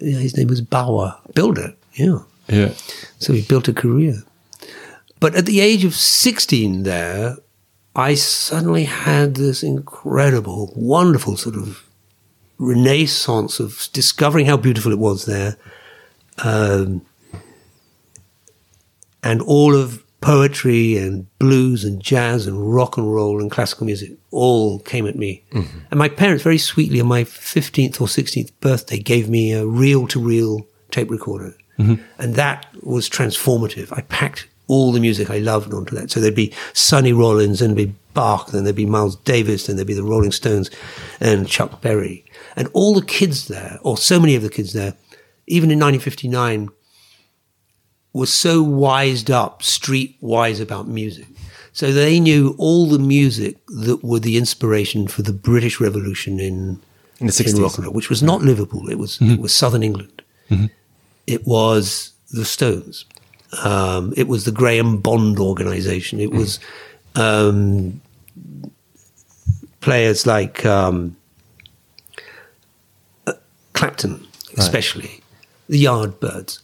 Yeah, 0.00 0.18
his 0.18 0.36
name 0.36 0.48
was 0.48 0.60
Bauer, 0.60 1.16
builder. 1.34 1.74
Yeah. 1.94 2.18
Yeah. 2.48 2.72
So 3.20 3.32
he 3.32 3.42
built 3.42 3.68
a 3.68 3.72
career. 3.72 4.24
But 5.20 5.34
at 5.36 5.46
the 5.46 5.60
age 5.60 5.84
of 5.84 5.94
16 5.94 6.82
there, 6.82 7.36
I 7.94 8.14
suddenly 8.14 8.84
had 8.84 9.34
this 9.34 9.62
incredible, 9.62 10.72
wonderful 10.74 11.36
sort 11.36 11.54
of 11.54 11.84
renaissance 12.58 13.60
of 13.60 13.88
discovering 13.92 14.46
how 14.46 14.56
beautiful 14.56 14.90
it 14.92 14.98
was 14.98 15.26
there. 15.26 15.56
Um, 16.44 17.02
and 19.22 19.42
all 19.42 19.74
of 19.74 20.02
poetry 20.20 20.96
and 20.98 21.26
blues 21.38 21.84
and 21.84 22.02
jazz 22.02 22.46
and 22.46 22.74
rock 22.74 22.96
and 22.98 23.12
roll 23.12 23.40
and 23.40 23.50
classical 23.50 23.86
music 23.86 24.12
all 24.30 24.78
came 24.80 25.06
at 25.06 25.16
me. 25.16 25.42
And 25.90 25.98
my 25.98 26.08
parents 26.08 26.42
very 26.42 26.58
sweetly 26.58 27.00
on 27.00 27.06
my 27.06 27.24
15th 27.24 28.00
or 28.00 28.06
16th 28.06 28.50
birthday 28.60 28.98
gave 28.98 29.28
me 29.30 29.52
a 29.52 29.66
reel 29.66 30.06
to 30.08 30.20
reel 30.20 30.66
tape 30.90 31.10
recorder. 31.10 31.54
And 32.18 32.34
that 32.34 32.66
was 32.82 33.08
transformative. 33.08 33.90
I 33.96 34.02
packed 34.02 34.46
all 34.66 34.92
the 34.92 35.00
music 35.00 35.30
I 35.30 35.38
loved 35.38 35.72
onto 35.72 35.96
that. 35.96 36.10
So 36.10 36.20
there'd 36.20 36.34
be 36.34 36.52
Sonny 36.74 37.12
Rollins 37.14 37.62
and 37.62 37.76
there'd 37.76 37.88
be 37.88 37.94
Bach, 38.12 38.50
then 38.50 38.64
there'd 38.64 38.76
be 38.76 38.84
Miles 38.86 39.16
Davis, 39.16 39.66
then 39.66 39.76
there'd 39.76 39.88
be 39.88 39.94
the 39.94 40.02
Rolling 40.02 40.32
Stones 40.32 40.70
and 41.20 41.48
Chuck 41.48 41.80
Berry. 41.80 42.24
And 42.56 42.68
all 42.74 42.94
the 42.94 43.04
kids 43.04 43.48
there, 43.48 43.78
or 43.82 43.96
so 43.96 44.20
many 44.20 44.34
of 44.34 44.42
the 44.42 44.50
kids 44.50 44.74
there, 44.74 44.94
even 45.50 45.70
in 45.70 45.78
1959, 45.78 46.68
was 48.12 48.32
so 48.32 48.62
wised 48.62 49.30
up, 49.30 49.62
street 49.62 50.16
wise 50.20 50.60
about 50.60 50.88
music. 50.88 51.26
So 51.72 51.92
they 51.92 52.18
knew 52.18 52.54
all 52.58 52.86
the 52.86 52.98
music 52.98 53.56
that 53.68 54.02
were 54.02 54.18
the 54.18 54.36
inspiration 54.36 55.06
for 55.06 55.22
the 55.22 55.32
British 55.32 55.80
Revolution 55.80 56.40
in, 56.40 56.80
In 57.20 57.26
the 57.28 57.32
60s. 57.32 57.60
rock 57.62 57.76
and 57.76 57.84
roll, 57.86 57.94
which 57.94 58.10
was 58.10 58.22
not 58.22 58.42
Liverpool. 58.42 58.88
It 58.90 58.98
was 58.98 59.20
it 59.20 59.38
was 59.40 59.54
Southern 59.54 59.82
England. 59.82 60.22
It 61.26 61.46
was 61.46 62.12
the 62.32 62.44
Stones. 62.44 63.04
Um, 63.62 64.12
it 64.16 64.26
was 64.26 64.44
the 64.44 64.52
Graham 64.52 64.98
Bond 65.00 65.38
organization. 65.38 66.18
It 66.20 66.32
was 66.32 66.58
um, 67.14 68.00
players 69.80 70.26
like 70.26 70.64
um, 70.66 71.16
uh, 73.28 73.34
Clapton, 73.74 74.26
especially 74.56 75.19
the 75.70 75.84
Yardbirds. 75.84 76.60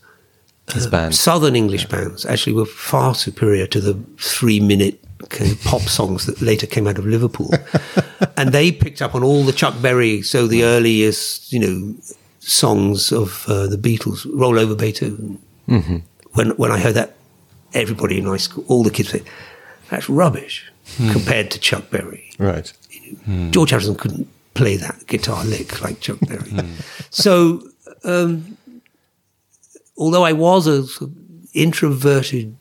Uh, 0.74 0.90
band. 0.90 1.14
Southern 1.14 1.54
English 1.54 1.86
bands 1.86 2.26
actually 2.26 2.52
were 2.52 2.66
far 2.66 3.14
superior 3.14 3.68
to 3.68 3.80
the 3.80 3.94
three 4.18 4.58
minute 4.58 5.00
kind 5.28 5.50
uh, 5.50 5.54
of 5.54 5.62
pop 5.62 5.80
songs 5.98 6.26
that 6.26 6.42
later 6.42 6.66
came 6.66 6.88
out 6.88 6.98
of 6.98 7.06
Liverpool. 7.06 7.52
and 8.36 8.50
they 8.50 8.72
picked 8.72 9.00
up 9.00 9.14
on 9.14 9.22
all 9.22 9.44
the 9.44 9.52
Chuck 9.52 9.80
Berry, 9.80 10.22
so 10.22 10.48
the 10.48 10.64
earliest, 10.64 11.52
you 11.52 11.60
know, 11.60 11.94
songs 12.40 13.12
of 13.12 13.44
uh, 13.48 13.68
the 13.68 13.76
Beatles, 13.76 14.26
Roll 14.34 14.58
Over 14.58 14.74
Beethoven. 14.74 15.40
Mm-hmm. 15.68 15.98
When, 16.32 16.50
when 16.50 16.72
I 16.72 16.78
heard 16.78 16.94
that, 16.94 17.14
everybody 17.72 18.18
in 18.18 18.26
high 18.26 18.36
school, 18.36 18.64
all 18.66 18.82
the 18.82 18.90
kids 18.90 19.10
said, 19.10 19.22
that's 19.88 20.08
rubbish 20.08 20.70
hmm. 20.96 21.12
compared 21.12 21.52
to 21.52 21.60
Chuck 21.60 21.90
Berry. 21.90 22.30
Right. 22.38 22.72
Hmm. 23.24 23.52
George 23.52 23.70
Harrison 23.70 23.94
couldn't 23.94 24.28
play 24.54 24.76
that 24.76 25.06
guitar 25.06 25.44
lick 25.44 25.80
like 25.80 26.00
Chuck 26.00 26.18
Berry. 26.20 26.50
Hmm. 26.50 26.72
so, 27.10 27.62
um, 28.02 28.56
although 29.96 30.24
I 30.24 30.32
was 30.32 30.66
a 30.66 30.86
sort 30.86 31.10
of 31.10 31.16
introverted 31.54 32.56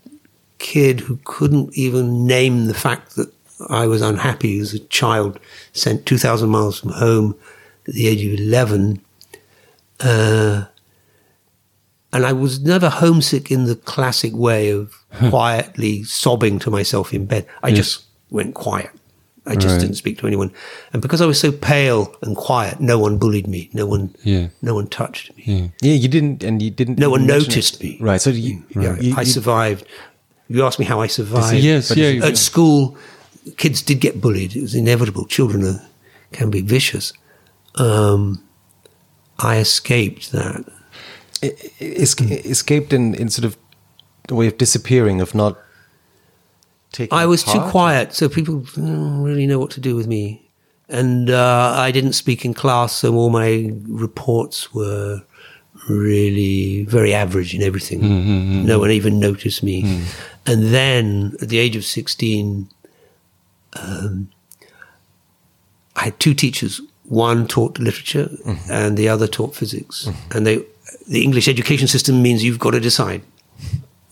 kid 0.58 1.02
who 1.02 1.20
couldn't 1.26 1.78
even 1.78 2.26
name 2.26 2.66
the 2.66 2.74
fact 2.74 3.16
that 3.16 3.32
I 3.70 3.88
was 3.88 4.02
unhappy 4.02 4.60
as 4.60 4.74
a 4.74 4.80
child, 4.80 5.40
sent 5.74 6.06
2,000 6.06 6.50
miles 6.50 6.80
from 6.80 6.92
home 6.92 7.36
at 7.88 7.94
the 7.94 8.08
age 8.08 8.26
of 8.26 8.34
11, 8.40 9.02
uh, 10.02 10.66
and 12.12 12.26
I 12.26 12.34
was 12.34 12.62
never 12.62 12.90
homesick 12.90 13.52
in 13.52 13.66
the 13.66 13.76
classic 13.76 14.34
way 14.34 14.70
of 14.70 14.96
quietly 15.30 16.04
sobbing 16.04 16.60
to 16.60 16.72
myself 16.72 17.14
in 17.14 17.26
bed. 17.26 17.46
I 17.62 17.72
just 17.72 18.06
went 18.30 18.54
quiet. 18.56 18.92
I 19.48 19.56
just 19.56 19.74
Right. 19.74 19.82
didn't 19.82 19.96
speak 19.98 20.18
to 20.20 20.28
anyone. 20.28 20.52
And 20.92 21.02
because 21.02 21.22
I 21.22 21.26
was 21.28 21.40
so 21.40 21.52
pale 21.52 22.14
and 22.24 22.36
quiet, 22.36 22.80
no 22.80 22.98
one 22.98 23.18
bullied 23.18 23.48
me. 23.48 23.70
No 23.74 23.86
one, 23.86 24.10
Yeah. 24.24 24.48
no 24.62 24.74
one 24.74 24.88
touched 24.88 25.36
me. 25.38 25.44
Yeah. 25.46 25.68
Yeah, 25.92 25.94
you 25.94 26.08
didn't, 26.08 26.44
and 26.44 26.62
you 26.62 26.72
didn't. 26.72 26.98
No 26.98 27.10
one 27.12 27.28
noticed 27.28 27.76
it. 27.76 27.84
me. 27.84 27.98
Right. 28.02 28.20
So 28.22 28.32
you, 28.32 28.64
Yeah, 28.76 29.00
you- 29.00 29.16
I 29.16 29.22
you- 29.22 29.26
survived. 29.32 29.86
You 30.50 30.66
asked 30.66 30.80
me 30.80 30.86
how 30.86 31.00
I 31.02 31.08
survived. 31.08 31.64
Yes, 31.64 31.92
yeah. 31.96 32.26
At 32.26 32.38
school, 32.38 32.96
kids 33.58 33.82
did 33.84 34.00
get 34.00 34.20
bullied. 34.20 34.56
It 34.56 34.62
was 34.62 34.74
inevitable. 34.76 35.26
Children 35.26 35.64
are, 35.66 35.82
can 36.32 36.50
be 36.50 36.62
vicious. 36.62 37.14
Um, 37.76 38.42
I 39.40 39.58
escaped 39.58 40.32
that. 40.32 40.66
es- 41.80 42.16
escaped 42.20 42.94
in, 42.94 43.14
in 43.14 43.30
sort 43.30 43.46
of 43.46 43.58
a 44.30 44.34
way 44.36 44.48
of 44.48 44.58
disappearing, 44.58 45.22
of 45.22 45.36
not 45.36 45.58
I 47.12 47.26
was 47.26 47.44
too 47.44 47.60
quiet, 47.72 48.14
so 48.14 48.30
people 48.30 48.60
didn't 48.60 49.22
really 49.24 49.48
know 49.48 49.60
what 49.60 49.72
to 49.72 49.80
do 49.82 49.96
with 49.96 50.08
me. 50.08 50.42
And 50.88 51.30
uh, 51.30 51.74
I 51.76 51.92
didn't 51.92 52.14
speak 52.14 52.46
in 52.46 52.54
class, 52.54 52.94
so 52.94 53.16
all 53.16 53.30
my 53.30 53.72
reports 53.88 54.74
were 54.74 55.22
really 55.90 56.86
very 56.86 57.14
average 57.14 57.54
in 57.54 57.62
everything. 57.62 58.66
No 58.66 58.80
one 58.80 58.92
even 58.92 59.20
noticed 59.20 59.62
me. 59.64 60.04
And 60.46 60.68
then 60.74 61.36
at 61.42 61.50
the 61.50 61.58
age 61.58 61.76
of 61.76 61.84
16, 61.84 62.70
um, 63.82 64.30
I 65.96 66.04
had 66.06 66.20
two 66.20 66.34
teachers. 66.34 66.82
One 67.06 67.48
taught 67.48 67.78
literature 67.80 68.30
and 68.70 68.98
the 68.98 69.10
other 69.10 69.28
taught 69.28 69.56
physics. 69.56 70.08
And 70.32 70.46
they, 70.46 70.64
the 71.08 71.24
English 71.24 71.48
education 71.48 71.88
system 71.88 72.22
means 72.22 72.44
you've 72.44 72.60
got 72.60 72.72
to 72.72 72.80
decide 72.80 73.22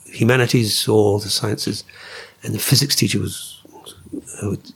humanities 0.06 0.88
or 0.88 1.20
the 1.20 1.30
sciences. 1.30 1.84
And 2.44 2.54
the 2.54 2.60
physics 2.60 2.96
teacher 2.96 3.20
was 3.20 3.62
uh, 4.42 4.50
would 4.50 4.72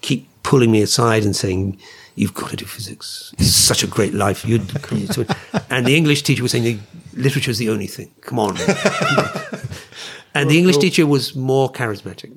keep 0.00 0.28
pulling 0.42 0.70
me 0.70 0.82
aside 0.82 1.24
and 1.24 1.34
saying, 1.34 1.78
"You've 2.16 2.34
got 2.34 2.50
to 2.50 2.56
do 2.56 2.64
physics. 2.64 3.34
It's 3.38 3.54
such 3.54 3.82
a 3.82 3.86
great 3.86 4.14
life." 4.14 4.44
You'd, 4.44 4.62
and 5.70 5.86
the 5.86 5.96
English 5.96 6.22
teacher 6.22 6.42
was 6.42 6.52
saying, 6.52 6.80
"Literature 7.14 7.50
is 7.50 7.58
the 7.58 7.70
only 7.70 7.86
thing. 7.86 8.10
Come 8.22 8.38
on." 8.38 8.56
and 10.34 10.50
the 10.50 10.58
English 10.58 10.78
teacher 10.78 11.06
was 11.06 11.36
more 11.36 11.70
charismatic. 11.70 12.36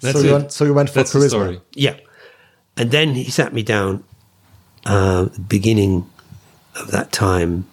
That's 0.00 0.20
so, 0.20 0.24
you 0.24 0.30
it. 0.30 0.32
went, 0.32 0.52
so 0.52 0.64
you 0.64 0.74
went 0.74 0.90
for 0.90 0.94
That's 1.00 1.12
charisma. 1.12 1.28
story. 1.28 1.60
Yeah. 1.74 1.96
And 2.76 2.90
then 2.90 3.14
he 3.14 3.30
sat 3.30 3.52
me 3.52 3.62
down 3.62 4.04
uh, 4.86 5.24
at 5.26 5.34
the 5.34 5.40
beginning 5.40 6.08
of 6.76 6.90
that 6.92 7.10
time 7.10 7.66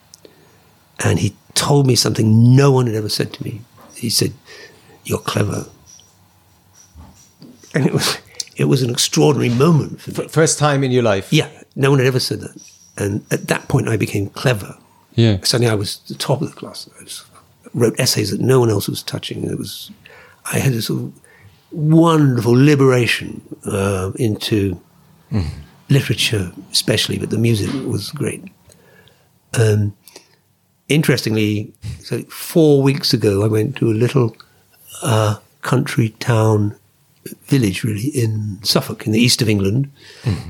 and 1.03 1.19
he 1.19 1.35
told 1.53 1.85
me 1.85 1.95
something 1.95 2.55
no 2.55 2.71
one 2.71 2.87
had 2.87 2.95
ever 2.95 3.09
said 3.09 3.33
to 3.33 3.43
me. 3.43 3.61
He 3.93 4.09
said, 4.09 4.33
You're 5.05 5.19
clever. 5.19 5.65
And 7.73 7.85
it 7.85 7.93
was, 7.93 8.17
it 8.55 8.65
was 8.65 8.81
an 8.81 8.89
extraordinary 8.89 9.53
moment 9.53 10.01
for 10.01 10.21
me. 10.21 10.27
First 10.27 10.59
time 10.59 10.83
in 10.83 10.91
your 10.91 11.03
life. 11.03 11.31
Yeah, 11.31 11.49
no 11.75 11.89
one 11.91 11.99
had 11.99 12.07
ever 12.07 12.19
said 12.19 12.41
that. 12.41 12.71
And 12.97 13.25
at 13.31 13.47
that 13.47 13.67
point, 13.67 13.87
I 13.87 13.97
became 13.97 14.29
clever. 14.29 14.77
Yeah. 15.15 15.39
Suddenly, 15.43 15.71
I 15.71 15.75
was 15.75 15.99
the 16.07 16.15
top 16.15 16.41
of 16.41 16.49
the 16.49 16.55
class. 16.55 16.89
I 16.99 17.03
was, 17.03 17.25
wrote 17.73 17.99
essays 17.99 18.31
that 18.31 18.39
no 18.39 18.59
one 18.59 18.69
else 18.69 18.87
was 18.87 19.03
touching. 19.03 19.43
It 19.43 19.57
was, 19.57 19.91
I 20.51 20.59
had 20.59 20.73
a 20.73 20.81
sort 20.81 21.01
of 21.03 21.21
wonderful 21.71 22.53
liberation 22.53 23.41
uh, 23.65 24.11
into 24.15 24.79
literature, 25.89 26.51
especially, 26.71 27.17
but 27.17 27.29
the 27.29 27.37
music 27.37 27.69
was 27.85 28.11
great. 28.11 28.43
Um, 29.59 29.95
interestingly, 30.87 31.73
so 31.99 32.21
four 32.23 32.81
weeks 32.81 33.13
ago, 33.13 33.43
I 33.43 33.47
went 33.47 33.75
to 33.77 33.91
a 33.91 33.93
little 33.93 34.35
uh, 35.03 35.37
country 35.61 36.09
town 36.19 36.75
village, 37.45 37.83
really, 37.83 38.07
in 38.09 38.59
Suffolk, 38.63 39.05
in 39.07 39.11
the 39.11 39.19
east 39.19 39.41
of 39.41 39.49
England, 39.49 39.91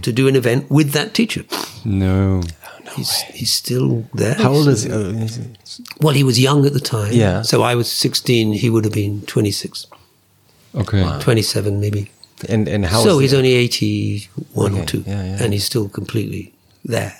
to 0.01 0.11
do 0.11 0.27
an 0.27 0.35
event 0.35 0.69
with 0.69 0.91
that 0.91 1.13
teacher. 1.13 1.43
No. 1.85 2.41
no 2.41 2.91
he's, 2.95 3.21
he's 3.33 3.53
still 3.53 4.05
there. 4.13 4.33
How 4.35 4.51
old 4.51 4.67
is 4.67 4.83
he? 4.83 4.91
Is 4.91 5.37
he? 5.37 5.83
Well, 6.01 6.13
he 6.13 6.23
was 6.23 6.39
young 6.39 6.65
at 6.65 6.73
the 6.73 6.79
time. 6.81 7.13
Yeah. 7.13 7.43
So 7.43 7.61
I 7.63 7.75
was 7.75 7.89
16, 7.91 8.53
he 8.53 8.69
would 8.69 8.83
have 8.83 8.93
been 8.93 9.21
26, 9.21 9.87
Okay. 10.75 11.17
27 11.21 11.79
maybe. 11.79 12.11
And 12.49 12.67
and 12.67 12.85
how? 12.85 13.01
so 13.01 13.19
he's 13.19 13.31
he? 13.31 13.37
only 13.37 13.53
81 13.53 14.73
Okay, 14.73 14.81
or 14.81 14.85
2. 14.85 15.03
yeah, 15.07 15.23
yeah. 15.23 15.37
And 15.43 15.53
he's 15.53 15.63
still 15.63 15.87
completely 15.87 16.53
there. 16.83 17.15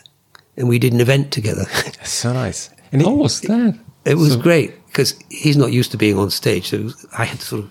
And 0.58 0.68
we 0.68 0.78
did 0.78 0.92
an 0.94 1.00
event 1.00 1.32
together. 1.32 1.64
so 2.04 2.34
nice. 2.34 2.70
And 2.92 3.02
he, 3.02 3.08
How 3.08 3.14
was 3.16 3.40
that? 3.42 3.80
It 4.06 4.15
was 4.18 4.34
So- 4.34 4.40
great 4.40 4.72
because 4.88 5.15
he's 5.30 5.57
not 5.57 5.72
used 5.73 5.91
to 5.91 5.98
being 5.98 6.18
on 6.18 6.30
stage. 6.32 6.69
So 6.69 6.77
was- 6.84 7.06
I 7.18 7.26
had 7.26 7.40
to 7.40 7.45
sort 7.45 7.65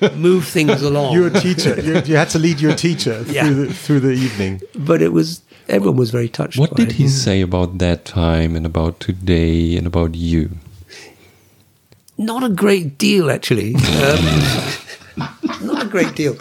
of 0.00 0.16
move 0.16 0.46
things 0.46 0.82
along. 0.90 1.14
you're 1.14 1.28
a 1.28 1.40
teacher. 1.40 1.80
you, 1.80 1.94
you 2.04 2.16
had 2.16 2.28
to 2.30 2.38
lead 2.38 2.60
your 2.60 2.74
teacher 2.74 3.24
Yeah. 3.28 3.44
through, 3.46 3.66
the, 3.66 3.74
through 3.74 4.00
the 4.00 4.12
evening. 4.12 4.60
but 4.76 5.00
it 5.02 5.12
was, 5.12 5.40
everyone 5.68 5.96
was 5.96 6.10
very 6.10 6.28
touched. 6.28 6.58
What 6.58 6.70
by 6.70 6.76
did 6.84 6.88
it. 6.90 6.94
he 6.96 7.08
say 7.08 7.40
about 7.40 7.78
that 7.78 8.04
time 8.04 8.54
and 8.56 8.66
about 8.66 9.00
today 9.00 9.76
and 9.76 9.86
about 9.86 10.14
you? 10.14 10.50
Not 12.16 12.44
a 12.44 12.48
great 12.48 12.98
deal, 12.98 13.30
actually. 13.30 13.74
Um, 15.16 15.28
not 15.62 15.80
a 15.84 15.88
great 15.88 16.16
deal. 16.16 16.36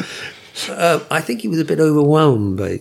Uh, 0.68 1.00
I 1.12 1.22
think 1.22 1.42
he 1.42 1.48
was 1.48 1.60
a 1.60 1.66
bit 1.66 1.80
overwhelmed 1.80 2.58
by. 2.58 2.80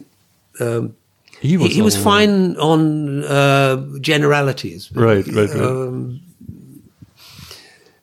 Um, 0.59 0.95
he, 1.43 1.57
he 1.69 1.83
was 1.83 1.97
all- 1.97 2.03
fine 2.13 2.57
on 2.57 3.25
uh, 3.25 3.77
generalities. 4.01 4.91
Right, 4.95 5.27
right, 5.27 5.51
right. 5.51 5.61
Um, 5.61 6.21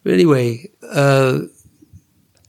but 0.03 0.13
anyway, 0.13 0.69
uh, 0.91 1.39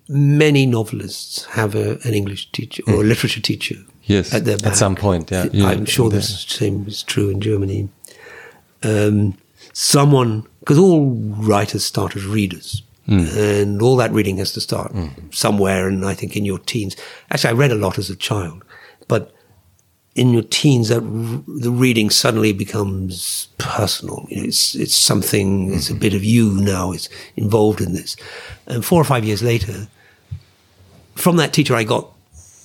many 0.09 0.67
novelists 0.67 1.45
have 1.47 1.75
a, 1.75 1.99
an 2.05 2.15
English 2.15 2.51
teacher 2.53 2.83
or 2.87 2.95
a 2.95 3.05
literature 3.05 3.41
teacher 3.41 3.77
Yes. 4.05 4.35
at 4.35 4.45
their 4.45 4.57
back. 4.59 4.73
At 4.73 4.77
some 4.77 4.97
point, 4.97 5.31
yeah. 5.31 5.47
Yeah. 5.53 5.69
I'm 5.69 5.85
sure 5.85 6.11
the 6.11 6.23
same 6.23 6.85
is 6.89 7.03
true 7.03 7.31
in 7.31 7.41
Germany. 7.41 7.89
Um, 8.83 9.35
someone, 9.73 10.45
because 10.61 10.79
all 10.79 11.13
writers 11.49 11.85
start 11.85 12.17
as 12.17 12.25
readers, 12.25 12.83
and 13.07 13.83
all 13.83 13.97
that 13.97 14.13
reading 14.13 14.37
has 14.39 14.53
to 14.53 14.61
start 14.61 14.93
somewhere. 15.33 15.89
And 15.89 16.05
I 16.05 16.15
think 16.15 16.37
in 16.37 16.45
your 16.45 16.59
teens, 16.61 16.95
actually, 17.33 17.51
I 17.51 17.55
read 17.55 17.73
a 17.73 17.75
lot 17.87 17.99
as 17.99 18.09
a 18.09 18.15
child, 18.15 18.63
but 19.09 19.33
in 20.15 20.31
your 20.33 20.43
teens, 20.43 20.89
that 20.89 21.03
r- 21.03 21.43
the 21.47 21.71
reading 21.71 22.11
suddenly 22.11 22.53
becomes 22.53 23.49
personal. 23.59 24.27
You 24.29 24.39
know, 24.39 24.45
it's 24.45 24.75
it's 24.75 24.95
something. 24.95 25.73
It's 25.73 25.89
a 25.89 25.93
mm-hmm. 25.93 26.01
bit 26.01 26.15
of 26.15 26.25
you 26.25 26.61
now. 26.61 26.93
It's 26.93 27.09
involved 27.37 27.81
in 27.81 27.93
this, 27.93 28.17
and 28.67 28.85
four 28.85 29.01
or 29.01 29.05
five 29.05 29.25
years 29.25 29.43
later, 29.43 29.89
from 31.15 31.37
that 31.37 31.53
teacher, 31.53 31.75
I 31.75 31.85
got 31.85 32.11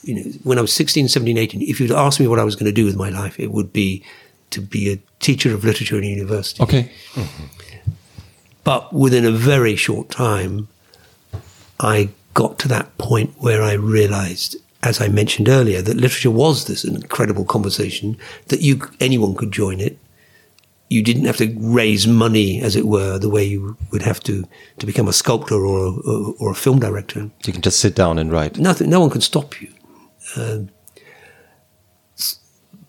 you 0.06 0.16
know, 0.16 0.32
when 0.44 0.58
I 0.58 0.62
was 0.62 0.72
16, 0.72 1.08
17, 1.08 1.38
18, 1.38 1.62
if 1.64 1.80
you'd 1.80 1.92
asked 1.92 2.20
me 2.20 2.28
what 2.28 2.40
I 2.40 2.44
was 2.44 2.56
going 2.56 2.68
to 2.68 2.72
do 2.72 2.86
with 2.86 2.96
my 2.96 3.10
life, 3.10 3.40
it 3.40 3.52
would 3.52 3.74
be 3.74 4.04
to 4.52 4.62
be 4.62 4.92
a 4.92 5.00
teacher 5.20 5.54
of 5.54 5.66
literature 5.66 5.98
in 5.98 6.04
university. 6.04 6.62
Okay. 6.64 6.92
Mm-hmm. 7.14 7.92
But 8.64 8.94
within 8.94 9.26
a 9.26 9.32
very 9.32 9.76
short 9.76 10.10
time, 10.10 10.68
I 11.80 12.10
got 12.34 12.60
to 12.60 12.68
that 12.68 12.98
point 12.98 13.34
where 13.38 13.62
I 13.64 13.74
realized, 13.74 14.58
as 14.86 15.02
I 15.02 15.08
mentioned 15.08 15.50
earlier, 15.50 15.82
that 15.82 15.98
literature 15.98 16.32
was 16.32 16.66
this 16.66 16.86
incredible 16.86 17.46
conversation 17.46 18.18
that 18.48 18.62
you 18.62 18.82
anyone 19.00 19.36
could 19.36 19.52
join 19.52 19.80
it. 19.80 19.98
You 20.88 21.02
didn't 21.02 21.26
have 21.26 21.38
to 21.38 21.56
raise 21.58 22.06
money, 22.06 22.62
as 22.62 22.76
it 22.76 22.86
were, 22.86 23.18
the 23.18 23.30
way 23.30 23.44
you 23.44 23.76
would 23.92 24.04
have 24.04 24.20
to 24.22 24.48
to 24.78 24.86
become 24.86 25.08
a 25.08 25.14
sculptor 25.14 25.56
or 25.56 25.88
a, 25.88 25.92
or, 25.92 26.36
or 26.40 26.52
a 26.52 26.56
film 26.56 26.80
director. 26.80 27.32
You 27.46 27.54
can 27.54 27.64
just 27.64 27.80
sit 27.80 27.96
down 27.96 28.20
and 28.20 28.32
write. 28.32 28.60
Nothing, 28.60 28.90
no 28.90 29.00
one 29.00 29.10
can 29.10 29.22
stop 29.22 29.60
you. 29.60 29.74
S- 32.18 32.40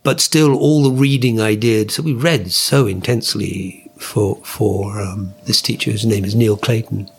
but 0.02 0.20
still, 0.20 0.54
all 0.54 0.82
the 0.82 0.90
reading 0.90 1.40
I 1.40 1.54
did, 1.54 1.90
so 1.90 2.02
we 2.02 2.12
read 2.12 2.52
so 2.52 2.86
intensely 2.86 3.90
for 3.98 4.36
for 4.44 5.00
um, 5.00 5.32
this 5.46 5.62
teacher. 5.62 5.90
His 5.90 6.04
name 6.04 6.24
is 6.26 6.34
Neil 6.34 6.58
Clayton, 6.58 7.10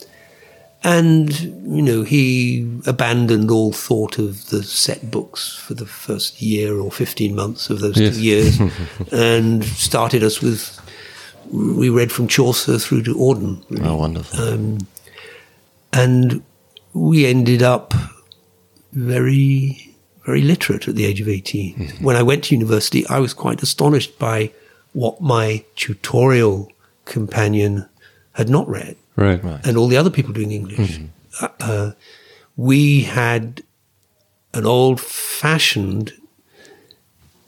and 0.84 1.34
you 1.40 1.82
know 1.82 2.04
he 2.04 2.68
abandoned 2.86 3.49
all 3.52 3.72
thought 3.74 4.18
of 4.20 4.49
the 4.49 4.64
set 4.64 5.10
books 5.12 5.56
for 5.56 5.74
the 5.74 5.86
first 5.86 6.41
year 6.41 6.80
or 6.80 6.91
fifteen 6.91 7.36
months 7.36 7.70
of 7.70 7.80
those 7.80 7.98
Yes. 7.99 8.16
two 8.16 8.22
years, 8.22 8.60
and 9.12 9.64
started 9.66 10.24
us 10.24 10.41
with. 10.41 10.80
We 11.52 11.88
read 11.90 12.12
from 12.12 12.28
Chaucer 12.28 12.78
through 12.78 13.04
to 13.04 13.16
Auden. 13.16 13.64
really. 13.70 13.88
Oh, 13.88 13.95
wonderful. 13.95 14.38
Um, 14.44 14.80
and 15.94 16.44
we 16.94 17.26
ended 17.26 17.64
up 17.64 17.94
very, 18.94 19.94
very 20.26 20.41
literate 20.41 20.88
at 20.88 20.95
the 20.95 21.06
age 21.06 21.22
of 21.22 21.30
18. 21.30 21.94
When 22.02 22.16
I 22.16 22.24
went 22.24 22.45
to 22.45 22.56
university, 22.56 23.06
I 23.08 23.20
was 23.20 23.34
quite 23.34 23.64
astonished 23.64 24.18
by 24.20 24.52
what 24.94 25.22
my 25.22 25.64
tutorial 25.76 26.72
companion 27.06 27.88
had 28.34 28.49
not 28.49 28.68
read 28.68 28.98
Right. 29.18 29.41
and 29.65 29.76
all 29.77 29.88
the 29.88 29.98
other 29.98 30.10
people 30.11 30.31
doing 30.34 30.52
English. 30.52 30.99
Uh, 31.41 31.48
uh, 31.60 31.91
we 32.56 33.02
had 33.02 33.64
an 34.53 34.65
old 34.65 35.02
fashioned 35.02 36.14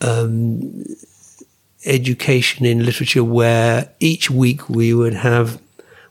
um, 0.02 0.84
education 1.86 2.66
in 2.66 2.86
literature 2.86 3.24
where 3.24 3.90
each 4.00 4.30
week 4.30 4.68
we 4.70 4.94
would 4.94 5.14
have 5.14 5.62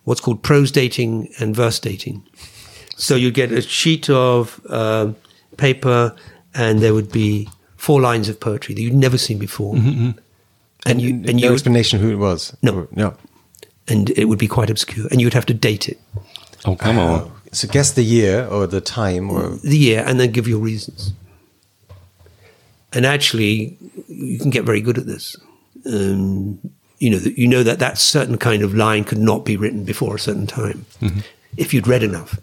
what's 0.05 0.20
called 0.20 0.43
prose 0.43 0.70
dating 0.70 1.28
and 1.39 1.55
verse 1.55 1.78
dating. 1.78 2.22
So 2.97 3.14
you'd 3.14 3.35
get 3.35 3.52
a 3.52 3.60
sheet 3.60 4.09
of 4.10 4.60
uh, 4.68 5.12
paper 5.56 6.14
and 6.55 6.80
there 6.80 6.94
would 6.94 7.12
be 7.12 7.48
four 7.76 8.01
lines 8.01 8.28
of 8.28 8.40
poetry 8.40 8.74
that 8.74 8.80
you'd 8.80 8.94
never 8.94 9.18
seen 9.18 9.39
before. 9.39 9.74
And 10.86 11.01
you, 11.02 11.10
and 11.10 11.24
no 11.26 11.30
you 11.32 11.47
would- 11.48 11.52
explanation 11.55 12.01
who 12.01 12.10
it 12.10 12.16
was. 12.16 12.56
No. 12.62 12.89
No. 12.93 13.14
And 13.89 14.10
it 14.10 14.27
would 14.27 14.39
be 14.39 14.48
quite 14.48 14.70
obscure, 14.70 15.06
and 15.10 15.20
you 15.20 15.27
would 15.27 15.35
have 15.35 15.47
to 15.47 15.55
date 15.55 15.89
it, 15.89 15.98
Oh, 16.65 16.77
come 16.77 16.98
on. 16.98 17.32
So 17.52 17.66
guess 17.69 17.93
the 17.93 18.02
year 18.05 18.47
or 18.47 18.66
the 18.66 18.81
time 18.81 19.31
or 19.31 19.56
the 19.62 19.78
year, 19.78 20.05
and 20.06 20.20
then 20.20 20.32
give 20.32 20.47
your 20.47 20.59
reasons. 20.59 21.12
And 22.93 23.06
actually, 23.06 23.77
you 24.09 24.39
can 24.39 24.51
get 24.51 24.65
very 24.65 24.81
good 24.81 24.98
at 24.98 25.06
this. 25.06 25.36
Um, 25.86 26.59
you 26.98 27.10
know, 27.10 27.19
that 27.19 27.39
you 27.39 27.47
know 27.47 27.62
that 27.62 27.78
that 27.78 27.97
certain 27.98 28.39
kind 28.39 28.62
of 28.62 28.74
line 28.74 29.05
could 29.05 29.19
not 29.19 29.44
be 29.44 29.56
written 29.56 29.85
before 29.85 30.16
a 30.16 30.19
certain 30.19 30.47
time, 30.47 30.85
if 31.56 31.73
you'd 31.73 31.86
read 31.86 32.02
enough, 32.02 32.39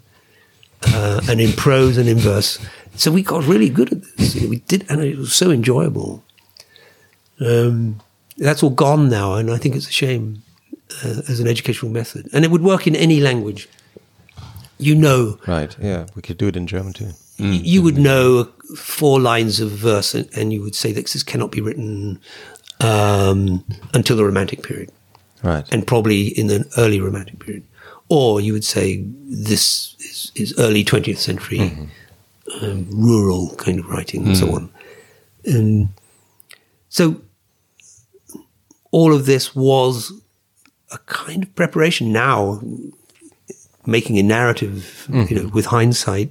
uh, 0.94 1.20
and 1.28 1.40
in 1.40 1.52
prose 1.52 1.98
and 1.98 2.08
in 2.08 2.18
verse. 2.18 2.58
So 2.96 3.10
we 3.12 3.22
got 3.22 3.44
really 3.44 3.68
good 3.68 3.92
at 3.92 4.02
this. 4.16 4.34
You 4.34 4.42
know, 4.42 4.48
we 4.48 4.60
did, 4.60 4.86
and 4.88 5.02
it 5.02 5.18
was 5.18 5.34
so 5.34 5.50
enjoyable. 5.50 6.24
Um, 7.40 8.00
that's 8.38 8.62
all 8.62 8.70
gone 8.70 9.08
now, 9.10 9.34
and 9.34 9.50
I 9.50 9.58
think 9.58 9.76
it's 9.76 9.88
a 9.88 9.92
shame 9.92 10.42
uh, 11.04 11.22
as 11.28 11.40
an 11.40 11.46
educational 11.46 11.90
method. 11.90 12.28
And 12.32 12.44
it 12.44 12.50
would 12.50 12.62
work 12.62 12.86
in 12.86 12.94
any 12.96 13.20
language. 13.20 13.68
You 14.78 14.94
know, 14.94 15.38
right? 15.46 15.74
Yeah, 15.80 16.06
we 16.14 16.20
could 16.22 16.36
do 16.36 16.48
it 16.48 16.56
in 16.56 16.66
German 16.66 16.92
too. 16.92 17.12
y- 17.38 17.60
you 17.64 17.80
would 17.82 17.96
know 17.96 18.44
four 18.76 19.18
lines 19.20 19.58
of 19.60 19.70
verse, 19.70 20.14
and, 20.14 20.28
and 20.36 20.52
you 20.52 20.60
would 20.62 20.74
say 20.74 20.92
that 20.92 21.06
this 21.06 21.22
cannot 21.22 21.50
be 21.50 21.62
written 21.62 22.20
um, 22.80 23.64
until 23.94 24.16
the 24.16 24.24
Romantic 24.24 24.62
period, 24.62 24.90
Right. 25.42 25.66
and 25.72 25.86
probably 25.86 26.26
in 26.28 26.48
the 26.48 26.70
early 26.76 27.00
Romantic 27.00 27.38
period. 27.38 27.62
Or 28.10 28.38
you 28.40 28.52
would 28.52 28.64
say 28.64 29.02
this 29.24 29.96
is, 30.00 30.30
is 30.34 30.54
early 30.58 30.84
20th 30.84 31.18
century 31.18 31.72
um, 32.60 32.86
rural 32.90 33.54
kind 33.56 33.80
of 33.80 33.86
writing, 33.88 34.26
and 34.26 34.36
so 34.36 34.54
on. 34.54 34.68
And 35.46 35.88
so 36.90 37.20
all 38.90 39.14
of 39.14 39.24
this 39.26 39.54
was 39.56 40.12
a 40.90 40.98
kind 41.06 41.42
of 41.42 41.54
preparation 41.54 42.12
now 42.12 42.60
making 43.86 44.18
a 44.18 44.22
narrative 44.22 45.06
you 45.30 45.36
know 45.36 45.48
with 45.48 45.66
hindsight 45.66 46.30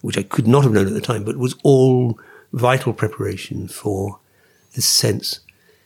which 0.00 0.18
i 0.18 0.22
could 0.22 0.46
not 0.46 0.62
have 0.62 0.72
known 0.72 0.86
at 0.86 0.92
the 0.92 1.00
time 1.00 1.24
but 1.24 1.36
was 1.36 1.54
all 1.62 2.18
vital 2.52 2.92
preparation 2.92 3.68
for 3.68 4.18
this 4.74 4.86
sense 4.86 5.40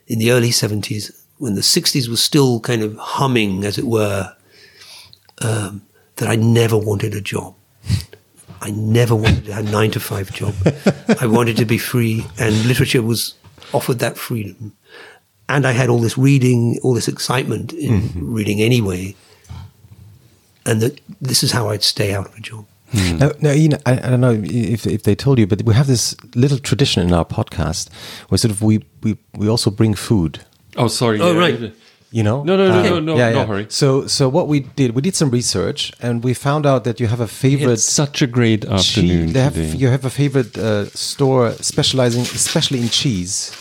in 0.07 0.19
the 0.19 0.31
early 0.31 0.51
70s 0.51 1.25
when 1.39 1.55
the 1.55 1.61
60s 1.61 2.09
was 2.09 2.23
still 2.23 2.61
kind 2.61 2.83
of 2.83 2.97
humming 2.97 3.65
as 3.65 3.79
it 3.79 3.87
were 3.87 4.35
um, 5.43 5.83
that 6.17 6.29
i 6.29 6.37
never 6.37 6.77
wanted 6.77 7.15
a 7.15 7.21
job 7.21 7.55
I 8.61 8.71
never 8.71 9.15
wanted 9.15 9.49
a 9.49 9.63
nine 9.63 9.91
to 9.93 10.01
five 10.01 10.33
job. 10.33 10.55
I 11.21 11.27
wanted 11.27 11.57
to 11.59 11.65
be 11.65 11.79
free, 11.79 12.27
and 12.39 12.65
literature 12.67 13.03
was 13.03 13.35
offered 13.73 13.99
that 14.01 14.17
freedom. 14.17 14.77
And 15.49 15.65
I 15.67 15.73
had 15.73 15.89
all 15.89 16.01
this 16.01 16.19
reading, 16.19 16.79
all 16.83 16.95
this 16.95 17.09
excitement 17.09 17.73
in 17.73 18.11
reading 18.35 18.61
anyway, 18.61 19.15
and 20.65 20.81
that 20.83 21.01
this 21.21 21.43
is 21.43 21.53
how 21.53 21.69
I'd 21.69 21.83
stay 21.85 22.13
out 22.15 22.27
of 22.27 22.35
a 22.37 22.41
job. 22.41 22.67
No, 22.93 23.33
no, 23.41 23.53
you 23.53 23.69
know, 23.69 23.79
I, 23.85 23.93
I 23.93 24.11
don't 24.11 24.21
know 24.21 24.41
if 24.45 24.87
if 24.87 25.03
they 25.03 25.15
told 25.15 25.39
you, 25.39 25.47
but 25.47 25.63
we 25.63 25.75
have 25.75 25.87
this 25.87 26.17
little 26.35 26.59
tradition 26.59 27.03
in 27.07 27.13
our 27.13 27.25
podcast 27.25 27.91
where 28.29 28.39
sort 28.39 28.51
of 28.53 28.63
we 28.63 28.85
we 29.03 29.17
we 29.35 29.49
also 29.49 29.71
bring 29.71 29.95
food. 29.95 30.45
Oh, 30.77 30.89
sorry. 30.89 31.21
Oh, 31.21 31.33
yeah, 31.33 31.39
right. 31.39 31.73
You 32.13 32.23
know? 32.23 32.45
No, 32.45 32.57
no, 32.57 32.69
no, 32.69 32.79
Uh, 32.79 32.83
no, 32.83 33.01
no, 33.01 33.17
yeah, 33.17 33.31
no 33.31 33.39
yeah. 33.41 33.47
hurry. 33.47 33.67
So 33.69 34.07
so 34.07 34.29
what 34.29 34.47
we 34.49 34.61
did, 34.77 34.95
we 34.95 35.03
did 35.03 35.15
some 35.17 35.31
research 35.31 35.93
and 36.01 36.25
we 36.25 36.35
found 36.35 36.65
out 36.65 36.85
that 36.85 36.99
you 37.01 37.09
have 37.09 37.21
a 37.21 37.27
favorite. 37.27 37.73
It's 37.73 37.85
such 37.93 38.23
a 38.23 38.27
great 38.27 38.65
afternoon 38.65 39.27
cheese. 39.27 39.33
They 39.33 39.41
have, 39.43 39.55
today. 39.55 39.77
you 39.79 39.89
have 39.91 40.05
a 40.07 40.11
favorite 40.11 40.57
uh, 40.57 40.85
store 40.95 41.53
specializing 41.61 42.23
especially 42.23 42.81
in 42.81 42.89
cheese, 42.89 43.53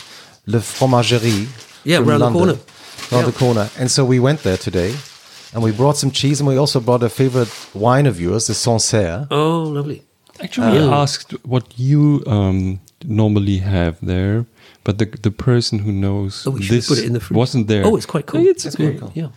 Le 0.46 0.60
Fromagerie. 0.60 1.46
Yeah, 1.86 1.98
from 1.98 2.08
round 2.08 2.22
the 2.22 2.30
corner. 2.38 2.56
Round 3.12 3.24
Yeah. 3.26 3.30
the 3.32 3.38
corner. 3.44 3.66
And 3.80 3.88
so 3.90 4.04
we 4.04 4.18
went 4.20 4.42
there 4.42 4.56
today, 4.58 4.92
and 5.52 5.62
we 5.62 5.70
brought 5.72 5.96
some 5.96 6.10
cheese, 6.10 6.40
and 6.40 6.48
we 6.48 6.56
also 6.58 6.80
brought 6.80 7.02
a 7.02 7.08
favorite 7.08 7.50
wine 7.74 8.06
of 8.08 8.20
yours, 8.20 8.46
the 8.46 8.54
Sancerre. 8.54 9.26
Oh, 9.30 9.62
lovely. 9.78 10.02
Actually, 10.40 10.78
I 10.78 11.02
asked 11.02 11.32
what 11.44 11.64
you 11.78 12.22
um, 12.26 12.78
normally 13.04 13.58
have 13.58 13.94
there, 14.02 14.44
but 14.84 14.98
the 14.98 15.06
the 15.22 15.30
person 15.30 15.78
who 15.84 15.92
knows 15.92 16.44
Oh, 16.46 16.52
we 16.52 16.60
this 16.68 16.88
put 16.88 16.98
it 16.98 17.04
in 17.04 17.12
the 17.12 17.20
wasn't 17.30 17.66
there. 17.68 17.84
Oh, 17.86 17.96
it's 17.96 18.06
quite 18.14 18.26
cool. 18.26 18.40
Yeah, 18.42 18.50
It's, 18.54 18.64
It's 18.66 18.76
great. 18.76 18.98
cool. 19.00 19.10
Yeah. 19.14 19.28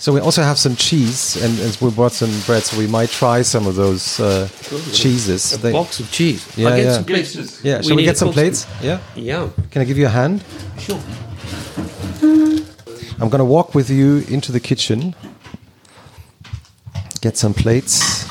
So 0.00 0.12
we 0.14 0.20
also 0.20 0.42
have 0.42 0.56
some 0.58 0.76
cheese, 0.76 1.36
and, 1.44 1.52
and 1.60 1.76
we 1.80 1.90
brought 1.90 2.12
some 2.12 2.30
bread, 2.46 2.62
so 2.62 2.78
we 2.78 2.86
might 2.86 3.10
try 3.10 3.42
some 3.44 3.68
of 3.68 3.74
those 3.74 4.20
uh, 4.22 4.46
cheeses. 4.92 5.52
A 5.52 5.56
They- 5.58 5.72
box 5.72 6.00
of 6.00 6.06
cheese. 6.12 6.40
Yeah, 6.56 6.68
I'll 6.68 6.76
get 6.76 6.84
yeah. 6.86 6.94
some 6.94 7.04
plates. 7.04 7.34
yeah, 7.64 7.80
shall 7.82 7.96
we, 7.96 8.02
need 8.02 8.04
get 8.08 8.16
some 8.16 8.28
fork. 8.28 8.34
plates? 8.34 8.66
Yeah. 8.82 8.98
Yeah, 9.16 9.48
Can 9.72 9.82
I 9.82 9.84
give 9.84 9.98
you 9.98 10.06
a 10.06 10.14
hand? 10.20 10.40
sure. 10.78 11.00
I'm 13.20 13.28
gonna 13.28 13.44
walk 13.44 13.74
with 13.74 13.90
you 13.90 14.24
into 14.28 14.52
the 14.52 14.60
kitchen. 14.60 15.14
Get 17.20 17.36
some 17.36 17.52
plates. 17.54 18.24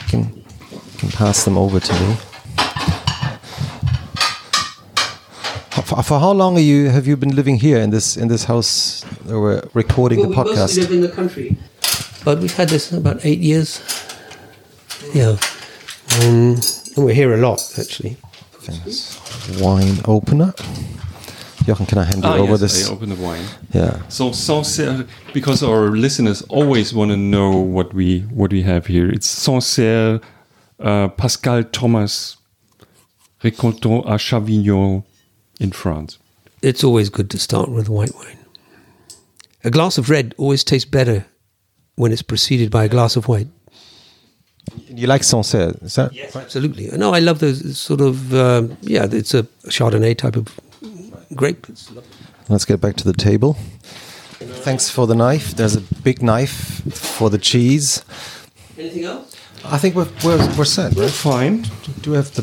You 0.00 0.06
can, 0.08 0.44
you 0.70 0.98
can 0.98 1.08
pass 1.10 1.44
them 1.44 1.56
over 1.56 1.80
to 1.80 1.92
me. 2.00 2.16
For, 5.84 6.02
for 6.02 6.18
how 6.18 6.32
long 6.32 6.56
are 6.56 6.60
you 6.60 6.88
have 6.90 7.06
you 7.06 7.16
been 7.16 7.34
living 7.36 7.56
here 7.60 7.78
in 7.78 7.90
this 7.90 8.16
in 8.16 8.28
this 8.28 8.44
house 8.44 9.02
where 9.24 9.40
we're 9.40 9.62
recording 9.72 10.18
Well, 10.18 10.30
the 10.30 10.36
we 10.36 10.36
mostly 10.44 10.56
podcast? 10.56 10.78
live 10.78 10.90
in 10.92 11.00
the 11.00 11.08
country, 11.08 11.56
but 12.24 12.38
we've 12.40 12.56
had 12.56 12.68
this 12.68 12.90
about 12.92 13.24
eight 13.24 13.38
years. 13.38 13.80
Yeah, 15.14 15.36
um, 16.22 16.58
and 16.96 17.04
we're 17.04 17.14
here 17.14 17.32
a 17.34 17.36
lot 17.36 17.60
actually. 17.78 18.16
Famous 18.60 19.16
wine 19.60 20.00
opener. 20.06 20.52
Jochen, 21.66 21.86
can 21.86 21.98
I 21.98 22.04
hand 22.04 22.22
you 22.22 22.30
Ah, 22.30 22.36
over 22.38 22.52
yes, 22.52 22.60
this? 22.60 22.88
I 22.88 22.92
open 22.92 23.08
the 23.08 23.16
wine. 23.16 23.44
Yeah. 23.72 23.98
So 24.08 24.30
Sancerre, 24.32 25.04
because 25.34 25.62
our 25.62 25.90
listeners 25.90 26.42
always 26.48 26.94
want 26.94 27.10
to 27.10 27.16
know 27.16 27.50
what 27.56 27.92
we 27.92 28.20
what 28.32 28.52
we 28.52 28.62
have 28.62 28.86
here. 28.86 29.08
It's 29.10 29.26
Sancerre, 29.26 30.20
uh, 30.78 31.08
Pascal 31.08 31.64
Thomas, 31.64 32.36
Récoltant 33.42 34.04
à 34.06 34.16
Chavignol 34.18 35.02
in 35.60 35.72
France. 35.72 36.18
It's 36.62 36.84
always 36.84 37.10
good 37.10 37.28
to 37.30 37.38
start 37.38 37.68
with 37.68 37.88
white 37.88 38.14
wine. 38.14 38.38
A 39.64 39.70
glass 39.70 39.98
of 39.98 40.08
red 40.08 40.34
always 40.38 40.62
tastes 40.64 40.88
better 40.90 41.24
when 41.96 42.12
it's 42.12 42.22
preceded 42.22 42.70
by 42.70 42.84
a 42.84 42.88
glass 42.88 43.16
of 43.16 43.26
white. 43.26 43.48
You 44.88 45.06
like 45.06 45.22
Sancerre? 45.24 45.74
Is 45.82 45.94
that 45.94 46.12
Yes, 46.12 46.34
Absolutely. 46.36 46.88
No, 46.96 47.12
I 47.14 47.20
love 47.20 47.38
those 47.38 47.78
sort 47.78 48.00
of 48.00 48.32
um, 48.34 48.76
yeah. 48.82 49.06
It's 49.10 49.34
a 49.34 49.42
Chardonnay 49.68 50.16
type 50.16 50.36
of 50.36 50.48
grape. 51.34 51.68
It's 51.68 51.90
lovely. 51.90 52.10
Let's 52.48 52.64
get 52.64 52.80
back 52.80 52.96
to 52.96 53.04
the 53.04 53.12
table. 53.12 53.56
Thanks 54.64 54.90
for 54.90 55.06
the 55.06 55.14
knife. 55.14 55.54
There's 55.56 55.76
a 55.76 55.80
big 55.80 56.22
knife 56.22 56.82
for 56.94 57.30
the 57.30 57.38
cheese. 57.38 58.04
Anything 58.78 59.04
else? 59.04 59.34
I 59.64 59.78
think 59.78 59.94
we're 59.94 60.08
we're, 60.24 60.38
we're 60.56 60.64
set, 60.64 60.94
right? 60.94 61.10
Fine. 61.10 61.62
Do 62.02 62.10
we 62.10 62.16
have 62.16 62.32
the? 62.34 62.42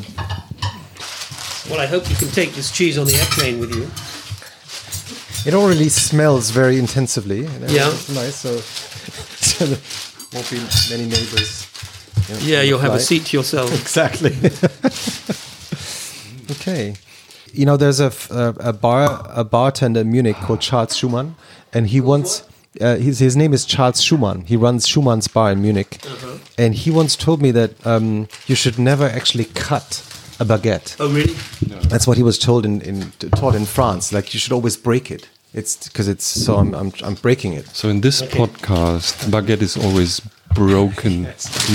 Well, 1.69 1.79
I 1.79 1.85
hope 1.85 2.09
you 2.09 2.15
can 2.15 2.29
take 2.29 2.53
this 2.53 2.71
cheese 2.71 2.97
on 2.97 3.05
the 3.07 3.15
airplane 3.15 3.59
with 3.59 3.73
you. 3.73 3.89
It 5.45 5.53
already 5.53 5.89
smells 5.89 6.49
very 6.51 6.77
intensively. 6.79 7.41
Yeah. 7.67 7.89
It's 7.91 8.09
nice. 8.15 8.35
So, 8.35 8.57
so 8.57 9.65
there 9.65 9.79
won't 10.33 10.49
be 10.49 10.59
many 10.89 11.05
neighbors. 11.09 11.67
you 12.29 12.35
know, 12.35 12.41
Yeah, 12.41 12.61
you'll 12.63 12.79
have 12.79 12.93
a 12.93 12.99
seat 12.99 13.25
to 13.27 13.37
yourself. 13.37 13.71
Exactly. 13.81 14.31
okay. 16.51 16.95
You 17.53 17.65
know, 17.65 17.77
there's 17.77 17.99
a, 17.99 18.05
f- 18.05 18.31
a- 18.31 18.55
a 18.59 18.73
bar 18.73 19.25
a 19.29 19.43
bartender 19.43 20.01
in 20.01 20.11
Munich 20.11 20.35
called 20.37 20.59
Charles 20.61 20.95
Schumann, 20.97 21.35
and 21.73 21.87
he 21.87 22.01
once 22.01 22.43
uh, 22.81 22.95
his 22.97 23.19
his 23.19 23.35
name 23.37 23.53
is 23.53 23.63
Charles 23.65 24.01
Schumann. 24.01 24.41
He 24.41 24.57
runs 24.57 24.87
Schumann's 24.87 25.27
bar 25.27 25.51
in 25.51 25.61
Munich, 25.61 25.99
and 26.57 26.73
he 26.73 26.89
once 26.91 27.15
told 27.15 27.41
me 27.41 27.51
that 27.51 27.71
um, 27.85 28.27
you 28.47 28.55
should 28.55 28.79
never 28.79 29.05
actually 29.05 29.45
cut 29.45 30.01
a 30.39 30.45
baguette. 30.45 30.95
Oh, 30.99 31.09
really? 31.13 31.35
That's 31.89 32.07
what 32.07 32.17
he 32.17 32.23
was 32.23 32.39
told 32.39 32.65
in, 32.65 32.81
in 32.81 33.11
taught 33.35 33.53
in 33.55 33.65
France. 33.65 34.11
Like 34.11 34.33
you 34.33 34.39
should 34.39 34.51
always 34.53 34.75
break 34.75 35.11
it. 35.11 35.29
It's 35.53 35.87
because 35.87 36.07
it's 36.07 36.25
so 36.25 36.55
I'm, 36.57 36.73
I'm 36.73 36.91
I'm 37.03 37.13
breaking 37.15 37.53
it. 37.53 37.67
So 37.67 37.87
in 37.89 38.01
this 38.01 38.23
podcast, 38.23 39.29
baguette 39.29 39.61
is 39.61 39.77
always 39.77 40.19
broken, 40.55 41.27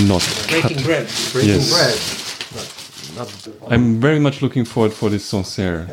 not 0.07 0.23
Breaking 0.49 0.77
cut. 0.77 0.85
bread. 0.85 1.07
Breaking 1.31 1.49
Yes. 1.61 1.71
bread. 1.71 2.28
I'm 3.67 3.99
very 3.99 4.19
much 4.19 4.41
looking 4.41 4.65
forward 4.65 4.93
for 4.93 5.09
this 5.09 5.25
Sancerre. 5.25 5.87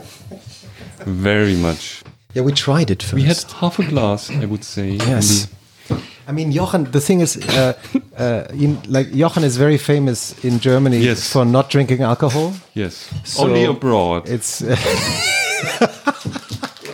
Very 1.04 1.56
much. 1.56 2.02
Yeah, 2.34 2.42
we 2.42 2.52
tried 2.52 2.90
it 2.90 3.02
first. 3.02 3.14
We 3.14 3.22
had 3.22 3.42
half 3.60 3.78
a 3.78 3.84
glass, 3.84 4.30
I 4.30 4.44
would 4.44 4.64
say. 4.64 4.90
Yes. 4.90 5.48
I 6.28 6.32
mean, 6.32 6.50
Jochen. 6.52 6.90
The 6.90 7.00
thing 7.00 7.20
is, 7.20 7.36
uh, 7.36 7.74
uh, 8.18 8.46
in, 8.52 8.78
like 8.88 9.12
Jochen 9.12 9.44
is 9.44 9.56
very 9.56 9.78
famous 9.78 10.34
in 10.44 10.58
Germany 10.58 10.98
Yes. 10.98 11.32
for 11.32 11.44
not 11.44 11.70
drinking 11.70 12.02
alcohol. 12.02 12.52
Yes. 12.74 13.08
So 13.24 13.44
Only 13.44 13.64
abroad. 13.64 14.28
It's 14.28 14.62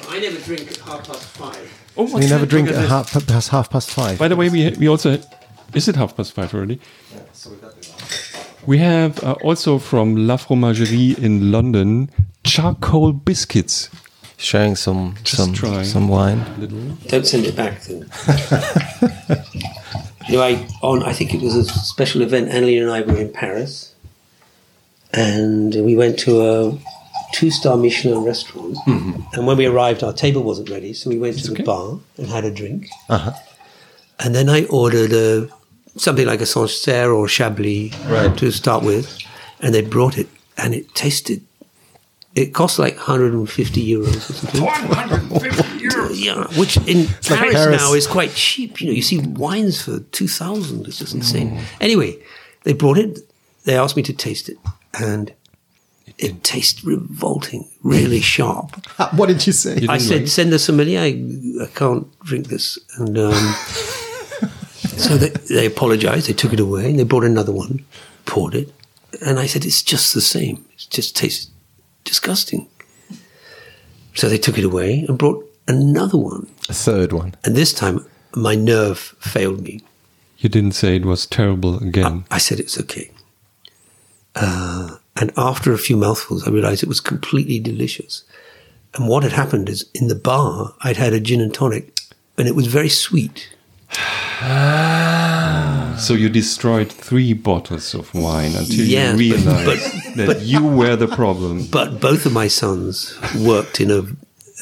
I 0.08 0.20
never 0.20 0.38
drink 0.44 0.70
at 0.70 0.76
half 0.78 1.06
past 1.06 1.24
five. 1.24 1.70
oh, 1.96 2.18
you 2.20 2.28
never 2.28 2.46
drink 2.46 2.68
at 2.68 2.88
half 2.88 3.26
past 3.26 3.48
half 3.48 3.70
past 3.70 3.90
five. 3.90 4.18
By 4.18 4.28
the 4.28 4.36
way, 4.36 4.50
we 4.50 4.70
we 4.78 4.86
also 4.88 5.18
is 5.74 5.88
it 5.88 5.96
half 5.96 6.14
past 6.14 6.32
five 6.34 6.54
already? 6.54 6.78
We 8.66 8.78
have 8.78 9.22
uh, 9.24 9.32
also 9.42 9.78
from 9.78 10.26
La 10.26 10.36
Fromagerie 10.36 11.18
in 11.18 11.50
London 11.50 12.10
charcoal 12.44 13.12
biscuits. 13.12 13.90
Sharing 14.36 14.74
some 14.74 15.14
Just 15.22 15.36
some 15.36 15.52
try. 15.52 15.82
some 15.84 16.08
wine. 16.08 16.44
Don't 17.06 17.26
send 17.26 17.46
it 17.46 17.54
back 17.54 17.80
then. 17.82 18.00
you 20.28 20.36
know, 20.36 20.42
I 20.42 20.66
on 20.82 21.04
I 21.04 21.12
think 21.12 21.32
it 21.32 21.40
was 21.40 21.54
a 21.54 21.64
special 21.64 22.22
event. 22.22 22.50
Annalena 22.50 22.82
and 22.82 22.90
I 22.90 23.02
were 23.02 23.20
in 23.20 23.32
Paris, 23.32 23.94
and 25.12 25.72
we 25.74 25.94
went 25.94 26.18
to 26.20 26.40
a 26.42 26.78
two-star 27.32 27.76
Michelin 27.76 28.24
restaurant. 28.24 28.76
And 28.86 29.46
when 29.46 29.56
we 29.56 29.66
arrived, 29.66 30.02
our 30.02 30.12
table 30.12 30.42
wasn't 30.42 30.70
ready, 30.70 30.92
so 30.92 31.08
we 31.08 31.18
went 31.18 31.38
to 31.38 31.52
the 31.52 31.62
bar 31.62 32.00
and 32.18 32.26
had 32.26 32.44
a 32.44 32.50
drink. 32.50 32.88
Uh-huh. 33.08 33.32
And 34.18 34.34
then 34.34 34.48
I 34.48 34.64
ordered 34.66 35.12
a 35.12 35.48
something 35.96 36.26
like 36.26 36.40
a 36.40 36.46
Sancerre 36.46 37.12
or 37.12 37.28
Chablis 37.28 37.92
Right. 38.06 38.36
to 38.38 38.50
start 38.50 38.82
with, 38.84 39.18
and 39.60 39.74
they 39.74 39.82
brought 39.82 40.18
it, 40.18 40.28
and 40.56 40.74
it 40.74 40.94
tasted. 40.94 41.42
It 42.34 42.54
cost 42.54 42.78
like 42.78 42.96
150 42.96 43.86
euros 43.86 44.16
or 44.30 44.32
something. 44.32 44.62
150 44.62 45.62
euros. 45.86 46.10
Yeah, 46.24 46.44
which 46.58 46.76
in 46.88 47.04
like 47.06 47.40
Paris, 47.40 47.54
Paris. 47.54 47.80
now 47.82 47.92
is 47.92 48.06
quite 48.06 48.32
cheap. 48.34 48.80
You 48.80 48.86
know, 48.88 48.92
you 48.94 49.02
see 49.02 49.18
wines 49.18 49.82
for 49.82 50.00
two 50.12 50.28
thousand. 50.28 50.86
It's 50.86 50.98
just 50.98 51.14
insane. 51.14 51.50
Mm. 51.50 51.62
Anyway, 51.80 52.16
they 52.64 52.72
brought 52.72 52.96
it. 52.98 53.18
They 53.64 53.76
asked 53.76 53.96
me 53.96 54.02
to 54.04 54.12
taste 54.14 54.48
it, 54.48 54.56
and 54.98 55.32
it 56.18 56.42
tastes 56.42 56.82
revolting, 56.84 57.68
really 57.82 58.20
sharp. 58.34 58.76
What 59.14 59.26
did 59.26 59.46
you 59.46 59.52
say? 59.52 59.78
You 59.80 59.88
I 59.90 59.98
said, 59.98 60.14
like 60.14 60.22
it? 60.22 60.28
"Send 60.28 60.52
the 60.52 60.58
sommelier. 60.58 61.00
I, 61.00 61.64
I 61.64 61.66
can't 61.74 62.06
drink 62.20 62.48
this." 62.48 62.78
And 62.96 63.18
um, 63.18 63.32
so 64.96 65.16
they, 65.16 65.28
they 65.54 65.66
apologized. 65.66 66.28
They 66.28 66.32
took 66.32 66.52
it 66.52 66.60
away. 66.60 66.90
and 66.90 66.98
They 66.98 67.04
brought 67.04 67.24
another 67.24 67.52
one, 67.52 67.84
poured 68.26 68.54
it, 68.54 68.72
and 69.24 69.38
I 69.38 69.46
said, 69.46 69.64
"It's 69.64 69.82
just 69.82 70.14
the 70.14 70.20
same. 70.20 70.64
It 70.74 70.86
just 70.90 71.16
tastes 71.16 71.50
disgusting." 72.04 72.68
So 74.14 74.28
they 74.28 74.38
took 74.38 74.58
it 74.58 74.64
away 74.64 75.04
and 75.08 75.18
brought 75.18 75.44
another 75.66 76.18
one. 76.18 76.46
A 76.68 76.74
third 76.74 77.12
one. 77.12 77.34
And 77.44 77.54
this 77.56 77.72
time, 77.72 78.04
my 78.34 78.54
nerve 78.54 78.98
failed 79.20 79.62
me. 79.62 79.80
You 80.38 80.48
didn't 80.48 80.72
say 80.72 80.96
it 80.96 81.04
was 81.04 81.26
terrible 81.26 81.78
again. 81.82 82.24
I 82.30 82.38
said 82.38 82.60
it's 82.60 82.78
okay. 82.80 83.10
Uh, 84.34 84.96
and 85.16 85.32
after 85.36 85.72
a 85.72 85.78
few 85.78 85.96
mouthfuls, 85.96 86.46
I 86.46 86.50
realized 86.50 86.82
it 86.82 86.88
was 86.88 87.00
completely 87.00 87.58
delicious. 87.58 88.24
And 88.94 89.08
what 89.08 89.22
had 89.22 89.32
happened 89.32 89.68
is 89.68 89.88
in 89.94 90.08
the 90.08 90.14
bar, 90.14 90.74
I'd 90.80 90.96
had 90.96 91.12
a 91.12 91.20
gin 91.20 91.40
and 91.40 91.54
tonic, 91.54 91.98
and 92.36 92.48
it 92.48 92.54
was 92.54 92.66
very 92.66 92.88
sweet. 92.88 93.54
So 95.98 96.14
you 96.14 96.28
destroyed 96.28 96.90
three 96.90 97.32
bottles 97.32 97.94
of 97.94 98.12
wine 98.14 98.52
until 98.56 98.84
Yeah, 98.84 99.14
you 99.14 99.34
but- 99.34 99.44
realized 99.44 100.16
that 100.16 100.40
you 100.42 100.64
were 100.64 100.96
the 100.96 101.06
problem. 101.08 101.66
But 101.70 102.00
both 102.00 102.26
of 102.26 102.32
my 102.32 102.48
sons 102.48 103.14
worked 103.38 103.80
in 103.80 103.90
a, 103.90 103.98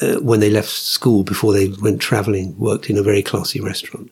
uh, 0.01 0.19
when 0.19 0.39
they 0.39 0.49
left 0.51 0.69
school 0.69 1.23
before 1.23 1.53
they 1.53 1.69
went 1.81 1.99
traveling, 1.99 2.55
worked 2.59 2.89
in 2.89 2.97
a 2.97 3.03
very 3.03 3.23
classy 3.23 3.59
restaurant. 3.59 4.11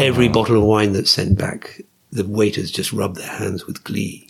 Every 0.00 0.28
bottle 0.28 0.56
of 0.56 0.64
wine 0.64 0.92
that's 0.92 1.10
sent 1.10 1.38
back, 1.38 1.80
the 2.10 2.24
waiters 2.24 2.70
just 2.72 2.92
rub 2.92 3.14
their 3.16 3.28
hands 3.30 3.66
with 3.66 3.84
glee. 3.84 4.28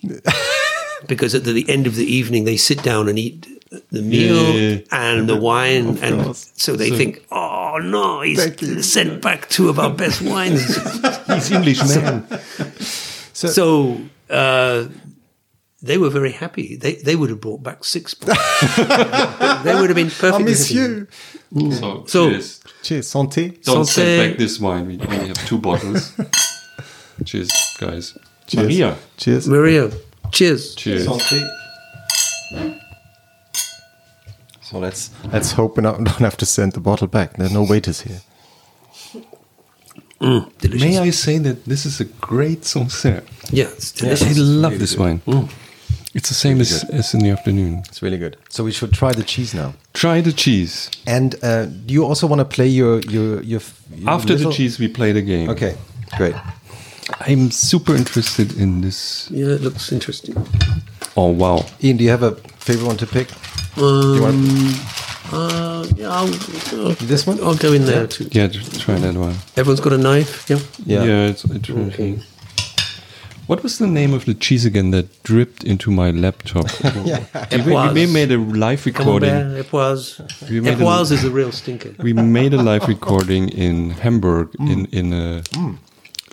because 1.08 1.34
at 1.34 1.44
the 1.44 1.68
end 1.68 1.86
of 1.86 1.94
the 1.96 2.04
evening, 2.06 2.44
they 2.44 2.56
sit 2.56 2.82
down 2.82 3.08
and 3.08 3.18
eat 3.18 3.46
the 3.90 4.02
meal 4.02 4.54
Yeah. 4.54 4.78
and 4.92 5.28
the 5.28 5.36
wine. 5.36 5.98
And 5.98 6.22
course. 6.24 6.52
so 6.56 6.76
they 6.76 6.90
think, 6.90 7.24
oh 7.30 7.78
no, 7.82 8.20
he's 8.22 8.90
sent 8.92 9.20
back 9.22 9.48
two 9.48 9.68
of 9.68 9.78
our 9.78 9.90
best 9.90 10.22
wines. 10.22 10.64
He's 11.26 11.50
English 11.50 11.80
man. 11.94 12.26
so 13.34 14.00
uh, 14.30 14.86
they 15.82 15.98
were 15.98 16.08
very 16.10 16.32
happy. 16.32 16.76
They, 16.76 16.94
they 16.94 17.16
would 17.16 17.30
have 17.30 17.40
brought 17.40 17.62
back 17.62 17.84
six 17.84 18.14
bottles. 18.20 18.76
they 18.76 19.74
would 19.74 19.90
have 19.90 19.96
been 19.96 20.06
I 20.06 20.10
perfectly 20.10 20.44
miss 20.44 20.68
happy. 20.68 20.80
you. 20.80 21.70
So, 21.72 22.04
So- 22.06 22.30
cheers. 22.30 22.60
Cheers, 22.82 23.06
santé. 23.12 23.60
Don't 23.64 23.82
Santé. 23.82 23.86
send 23.88 24.30
back 24.30 24.38
this 24.38 24.60
wine. 24.60 24.86
We 24.86 24.98
only 25.00 25.26
have 25.28 25.44
two 25.48 25.58
bottles. 25.58 26.12
cheers, 27.24 27.50
guys. 27.80 28.16
Cheers. 28.46 28.62
Maria. 28.62 28.96
Cheers. 29.16 29.48
Maria, 29.48 29.90
cheers. 30.30 30.74
Cheers. 30.76 31.06
Santé. 31.08 32.78
So 34.76 34.80
let's 34.82 35.10
let's 35.32 35.52
hope 35.52 35.76
we 35.78 35.82
not- 35.82 35.96
don't 36.04 36.20
have 36.20 36.36
to 36.36 36.44
send 36.46 36.72
the 36.72 36.80
bottle 36.80 37.06
back. 37.08 37.36
There 37.36 37.46
are 37.46 37.52
no 37.52 37.62
waiters 37.62 38.02
here. 38.02 38.20
Delicious. 40.20 40.80
May 40.82 40.98
I 40.98 41.10
say 41.10 41.38
that 41.38 41.64
this 41.64 41.86
is 41.86 42.00
a 42.00 42.04
great 42.20 42.64
Sancerre? 42.64 43.22
Yeah, 43.50 43.68
it's 43.76 43.92
I 44.02 44.04
delicious. 44.04 44.38
love 44.38 44.78
this 44.78 44.96
wine. 44.96 45.20
It's 46.14 46.28
the 46.28 46.34
same 46.34 46.60
as, 46.60 46.84
as 46.90 47.14
in 47.14 47.20
the 47.20 47.30
afternoon. 47.30 47.82
It's 47.88 48.00
really 48.02 48.18
good. 48.18 48.36
So 48.48 48.64
we 48.64 48.72
should 48.72 48.92
try 48.92 49.12
the 49.12 49.22
cheese 49.22 49.54
now. 49.54 49.72
Try 49.92 50.22
the 50.22 50.32
cheese. 50.32 50.90
And 51.06 51.34
uh, 51.42 51.66
do 51.66 51.92
you 51.94 52.04
also 52.04 52.26
want 52.26 52.40
to 52.40 52.44
play 52.56 52.68
your 52.68 53.00
your 53.00 53.42
your, 53.42 53.60
your 53.94 54.10
After 54.10 54.34
little- 54.34 54.50
the 54.50 54.56
cheese, 54.56 54.78
we 54.78 54.88
play 54.88 55.12
the 55.12 55.22
game. 55.22 55.48
Okay, 55.50 55.74
great. 56.18 56.34
I'm 57.20 57.50
super 57.50 57.94
interested 57.96 58.52
in 58.58 58.80
this. 58.82 59.28
Yeah, 59.30 59.54
it 59.54 59.62
looks 59.62 59.92
interesting. 59.92 60.34
Oh, 61.16 61.30
wow. 61.32 61.64
Ian, 61.82 61.96
do 61.96 62.04
you 62.04 62.10
have 62.10 62.22
a 62.26 62.32
favorite 62.66 62.86
one 62.86 62.96
to 62.96 63.06
pick? 63.06 63.28
Um, 63.78 64.14
you 64.16 64.22
want 64.22 64.36
uh, 65.32 65.84
yeah, 65.96 66.08
I'll, 66.08 66.26
I'll, 66.26 66.94
this 67.12 67.26
one? 67.26 67.42
I'll 67.42 67.56
go 67.56 67.72
in 67.72 67.84
there 67.84 68.06
too. 68.06 68.28
Yeah, 68.30 68.46
just 68.46 68.80
try 68.80 68.94
that 68.96 69.14
one. 69.14 69.34
Everyone's 69.56 69.80
got 69.80 69.92
a 69.92 69.98
knife. 69.98 70.48
Yeah. 70.48 70.58
Yeah. 70.84 71.28
it's 71.28 71.44
interesting. 71.44 72.22
What 73.46 73.62
was 73.62 73.78
the 73.78 73.86
name 73.86 74.12
of 74.12 74.24
the 74.24 74.34
cheese 74.34 74.64
again 74.64 74.90
that 74.90 75.22
dripped 75.22 75.62
into 75.62 75.90
my 75.90 76.10
laptop? 76.10 76.66
Yeah. 77.04 77.24
we, 77.64 77.72
we, 77.72 78.06
we 78.06 78.12
made 78.12 78.32
a 78.32 78.38
live 78.38 78.84
recording. 78.86 79.30
Camembert, 79.30 79.60
Epoisses. 79.60 80.50
We 80.50 80.60
made 80.60 80.80
a- 80.80 81.00
is 81.00 81.24
a 81.24 81.30
real 81.30 81.52
stinker. 81.52 81.94
we 82.02 82.12
made 82.12 82.54
a 82.54 82.62
live 82.62 82.88
recording 82.94 83.48
in 83.48 83.90
Hamburg 83.90 84.48
in 84.58 84.86
in 84.86 85.12
a 85.12 85.42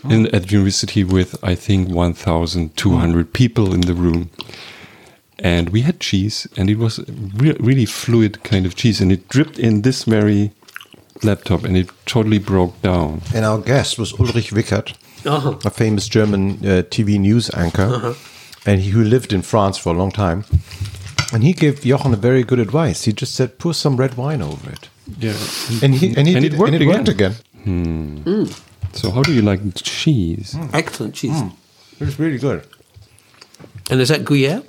in 0.09 0.27
at 0.35 0.51
university 0.51 1.03
with 1.03 1.35
I 1.43 1.55
think 1.55 1.89
1,200 1.89 3.33
people 3.33 3.73
in 3.73 3.81
the 3.81 3.93
room, 3.93 4.29
and 5.39 5.69
we 5.69 5.81
had 5.81 5.99
cheese, 5.99 6.47
and 6.57 6.69
it 6.69 6.77
was 6.77 6.99
re- 7.37 7.57
really 7.59 7.85
fluid 7.85 8.43
kind 8.43 8.65
of 8.65 8.75
cheese, 8.75 9.01
and 9.01 9.11
it 9.11 9.27
dripped 9.29 9.59
in 9.59 9.81
this 9.81 10.03
very 10.05 10.51
laptop, 11.23 11.63
and 11.63 11.77
it 11.77 11.89
totally 12.05 12.39
broke 12.39 12.81
down. 12.81 13.21
And 13.35 13.45
our 13.45 13.59
guest 13.59 13.97
was 13.97 14.13
Ulrich 14.19 14.51
Wickert, 14.51 14.93
Uh-huh. 15.25 15.55
a 15.65 15.69
famous 15.69 16.07
German 16.09 16.51
uh, 16.63 16.83
TV 16.89 17.17
news 17.19 17.49
anchor, 17.53 17.83
uh-huh. 17.95 18.13
and 18.65 18.81
he 18.81 18.89
who 18.91 19.03
lived 19.03 19.31
in 19.33 19.41
France 19.41 19.77
for 19.77 19.93
a 19.93 19.97
long 19.97 20.11
time. 20.11 20.43
And 21.33 21.43
he 21.43 21.53
gave 21.53 21.81
Jochen 21.81 22.13
a 22.13 22.17
very 22.17 22.43
good 22.43 22.59
advice. 22.59 23.05
He 23.05 23.13
just 23.13 23.33
said, 23.33 23.57
pour 23.57 23.73
some 23.73 23.95
red 23.97 24.15
wine 24.17 24.41
over 24.43 24.69
it. 24.69 24.89
Yeah. 25.19 25.33
And 25.81 25.95
he, 25.95 26.13
and 26.15 26.27
he 26.27 26.35
And 26.35 26.43
did, 26.43 26.53
it 26.53 26.59
worked 26.59 26.73
and 26.73 26.83
it 26.83 26.87
worked 26.87 27.09
again. 27.09 27.31
again. 27.63 28.23
Hmm. 28.25 28.43
Hmm. 28.45 28.45
So 28.93 29.09
how 29.09 29.23
do 29.23 29.33
you 29.33 29.41
like 29.41 29.61
cheese? 29.75 30.53
Hmm. 30.53 30.67
Excellent 30.75 31.15
cheese. 31.15 31.41
It 31.99 32.05
was 32.05 32.19
really 32.19 32.37
good. 32.37 32.67
And 33.89 33.99
is 33.99 34.09
that 34.09 34.23
Gruyere? 34.23 34.61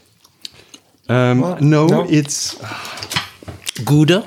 Um, 1.08 1.40
no, 1.60 1.86
no. 1.86 2.06
it's 2.08 2.56
Gouda? 3.84 4.26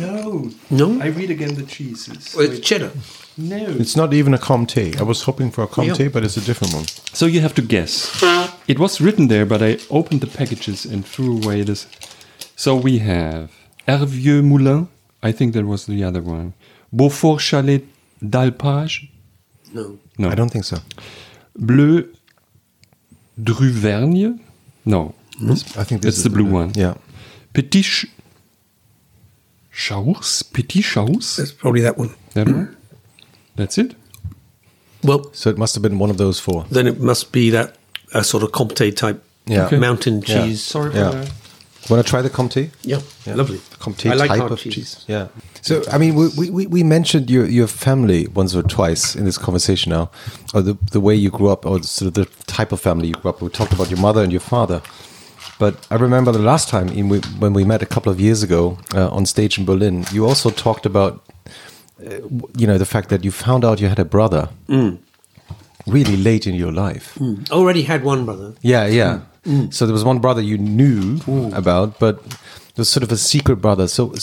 no. 0.00 0.50
No? 0.70 1.00
I 1.00 1.08
read 1.08 1.30
again 1.30 1.54
the 1.54 1.62
cheeses. 1.62 2.34
Or 2.34 2.42
it's 2.42 2.60
cheddar. 2.60 2.90
no. 3.36 3.56
It's 3.78 3.96
not 3.96 4.12
even 4.12 4.34
a 4.34 4.38
Comté. 4.38 4.98
I 4.98 5.02
was 5.04 5.22
hoping 5.22 5.50
for 5.52 5.62
a 5.64 5.68
Comté, 5.68 5.98
Yeah. 5.98 6.08
but 6.12 6.24
it's 6.24 6.36
a 6.36 6.40
different 6.40 6.74
one. 6.74 6.86
So 7.12 7.26
you 7.26 7.40
have 7.40 7.54
to 7.54 7.62
guess. 7.62 8.22
It 8.66 8.78
was 8.78 9.00
written 9.00 9.28
there, 9.28 9.46
but 9.46 9.62
I 9.62 9.78
opened 9.90 10.20
the 10.22 10.26
packages 10.38 10.84
and 10.84 11.04
threw 11.06 11.36
away 11.42 11.62
this. 11.64 11.86
So 12.56 12.74
we 12.74 12.98
have 12.98 13.50
Hervieux 13.86 14.42
Moulin. 14.42 14.88
I 15.22 15.32
think 15.32 15.52
that 15.54 15.64
was 15.66 15.86
the 15.86 16.02
other 16.04 16.20
one. 16.22 16.52
Beaufort 16.92 17.40
Chalet 17.40 17.82
d'Alpage. 18.20 19.08
No. 19.72 19.98
No. 20.16 20.30
I 20.30 20.34
don't 20.34 20.50
think 20.50 20.64
so. 20.64 20.78
Bleu 21.56 22.08
d'Auvergne. 23.36 24.40
No. 24.84 25.14
I 25.40 25.84
think 25.84 26.02
this 26.02 26.10
It's 26.14 26.18
is 26.18 26.24
the 26.24 26.30
blue 26.30 26.44
one. 26.44 26.72
Yeah. 26.74 26.94
Petit 27.54 27.82
Ch- 27.82 28.06
Chaus. 29.72 30.42
Petit 30.42 30.82
Chaus. 30.82 31.36
That's 31.36 31.52
probably 31.52 31.80
that 31.82 31.96
one. 31.98 32.10
That 32.34 32.48
one. 32.48 32.76
That's 33.56 33.78
it. 33.78 33.94
Well, 35.02 35.30
So 35.32 35.50
it 35.50 35.58
must 35.58 35.74
have 35.74 35.82
been 35.82 35.98
one 35.98 36.10
of 36.10 36.16
those 36.18 36.40
four. 36.40 36.66
then 36.70 36.86
it 36.86 37.00
must 37.00 37.30
be 37.32 37.50
that 37.50 37.76
uh, 38.12 38.22
sort 38.22 38.42
of 38.42 38.50
Comté 38.52 38.94
type 38.94 39.22
Yeah. 39.46 39.66
Okay. 39.66 39.78
mountain 39.78 40.22
Yeah. 40.26 40.44
cheese. 40.46 40.62
Sorry 40.62 40.92
Yeah. 40.94 41.10
for 41.10 41.16
that. 41.18 41.32
Want 41.90 42.04
to 42.04 42.10
try 42.10 42.20
the 42.20 42.28
Comté? 42.28 42.70
Yeah, 42.82 43.00
Yeah. 43.24 43.34
lovely. 43.36 43.58
Comté 43.78 44.10
I 44.10 44.14
like 44.14 44.28
type 44.30 44.50
of 44.50 44.58
cheese. 44.58 44.74
cheese. 44.74 45.04
Yeah. 45.06 45.28
So 45.62 45.82
I 45.90 45.96
mean, 45.98 46.14
we, 46.16 46.50
we, 46.50 46.66
we 46.66 46.82
mentioned 46.82 47.30
your 47.30 47.46
your 47.46 47.66
family 47.68 48.26
once 48.34 48.54
or 48.54 48.62
twice 48.62 49.14
in 49.16 49.24
this 49.24 49.38
conversation 49.38 49.90
now, 49.90 50.10
or 50.52 50.60
the 50.62 50.76
the 50.90 51.00
way 51.00 51.14
you 51.14 51.30
grew 51.30 51.48
up, 51.48 51.64
or 51.64 51.82
sort 51.82 52.08
of 52.08 52.14
the 52.14 52.26
type 52.46 52.72
of 52.72 52.80
family 52.80 53.08
you 53.08 53.14
grew 53.14 53.30
up. 53.30 53.40
We 53.40 53.48
talked 53.48 53.72
about 53.72 53.88
your 53.90 54.00
mother 54.00 54.22
and 54.22 54.32
your 54.32 54.40
father, 54.42 54.82
but 55.58 55.86
I 55.90 55.96
remember 55.96 56.32
the 56.32 56.38
last 56.38 56.68
time 56.68 56.88
when 57.40 57.52
we 57.52 57.64
met 57.64 57.82
a 57.82 57.86
couple 57.86 58.12
of 58.12 58.20
years 58.20 58.42
ago 58.42 58.78
uh, 58.94 59.08
on 59.08 59.26
stage 59.26 59.58
in 59.58 59.64
Berlin, 59.64 60.04
you 60.12 60.26
also 60.26 60.50
talked 60.50 60.86
about, 60.86 61.24
uh, 62.04 62.20
you 62.56 62.66
know, 62.66 62.78
the 62.78 62.86
fact 62.86 63.08
that 63.08 63.24
you 63.24 63.30
found 63.32 63.64
out 63.64 63.80
you 63.80 63.88
had 63.88 63.98
a 63.98 64.04
brother 64.04 64.48
really 65.86 66.16
late 66.16 66.46
in 66.46 66.54
your 66.54 66.72
life. 66.72 67.18
Already 67.50 67.82
had 67.82 68.04
one 68.04 68.24
brother. 68.24 68.54
Yeah, 68.62 68.86
yeah. 68.86 69.20
So 69.70 69.86
there 69.86 69.94
was 69.94 70.04
one 70.04 70.18
brother 70.18 70.42
you 70.42 70.58
knew 70.58 71.20
about, 71.54 71.98
but 71.98 72.20
it 72.26 72.76
was 72.78 72.88
sort 72.88 73.02
of 73.02 73.10
a 73.10 73.16
secret 73.16 73.56
brother. 73.56 73.88
So, 73.88 74.14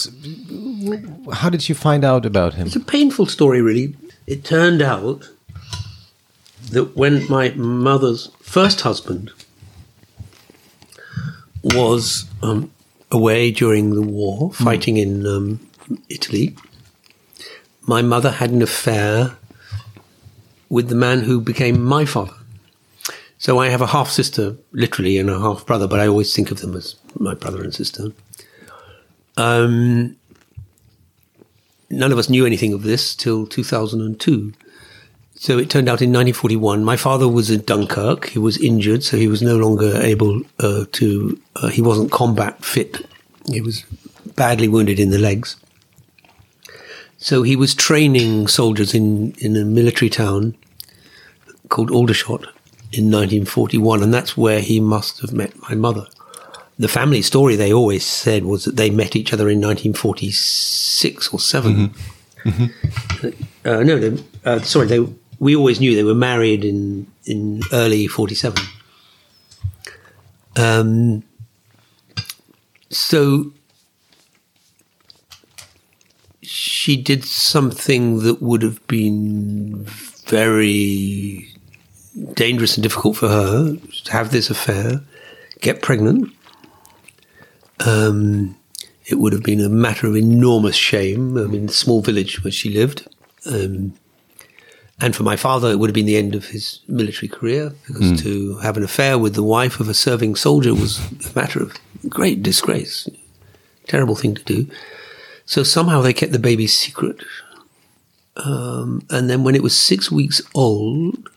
how 1.33 1.49
did 1.49 1.67
you 1.67 1.75
find 1.75 2.05
out 2.05 2.25
about 2.25 2.53
him? 2.53 2.67
It's 2.67 2.75
a 2.75 2.79
painful 2.79 3.25
story, 3.25 3.61
really. 3.61 3.95
It 4.27 4.45
turned 4.45 4.81
out 4.81 5.29
that 6.71 6.95
when 6.95 7.27
my 7.27 7.49
mother's 7.49 8.29
first 8.39 8.81
husband 8.81 9.31
was 11.73 12.25
um, 12.43 12.71
away 13.11 13.51
during 13.51 13.95
the 13.95 14.01
war, 14.01 14.53
fighting 14.53 14.97
in 14.97 15.25
um, 15.25 15.59
Italy, 16.09 16.55
my 17.87 18.01
mother 18.01 18.31
had 18.31 18.51
an 18.51 18.61
affair 18.61 19.37
with 20.69 20.89
the 20.89 20.95
man 20.95 21.21
who 21.21 21.39
became 21.39 21.83
my 21.83 22.05
father. 22.05 22.33
So 23.37 23.59
I 23.59 23.69
have 23.69 23.81
a 23.81 23.87
half 23.87 24.09
sister, 24.09 24.55
literally, 24.71 25.17
and 25.17 25.29
a 25.29 25.39
half 25.39 25.65
brother, 25.65 25.87
but 25.87 25.99
I 25.99 26.07
always 26.07 26.33
think 26.35 26.51
of 26.51 26.61
them 26.61 26.75
as 26.75 26.95
my 27.19 27.33
brother 27.33 27.63
and 27.63 27.73
sister. 27.73 28.11
Um, 29.37 30.15
none 31.89 32.11
of 32.11 32.17
us 32.17 32.29
knew 32.29 32.45
anything 32.45 32.73
of 32.73 32.83
this 32.83 33.15
till 33.15 33.45
2002. 33.45 34.53
So 35.45 35.59
it 35.59 35.69
turned 35.69 35.87
out 35.87 36.01
in 36.01 36.09
1941, 36.09 36.83
my 36.83 36.97
father 36.97 37.29
was 37.29 37.51
in 37.51 37.61
Dunkirk. 37.61 38.29
He 38.29 38.39
was 38.39 38.57
injured, 38.57 39.03
so 39.03 39.15
he 39.15 39.27
was 39.27 39.43
no 39.43 39.57
longer 39.57 40.01
able 40.01 40.41
uh, 40.57 40.85
to, 40.93 41.39
uh, 41.57 41.67
he 41.67 41.83
wasn't 41.83 42.11
combat 42.11 42.65
fit. 42.65 43.07
He 43.47 43.61
was 43.61 43.83
badly 44.35 44.67
wounded 44.67 44.99
in 44.99 45.11
the 45.11 45.19
legs. 45.19 45.55
So 47.17 47.43
he 47.43 47.55
was 47.55 47.75
training 47.75 48.47
soldiers 48.47 48.95
in, 48.95 49.33
in 49.33 49.55
a 49.55 49.63
military 49.63 50.09
town 50.09 50.57
called 51.69 51.91
Aldershot 51.91 52.41
in 52.91 53.11
1941, 53.11 54.01
and 54.01 54.11
that's 54.11 54.35
where 54.35 54.61
he 54.61 54.79
must 54.79 55.21
have 55.21 55.31
met 55.31 55.53
my 55.69 55.75
mother. 55.75 56.07
The 56.79 56.87
family 56.87 57.21
story 57.21 57.55
they 57.55 57.71
always 57.71 58.03
said 58.03 58.45
was 58.45 58.65
that 58.65 58.77
they 58.77 58.89
met 58.89 59.15
each 59.15 59.31
other 59.31 59.47
in 59.47 59.61
1946 59.61 61.31
or 61.31 61.39
7 61.39 61.93
Uh, 63.65 63.81
no, 63.81 63.97
they, 63.97 64.23
uh, 64.45 64.59
sorry, 64.59 64.85
they. 64.85 64.99
We 65.39 65.55
always 65.55 65.79
knew 65.79 65.95
they 65.95 66.03
were 66.03 66.15
married 66.15 66.63
in 66.63 67.07
in 67.25 67.61
early 67.73 68.07
47. 68.07 68.63
Um, 70.57 71.23
so 72.89 73.51
she 76.41 76.95
did 76.95 77.25
something 77.25 78.19
that 78.19 78.41
would 78.41 78.61
have 78.61 78.85
been 78.87 79.85
very 80.27 81.47
dangerous 82.33 82.77
and 82.77 82.83
difficult 82.83 83.17
for 83.17 83.27
her 83.27 83.75
to 83.75 84.11
have 84.11 84.31
this 84.31 84.49
affair, 84.49 85.01
get 85.61 85.81
pregnant. 85.81 86.31
Um, 87.85 88.55
it 89.07 89.15
would 89.15 89.33
have 89.33 89.43
been 89.43 89.59
a 89.59 89.69
matter 89.69 90.07
of 90.07 90.15
enormous 90.15 90.75
shame. 90.75 91.37
I 91.37 91.41
mean, 91.41 91.67
the 91.67 91.73
small 91.73 92.01
village 92.01 92.43
where 92.43 92.51
she 92.51 92.69
lived. 92.69 93.07
Um, 93.45 93.93
and 95.01 95.15
for 95.15 95.23
my 95.23 95.35
father, 95.35 95.69
it 95.71 95.79
would 95.79 95.89
have 95.89 95.95
been 95.95 96.05
the 96.05 96.15
end 96.15 96.35
of 96.35 96.45
his 96.45 96.79
military 96.87 97.27
career 97.27 97.73
because 97.85 98.21
to 98.21 98.57
have 98.59 98.77
an 98.77 98.83
affair 98.83 99.19
with 99.19 99.35
the 99.35 99.43
wife 99.43 99.79
of 99.79 99.89
a 99.89 99.93
serving 99.93 100.35
soldier 100.35 100.73
was 100.73 100.99
a 100.99 101.35
matter 101.35 101.61
of 101.61 101.77
great 102.07 102.41
disgrace. 102.41 103.09
Terrible 103.87 104.15
thing 104.15 104.35
to 104.35 104.43
do. 104.43 104.67
So 105.45 105.63
somehow 105.63 106.01
they 106.01 106.13
kept 106.13 106.31
the 106.31 106.39
baby 106.39 106.65
secret. 106.65 107.17
Um, 108.37 109.05
and 109.09 109.29
then 109.29 109.43
when 109.43 109.55
it 109.55 109.63
was 109.63 109.77
six 109.77 110.09
weeks 110.11 110.41
old, 110.53 111.29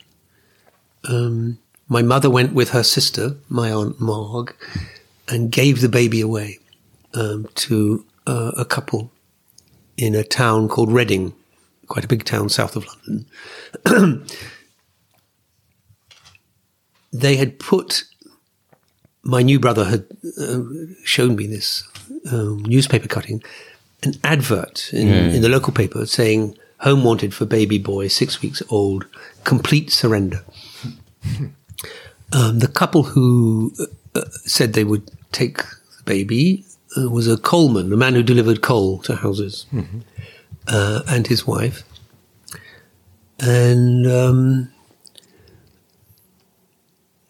um, 1.09 1.59
my 1.89 2.03
mother 2.03 2.31
went 2.31 2.55
with 2.55 2.71
her 2.71 2.83
sister, 2.83 3.37
my 3.49 3.73
aunt 3.73 4.01
Marg, 4.01 4.55
and 5.27 5.51
gave 5.51 5.81
the 5.81 5.89
baby 5.89 6.21
away 6.21 6.59
um, 7.15 7.49
to 7.57 8.05
uh, 8.27 8.53
a 8.57 8.65
couple 8.65 9.11
in 9.97 10.15
a 10.15 10.23
town 10.23 10.69
called 10.69 10.93
Reading, 10.93 11.35
quite 11.89 12.05
a 12.05 12.09
big 12.09 12.25
town 12.25 12.49
south 12.49 12.77
of 12.77 12.87
London. 12.87 14.27
they 17.13 17.37
had 17.37 17.59
put 17.59 18.05
my 19.23 19.43
new 19.43 19.61
brother 19.61 19.85
had 19.85 20.07
uh, 20.41 20.61
shown 21.05 21.37
me 21.37 21.47
this 21.47 21.85
um, 22.33 22.63
newspaper 22.65 23.09
cutting, 23.09 23.43
an 24.03 24.15
advert 24.25 24.91
in, 24.93 25.09
in 25.09 25.43
the 25.43 25.49
local 25.49 25.73
paper 25.73 26.07
saying 26.07 26.57
"Home 26.79 27.05
wanted 27.05 27.35
for 27.35 27.45
baby 27.45 27.79
boy, 27.79 28.09
six 28.09 28.41
weeks 28.43 28.63
old, 28.71 29.07
complete 29.45 29.91
surrender." 29.91 30.45
um, 32.33 32.59
the 32.61 32.69
couple 32.73 33.03
who 33.03 33.73
uh, 34.15 34.25
said 34.45 34.73
they 34.73 34.85
would 34.85 35.11
take 35.33 35.59
the 35.59 36.03
baby 36.05 36.65
uh, 36.97 37.11
was 37.11 37.29
a 37.29 37.37
coalman, 37.37 37.93
a 37.93 37.97
man 37.97 38.15
who 38.15 38.23
delivered 38.23 38.63
coal 38.63 38.99
to 39.01 39.17
houses, 39.17 39.67
uh, 40.69 41.03
and 41.09 41.27
his 41.27 41.47
wife. 41.47 41.83
And 43.41 44.07
um, 44.07 44.73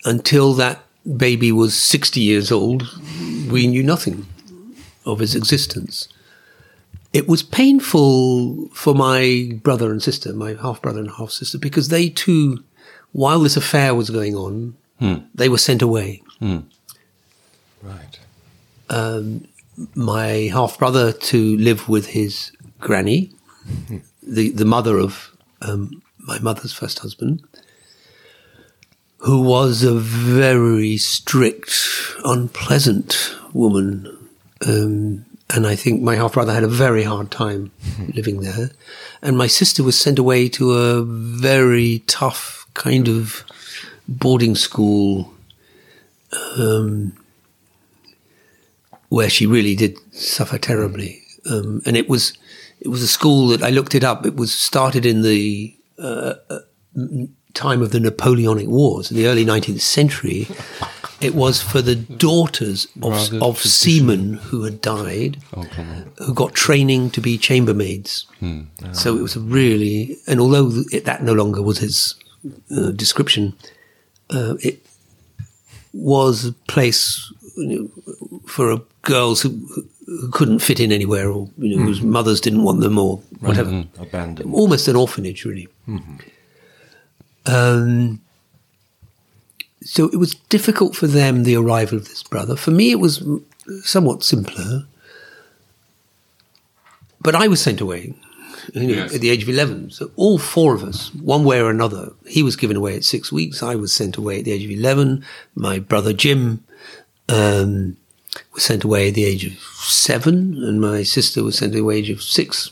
until 0.05 0.55
that 0.55 0.83
baby 1.17 1.53
was 1.53 1.75
60 1.77 2.21
years 2.21 2.51
old, 2.51 2.89
we 3.51 3.67
knew 3.67 3.83
nothing 3.83 4.27
of 5.05 5.19
his 5.21 5.35
existence. 5.35 6.09
It 7.13 7.27
was 7.27 7.43
painful 7.43 8.69
for 8.69 8.95
my 8.95 9.53
brother 9.63 9.91
and 9.91 10.03
sister, 10.03 10.33
my 10.35 10.55
half 10.61 10.83
brother 10.83 11.01
and 11.01 11.11
half 11.11 11.31
sister, 11.31 11.59
because 11.59 11.89
they 11.89 12.11
too, 12.11 12.63
while 13.13 13.41
this 13.41 13.57
affair 13.57 13.95
was 13.95 14.11
going 14.11 14.35
on, 14.35 14.77
they 15.35 15.49
were 15.49 15.59
sent 15.59 15.81
away. 15.83 16.23
Right. 17.83 18.19
my 19.95 20.51
half 20.53 20.79
brother 20.79 21.13
to 21.13 21.57
live 21.59 21.89
with 21.89 22.09
his 22.09 22.51
granny, 22.81 23.33
the 24.23 24.51
the 24.51 24.65
mother 24.65 24.99
of 24.99 25.37
um, 25.63 26.03
my 26.19 26.39
mother's 26.39 26.73
first 26.73 27.01
husband, 27.01 27.43
who 29.19 29.41
was 29.43 29.83
a 29.83 29.95
very 29.95 30.97
strict, 30.97 31.73
unpleasant 32.25 33.35
woman, 33.53 34.07
um, 34.67 35.25
and 35.51 35.67
I 35.67 35.75
think 35.75 36.03
my 36.03 36.17
half 36.17 36.35
brother 36.35 36.53
had 36.53 36.65
a 36.65 36.69
very 36.69 37.05
hard 37.05 37.31
time 37.31 37.71
living 38.15 38.41
there, 38.41 38.71
and 39.23 39.37
my 39.37 39.47
sister 39.47 39.83
was 39.83 39.99
sent 39.99 40.19
away 40.19 40.49
to 40.51 40.73
a 40.73 41.03
very 41.03 42.03
tough 42.07 42.67
kind 42.75 43.09
of 43.09 43.45
boarding 44.07 44.55
school 44.55 45.35
where 49.09 49.31
she 49.31 49.47
really 49.47 49.75
did 49.75 49.99
suffer 50.15 50.59
terribly. 50.59 51.23
Um, 51.51 51.83
and 51.87 51.97
it 51.97 52.09
was 52.09 52.35
it 52.89 52.91
was 52.91 53.03
a 53.03 53.09
school 53.09 53.49
that 53.49 53.63
I 53.63 53.69
looked 53.69 53.95
it 53.95 54.03
up. 54.03 54.25
It 54.25 54.35
was 54.37 54.51
started 54.51 55.05
in 55.05 55.21
the 55.21 55.77
uh, 55.99 56.35
uh, 56.49 56.61
time 57.53 57.83
of 57.83 57.91
the 57.91 58.01
Napoleonic 58.01 58.67
Wars 58.67 59.11
in 59.11 59.17
the 59.19 59.27
early 59.27 59.45
19th 59.45 59.83
century. 59.83 60.49
It 61.21 61.35
was 61.35 61.61
for 61.61 61.83
the 61.83 61.97
daughters 61.97 62.87
of, 63.03 63.13
Rather 63.13 63.45
of 63.45 63.59
seamen 63.59 64.35
who 64.35 64.63
had 64.63 64.81
died, 64.81 65.37
Oh, 65.55 65.65
who 66.25 66.33
got 66.33 66.55
training 66.55 67.11
to 67.11 67.21
be 67.21 67.37
chambermaids. 67.37 68.25
So 68.93 69.19
it 69.19 69.21
was 69.21 69.37
really, 69.37 70.17
and 70.27 70.41
although 70.41 70.71
it, 70.91 71.05
that 71.05 71.23
no 71.23 71.35
longer 71.35 71.61
was 71.61 71.79
his 71.81 72.15
uh, 72.75 72.93
description, 72.93 73.53
uh, 74.31 74.55
it 74.63 74.81
was 75.93 76.47
a 76.47 76.53
place 76.53 77.31
you 77.59 77.69
know, 77.69 78.41
for 78.47 78.81
girls 79.03 79.43
who, 79.43 79.61
who 80.09 80.31
couldn't 80.31 80.61
fit 80.61 80.81
in 80.81 80.91
anywhere, 80.91 81.31
or 81.31 81.49
you 81.59 81.77
know, 81.77 81.83
whose 81.85 82.01
mothers 82.01 82.41
didn't 82.41 82.63
want 82.63 82.81
them, 82.81 82.99
or 82.99 83.19
whatever. 83.41 83.85
Abandoned. 83.99 84.55
Almost 84.55 84.89
an 84.89 84.97
orphanage, 84.97 85.45
really. 85.45 85.69
Um, 87.47 88.21
so 89.83 90.09
it 90.09 90.17
was 90.17 90.35
difficult 90.49 90.97
for 90.97 91.07
them 91.07 91.43
the 91.45 91.57
arrival 91.57 91.99
of 91.99 92.09
this 92.09 92.23
brother. 92.23 92.57
For 92.57 92.71
me, 92.71 92.91
it 92.91 93.01
was 93.01 93.23
somewhat 93.83 94.25
simpler. 94.25 94.87
But 97.21 97.35
I 97.35 97.49
was 97.49 97.61
sent 97.61 97.81
away 97.81 98.15
you 98.75 98.83
know, 98.87 98.95
Yes. 98.95 99.15
at 99.15 99.21
the 99.21 99.31
age 99.31 99.43
of 99.43 99.49
11. 99.49 99.91
So 99.91 100.11
all 100.17 100.39
four 100.39 100.75
of 100.75 100.85
us, 100.85 101.13
one 101.15 101.45
way 101.45 101.61
or 101.61 101.69
another, 101.71 102.13
he 102.27 102.43
was 102.43 102.57
given 102.57 102.77
away 102.77 102.97
at 102.97 103.05
six 103.05 103.33
weeks. 103.33 103.63
I 103.63 103.75
was 103.75 103.93
sent 103.93 104.17
away 104.17 104.39
at 104.39 104.45
the 104.45 104.53
age 104.53 104.65
of 104.65 104.71
11. 104.71 105.25
My 105.55 105.79
brother 105.79 106.13
Jim 106.13 106.65
um, 107.29 107.97
was 108.55 108.63
sent 108.65 108.85
away 108.85 109.09
at 109.09 109.15
the 109.15 109.25
age 109.25 109.45
of 109.47 109.53
seven, 109.83 110.63
and 110.65 110.81
my 110.81 111.03
sister 111.03 111.43
was 111.43 111.59
sent 111.59 111.75
away 111.75 111.99
at 111.99 112.05
the 112.05 112.11
age 112.11 112.11
of 112.11 112.23
six. 112.23 112.71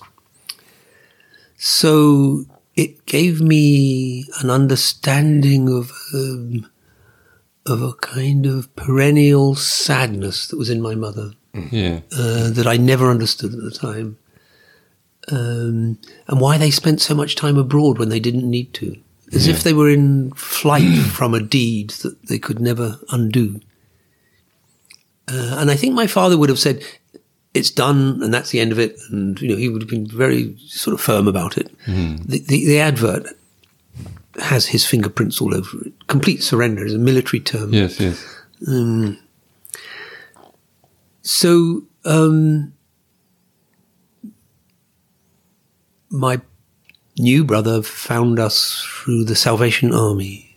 So 1.59 2.45
it 2.75 3.07
gave 3.07 3.41
me 3.41 4.27
an 4.43 4.51
understanding 4.51 5.69
of 5.69 5.93
um, 6.15 6.69
of 7.65 7.83
a 7.83 7.95
kind 7.95 8.47
of 8.47 8.75
perennial 8.77 9.55
sadness 9.55 10.49
that 10.49 10.57
was 10.59 10.71
in 10.71 10.81
my 10.81 10.95
mother 10.95 11.33
Yeah. 11.71 12.01
uh, 12.17 12.51
that 12.51 12.67
I 12.67 12.77
never 12.77 13.11
understood 13.11 13.53
at 13.55 13.61
the 13.61 13.71
time, 13.73 14.19
um, 15.33 15.99
and 16.29 16.41
why 16.41 16.59
they 16.59 16.71
spent 16.71 17.01
so 17.01 17.15
much 17.15 17.35
time 17.35 17.57
abroad 17.57 17.99
when 17.99 18.09
they 18.11 18.21
didn't 18.21 18.49
need 18.49 18.73
to, 18.75 18.97
as 19.33 19.49
if 19.49 19.63
they 19.65 19.73
were 19.73 19.91
in 19.91 20.31
flight 20.33 20.97
from 21.13 21.35
a 21.35 21.41
deed 21.41 21.91
that 22.03 22.27
they 22.29 22.39
could 22.39 22.61
never 22.61 23.01
undo. 23.11 23.61
Uh, 25.29 25.57
and 25.59 25.71
I 25.71 25.77
think 25.77 25.95
my 25.95 26.07
father 26.07 26.37
would 26.39 26.49
have 26.49 26.59
said, 26.59 26.83
"It's 27.53 27.71
done, 27.71 28.23
and 28.23 28.33
that's 28.33 28.51
the 28.51 28.61
end 28.61 28.73
of 28.73 28.79
it." 28.79 28.97
And 29.11 29.41
you 29.41 29.49
know, 29.49 29.57
he 29.57 29.69
would 29.69 29.83
have 29.83 29.91
been 29.91 30.07
very 30.07 30.57
sort 30.67 30.95
of 30.95 31.01
firm 31.01 31.27
about 31.29 31.59
it. 31.59 31.71
The, 31.87 32.39
the, 32.39 32.67
the 32.67 32.79
advert 32.81 33.27
has 34.41 34.67
his 34.67 34.87
fingerprints 34.87 35.41
all 35.41 35.55
over 35.55 35.87
it. 35.87 35.93
Complete 36.07 36.43
surrender 36.43 36.85
is 36.85 36.95
a 36.95 36.99
military 36.99 37.41
term. 37.41 37.73
Yes, 37.73 37.99
yes. 37.99 38.23
So, 41.23 41.83
um, 42.05 42.73
my 46.11 46.41
new 47.19 47.45
brother 47.45 47.83
found 47.83 48.39
us 48.39 48.85
through 48.87 49.25
the 49.25 49.35
Salvation 49.35 49.93
Army, 49.93 50.57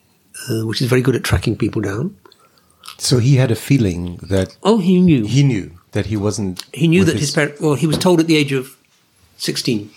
uh, 0.49 0.65
which 0.67 0.81
is 0.81 0.87
very 0.87 1.01
good 1.01 1.15
at 1.15 1.23
tracking 1.23 1.57
people 1.57 1.81
down. 1.81 2.15
So 2.99 3.17
he 3.19 3.37
had 3.37 3.49
a 3.51 3.55
feeling 3.55 4.17
that 4.21 4.55
Oh, 4.61 4.77
he 4.79 4.99
knew. 4.99 5.25
he 5.25 5.41
knew 5.43 5.71
that 5.91 6.07
he 6.07 6.17
wasn't. 6.17 6.63
He 6.73 6.87
knew 6.87 7.03
that 7.05 7.17
his 7.17 7.31
parents, 7.31 7.59
well, 7.61 7.75
he 7.75 7.87
was 7.87 7.97
told 7.97 8.19
at 8.19 8.27
the 8.27 8.35
age 8.35 8.51
of 8.51 8.77
16. 9.37 9.89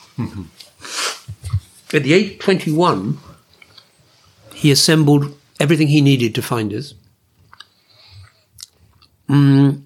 At 1.92 2.04
the 2.04 2.14
age 2.14 2.32
of 2.34 2.38
21, 2.38 3.18
he 4.54 4.70
assembled 4.70 5.36
everything 5.60 5.88
he 5.88 6.00
needed 6.00 6.34
to 6.36 6.42
find 6.42 6.72
us. 6.72 6.94
Mm. 9.28 9.82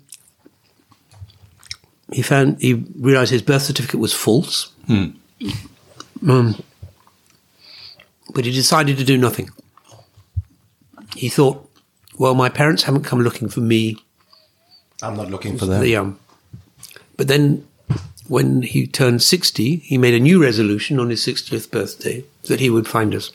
He 2.13 2.23
found, 2.23 2.61
he 2.61 2.75
realized 2.75 3.33
his 3.33 3.43
birth 3.43 3.63
certificate 3.63 3.99
was 3.99 4.13
false. 4.13 4.71
Um, 4.89 5.19
but 8.33 8.45
he 8.45 8.53
decided 8.53 8.97
to 8.99 9.05
do 9.05 9.17
nothing. 9.19 9.51
He 11.17 11.29
thought, 11.29 11.66
well, 12.19 12.35
my 12.35 12.49
parents 12.49 12.85
haven't 12.85 13.05
come 13.05 13.21
looking 13.21 13.49
for 13.49 13.61
me 13.61 13.99
I'm 15.03 15.17
not 15.17 15.31
looking 15.31 15.59
for 15.59 15.67
them. 15.67 15.83
the, 15.83 15.97
um, 15.97 16.19
but 17.17 17.29
then 17.29 17.67
when 18.29 18.63
he 18.63 18.87
turned 18.87 19.23
60, 19.23 19.77
he 19.77 19.99
made 19.99 20.15
a 20.15 20.21
new 20.21 20.43
resolution 20.43 20.99
on 20.99 21.11
his 21.11 21.25
60th 21.25 21.71
birthday 21.71 22.25
that 22.45 22.61
he 22.61 22.71
would 22.71 22.89
find 22.89 23.15
us. 23.15 23.33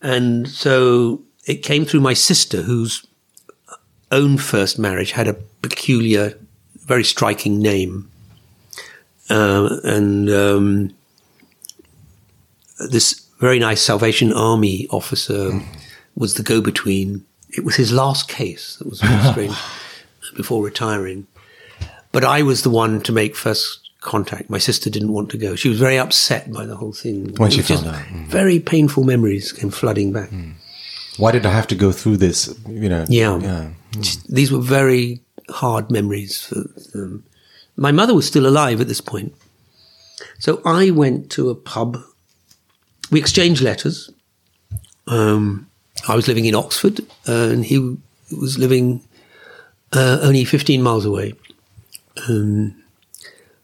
And 0.00 0.48
so 0.48 1.22
it 1.46 1.56
came 1.56 1.84
through 1.84 2.00
my 2.00 2.14
sister, 2.14 2.62
whose 2.62 3.06
own 4.10 4.38
first 4.38 4.78
marriage 4.78 5.12
had 5.12 5.28
a 5.28 5.34
peculiar, 5.62 6.38
very 6.78 7.04
striking 7.04 7.58
name. 7.58 8.10
Uh, 9.28 9.76
and 9.84 10.30
um, 10.30 10.94
this 12.78 13.26
very 13.38 13.58
nice 13.58 13.80
Salvation 13.82 14.32
Army 14.32 14.86
officer 14.90 15.60
was 16.20 16.34
the 16.34 16.42
go 16.44 16.60
between. 16.60 17.24
It 17.48 17.64
was 17.64 17.74
his 17.74 17.92
last 17.92 18.28
case 18.28 18.76
that 18.76 18.88
was 18.88 19.00
strange 19.00 19.56
before 20.36 20.62
retiring. 20.62 21.26
But 22.12 22.24
I 22.24 22.42
was 22.42 22.62
the 22.62 22.70
one 22.70 23.00
to 23.02 23.12
make 23.12 23.34
first 23.34 23.90
contact. 24.00 24.50
My 24.50 24.58
sister 24.58 24.90
didn't 24.90 25.12
want 25.12 25.30
to 25.30 25.38
go. 25.38 25.56
She 25.56 25.68
was 25.68 25.78
very 25.78 25.98
upset 25.98 26.52
by 26.52 26.66
the 26.66 26.76
whole 26.76 26.92
thing. 26.92 27.34
When 27.36 27.50
she 27.50 27.62
found 27.62 27.86
out. 27.86 27.94
Mm. 27.94 28.26
Very 28.26 28.60
painful 28.60 29.04
memories 29.04 29.52
came 29.52 29.70
flooding 29.70 30.12
back. 30.12 30.30
Why 31.16 31.32
did 31.32 31.46
I 31.46 31.52
have 31.52 31.66
to 31.68 31.74
go 31.74 31.90
through 31.90 32.18
this? 32.18 32.54
You 32.68 32.88
know. 32.88 33.06
Yeah. 33.08 33.38
Yeah. 33.38 33.70
These 34.28 34.52
were 34.52 34.60
very 34.60 35.20
hard 35.48 35.90
memories 35.90 36.42
for 36.42 36.62
them. 36.92 37.24
My 37.76 37.92
mother 37.92 38.14
was 38.14 38.26
still 38.26 38.46
alive 38.46 38.80
at 38.80 38.88
this 38.88 39.00
point. 39.00 39.34
So 40.38 40.60
I 40.64 40.90
went 40.90 41.30
to 41.32 41.50
a 41.50 41.54
pub. 41.54 41.98
We 43.10 43.20
exchanged 43.20 43.62
letters. 43.62 44.10
Um, 45.06 45.69
I 46.08 46.14
was 46.14 46.28
living 46.28 46.44
in 46.44 46.54
Oxford, 46.54 47.00
uh, 47.28 47.48
and 47.50 47.64
he 47.64 47.96
was 48.30 48.58
living 48.58 49.02
uh, 49.92 50.18
only 50.22 50.44
15 50.44 50.82
miles 50.82 51.04
away 51.04 51.34
um, 52.28 52.74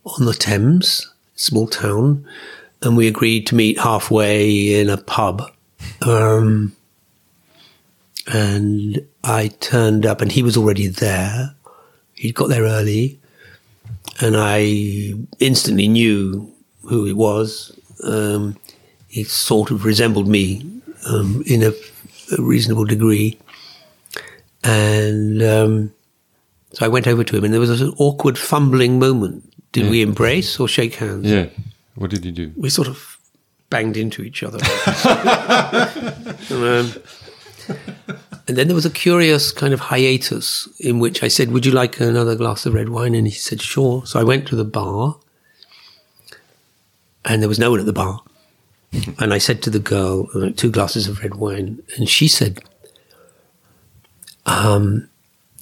on 0.04 0.26
the 0.26 0.34
Thames, 0.34 1.12
small 1.34 1.66
town. 1.66 2.26
And 2.82 2.96
we 2.96 3.08
agreed 3.08 3.46
to 3.48 3.54
meet 3.54 3.78
halfway 3.78 4.80
in 4.80 4.90
a 4.90 4.96
pub. 4.96 5.50
Um, 6.02 6.76
and 8.26 9.06
I 9.24 9.48
turned 9.60 10.04
up, 10.04 10.20
and 10.20 10.30
he 10.30 10.42
was 10.42 10.56
already 10.56 10.88
there. 10.88 11.54
He'd 12.14 12.34
got 12.34 12.48
there 12.48 12.64
early, 12.64 13.18
and 14.20 14.36
I 14.36 15.14
instantly 15.38 15.88
knew 15.88 16.52
who 16.82 17.04
he 17.04 17.12
was. 17.12 17.78
Um, 18.02 18.56
he 19.08 19.24
sort 19.24 19.70
of 19.70 19.84
resembled 19.84 20.28
me 20.28 20.62
um, 21.08 21.42
in 21.46 21.62
a, 21.62 21.72
a 22.32 22.42
reasonable 22.42 22.84
degree, 22.84 23.38
and 24.64 25.42
um, 25.42 25.92
so 26.72 26.84
I 26.84 26.88
went 26.88 27.06
over 27.06 27.24
to 27.24 27.36
him, 27.36 27.44
and 27.44 27.52
there 27.52 27.60
was 27.60 27.80
an 27.80 27.94
awkward, 27.98 28.38
fumbling 28.38 28.98
moment. 28.98 29.44
Did 29.72 29.90
we 29.90 30.00
embrace 30.00 30.58
or 30.58 30.68
shake 30.68 30.94
hands? 30.94 31.26
Yeah. 31.26 31.48
What 31.96 32.10
did 32.10 32.24
you 32.24 32.32
do? 32.32 32.52
we 32.56 32.70
sort 32.70 32.88
of 32.88 33.18
banged 33.68 33.96
into 33.96 34.22
each 34.22 34.42
other. 34.42 34.58
um, 36.50 36.92
and 38.48 38.56
then 38.56 38.68
there 38.68 38.74
was 38.74 38.86
a 38.86 38.90
curious 38.90 39.50
kind 39.52 39.74
of 39.74 39.80
hiatus 39.80 40.68
in 40.78 40.98
which 40.98 41.22
I 41.22 41.28
said, 41.28 41.50
Would 41.50 41.66
you 41.66 41.72
like 41.72 42.00
another 42.00 42.36
glass 42.36 42.64
of 42.64 42.74
red 42.74 42.88
wine? 42.90 43.14
And 43.14 43.26
he 43.26 43.32
said, 43.32 43.60
Sure. 43.60 44.06
So 44.06 44.20
I 44.20 44.22
went 44.22 44.46
to 44.48 44.56
the 44.56 44.64
bar, 44.64 45.16
and 47.24 47.42
there 47.42 47.48
was 47.48 47.58
no 47.58 47.70
one 47.70 47.80
at 47.80 47.86
the 47.86 47.92
bar. 47.92 48.20
And 49.18 49.32
I 49.32 49.38
said 49.38 49.62
to 49.62 49.70
the 49.70 49.78
girl, 49.78 50.28
"I'd 50.34 50.40
like 50.40 50.56
Two 50.56 50.70
glasses 50.70 51.08
of 51.08 51.20
red 51.20 51.34
wine. 51.34 51.82
And 51.96 52.08
she 52.08 52.28
said, 52.28 52.62
um, 54.46 55.08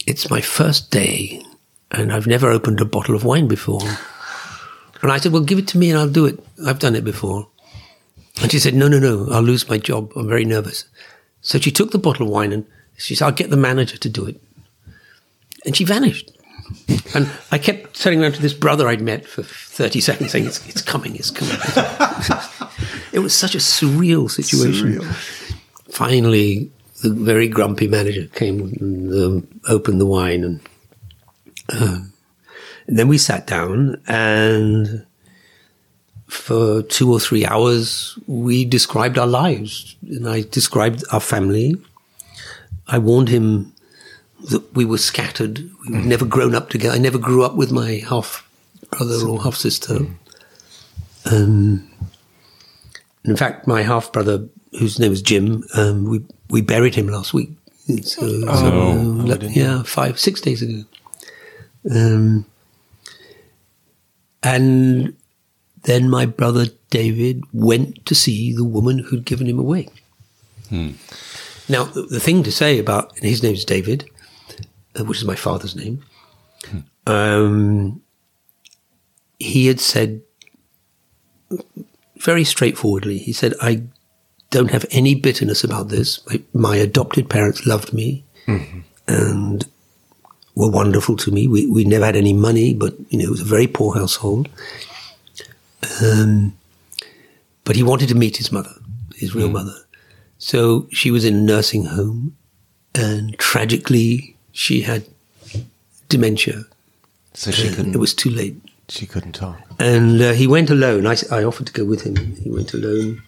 It's 0.06 0.31
my 0.31 0.40
first 0.40 0.90
day, 0.90 1.43
and 1.90 2.12
I've 2.12 2.27
never 2.27 2.51
opened 2.51 2.81
a 2.81 2.85
bottle 2.85 3.15
of 3.15 3.24
wine 3.24 3.48
before. 3.48 3.82
And 5.02 5.12
I 5.12 5.19
said, 5.19 5.32
Well, 5.32 5.43
give 5.43 5.59
it 5.59 5.69
to 5.69 5.78
me 5.78 5.90
and 5.90 5.98
I'll 5.98 6.09
do 6.09 6.27
it. 6.27 6.43
I've 6.65 6.78
done 6.78 6.94
it 6.94 7.05
before. 7.05 7.48
And 8.40 8.51
she 8.51 8.59
said, 8.59 8.74
No, 8.74 8.89
no, 8.89 8.98
no, 8.98 9.28
I'll 9.31 9.43
lose 9.43 9.69
my 9.69 9.78
job. 9.78 10.12
I'm 10.16 10.28
very 10.28 10.44
nervous. 10.44 10.86
So 11.40 11.59
she 11.59 11.70
took 11.70 11.90
the 11.90 11.98
bottle 11.98 12.27
of 12.27 12.32
wine 12.32 12.52
and 12.52 12.66
she 12.97 13.15
said, 13.15 13.27
I'll 13.27 13.32
get 13.32 13.51
the 13.51 13.56
manager 13.56 13.98
to 13.98 14.09
do 14.09 14.27
it. 14.27 14.40
And 15.66 15.77
she 15.77 15.85
vanished. 15.85 16.31
And 17.15 17.31
I 17.53 17.59
kept 17.59 18.01
turning 18.01 18.23
around 18.23 18.35
to 18.35 18.43
this 18.43 18.55
brother 18.55 18.89
I'd 18.89 19.01
met 19.01 19.27
for 19.27 19.43
30 19.43 20.01
seconds 20.01 20.32
saying, 20.32 20.47
It's, 20.47 20.66
it's 20.69 20.82
coming, 20.82 21.15
it's 21.16 21.31
coming. 21.31 21.57
it 23.12 23.20
was 23.20 23.35
such 23.35 23.55
a 23.55 23.59
surreal 23.59 24.31
situation. 24.31 25.03
Finally, 25.91 26.70
the 27.03 27.11
very 27.11 27.49
grumpy 27.49 27.86
manager 27.86 28.27
came 28.35 28.61
and 28.61 29.12
um, 29.12 29.61
opened 29.69 30.01
the 30.01 30.07
wine 30.07 30.43
and 30.45 30.61
Um, 31.70 32.12
and 32.86 32.99
then 32.99 33.09
we 33.09 33.19
sat 33.19 33.47
down 33.47 34.01
and 34.07 35.07
for 36.28 36.82
two 36.82 37.12
or 37.12 37.20
three 37.20 37.47
hours 37.47 38.19
we 38.27 38.65
described 38.65 39.19
our 39.19 39.27
lives. 39.27 39.97
And 40.03 40.28
I 40.28 40.43
described 40.43 41.05
our 41.12 41.20
family. 41.20 41.77
I 42.86 42.99
warned 42.99 43.28
him 43.28 43.73
that 44.51 44.75
we 44.75 44.85
were 44.85 44.99
scattered. 44.99 45.71
We 45.89 45.97
had 45.97 46.05
never 46.05 46.25
grown 46.25 46.55
up 46.55 46.71
together. 46.71 46.95
I 46.95 46.99
never 46.99 47.19
grew 47.19 47.45
up 47.45 47.55
with 47.55 47.73
my 47.73 48.03
half 48.09 48.49
brother 48.91 49.27
or 49.27 49.43
half 49.43 49.57
sister. 49.57 50.07
Um, 51.31 51.91
in 53.25 53.37
fact, 53.37 53.66
my 53.66 53.83
half 53.83 54.12
brother, 54.12 54.47
whose 54.79 54.99
name 54.99 55.11
was 55.11 55.23
Jim, 55.23 55.65
um, 55.75 56.05
we 56.05 56.21
we 56.51 56.61
buried 56.61 56.95
him 56.95 57.09
last 57.09 57.33
week. 57.33 57.51
So, 58.03 58.29
so, 58.29 58.51
um, 58.51 59.27
le- 59.27 59.39
yeah, 59.49 59.83
five 59.83 60.19
six 60.19 60.41
days 60.41 60.62
ago. 60.62 60.85
Um, 61.91 62.47
and 64.43 65.15
then 65.83 66.09
my 66.09 66.27
brother 66.27 66.66
David 66.91 67.43
went 67.53 68.05
to 68.07 68.15
see 68.15 68.55
the 68.55 68.65
woman 68.65 68.99
who'd 69.01 69.25
given 69.25 69.47
him 69.47 69.59
away. 69.59 69.89
Now, 71.69 71.85
the, 71.85 72.03
the 72.03 72.21
thing 72.21 72.43
to 72.43 72.53
say 72.53 72.79
about 72.79 73.16
his 73.19 73.43
name's 73.43 73.65
David, 73.65 74.05
uh, 74.05 74.14
which 75.01 75.19
is 75.19 75.25
my 75.25 75.35
father's 75.35 75.75
name. 75.77 76.03
Um, 77.07 78.03
he 79.39 79.66
had 79.66 79.81
said 79.81 80.23
very 82.16 82.45
straightforwardly, 82.45 83.19
he 83.19 83.33
said, 83.33 83.55
I 83.61 83.83
don't 84.51 84.71
have 84.71 84.87
any 84.91 85.15
bitterness 85.15 85.65
about 85.65 85.89
this. 85.89 86.25
My, 86.27 86.43
my 86.55 86.77
adopted 86.77 87.29
parents 87.29 87.66
loved 87.66 87.93
me 87.93 88.25
and 89.07 89.66
were 90.55 90.71
wonderful 90.71 91.16
to 91.16 91.31
me. 91.31 91.49
We, 91.49 91.66
we 91.66 91.85
never 91.85 92.07
had 92.07 92.16
any 92.16 92.33
money, 92.33 92.73
but, 92.73 92.95
you 93.11 93.19
know, 93.19 93.25
it 93.25 93.31
was 93.31 93.41
a 93.41 93.45
very 93.45 93.66
poor 93.66 93.95
household. 93.95 94.49
Um, 96.03 96.57
but 97.65 97.77
he 97.77 97.83
wanted 97.83 98.09
to 98.09 98.15
meet 98.15 98.37
his 98.37 98.53
mother, 98.53 98.73
his 99.16 99.35
real 99.35 99.51
mother. 99.51 99.75
So 100.39 100.89
she 100.91 101.11
was 101.11 101.25
in 101.25 101.35
a 101.35 101.41
nursing 101.41 101.85
home 101.85 102.37
and 102.95 103.37
tragically 103.39 104.34
she 104.55 104.81
had 104.82 105.05
dementia. 106.09 106.64
So 107.35 107.51
she 107.51 107.68
couldn't. 107.74 107.94
It 107.94 107.98
was 107.98 108.14
too 108.14 108.31
late. 108.31 108.56
she 108.89 109.06
couldn't 109.06 109.32
talk. 109.32 109.59
And 109.78 110.20
uh, 110.22 110.32
he 110.32 110.47
went 110.47 110.70
alone. 110.70 111.05
I 111.06 111.43
offered 111.43 111.66
to 111.66 111.72
go 111.72 111.85
with 111.85 112.02
him. 112.02 112.36
He 112.36 112.48
went 112.51 112.72
alone. 112.72 113.22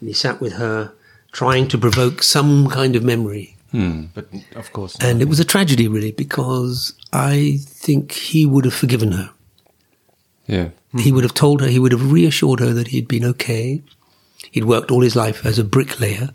And 0.00 0.08
he 0.08 0.12
sat 0.14 0.40
with 0.40 0.54
her, 0.54 0.92
trying 1.32 1.66
to 1.68 1.76
provoke 1.78 2.22
some 2.22 2.68
kind 2.68 2.94
of 2.96 3.02
memory. 3.02 3.56
But 3.72 4.26
of 4.56 4.72
course, 4.72 4.96
And 5.00 5.20
it 5.22 5.28
was 5.28 5.38
a 5.40 5.44
tragedy, 5.44 5.86
really, 5.88 6.12
because 6.12 6.92
I 7.12 7.58
think 7.60 8.12
he 8.12 8.46
would 8.46 8.64
have 8.64 8.74
forgiven 8.74 9.12
her. 9.12 9.30
Yeah. 10.46 10.70
He 10.98 11.12
would 11.12 11.22
have 11.24 11.34
told 11.34 11.60
her, 11.60 11.68
he 11.68 11.78
would 11.78 11.92
have 11.92 12.10
reassured 12.12 12.58
her 12.60 12.72
that 12.74 12.88
he'd 12.88 13.06
been 13.08 13.24
okay. 13.24 13.82
He'd 14.50 14.64
worked 14.64 14.90
all 14.90 15.02
his 15.02 15.14
life 15.16 15.44
as 15.46 15.58
a 15.58 15.64
bricklayer. 15.64 16.30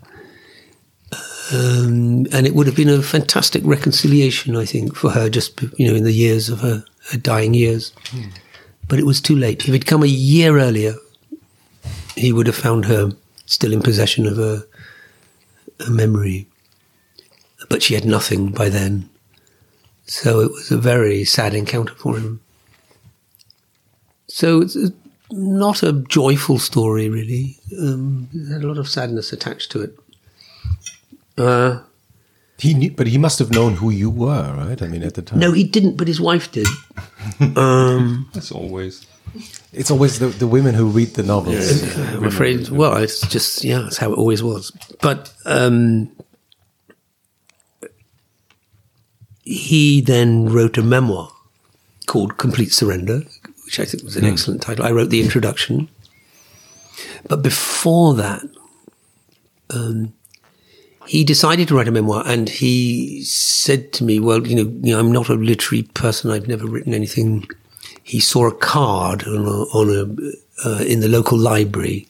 Um, 1.52 2.26
and 2.32 2.46
it 2.46 2.54
would 2.54 2.66
have 2.66 2.76
been 2.76 2.88
a 2.88 3.02
fantastic 3.02 3.62
reconciliation, 3.64 4.56
I 4.56 4.64
think, 4.64 4.96
for 4.96 5.10
her, 5.10 5.28
just, 5.28 5.60
you 5.78 5.88
know, 5.88 5.94
in 5.94 6.04
the 6.04 6.12
years 6.12 6.48
of 6.48 6.60
her, 6.60 6.84
her 7.10 7.18
dying 7.18 7.54
years. 7.54 7.92
But 8.88 8.98
it 8.98 9.06
was 9.06 9.20
too 9.20 9.36
late. 9.36 9.66
If 9.66 9.72
he'd 9.72 9.86
come 9.86 10.02
a 10.02 10.06
year 10.06 10.58
earlier, 10.58 10.94
he 12.16 12.32
would 12.32 12.46
have 12.46 12.56
found 12.56 12.86
her 12.86 13.12
still 13.46 13.72
in 13.72 13.80
possession 13.80 14.26
of 14.26 14.38
a, 14.38 14.64
a 15.86 15.90
memory. 15.90 16.46
But 17.68 17.82
she 17.82 17.94
had 17.94 18.04
nothing 18.04 18.50
by 18.52 18.68
then. 18.68 19.08
So 20.06 20.40
it 20.40 20.52
was 20.52 20.70
a 20.70 20.78
very 20.78 21.24
sad 21.24 21.54
encounter 21.54 21.94
for 21.94 22.16
him. 22.16 22.40
So 24.28 24.60
it's 24.60 24.76
it's 24.76 24.94
not 25.30 25.82
a 25.82 25.92
joyful 25.92 26.58
story, 26.58 27.08
really. 27.08 27.58
Um, 27.80 28.28
it 28.32 28.52
had 28.52 28.62
a 28.62 28.68
lot 28.68 28.78
of 28.78 28.88
sadness 28.88 29.32
attached 29.32 29.70
to 29.72 29.82
it. 29.82 29.98
Uh, 31.38 31.80
he 32.58 32.72
knew, 32.74 32.90
but 32.90 33.06
he 33.06 33.18
must 33.18 33.38
have 33.38 33.50
known 33.50 33.74
who 33.74 33.90
you 33.90 34.08
were, 34.08 34.54
right? 34.56 34.80
I 34.80 34.88
mean, 34.88 35.02
at 35.02 35.14
the 35.14 35.22
time. 35.22 35.38
no, 35.38 35.52
he 35.52 35.62
didn't, 35.64 35.96
but 35.96 36.08
his 36.08 36.20
wife 36.20 36.50
did. 36.52 36.66
Um, 37.56 38.30
As 38.34 38.50
always. 38.50 39.04
it's 39.72 39.90
always 39.90 40.18
the, 40.18 40.28
the 40.28 40.46
women 40.46 40.74
who 40.74 40.86
read 40.86 41.08
the 41.14 41.22
novels. 41.22 41.82
I'm 41.98 42.24
afraid. 42.24 42.68
Well, 42.70 42.96
it's 42.96 43.20
just 43.28 43.62
yeah, 43.64 43.80
that's 43.80 43.98
how 43.98 44.12
it 44.12 44.16
always 44.16 44.42
was. 44.42 44.70
But 45.02 45.32
um, 45.44 46.10
he 49.42 50.00
then 50.00 50.46
wrote 50.48 50.78
a 50.78 50.82
memoir 50.82 51.30
called 52.06 52.38
"Complete 52.38 52.72
Surrender," 52.72 53.22
which 53.66 53.78
I 53.80 53.84
think 53.84 54.02
was 54.04 54.16
an 54.16 54.24
excellent 54.24 54.62
title. 54.62 54.84
I 54.86 54.92
wrote 54.92 55.10
the 55.10 55.20
introduction, 55.22 55.88
but 57.28 57.42
before 57.42 58.14
that, 58.14 58.42
um, 59.70 60.14
he 61.06 61.24
decided 61.24 61.68
to 61.68 61.74
write 61.76 61.88
a 61.88 61.92
memoir, 61.92 62.22
and 62.26 62.48
he 62.48 63.22
said 63.24 63.92
to 63.94 64.04
me, 64.04 64.18
"Well, 64.20 64.46
you 64.46 64.56
know, 64.56 64.70
you 64.82 64.92
know, 64.92 64.98
I'm 65.00 65.12
not 65.12 65.28
a 65.28 65.34
literary 65.34 65.82
person. 65.94 66.30
I've 66.30 66.48
never 66.48 66.66
written 66.66 66.94
anything." 66.94 67.46
He 68.02 68.20
saw 68.20 68.46
a 68.48 68.54
card 68.54 69.24
on 69.26 69.46
a, 69.46 69.58
on 69.78 69.88
a 69.90 70.68
uh, 70.68 70.82
in 70.84 71.00
the 71.00 71.08
local 71.08 71.38
library 71.38 72.06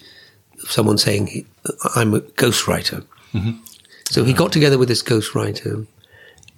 of 0.62 0.70
someone 0.70 0.98
saying, 0.98 1.46
"I'm 1.94 2.14
a 2.14 2.20
ghostwriter." 2.20 3.04
So 4.10 4.24
he 4.24 4.32
got 4.32 4.52
together 4.52 4.78
with 4.78 4.88
this 4.88 5.02
ghostwriter, 5.02 5.86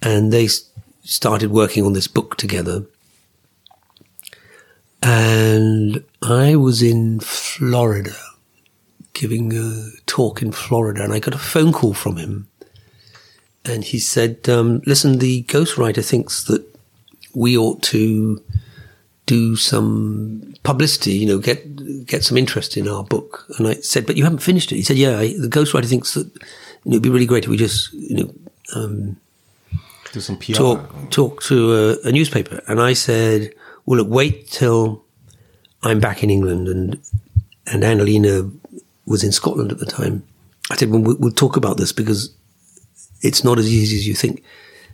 and 0.01 0.31
they 0.31 0.45
s- 0.45 0.63
started 1.03 1.51
working 1.51 1.83
on 1.85 1.93
this 1.93 2.07
book 2.07 2.37
together. 2.37 2.85
And 5.01 6.03
I 6.21 6.55
was 6.55 6.81
in 6.81 7.19
Florida 7.21 8.15
giving 9.19 9.51
a 9.53 9.89
talk 10.05 10.41
in 10.41 10.51
Florida, 10.53 11.03
and 11.03 11.11
I 11.11 11.19
got 11.19 11.35
a 11.35 11.37
phone 11.37 11.73
call 11.73 11.93
from 11.93 12.15
him. 12.15 12.47
And 13.65 13.83
he 13.83 13.99
said, 13.99 14.47
um, 14.47 14.81
Listen, 14.85 15.19
the 15.19 15.43
ghostwriter 15.43 16.03
thinks 16.03 16.45
that 16.45 16.63
we 17.35 17.57
ought 17.57 17.83
to 17.83 18.41
do 19.25 19.57
some 19.57 20.53
publicity, 20.63 21.11
you 21.11 21.27
know, 21.27 21.37
get 21.37 21.59
get 22.05 22.23
some 22.23 22.37
interest 22.37 22.77
in 22.77 22.87
our 22.87 23.03
book. 23.03 23.45
And 23.57 23.67
I 23.67 23.73
said, 23.81 24.05
But 24.05 24.15
you 24.15 24.23
haven't 24.23 24.39
finished 24.41 24.71
it. 24.71 24.77
He 24.77 24.83
said, 24.83 24.97
Yeah, 24.97 25.19
I, 25.19 25.33
the 25.37 25.49
ghostwriter 25.49 25.85
thinks 25.89 26.13
that 26.13 26.27
you 26.83 26.91
know, 26.91 26.91
it'd 26.95 27.03
be 27.03 27.09
really 27.09 27.25
great 27.25 27.43
if 27.43 27.49
we 27.49 27.57
just, 27.57 27.91
you 27.93 28.15
know, 28.15 28.33
um, 28.73 29.17
Do 30.13 30.21
some 30.21 30.37
PR. 30.37 30.53
talk 30.53 31.09
talk 31.09 31.43
to 31.43 31.55
a, 31.75 32.07
a 32.07 32.11
newspaper, 32.11 32.61
and 32.67 32.79
I 32.79 32.93
said, 32.93 33.53
"Well, 33.85 33.97
look, 33.99 34.07
wait 34.09 34.49
till 34.49 35.03
I'm 35.83 35.99
back 35.99 36.23
in 36.23 36.29
England." 36.29 36.67
And 36.67 36.97
and 37.71 37.83
Annalena 37.83 38.49
was 39.09 39.23
in 39.23 39.33
Scotland 39.33 39.71
at 39.71 39.79
the 39.79 39.85
time. 39.85 40.23
I 40.69 40.75
said, 40.75 40.89
"Well, 40.91 41.01
we'll 41.01 41.17
we'll 41.17 41.31
talk 41.31 41.57
about 41.57 41.77
this 41.77 41.91
because 41.91 42.33
it's 43.21 43.43
not 43.43 43.59
as 43.59 43.67
easy 43.67 43.97
as 43.97 44.07
you 44.07 44.13
think." 44.13 44.43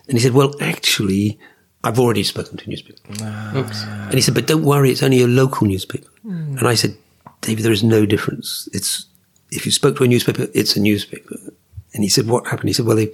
And 0.07 0.17
he 0.17 0.23
said, 0.23 0.33
"Well, 0.33 0.55
actually, 0.61 1.37
I've 1.83 1.99
already 1.99 2.23
spoken 2.23 2.57
to 2.57 2.65
a 2.65 2.69
newspaper." 2.69 3.01
Ah. 3.21 4.05
And 4.05 4.13
he 4.13 4.21
said, 4.21 4.33
"But 4.33 4.47
don't 4.47 4.63
worry, 4.63 4.89
it's 4.89 5.03
only 5.03 5.21
a 5.21 5.27
local 5.27 5.67
newspaper." 5.67 6.09
Hmm. 6.23 6.57
And 6.57 6.67
I 6.67 6.75
said, 6.75 6.95
"David, 7.41 7.63
there 7.63 7.73
is 7.73 7.83
no 7.83 8.05
difference. 8.05 8.69
It's 8.73 9.05
if 9.51 9.65
you 9.65 9.71
spoke 9.71 9.97
to 9.97 10.05
a 10.05 10.07
newspaper, 10.07 10.47
it's 10.53 10.75
a 10.75 10.79
newspaper." 10.79 11.37
And 11.93 12.03
he 12.03 12.09
said, 12.09 12.27
"What 12.27 12.47
happened?" 12.47 12.69
He 12.69 12.73
said, 12.73 12.85
"Well, 12.85 12.97
they, 12.97 13.11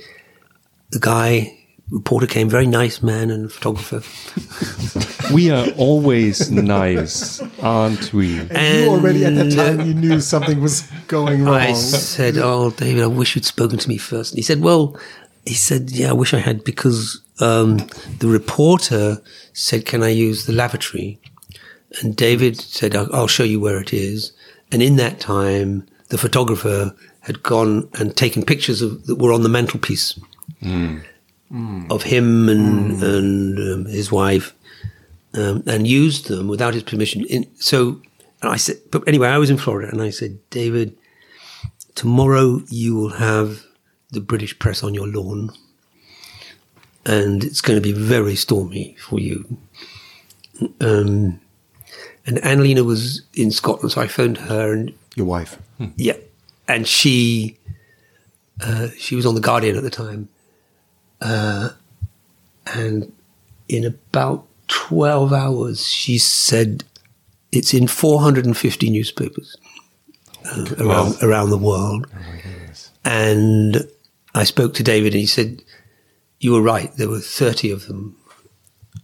the 0.92 1.00
guy." 1.00 1.58
Reporter 1.92 2.26
came, 2.26 2.50
very 2.50 2.68
nice 2.68 3.04
man 3.04 3.30
and 3.30 3.52
photographer. 3.52 4.02
We 5.34 5.50
are 5.50 5.70
always 5.78 6.52
nice, 6.52 7.42
aren't 7.62 8.12
we? 8.12 8.40
And 8.40 8.84
you 8.84 8.90
already 8.90 9.24
at 9.24 9.36
that 9.36 9.54
time 9.54 9.88
you 9.88 9.94
knew 9.94 10.20
something 10.20 10.60
was 10.60 10.82
going 11.08 11.46
wrong. 11.46 11.56
I 11.56 11.74
said, 11.74 12.38
"Oh, 12.38 12.72
David, 12.72 13.04
I 13.04 13.08
wish 13.08 13.36
you'd 13.36 13.46
spoken 13.46 13.78
to 13.78 13.88
me 13.88 13.98
first. 13.98 14.34
And 14.34 14.38
he 14.40 14.44
said, 14.44 14.60
"Well," 14.60 15.00
he 15.46 15.54
said, 15.54 15.92
"Yeah, 15.92 16.10
I 16.10 16.14
wish 16.14 16.34
I 16.34 16.40
had 16.40 16.66
because 16.66 17.22
um, 17.40 17.88
the 18.20 18.28
reporter 18.28 19.22
said, 19.54 19.86
can 19.86 20.04
I 20.04 20.10
use 20.10 20.48
the 20.48 20.54
lavatory?" 20.54 21.20
And 22.02 22.16
David 22.16 22.60
said, 22.60 22.94
"I'll, 22.94 23.16
I'll 23.16 23.28
show 23.28 23.44
you 23.46 23.62
where 23.62 23.80
it 23.80 23.94
is." 23.94 24.34
And 24.72 24.82
in 24.82 24.98
that 24.98 25.22
time, 25.22 25.88
the 26.10 26.18
photographer 26.18 26.94
had 27.22 27.42
gone 27.42 27.88
and 27.94 28.18
taken 28.18 28.44
pictures 28.44 28.82
of, 28.82 29.06
that 29.06 29.16
were 29.16 29.32
on 29.32 29.44
the 29.44 29.50
mantelpiece 29.50 30.20
of 31.90 32.04
him 32.04 32.48
and 32.50 33.04
and 33.04 33.60
um, 33.60 33.86
his 33.86 34.12
wife, 34.12 34.54
um, 35.34 35.64
and 35.68 35.86
used 35.88 36.28
them 36.28 36.48
without 36.48 36.74
his 36.74 36.84
permission. 36.84 37.26
In, 37.26 37.46
so, 37.60 38.02
and 38.42 38.52
I 38.52 38.58
said, 38.58 38.78
but 38.92 39.06
anyway, 39.08 39.28
I 39.28 39.38
was 39.38 39.50
in 39.50 39.58
Florida, 39.58 39.92
and 39.92 40.02
I 40.02 40.10
said, 40.12 40.40
David, 40.50 40.96
tomorrow 41.96 42.62
you 42.70 42.96
will 42.96 43.10
have 43.18 43.64
the 44.12 44.22
British 44.22 44.58
press 44.60 44.84
on 44.84 44.94
your 44.94 45.08
lawn, 45.08 45.52
and 47.06 47.44
it's 47.44 47.62
going 47.62 47.78
to 47.78 47.82
be 47.82 47.92
very 47.94 48.36
stormy 48.36 48.96
for 49.00 49.20
you. 49.20 49.58
Um, 50.80 51.40
and 52.26 52.38
Annalena 52.44 52.86
was 52.86 53.24
in 53.34 53.52
Scotland, 53.52 53.92
so 53.92 54.02
I 54.02 54.08
phoned 54.08 54.38
her, 54.38 54.72
and 54.74 54.94
Your 55.16 55.26
wife. 55.26 55.58
yeah, 55.98 56.18
and 56.68 56.88
she 56.88 57.58
uh, 58.62 58.90
she 58.98 59.16
was 59.16 59.26
on 59.26 59.34
the 59.36 59.42
Guardian 59.42 59.76
at 59.76 59.84
the 59.84 59.90
time, 59.90 60.30
uh, 61.22 61.70
and 62.68 63.12
in 63.68 63.86
about 63.86 64.46
12 64.68 65.34
hours, 65.34 65.86
she 65.88 66.18
said 66.18 66.84
it's 67.52 67.74
in 67.74 67.88
450 67.88 68.90
newspapers 68.90 69.58
uh, 70.46 70.66
around, 70.80 71.16
around 71.22 71.50
the 71.50 71.58
world. 71.58 72.08
And 73.04 73.88
I 74.36 74.44
spoke 74.44 74.74
to 74.76 74.84
David 74.84 75.14
and 75.14 75.20
he 75.22 75.26
said, 75.26 75.64
You 76.40 76.54
were 76.54 76.62
right. 76.62 76.94
There 76.96 77.10
were 77.10 77.20
30 77.20 77.72
of 77.72 77.88
them 77.88 78.16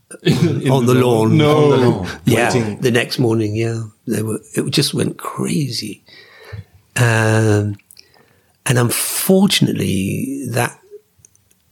on 0.71 0.85
the 0.85 0.93
lawn. 0.95 1.37
No. 1.37 1.63
On 1.63 1.69
the 1.69 1.77
lawn. 1.89 2.07
Yeah. 2.25 2.53
Waiting. 2.53 2.79
The 2.79 2.91
next 2.91 3.19
morning, 3.19 3.55
yeah. 3.55 3.83
They 4.05 4.21
were, 4.21 4.39
it 4.55 4.69
just 4.71 4.93
went 4.93 5.17
crazy. 5.17 6.03
Um, 6.95 7.77
and 8.65 8.77
unfortunately, 8.77 10.45
that 10.51 10.79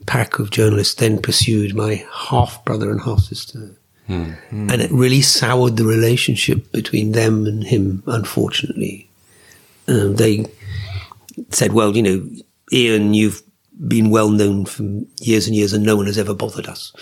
pack 0.06 0.40
of 0.40 0.52
journalists 0.52 0.96
then 0.96 1.22
pursued 1.22 1.76
my 1.76 2.06
half 2.14 2.64
brother 2.66 2.92
and 2.92 3.02
half 3.02 3.20
sister. 3.20 3.72
Hmm. 4.08 4.34
And 4.52 4.82
it 4.82 4.92
really 4.92 5.22
soured 5.22 5.78
the 5.78 5.86
relationship 5.86 6.72
between 6.72 7.14
them 7.14 7.46
and 7.48 7.64
him, 7.64 8.04
unfortunately. 8.06 9.10
Um, 9.88 10.16
they 10.16 10.46
said, 11.50 11.74
well, 11.74 11.96
you 11.96 12.04
know, 12.04 12.30
Ian, 12.72 13.14
you've 13.14 13.42
been 13.88 14.10
well 14.10 14.30
known 14.30 14.66
for 14.66 14.84
years 15.20 15.48
and 15.48 15.56
years 15.56 15.74
and 15.74 15.84
no 15.84 15.96
one 15.96 16.06
has 16.06 16.18
ever 16.18 16.34
bothered 16.34 16.68
us. 16.68 16.94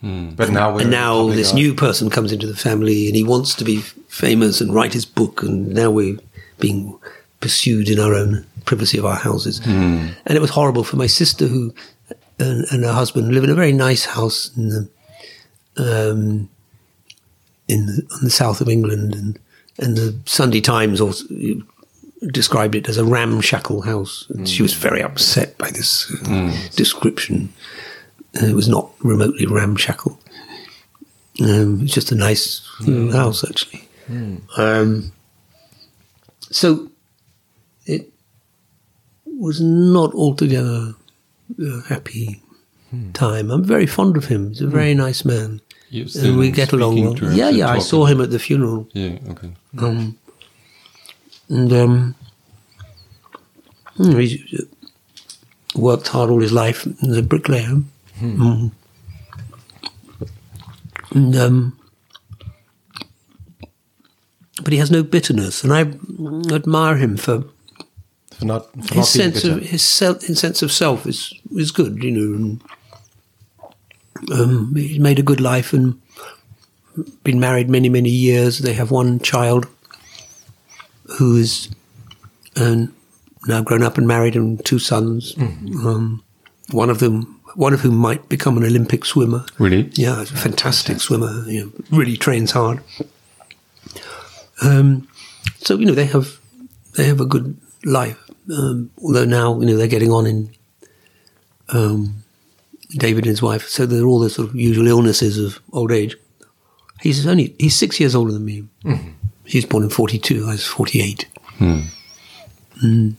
Hmm. 0.00 0.30
But 0.30 0.50
now 0.50 0.74
we're 0.74 0.82
and 0.82 0.90
now 0.90 1.28
this 1.28 1.52
eye. 1.52 1.56
new 1.56 1.74
person 1.74 2.08
comes 2.08 2.32
into 2.32 2.46
the 2.46 2.56
family 2.56 3.06
and 3.06 3.16
he 3.16 3.24
wants 3.24 3.54
to 3.56 3.64
be 3.64 3.78
famous 4.08 4.60
and 4.60 4.74
write 4.74 4.94
his 4.94 5.04
book 5.04 5.42
and 5.42 5.74
now 5.74 5.90
we're 5.90 6.18
being 6.58 6.98
pursued 7.40 7.88
in 7.88 7.98
our 7.98 8.14
own 8.14 8.46
privacy 8.64 8.98
of 8.98 9.04
our 9.04 9.16
houses. 9.16 9.58
Hmm. 9.64 10.08
And 10.26 10.36
it 10.36 10.40
was 10.40 10.50
horrible 10.50 10.84
for 10.84 10.96
my 10.96 11.06
sister 11.06 11.46
who 11.46 11.74
and, 12.40 12.64
and 12.70 12.84
her 12.84 12.92
husband 12.92 13.32
live 13.32 13.44
in 13.44 13.50
a 13.50 13.54
very 13.54 13.72
nice 13.72 14.04
house 14.06 14.50
in 14.56 14.68
the 14.68 14.90
um, 15.76 16.48
in 17.68 17.86
the, 17.86 18.06
on 18.14 18.24
the 18.24 18.30
south 18.30 18.60
of 18.60 18.68
England 18.68 19.14
and 19.14 19.38
and 19.78 19.96
the 19.96 20.18
Sunday 20.26 20.60
Times 20.60 21.00
also 21.00 21.24
described 22.28 22.74
it 22.74 22.88
as 22.88 22.98
a 22.98 23.04
ramshackle 23.04 23.82
house. 23.82 24.26
And 24.30 24.48
she 24.48 24.62
was 24.62 24.74
very 24.74 25.02
upset 25.02 25.56
by 25.56 25.70
this 25.70 26.12
uh, 26.26 26.54
description. 26.76 27.52
And 28.34 28.50
it 28.50 28.54
was 28.54 28.68
not 28.68 28.90
remotely 29.00 29.46
ramshackle. 29.46 30.20
Um, 31.42 31.82
it's 31.82 31.94
just 31.94 32.12
a 32.12 32.14
nice 32.14 32.60
uh, 32.86 33.10
house, 33.12 33.42
actually. 33.48 33.88
Um, 34.56 35.12
so 36.50 36.90
it 37.86 38.12
was 39.24 39.60
not 39.60 40.14
altogether 40.14 40.94
a 41.58 41.82
happy 41.88 42.42
time. 43.12 43.50
I'm 43.50 43.64
very 43.64 43.86
fond 43.86 44.16
of 44.16 44.26
him. 44.26 44.48
He's 44.48 44.60
a 44.60 44.66
very 44.66 44.94
nice 44.94 45.24
man. 45.24 45.60
And 45.92 46.38
we 46.38 46.50
get 46.50 46.72
along 46.72 47.02
well. 47.02 47.32
Yeah, 47.32 47.48
yeah. 47.48 47.68
I 47.68 47.78
saw 47.80 48.04
him 48.06 48.20
at 48.20 48.30
the 48.30 48.38
funeral. 48.38 48.88
Yeah, 48.92 49.18
okay. 49.30 49.52
Um, 49.78 50.16
and 51.48 51.72
um, 51.72 52.14
mm, 53.96 54.20
he's 54.20 54.60
uh, 54.60 54.64
worked 55.74 56.08
hard 56.08 56.30
all 56.30 56.40
his 56.40 56.52
life 56.52 56.86
as 57.02 57.16
a 57.16 57.22
bricklayer. 57.22 57.82
Mm. 58.20 58.70
And, 61.12 61.36
um, 61.36 61.78
but 64.62 64.72
he 64.72 64.78
has 64.78 64.92
no 64.92 65.02
bitterness, 65.02 65.64
and 65.64 65.72
I 65.72 65.80
admire 66.54 66.96
him 66.96 67.16
for 67.16 67.44
for 68.40 68.46
not 68.46 68.72
for 68.72 68.94
his 68.94 69.14
being 69.14 69.32
sense 69.32 69.44
of 69.44 69.62
his, 69.62 69.82
self, 69.82 70.22
his 70.22 70.40
sense 70.40 70.62
of 70.62 70.72
self 70.72 71.06
is 71.06 71.32
is 71.54 71.70
good, 71.70 72.02
you 72.02 72.10
know. 72.10 72.34
And, 72.36 72.62
um, 74.32 74.74
he's 74.74 74.98
made 74.98 75.18
a 75.18 75.22
good 75.22 75.40
life 75.40 75.72
and 75.72 76.00
been 77.22 77.38
married 77.38 77.68
many 77.68 77.88
many 77.88 78.10
years. 78.10 78.58
They 78.58 78.72
have 78.72 78.90
one 78.90 79.20
child 79.20 79.66
who 81.18 81.36
is 81.36 81.68
um, 82.56 82.94
now 83.46 83.62
grown 83.62 83.82
up 83.82 83.98
and 83.98 84.08
married, 84.08 84.36
and 84.36 84.64
two 84.64 84.78
sons. 84.78 85.34
Um, 85.38 86.22
one 86.70 86.88
of 86.90 86.98
them, 86.98 87.40
one 87.54 87.74
of 87.74 87.80
whom 87.80 87.96
might 87.96 88.28
become 88.28 88.56
an 88.56 88.64
Olympic 88.64 89.04
swimmer. 89.04 89.44
Really? 89.58 89.90
Yeah, 89.94 90.24
fantastic 90.24 91.00
swimmer. 91.00 91.44
You 91.46 91.64
know, 91.64 91.98
really 91.98 92.16
trains 92.16 92.52
hard. 92.52 92.80
Um, 94.62 95.08
so 95.58 95.78
you 95.78 95.86
know 95.86 95.94
they 95.94 96.06
have 96.06 96.38
they 96.96 97.04
have 97.04 97.20
a 97.20 97.26
good 97.26 97.56
life. 97.84 98.29
Um, 98.52 98.90
although 99.02 99.24
now 99.24 99.58
you 99.60 99.66
know 99.66 99.76
they're 99.76 99.86
getting 99.86 100.10
on 100.12 100.26
in 100.26 100.50
um, 101.68 102.22
David 102.90 103.24
and 103.24 103.30
his 103.30 103.42
wife, 103.42 103.68
so 103.68 103.86
there 103.86 104.02
are 104.02 104.06
all 104.06 104.18
the 104.20 104.30
sort 104.30 104.48
of 104.48 104.54
usual 104.56 104.86
illnesses 104.88 105.38
of 105.38 105.60
old 105.72 105.92
age. 105.92 106.16
He's 107.00 107.26
only 107.26 107.54
he's 107.58 107.76
six 107.76 107.98
years 108.00 108.14
older 108.14 108.32
than 108.32 108.44
me. 108.44 108.64
He's 109.44 109.64
born 109.66 109.84
in 109.84 109.90
forty 109.90 110.18
two. 110.18 110.44
I 110.46 110.52
was 110.52 110.66
forty 110.66 111.00
eight. 111.00 111.26
Mm. 111.58 113.14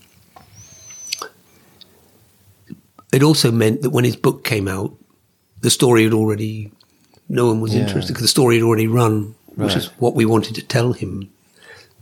It 3.13 3.23
also 3.23 3.51
meant 3.51 3.81
that 3.81 3.89
when 3.89 4.05
his 4.05 4.15
book 4.15 4.43
came 4.43 4.67
out, 4.67 4.93
the 5.61 5.69
story 5.69 6.03
had 6.03 6.13
already 6.13 6.71
no 7.29 7.45
one 7.47 7.61
was 7.61 7.73
Yeah. 7.73 7.81
interested 7.81 8.13
because 8.13 8.23
the 8.23 8.27
story 8.27 8.55
had 8.55 8.63
already 8.63 8.87
run, 8.87 9.35
which 9.55 9.75
is 9.75 9.87
what 9.99 10.15
we 10.15 10.25
wanted 10.25 10.55
to 10.55 10.61
tell 10.61 10.93
him. 10.93 11.29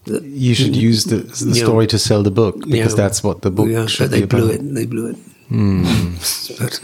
You 0.10 0.54
should 0.56 0.76
use 0.76 1.06
the, 1.06 1.18
the 1.18 1.54
Yeah. 1.56 1.64
story 1.64 1.88
to 1.88 1.98
sell 1.98 2.24
the 2.24 2.32
book 2.32 2.56
because 2.60 2.94
Yeah. 2.94 3.04
that's 3.04 3.24
what 3.24 3.42
the 3.42 3.52
book 3.52 3.68
Yeah, 3.70 3.86
should 3.88 4.06
but 4.06 4.12
they 4.12 4.22
be 4.22 4.28
blew 4.28 4.46
about. 4.52 4.56
it. 4.66 4.74
They 4.76 4.86
blew 4.86 5.08
it. 5.12 5.18
But 6.60 6.82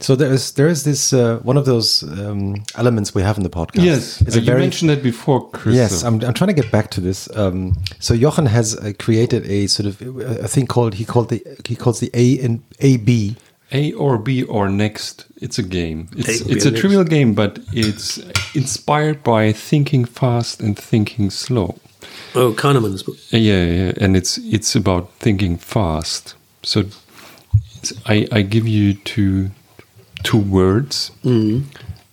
So 0.00 0.14
there 0.16 0.30
is 0.34 0.52
there 0.52 0.68
is 0.68 0.82
this 0.82 1.12
uh, 1.12 1.38
one 1.44 1.56
of 1.56 1.64
those 1.64 2.02
um, 2.02 2.56
elements 2.74 3.14
we 3.14 3.22
have 3.22 3.38
in 3.38 3.42
the 3.42 3.48
podcast. 3.50 3.84
Yes, 3.84 4.20
it's 4.20 4.36
uh, 4.36 4.38
a 4.38 4.42
you 4.42 4.46
very 4.46 4.60
mentioned 4.60 4.90
that 4.90 5.02
before, 5.02 5.48
Chris. 5.50 5.76
Yes, 5.76 6.02
I'm, 6.04 6.20
I'm 6.22 6.34
trying 6.34 6.48
to 6.54 6.62
get 6.62 6.70
back 6.70 6.90
to 6.90 7.00
this. 7.00 7.28
Um, 7.34 7.72
so 8.00 8.14
Jochen 8.14 8.46
has 8.46 8.76
uh, 8.76 8.92
created 8.98 9.46
a 9.46 9.66
sort 9.66 9.86
of 9.86 10.02
uh, 10.02 10.44
a 10.44 10.48
thing 10.48 10.66
called 10.66 10.94
he 10.94 11.04
called 11.06 11.30
the 11.30 11.42
he 11.64 11.74
calls 11.74 12.00
the 12.00 12.10
A 12.12 12.38
and 12.44 12.60
A 12.80 12.98
B. 12.98 13.36
A 13.74 13.92
or 13.92 14.18
B 14.18 14.42
or 14.44 14.68
next. 14.68 15.26
It's 15.42 15.58
a 15.58 15.62
game. 15.62 16.08
It's 16.16 16.28
A 16.40 16.52
it's 16.52 16.64
a 16.64 16.70
next. 16.70 16.80
trivial 16.80 17.04
game, 17.04 17.34
but 17.34 17.58
it's 17.72 18.18
inspired 18.54 19.22
by 19.22 19.52
thinking 19.52 20.04
fast 20.06 20.60
and 20.60 20.78
thinking 20.78 21.30
slow. 21.30 21.74
oh, 22.34 22.52
Kahneman's 22.54 23.02
book. 23.02 23.16
Uh, 23.32 23.36
Yeah, 23.38 23.64
yeah, 23.66 23.92
and 24.04 24.16
it's 24.16 24.38
it's 24.38 24.76
about 24.76 25.04
thinking 25.18 25.58
fast. 25.58 26.34
So 26.62 26.80
it's, 27.76 27.92
I 28.06 28.26
I 28.38 28.42
give 28.42 28.66
you 28.68 28.94
two 29.04 29.50
two 30.22 30.38
words, 30.38 31.10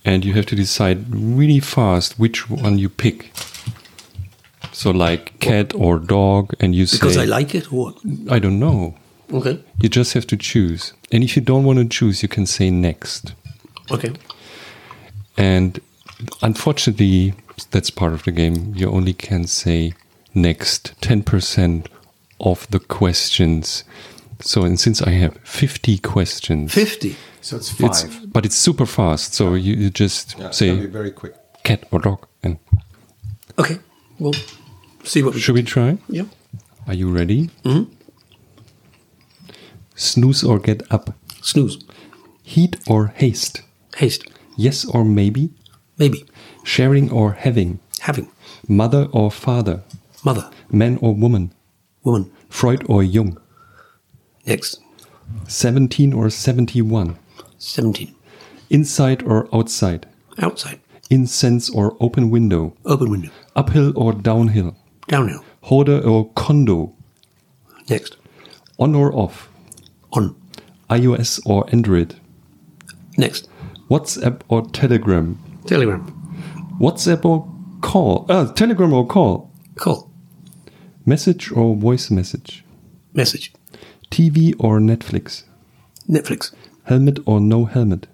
and 0.05 0.25
you 0.25 0.33
have 0.33 0.45
to 0.47 0.55
decide 0.55 0.97
really 1.09 1.59
fast 1.61 2.17
which 2.19 2.49
one 2.49 2.77
you 2.79 2.89
pick. 2.89 3.31
So 4.73 4.91
like 4.91 5.39
cat 5.39 5.73
or 5.75 5.99
dog, 5.99 6.53
and 6.59 6.73
you 6.75 6.85
Because 6.85 6.99
say 6.99 6.99
because 6.99 7.17
I 7.17 7.25
like 7.37 7.55
it, 7.57 7.71
or 7.71 7.91
what? 7.93 7.95
I 8.35 8.39
don't 8.39 8.59
know. 8.59 8.95
Okay. 9.33 9.63
You 9.79 9.89
just 9.89 10.13
have 10.13 10.27
to 10.27 10.37
choose, 10.37 10.93
and 11.11 11.23
if 11.23 11.35
you 11.35 11.41
don't 11.41 11.63
want 11.63 11.79
to 11.79 11.85
choose, 11.85 12.21
you 12.21 12.29
can 12.29 12.45
say 12.45 12.69
next. 12.69 13.33
Okay. 13.91 14.11
And 15.37 15.79
unfortunately, 16.41 17.33
that's 17.71 17.89
part 17.89 18.13
of 18.13 18.23
the 18.23 18.31
game. 18.31 18.73
You 18.75 18.89
only 18.89 19.13
can 19.13 19.47
say 19.47 19.93
next 20.33 20.93
10% 21.01 21.87
of 22.39 22.67
the 22.71 22.79
questions. 22.79 23.83
So, 24.41 24.63
and 24.63 24.79
since 24.79 25.01
I 25.01 25.11
have 25.11 25.37
50 25.43 25.97
questions, 25.99 26.73
50. 26.73 27.15
So 27.41 27.55
it's 27.57 27.79
it's, 27.79 28.03
but 28.25 28.45
it's 28.45 28.55
super 28.55 28.85
fast. 28.85 29.33
So 29.33 29.53
you, 29.55 29.75
you 29.75 29.89
just 29.89 30.35
say 30.53 30.85
very 30.87 31.11
quick. 31.11 31.33
cat 31.63 31.83
or 31.91 31.99
dog. 31.99 32.27
And 32.43 32.57
Okay. 33.57 33.79
Well, 34.19 34.33
see 35.03 35.23
what 35.23 35.33
we 35.33 35.39
should 35.39 35.55
we 35.55 35.63
try? 35.63 35.97
Yeah. 36.07 36.25
Are 36.87 36.93
you 36.93 37.09
ready? 37.09 37.49
Mhm. 37.63 37.87
Snooze 40.01 40.43
or 40.43 40.57
get 40.57 40.81
up? 40.91 41.13
Snooze. 41.43 41.77
Heat 42.41 42.75
or 42.87 43.13
haste? 43.15 43.61
Haste. 43.97 44.27
Yes 44.57 44.83
or 44.83 45.05
maybe? 45.05 45.51
Maybe. 45.99 46.25
Sharing 46.63 47.11
or 47.11 47.33
having? 47.33 47.79
Having. 47.99 48.27
Mother 48.67 49.07
or 49.11 49.29
father? 49.29 49.83
Mother. 50.25 50.49
Man 50.71 50.97
or 51.01 51.13
woman? 51.13 51.53
Woman. 52.03 52.31
Freud 52.49 52.83
or 52.89 53.03
Jung? 53.03 53.37
Next. 54.47 54.79
17 55.47 56.13
or 56.13 56.31
71? 56.31 57.15
17. 57.59 58.15
Inside 58.71 59.21
or 59.21 59.47
outside? 59.53 60.07
Outside. 60.39 60.79
Incense 61.11 61.69
or 61.69 61.95
open 61.99 62.31
window? 62.31 62.73
Open 62.85 63.11
window. 63.11 63.29
Uphill 63.55 63.93
or 63.95 64.13
downhill? 64.13 64.75
Downhill. 65.07 65.45
Hoarder 65.61 66.01
or 66.01 66.31
condo? 66.31 66.95
Next. 67.87 68.17
On 68.79 68.95
or 68.95 69.13
off? 69.13 69.50
On. 70.13 70.35
iOS 70.89 71.39
or 71.45 71.65
Android? 71.71 72.15
Next. 73.17 73.47
WhatsApp 73.89 74.41
or 74.49 74.65
Telegram? 74.71 75.37
Telegram. 75.65 76.01
WhatsApp 76.79 77.23
or 77.25 77.47
call? 77.81 78.25
Uh, 78.29 78.51
Telegram 78.53 78.93
or 78.93 79.05
call? 79.07 79.51
Call. 79.75 80.09
Message 81.05 81.51
or 81.51 81.75
voice 81.75 82.11
message? 82.11 82.63
Message. 83.13 83.53
TV 84.09 84.53
or 84.59 84.79
Netflix? 84.79 85.43
Netflix. 86.09 86.53
Helmet 86.83 87.19
or 87.25 87.39
no 87.39 87.65
helmet? 87.65 88.07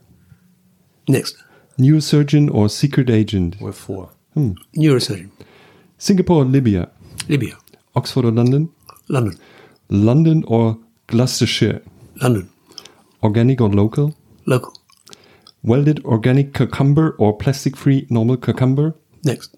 Next. 1.07 1.37
Neurosurgeon 1.79 2.53
or 2.53 2.69
secret 2.69 3.09
agent? 3.09 3.57
We're 3.59 3.71
four. 3.71 4.09
Neurosurgeon. 4.35 5.29
Singapore 5.97 6.43
or 6.43 6.45
Libya? 6.45 6.89
Libya. 7.27 7.55
Oxford 7.95 8.25
or 8.25 8.31
London? 8.31 8.69
London. 9.09 9.37
London 9.89 10.43
or 10.47 10.77
Gloucestershire? 11.07 11.81
London. 12.21 12.49
Organic 13.23 13.61
or 13.61 13.69
local? 13.69 14.15
Local. 14.45 14.73
Welded 15.63 16.03
organic 16.05 16.53
cucumber 16.53 17.15
or 17.17 17.35
plastic 17.38 17.75
free 17.75 18.05
normal 18.09 18.38
cucumber? 18.38 18.93
Next. 19.23 19.55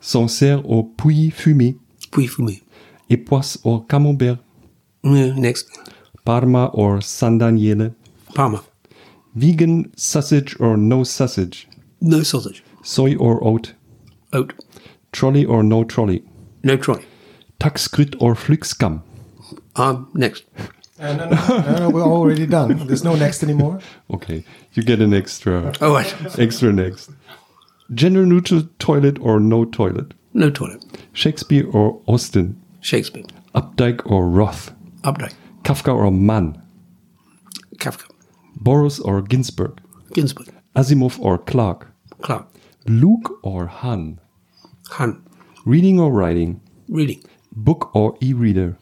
Sancerre 0.00 0.62
or 0.64 0.88
Pouilly-Fumé? 0.96 1.78
Puy 2.10 2.26
Fumi. 2.26 2.62
Epoisses 3.08 3.60
or 3.64 3.84
Camembert? 3.84 4.38
Yeah, 5.02 5.34
next. 5.34 5.68
Parma 6.24 6.66
or 6.72 7.00
San 7.00 7.38
Daniele? 7.38 7.94
Parma. 8.34 8.62
Vegan 9.34 9.92
sausage 9.96 10.58
or 10.60 10.76
no 10.76 11.04
sausage? 11.04 11.68
No 12.00 12.22
sausage. 12.22 12.62
Soy 12.82 13.16
or 13.16 13.42
oat? 13.44 13.74
Oat. 14.32 14.52
Trolley 15.12 15.44
or 15.44 15.62
no 15.62 15.84
trolley? 15.84 16.22
No 16.62 16.76
trolley. 16.76 17.04
Taxgrit 17.60 18.16
or 18.20 18.34
Flixcam? 18.34 19.02
Um, 19.76 20.10
next. 20.14 20.44
Uh, 21.00 21.12
no, 21.14 21.28
no, 21.28 21.58
no, 21.72 21.78
no, 21.78 21.90
we're 21.90 22.02
already 22.02 22.46
done. 22.46 22.86
There's 22.86 23.04
no 23.04 23.14
next 23.14 23.42
anymore. 23.42 23.78
Okay, 24.12 24.44
you 24.72 24.82
get 24.82 25.00
an 25.00 25.14
extra, 25.14 25.72
Oh, 25.80 25.92
right. 25.94 26.38
extra 26.38 26.72
next. 26.72 27.10
Gender 27.94 28.26
neutral 28.26 28.62
toilet 28.78 29.18
or 29.20 29.40
no 29.40 29.64
toilet? 29.64 30.12
No 30.34 30.50
toilet. 30.50 30.84
Shakespeare 31.12 31.66
or 31.70 32.00
Austen? 32.06 32.60
Shakespeare. 32.80 33.24
Updike 33.54 34.02
or 34.10 34.28
Roth? 34.28 34.72
Updike. 35.02 35.34
Kafka 35.62 35.94
or 35.94 36.10
Mann? 36.10 36.60
Kafka. 37.76 38.04
Burroughs 38.56 39.00
or 39.00 39.22
Ginsberg? 39.22 39.80
Ginsberg. 40.12 40.48
Asimov 40.76 41.18
or 41.20 41.38
Clarke? 41.38 41.86
Clarke. 42.20 42.48
Luke 42.86 43.38
or 43.42 43.66
Han? 43.66 44.20
Han. 44.90 45.22
Reading 45.64 46.00
or 46.00 46.10
writing? 46.10 46.60
Reading. 46.88 47.22
Book 47.52 47.94
or 47.94 48.16
e-reader? 48.20 48.70
Book. 48.70 48.78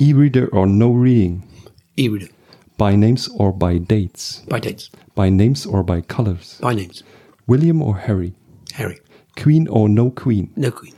E-reader 0.00 0.48
or 0.48 0.66
no 0.66 0.90
reading? 0.92 1.42
E-reader. 1.96 2.28
By 2.76 2.96
names 2.96 3.28
or 3.28 3.52
by 3.52 3.78
dates? 3.78 4.40
By 4.48 4.58
dates. 4.60 4.90
By 5.14 5.28
names 5.30 5.64
or 5.66 5.82
by 5.84 6.00
colors? 6.00 6.58
By 6.60 6.74
names. 6.74 7.02
William 7.46 7.80
or 7.82 7.98
Harry? 7.98 8.34
Harry. 8.74 8.98
Queen 9.36 9.68
or 9.68 9.88
no 9.88 10.10
queen? 10.10 10.52
No 10.56 10.70
queen. 10.70 10.94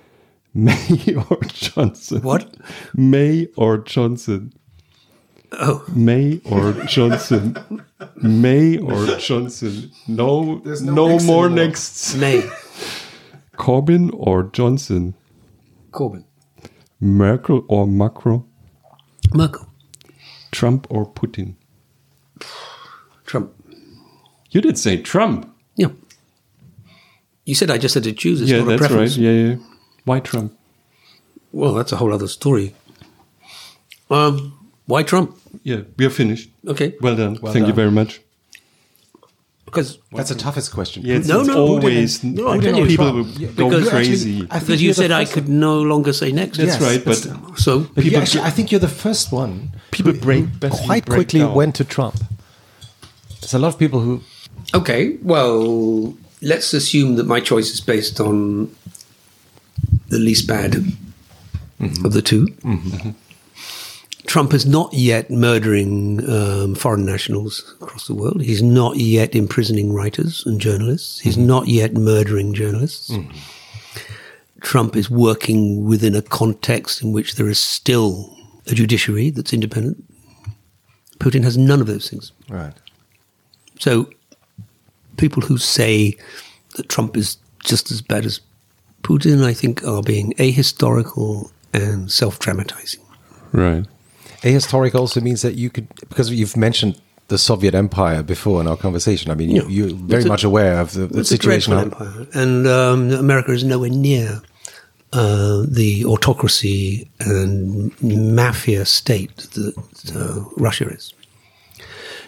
May 0.55 1.15
or 1.31 1.39
Johnson? 1.49 2.23
What? 2.23 2.57
May 2.95 3.49
or 3.57 3.79
Johnson? 3.79 4.53
Oh, 5.53 5.85
May 5.95 6.41
or 6.51 6.73
Johnson? 6.87 7.57
May 8.17 8.79
or 8.79 9.07
Johnson? 9.19 9.91
No, 10.09 10.61
There's 10.65 10.83
no, 10.83 10.93
no 10.95 11.09
next 11.09 11.25
more 11.25 11.47
anymore. 11.47 11.65
nexts. 11.67 12.15
May. 12.17 12.41
Corbyn 13.57 14.11
or 14.15 14.45
Johnson? 14.45 15.15
Corbyn. 15.93 16.25
Merkel 17.01 17.65
or 17.69 17.87
Macron? 17.87 18.45
Merkel. 19.35 19.67
Trump 20.51 20.87
or 20.91 21.07
Putin? 21.07 21.55
Trump. 23.25 23.53
You 24.51 24.61
did 24.61 24.79
say 24.79 25.01
Trump. 25.03 25.53
Yeah. 25.77 25.89
You 27.45 27.55
said 27.55 27.71
I 27.71 27.79
just 27.79 27.95
had 27.95 28.05
to 28.05 28.13
choose. 28.13 28.41
It's 28.41 28.51
yeah, 28.51 28.59
not 28.59 28.67
a 28.67 28.71
that's 28.71 28.81
preference. 28.81 29.17
right. 29.17 29.23
Yeah, 29.25 29.31
yeah. 29.33 29.57
Why 30.05 30.21
Trump? 30.21 30.57
Well, 31.53 31.75
that's 31.75 31.93
a 31.93 31.97
whole 31.97 32.13
other 32.13 32.29
story. 32.29 32.75
Um, 34.11 34.71
why 34.87 35.03
Trump? 35.03 35.37
Yeah, 35.63 35.83
we 35.97 36.07
are 36.07 36.11
finished. 36.11 36.51
Okay. 36.67 36.95
Well 37.01 37.17
done. 37.17 37.39
Well 37.41 37.53
Thank 37.53 37.67
you 37.67 37.73
very 37.73 37.91
much. 37.91 38.21
Because 39.67 39.99
That's 40.13 40.31
the 40.31 40.37
toughest 40.37 40.73
question. 40.73 41.03
Yes, 41.05 41.27
No, 41.27 41.41
it's 41.41 41.49
no, 41.49 41.67
always 41.67 42.23
no, 42.25 42.49
I 42.49 42.59
tell 42.59 42.77
you, 42.79 42.87
people 42.87 43.11
Trump. 43.13 43.27
will 43.35 43.43
Yeah, 43.43 43.49
go 43.49 43.69
because 43.69 43.85
you 43.85 43.91
crazy. 43.91 44.13
actually- 44.15 44.47
I 44.51 44.59
think 44.61 44.67
because 44.69 44.83
you 44.83 44.93
said 44.95 45.11
I 45.11 45.25
first- 45.25 45.35
could 45.35 45.49
no 45.49 45.83
longer 45.83 46.13
say 46.13 46.33
next. 46.33 46.57
That's 46.59 46.75
Yes, 46.75 46.81
right, 46.81 47.05
but 47.05 47.17
that's- 47.23 47.63
So 47.65 47.81
But 47.95 48.05
you 48.05 48.11
People 48.11 48.23
actually, 48.23 48.43
I 48.43 48.51
think 48.51 48.71
you're 48.71 48.81
the 48.81 48.89
first 48.89 49.33
one. 49.33 49.73
People 49.91 50.13
who- 50.13 50.21
break- 50.21 50.47
who 50.63 50.69
quite 50.71 51.05
break 51.05 51.17
quickly 51.19 51.41
down. 51.41 51.55
went 51.55 51.75
to 51.77 51.85
Trump. 51.85 52.17
There's 53.41 53.55
a 53.55 53.59
lot 53.59 53.69
of 53.69 53.79
people 53.79 54.01
who. 54.01 54.23
okay, 54.73 55.17
well, 55.23 56.15
let's 56.41 56.73
assume 56.73 57.17
that 57.17 57.27
my 57.27 57.41
choice 57.41 57.71
is 57.75 57.81
based 57.81 58.21
on 58.21 58.71
the 60.09 60.19
least 60.19 60.47
bad 60.47 60.73
mm-hmm. 61.81 62.07
of 62.07 62.13
the 62.13 62.23
2 62.23 62.47
mm-hmm. 62.65 63.11
Trump 64.27 64.53
is 64.53 64.67
not 64.67 64.93
yet 64.93 65.31
murdering 65.31 66.29
um, 66.29 66.75
foreign 66.75 67.07
nationals 67.07 67.75
across 67.81 68.07
the 68.07 68.15
world. 68.15 68.43
He's 68.43 68.63
not 68.63 68.97
yet 68.97 69.35
imprisoning 69.35 69.93
writers 69.93 70.45
and 70.47 70.61
journalists. 70.61 71.21
He's 71.21 71.37
not 71.39 71.69
yet 71.69 71.95
murdering 71.95 72.53
journalists. 72.53 73.13
Trump 74.61 74.97
is 74.97 75.09
working 75.09 75.85
within 75.87 76.15
a 76.15 76.23
context 76.23 77.03
in 77.03 77.13
which 77.13 77.37
there 77.37 77.49
is 77.49 77.59
still 77.59 78.37
a 78.67 78.75
judiciary 78.75 79.31
that's 79.31 79.53
independent. 79.53 80.03
Putin 81.19 81.45
has 81.45 81.57
none 81.57 81.81
of 81.81 81.87
those 81.87 82.11
things. 82.11 82.33
Right. 82.49 82.75
So 83.79 84.11
people 85.17 85.43
who 85.43 85.57
say 85.57 86.15
that 86.77 86.89
Trump 86.89 87.17
is 87.17 87.39
just 87.65 87.91
as 87.91 88.03
bad 88.03 88.27
as 88.27 88.41
Putin, 89.03 89.45
I 89.45 89.55
think, 89.55 89.85
are 89.85 90.03
being 90.03 90.33
ahistorical 90.35 91.51
and 91.73 92.11
self 92.11 92.39
dramatizing. 92.39 93.01
right. 93.53 93.87
Ahistoric 94.43 94.95
also 94.95 95.21
means 95.21 95.43
that 95.43 95.55
you 95.55 95.71
could, 95.71 95.89
because 96.09 96.31
you've 96.31 96.57
mentioned 96.57 97.01
the 97.29 97.39
Soviet 97.39 97.75
Empire 97.75 98.23
before 98.23 98.61
in 98.61 98.69
our 98.69 98.77
conversation. 98.77 99.31
I 99.31 99.35
mean, 99.35 99.51
Yeah. 99.51 99.63
you, 99.63 99.87
you're 99.87 99.97
very 99.97 100.23
a- 100.25 100.29
much 100.29 100.45
aware 100.45 100.79
of 100.81 100.93
the, 100.93 101.07
the 101.07 101.25
situation. 101.25 101.73
empire. 101.73 102.27
And 102.35 102.67
um, 102.67 103.11
America 103.11 103.53
is 103.53 103.65
nowhere 103.65 103.91
near 103.91 104.43
uh, 105.13 105.65
the 105.69 106.05
autocracy 106.05 107.09
and 107.21 107.91
mafia 108.03 108.85
state 108.85 109.37
that 109.55 110.13
uh, 110.15 110.45
Russia 110.57 110.89
is. 110.89 111.13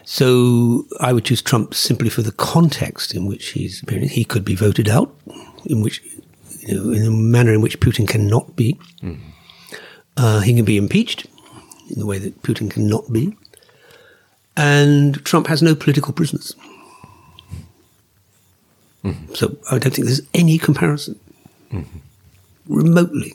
So 0.05 0.87
I 1.01 1.13
would 1.13 1.25
choose 1.27 1.43
Trump 1.43 1.75
simply 1.75 2.09
for 2.09 2.23
the 2.23 2.33
context 2.33 3.15
in 3.15 3.27
which 3.27 3.49
he's 3.51 3.83
been. 3.83 4.03
He 4.09 4.25
could 4.25 4.45
be 4.45 4.55
voted 4.55 4.89
out, 4.89 5.15
in 5.67 5.83
which, 5.83 6.03
you 6.61 6.75
know, 6.75 6.91
in 6.93 7.07
a 7.07 7.11
manner 7.11 7.53
in 7.53 7.61
which 7.61 7.79
Putin 7.81 8.09
cannot 8.09 8.57
be. 8.57 8.79
Uh, 10.17 10.41
he 10.41 10.55
can 10.55 10.65
be 10.65 10.77
impeached 10.79 11.27
in 11.91 11.99
the 11.99 12.07
way 12.07 12.19
that 12.19 12.43
Putin 12.43 12.71
cannot 12.71 13.13
be. 13.13 13.37
And 14.57 15.25
Trump 15.25 15.47
has 15.47 15.63
no 15.63 15.75
political 15.75 16.13
prisoners. 16.13 16.55
So 19.35 19.57
I 19.71 19.79
don't 19.79 19.95
think 19.95 20.07
there's 20.07 20.21
any 20.35 20.59
comparison 20.59 21.19
remotely. 22.67 23.35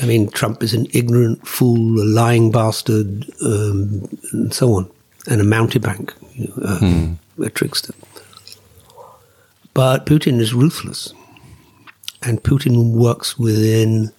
I 0.00 0.06
mean, 0.06 0.28
Trump 0.30 0.62
is 0.62 0.74
an 0.74 0.86
ignorant 0.92 1.44
fool, 1.46 2.00
a 2.00 2.04
lying 2.04 2.52
bastard, 2.52 3.24
um, 3.44 4.08
and 4.32 4.54
so 4.54 4.74
on, 4.74 4.88
and 5.26 5.40
a 5.40 5.44
mountebank, 5.44 6.12
you 6.34 6.46
know, 6.46 6.54
uh, 6.64 7.46
a 7.46 7.50
trickster. 7.50 7.94
But 9.74 10.06
Putin 10.06 10.38
is 10.40 10.54
ruthless, 10.54 11.12
and 12.22 12.42
Putin 12.42 12.92
works 12.92 13.38
within 13.38 14.12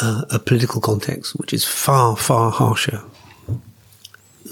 uh, 0.00 0.24
a 0.30 0.38
political 0.38 0.80
context 0.80 1.36
which 1.38 1.52
is 1.52 1.64
far, 1.64 2.16
far 2.16 2.50
harsher 2.50 3.02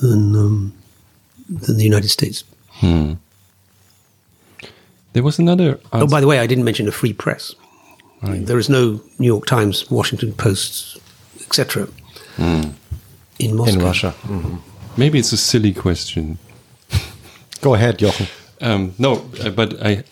than 0.01 0.37
um, 0.37 0.73
than 1.49 1.77
the 1.77 1.85
United 1.85 2.09
States. 2.09 2.45
There 5.13 5.23
was 5.23 5.39
another. 5.39 5.81
Oh, 5.93 6.07
by 6.07 6.21
the 6.21 6.27
way, 6.27 6.39
I 6.39 6.47
didn't 6.47 6.65
mention 6.65 6.87
a 6.87 6.93
free 6.93 7.13
press. 7.13 7.55
Right. 8.23 8.45
There 8.47 8.59
is 8.59 8.69
no 8.69 9.01
New 9.19 9.27
York 9.27 9.47
Times, 9.47 9.91
Washington 9.91 10.33
Post, 10.33 10.99
etc. 11.47 11.89
in 12.39 13.57
Moscow. 13.57 13.73
in 13.73 13.79
Russia. 13.85 14.15
Maybe 14.97 15.19
it's 15.19 15.33
a 15.33 15.37
silly 15.37 15.73
question. 15.73 16.39
Go 17.61 17.75
ahead, 17.75 17.99
Jochen. 17.99 18.27
Um, 18.61 18.95
no, 18.99 19.25
uh, 19.43 19.51
but 19.51 19.75
I 19.83 19.91
no 19.91 20.05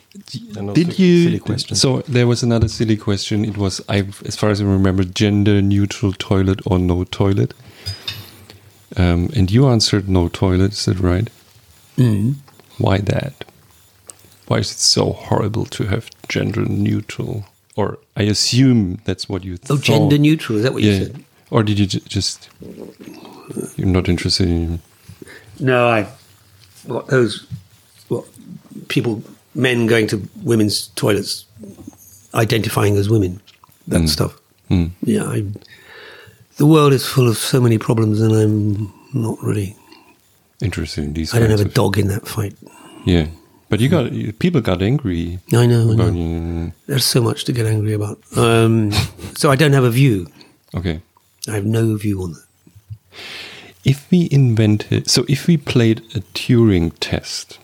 did 0.75 0.99
you. 0.99 1.25
silly 1.25 1.39
question. 1.39 1.77
So 1.77 2.01
there 2.09 2.27
was 2.27 2.43
another 2.43 2.69
silly 2.69 2.97
question. 2.97 3.45
It 3.45 3.57
was, 3.57 3.81
I, 3.89 4.07
as 4.25 4.37
far 4.37 4.51
as 4.51 4.61
I 4.61 4.65
remember, 4.65 5.05
gender 5.05 5.61
neutral 5.63 6.13
toilet 6.13 6.61
or 6.67 6.79
no 6.79 7.05
toilet. 7.05 7.55
Um, 8.97 9.31
and 9.37 9.51
you 9.51 9.67
answered 9.67 10.09
no 10.09 10.29
toilet. 10.29 10.73
Is 10.73 10.85
that 10.87 10.99
right? 11.01 11.29
Mm. 11.97 12.37
Why 12.79 12.99
that? 12.99 13.45
Why 14.49 14.59
is 14.59 14.71
it 14.71 14.79
so 14.79 15.13
horrible 15.13 15.65
to 15.67 15.85
have 15.85 16.09
gender 16.29 16.65
neutral? 16.65 17.45
Or 17.75 17.99
I 18.17 18.23
assume 18.23 19.01
that's 19.05 19.29
what 19.29 19.45
you 19.45 19.55
Oh, 19.55 19.77
thought. 19.77 19.83
gender 19.83 20.19
neutral. 20.19 20.59
Is 20.59 20.65
that 20.65 20.73
what 20.73 20.83
you 20.83 20.97
said? 20.97 21.25
Or 21.51 21.63
did 21.63 21.79
you 21.79 21.87
ju- 21.87 22.01
just? 22.01 22.49
You're 23.77 23.87
not 23.89 24.09
interested 24.09 24.49
in. 24.49 24.81
No, 25.61 25.89
I. 25.89 26.07
What 26.85 27.09
those? 27.09 27.47
What 28.09 28.25
people? 28.89 29.23
Men 29.57 29.87
going 29.87 30.07
to 30.09 30.23
women's 30.43 30.89
toilets, 30.89 31.47
identifying 32.35 32.97
as 32.97 33.09
women. 33.09 33.41
That 33.89 34.09
stuff. 34.09 34.39
Mm. 34.69 34.91
Yeah, 35.03 35.25
I, 35.25 35.45
the 36.57 36.67
world 36.67 36.93
is 36.93 37.07
full 37.07 37.29
of 37.29 37.37
so 37.37 37.61
many 37.61 37.79
problems, 37.79 38.21
and 38.21 38.33
I'm 38.33 38.93
not 39.15 39.43
really. 39.43 39.77
Interested 40.61 41.05
in 41.05 41.13
these. 41.13 41.35
I 41.35 41.39
don't 41.39 41.51
have 41.51 41.61
a 41.61 41.65
dog 41.65 41.99
in 41.99 42.09
that 42.09 42.27
fight. 42.27 42.55
Yeah. 43.05 43.29
But 43.69 43.81
you 43.81 43.89
got 43.89 44.11
people 44.39 44.61
got 44.61 44.81
angry 44.81 45.41
I 45.53 45.67
know. 45.67 45.93
I 45.93 45.95
know. 45.95 46.11
you. 46.11 46.73
There's 46.87 47.05
so 47.05 47.21
much 47.21 47.45
to 47.45 47.53
get 47.53 47.67
angry 47.67 47.93
about. 47.95 48.19
Um, 48.37 48.93
so 49.35 49.51
I 49.51 49.57
don't 49.57 49.73
have 49.73 49.85
a 49.85 49.91
view. 49.91 50.29
Okay. 50.75 51.01
I 51.49 51.53
have 51.53 51.65
no 51.65 51.97
view 51.97 52.23
on 52.23 52.33
that. 52.33 52.47
If 53.85 54.11
we 54.11 54.29
invented, 54.31 55.09
so 55.09 55.25
if 55.29 55.47
we 55.47 55.57
played 55.57 56.01
a 56.15 56.21
Turing 56.35 56.93
test, 56.99 57.59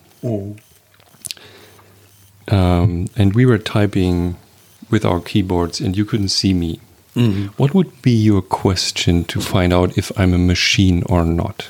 um, 2.49 3.09
and 3.17 3.35
we 3.35 3.47
were 3.47 3.59
typing 3.59 4.37
with 4.91 5.05
our 5.05 5.21
keyboards, 5.21 5.81
and 5.81 5.97
you 5.97 6.05
couldn't 6.05 6.29
see 6.29 6.53
me, 6.53 6.81
what 7.57 7.75
would 7.75 8.01
be 8.01 8.13
your 8.13 8.41
question 8.41 9.25
to 9.25 9.41
find 9.41 9.73
out 9.73 9.99
if 9.99 10.11
I'm 10.19 10.33
a 10.33 10.39
machine 10.39 11.03
or 11.07 11.25
not? 11.25 11.69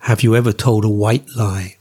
Have 0.00 0.22
you 0.22 0.36
ever 0.36 0.52
told 0.52 0.84
a 0.84 0.88
white 0.88 1.26
lie? 1.34 1.76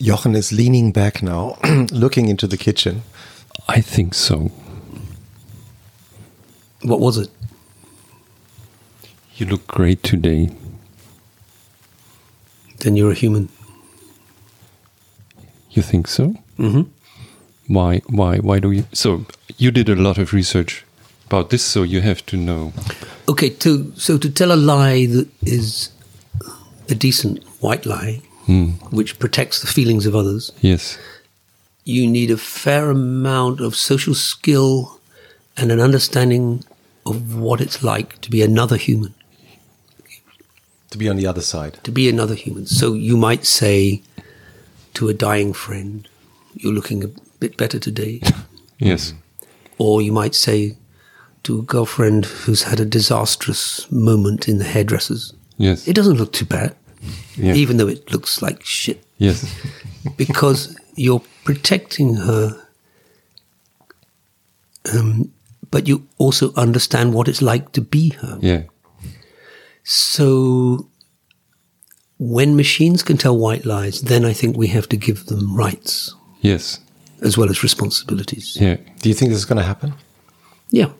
Jochen 0.00 0.36
is 0.36 0.52
leaning 0.52 0.92
back 0.92 1.22
now, 1.22 1.56
looking 1.90 2.28
into 2.28 2.46
the 2.46 2.56
kitchen. 2.56 3.02
I 3.66 3.80
think 3.80 4.14
so. 4.14 4.50
What 6.82 7.00
was 7.00 7.18
it? 7.18 7.30
You 9.36 9.46
look 9.46 9.66
great 9.66 10.02
today. 10.02 10.50
Then 12.80 12.96
you're 12.96 13.10
a 13.10 13.14
human. 13.14 13.48
You 15.70 15.82
think 15.82 16.08
so? 16.08 16.34
Mm-hmm. 16.58 16.82
Why? 17.72 17.98
Why? 18.08 18.38
Why 18.38 18.58
do 18.60 18.70
you? 18.70 18.84
So 18.92 19.26
you 19.58 19.70
did 19.70 19.88
a 19.88 19.94
lot 19.96 20.18
of 20.18 20.32
research 20.32 20.84
about 21.26 21.50
this, 21.50 21.62
so 21.62 21.82
you 21.82 22.00
have 22.00 22.24
to 22.26 22.36
know. 22.36 22.72
Okay, 23.28 23.50
to, 23.50 23.92
so 23.96 24.16
to 24.18 24.30
tell 24.30 24.50
a 24.52 24.56
lie 24.56 25.06
that 25.06 25.28
is 25.42 25.90
a 26.88 26.94
decent 26.94 27.42
white 27.60 27.84
lie, 27.84 28.22
which 28.90 29.18
protects 29.18 29.60
the 29.60 29.66
feelings 29.66 30.06
of 30.06 30.14
others, 30.16 30.52
Yes. 30.62 30.96
you 31.84 32.06
need 32.06 32.30
a 32.30 32.38
fair 32.38 32.90
amount 32.90 33.60
of 33.60 33.76
social 33.76 34.14
skill 34.14 34.98
and 35.58 35.70
an 35.70 35.80
understanding 35.80 36.64
of 37.04 37.36
what 37.36 37.60
it's 37.60 37.82
like 37.82 38.18
to 38.22 38.30
be 38.30 38.40
another 38.40 38.78
human. 38.78 39.12
To 40.90 40.98
be 40.98 41.08
on 41.08 41.16
the 41.16 41.26
other 41.26 41.42
side. 41.42 41.78
To 41.84 41.92
be 41.92 42.08
another 42.08 42.34
human. 42.34 42.66
So 42.66 42.94
you 42.94 43.16
might 43.16 43.44
say 43.44 44.02
to 44.94 45.08
a 45.08 45.14
dying 45.14 45.52
friend, 45.52 46.08
You're 46.54 46.72
looking 46.72 47.04
a 47.04 47.08
bit 47.40 47.56
better 47.56 47.78
today. 47.78 48.20
Yes. 48.80 49.12
or 49.78 50.00
you 50.00 50.12
might 50.12 50.36
say 50.36 50.76
to 51.42 51.58
a 51.58 51.62
girlfriend 51.62 52.26
who's 52.26 52.62
had 52.62 52.78
a 52.78 52.84
disastrous 52.84 53.90
moment 53.90 54.46
in 54.48 54.58
the 54.58 54.64
hairdressers, 54.64 55.32
Yes. 55.56 55.88
It 55.88 55.94
doesn't 55.94 56.16
look 56.16 56.32
too 56.32 56.44
bad, 56.46 56.76
Yeah. 57.36 57.54
even 57.54 57.76
though 57.76 57.88
it 57.88 58.12
looks 58.12 58.40
like 58.40 58.64
shit. 58.64 59.02
Yes. 59.18 59.52
because 60.16 60.76
you're 60.94 61.22
protecting 61.44 62.14
her, 62.14 62.56
um, 64.94 65.32
but 65.70 65.88
you 65.88 66.06
also 66.18 66.52
understand 66.54 67.12
what 67.14 67.26
it's 67.28 67.42
like 67.42 67.72
to 67.72 67.80
be 67.80 68.10
her. 68.20 68.38
Yeah. 68.40 68.62
So 69.90 70.90
when 72.18 72.56
machines 72.56 73.02
can 73.02 73.16
tell 73.16 73.38
white 73.38 73.64
lies, 73.64 74.02
then 74.02 74.26
I 74.26 74.34
think 74.34 74.54
we 74.54 74.66
have 74.66 74.86
to 74.90 74.98
give 74.98 75.24
them 75.26 75.56
rights 75.56 76.14
Yes. 76.42 76.80
as 77.22 77.38
well 77.38 77.48
as 77.48 77.62
responsibilities. 77.62 78.58
Yeah. 78.60 78.76
Do 79.00 79.08
you 79.08 79.14
think 79.14 79.30
this 79.30 79.38
is 79.38 79.46
going 79.46 79.56
to 79.56 79.64
happen? 79.64 79.94
Yeah, 80.70 80.90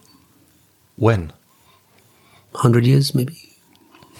When? 0.96 1.32
100 2.52 2.86
years 2.86 3.14
maybe, 3.14 3.36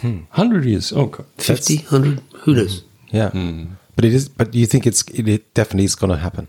hmm. 0.03 0.19
Hundred 0.31 0.67
years. 0.67 0.93
Oh, 0.93 1.07
God. 1.07 1.25
50, 1.39 1.77
100, 1.79 2.21
who 2.43 2.55
knows? 2.55 2.83
Yeah. 3.11 3.31
Hmm. 3.31 3.65
But 3.97 4.05
it 4.05 4.13
is. 4.13 4.29
But 4.29 4.55
you 4.55 4.67
think 4.67 4.87
it's 4.87 5.03
it, 5.09 5.27
it 5.27 5.55
definitely 5.55 5.87
is 5.87 5.95
going 5.97 6.11
to 6.11 6.19
happen? 6.19 6.47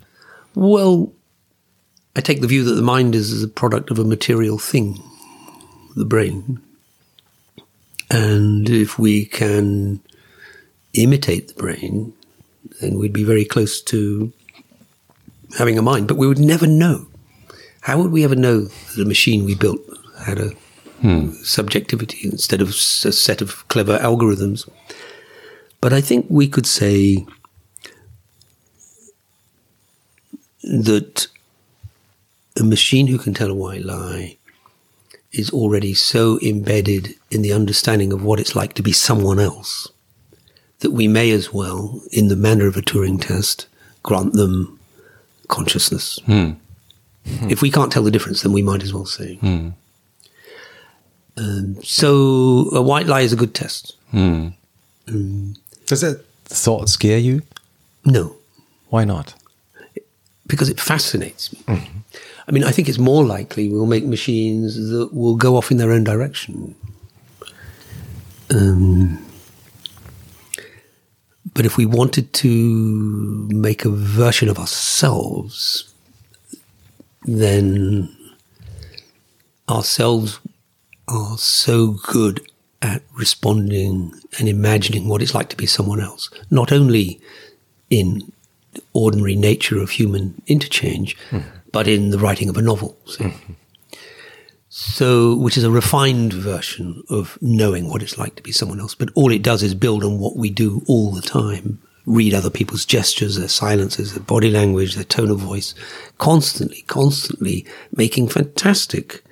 Well, 0.55 1.13
I 2.17 2.21
take 2.21 2.41
the 2.41 2.47
view 2.47 2.65
that 2.65 2.75
the 2.75 2.81
mind 2.81 3.15
is, 3.15 3.31
is 3.31 3.43
a 3.43 3.47
product 3.47 3.89
of 3.91 3.97
a 3.97 4.03
material 4.03 4.57
thing, 4.59 4.99
the 5.95 6.03
brain. 6.05 6.59
And 8.11 8.69
if 8.69 8.97
we 8.97 9.25
can 9.25 10.01
imitate 10.93 11.49
the 11.49 11.53
brain, 11.53 12.13
then 12.81 12.97
we'd 12.97 13.13
be 13.13 13.23
very 13.23 13.45
close 13.45 13.81
to 13.83 14.33
having 15.57 15.77
a 15.77 15.81
mind. 15.81 16.07
But 16.07 16.17
we 16.17 16.27
would 16.27 16.39
never 16.39 16.67
know. 16.67 17.07
How 17.81 18.01
would 18.01 18.11
we 18.11 18.23
ever 18.23 18.35
know 18.35 18.61
that 18.61 19.01
a 19.01 19.05
machine 19.05 19.45
we 19.45 19.55
built 19.55 19.79
had 20.25 20.39
a 20.39 20.49
hmm. 21.01 21.31
subjectivity 21.43 22.19
instead 22.23 22.61
of 22.61 22.69
a 22.69 22.73
set 22.73 23.41
of 23.41 23.67
clever 23.67 23.97
algorithms? 23.99 24.67
But 25.81 25.93
I 25.93 26.01
think 26.01 26.25
we 26.29 26.47
could 26.47 26.65
say 26.65 27.25
that 30.63 31.27
a 32.59 32.63
machine 32.63 33.07
who 33.07 33.17
can 33.17 33.33
tell 33.33 33.49
a 33.49 33.55
white 33.55 33.85
lie 33.85 34.37
is 35.31 35.49
already 35.51 35.93
so 35.93 36.39
embedded 36.41 37.15
in 37.29 37.41
the 37.41 37.53
understanding 37.53 38.11
of 38.11 38.23
what 38.23 38.39
it's 38.39 38.55
like 38.55 38.73
to 38.73 38.81
be 38.81 38.91
someone 38.91 39.39
else 39.39 39.87
that 40.79 40.91
we 40.91 41.07
may 41.07 41.31
as 41.31 41.53
well, 41.53 42.01
in 42.11 42.29
the 42.29 42.35
manner 42.35 42.65
of 42.65 42.77
a 42.77 42.81
Turing 42.81 43.21
test, 43.21 43.67
grant 44.01 44.33
them 44.33 44.79
consciousness. 45.49 46.19
Hmm. 46.25 46.51
Hmm. 47.27 47.49
If 47.49 47.61
we 47.61 47.69
can't 47.69 47.91
tell 47.91 48.03
the 48.03 48.11
difference, 48.11 48.43
then 48.43 48.53
we 48.53 48.61
might 48.61 48.81
as 48.81 48.93
well 48.93 49.05
say. 49.05 49.35
Hmm. 49.35 49.69
Um, 51.35 51.83
so 51.83 52.69
a 52.73 52.81
white 52.81 53.07
lie 53.07 53.21
is 53.21 53.33
a 53.33 53.37
good 53.37 53.53
test. 53.53 53.95
Mm. 54.13 54.53
Does 55.85 56.01
that 56.01 56.25
thought 56.45 56.89
scare 56.89 57.17
you? 57.17 57.41
No. 58.03 58.35
Why 58.89 59.05
not? 59.05 59.35
because 60.49 60.67
it 60.67 60.79
fascinates 60.79 61.53
me. 61.53 61.89
I 62.49 62.51
mean, 62.51 62.63
I 62.63 62.71
think 62.71 62.89
it's 62.89 62.97
more 62.97 63.23
likely 63.23 63.69
we'll 63.69 63.85
make 63.85 64.05
machines 64.05 64.89
that 64.89 65.13
will 65.13 65.35
go 65.35 65.55
off 65.55 65.69
in 65.69 65.77
their 65.77 65.91
own 65.91 66.03
direction. 66.03 66.73
Um, 68.49 69.23
but 71.53 71.67
if 71.67 71.77
we 71.77 71.85
wanted 71.85 72.33
to 72.33 73.47
make 73.51 73.85
a 73.85 73.91
version 73.91 74.49
of 74.49 74.57
ourselves, 74.57 75.93
then 77.25 78.15
ourselves 79.69 80.39
are 81.07 81.37
so 81.37 81.97
good 82.07 82.41
at 82.81 83.03
responding 83.13 84.11
and 84.39 84.49
imagining 84.49 85.07
what 85.07 85.21
it's 85.21 85.35
like 85.35 85.49
to 85.49 85.57
be 85.57 85.67
someone 85.67 86.01
else, 86.01 86.31
not 86.49 86.71
only 86.71 87.21
in 87.91 88.31
ordinary 88.93 89.35
nature 89.35 89.79
of 89.79 89.91
human 89.91 90.41
interchange, 90.47 91.15
but 91.71 91.87
in 91.87 92.09
the 92.09 92.19
writing 92.19 92.49
of 92.49 92.57
a 92.57 92.61
novel. 92.61 92.97
see. 93.05 93.33
So, 94.71 95.35
which 95.35 95.57
is 95.57 95.63
a 95.63 95.71
refined 95.71 96.31
version 96.31 97.01
of 97.09 97.39
knowing 97.41 97.89
what 97.89 98.03
it's 98.03 98.19
like 98.19 98.35
to 98.35 98.43
be 98.43 98.51
someone 98.51 98.79
else. 98.79 98.93
But 98.93 99.09
all 99.15 99.31
it 99.31 99.41
does 99.41 99.63
is 99.63 99.73
build 99.73 100.03
on 100.03 100.19
what 100.19 100.37
we 100.37 100.51
do 100.51 100.83
all 100.87 101.11
the 101.11 101.23
time. 101.23 101.81
Read 102.05 102.35
other 102.35 102.51
people's 102.51 102.85
gestures, 102.85 103.35
their 103.35 103.47
silences, 103.47 104.13
their 104.13 104.23
body 104.23 104.51
language, 104.51 104.93
their 104.93 105.03
tone 105.03 105.31
of 105.31 105.39
voice, 105.39 105.73
constantly, 106.19 106.83
constantly 106.83 107.65
making 107.95 108.29
fantastic 108.29 109.23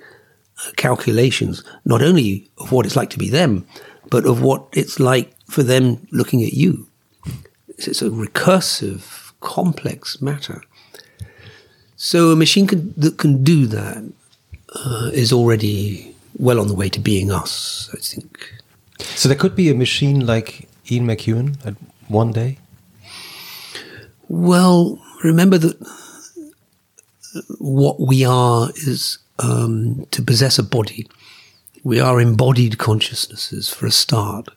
uh, 0.66 0.70
calculations, 0.76 1.62
not 1.84 2.02
only 2.02 2.50
of 2.58 2.72
what 2.72 2.84
it's 2.84 2.96
like 2.96 3.10
to 3.10 3.18
be 3.18 3.30
them, 3.30 3.64
but 4.10 4.26
of 4.26 4.42
what 4.42 4.66
it's 4.72 4.98
like 4.98 5.34
for 5.46 5.62
them 5.62 6.04
looking 6.10 6.42
at 6.42 6.52
you. 6.52 6.88
It's 7.68 8.02
a 8.02 8.10
recursive, 8.10 9.32
complex 9.40 10.20
matter. 10.20 10.62
So 11.98 12.30
a 12.30 12.36
machine 12.36 12.66
can, 12.68 12.94
that 12.96 13.18
can 13.18 13.42
do 13.42 13.66
that 13.66 13.98
uh, 14.74 15.10
is 15.12 15.32
already 15.32 16.14
well 16.38 16.60
on 16.60 16.68
the 16.68 16.74
way 16.74 16.88
to 16.88 17.00
being 17.00 17.32
us, 17.32 17.90
I 17.92 17.98
think. 17.98 18.54
So 19.00 19.28
there 19.28 19.36
could 19.36 19.56
be 19.56 19.68
a 19.68 19.74
machine 19.74 20.24
like 20.24 20.68
Ian 20.90 21.06
McEwan 21.06 21.56
at 21.66 21.74
one 22.06 22.30
day. 22.30 22.58
Well, 24.28 25.02
remember 25.24 25.58
that 25.58 25.76
what 27.58 28.00
we 28.00 28.24
are 28.24 28.70
is 28.76 29.18
um, 29.40 30.06
to 30.12 30.22
possess 30.22 30.56
a 30.56 30.62
body. 30.62 31.08
We 31.82 31.98
are 31.98 32.20
embodied 32.20 32.78
consciousnesses 32.78 33.68
for 33.68 33.86
a 33.86 33.90
start. 33.90 34.48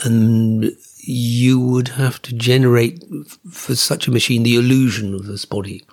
And 0.00 0.70
you 1.00 1.58
would 1.58 1.88
have 1.88 2.22
to 2.22 2.34
generate 2.34 3.02
f- 3.26 3.38
for 3.50 3.74
such 3.74 4.06
a 4.06 4.12
machine 4.12 4.44
the 4.44 4.54
illusion 4.54 5.12
of 5.12 5.26
this 5.26 5.44
body, 5.44 5.84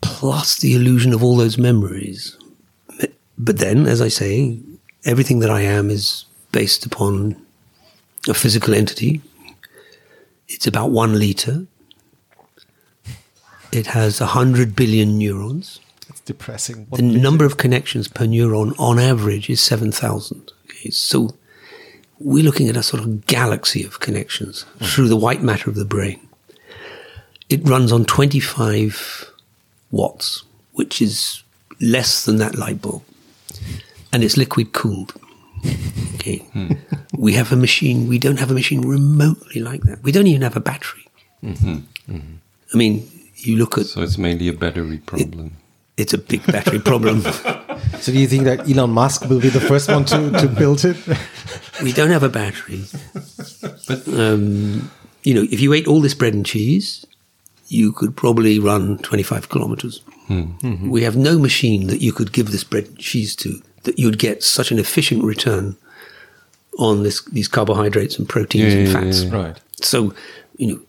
plus 0.00 0.56
the 0.56 0.74
illusion 0.74 1.12
of 1.12 1.22
all 1.22 1.36
those 1.36 1.58
memories. 1.58 2.36
But 3.36 3.58
then, 3.58 3.86
as 3.86 4.00
I 4.00 4.08
say, 4.08 4.58
everything 5.04 5.38
that 5.40 5.50
I 5.50 5.60
am 5.62 5.90
is 5.90 6.24
based 6.50 6.84
upon 6.86 7.40
a 8.28 8.34
physical 8.34 8.74
entity, 8.74 9.20
it's 10.48 10.66
about 10.66 10.90
one 10.90 11.18
liter. 11.18 11.66
It 13.70 13.88
has 13.88 14.20
100 14.20 14.74
billion 14.74 15.18
neurons. 15.18 15.80
It's 16.08 16.20
depressing. 16.20 16.86
The 16.90 17.02
number 17.02 17.44
of 17.44 17.58
connections 17.58 18.08
per 18.08 18.24
neuron 18.24 18.74
on 18.78 18.98
average 18.98 19.50
is 19.50 19.60
7,000. 19.60 20.52
Okay, 20.64 20.90
so 20.90 21.34
we're 22.18 22.42
looking 22.42 22.68
at 22.68 22.76
a 22.76 22.82
sort 22.82 23.02
of 23.02 23.26
galaxy 23.26 23.84
of 23.84 24.00
connections 24.00 24.64
through 24.82 25.08
the 25.08 25.16
white 25.16 25.42
matter 25.42 25.70
of 25.70 25.76
the 25.76 25.84
brain. 25.84 26.26
It 27.48 27.68
runs 27.68 27.92
on 27.92 28.04
25 28.04 29.27
watts, 29.90 30.44
which 30.72 31.00
is 31.02 31.42
less 31.80 32.24
than 32.24 32.36
that 32.36 32.56
light 32.56 32.80
bulb, 32.82 33.02
and 34.12 34.22
it's 34.24 34.36
liquid 34.36 34.72
cooled. 34.72 35.12
Okay. 36.14 36.38
Hmm. 36.52 36.72
We 37.16 37.32
have 37.34 37.52
a 37.52 37.56
machine, 37.56 38.06
we 38.08 38.18
don't 38.18 38.38
have 38.38 38.50
a 38.50 38.54
machine 38.54 38.82
remotely 38.82 39.60
like 39.60 39.82
that. 39.82 40.02
We 40.02 40.12
don't 40.12 40.26
even 40.26 40.42
have 40.42 40.56
a 40.56 40.60
battery. 40.60 41.08
Mm-hmm. 41.42 41.78
Mm-hmm. 42.12 42.34
I 42.72 42.76
mean, 42.76 43.08
you 43.36 43.56
look 43.56 43.78
at 43.78 43.86
So 43.86 44.02
it's 44.02 44.18
mainly 44.18 44.48
a 44.48 44.52
battery 44.52 44.98
problem. 44.98 45.56
it's 45.96 46.12
a 46.14 46.18
big 46.18 46.44
battery 46.46 46.78
problem. 46.78 47.22
So 48.00 48.12
do 48.12 48.18
you 48.18 48.26
think 48.28 48.44
that 48.44 48.68
Elon 48.68 48.90
Musk 48.90 49.28
will 49.28 49.40
be 49.40 49.48
the 49.48 49.60
first 49.60 49.88
one 49.88 50.04
to, 50.06 50.30
to 50.40 50.46
build 50.48 50.84
it? 50.84 50.96
we 51.82 51.92
don't 51.92 52.10
have 52.10 52.22
a 52.22 52.28
battery. 52.28 52.84
But 53.88 54.06
um, 54.08 54.90
you 55.22 55.34
know, 55.34 55.42
if 55.50 55.60
you 55.60 55.72
ate 55.72 55.86
all 55.88 56.00
this 56.00 56.14
bread 56.14 56.34
and 56.34 56.44
cheese, 56.46 57.04
you 57.68 57.92
could 57.92 58.16
probably 58.16 58.58
run 58.58 58.98
25 58.98 59.48
kilometers. 59.48 60.02
We 60.82 61.02
have 61.04 61.16
no 61.16 61.38
machine 61.38 61.86
that 61.86 62.02
you 62.02 62.12
could 62.12 62.32
give 62.32 62.50
this 62.50 62.64
bread 62.64 62.86
and 62.86 62.98
cheese 62.98 63.34
to 63.36 63.62
that 63.84 63.98
you'd 63.98 64.18
get 64.18 64.42
such 64.42 64.70
an 64.70 64.78
efficient 64.78 65.24
return 65.24 65.76
on 66.78 67.02
this 67.02 67.24
these 67.32 67.48
carbohydrates 67.48 68.18
and 68.18 68.28
proteins 68.28 68.74
Yeah, 68.74 68.80
and 68.80 68.92
fats. 68.92 69.22
yeah, 69.22 69.34
Right. 69.42 69.60
So, 69.80 70.14
you 70.58 70.66
know, 70.68 70.80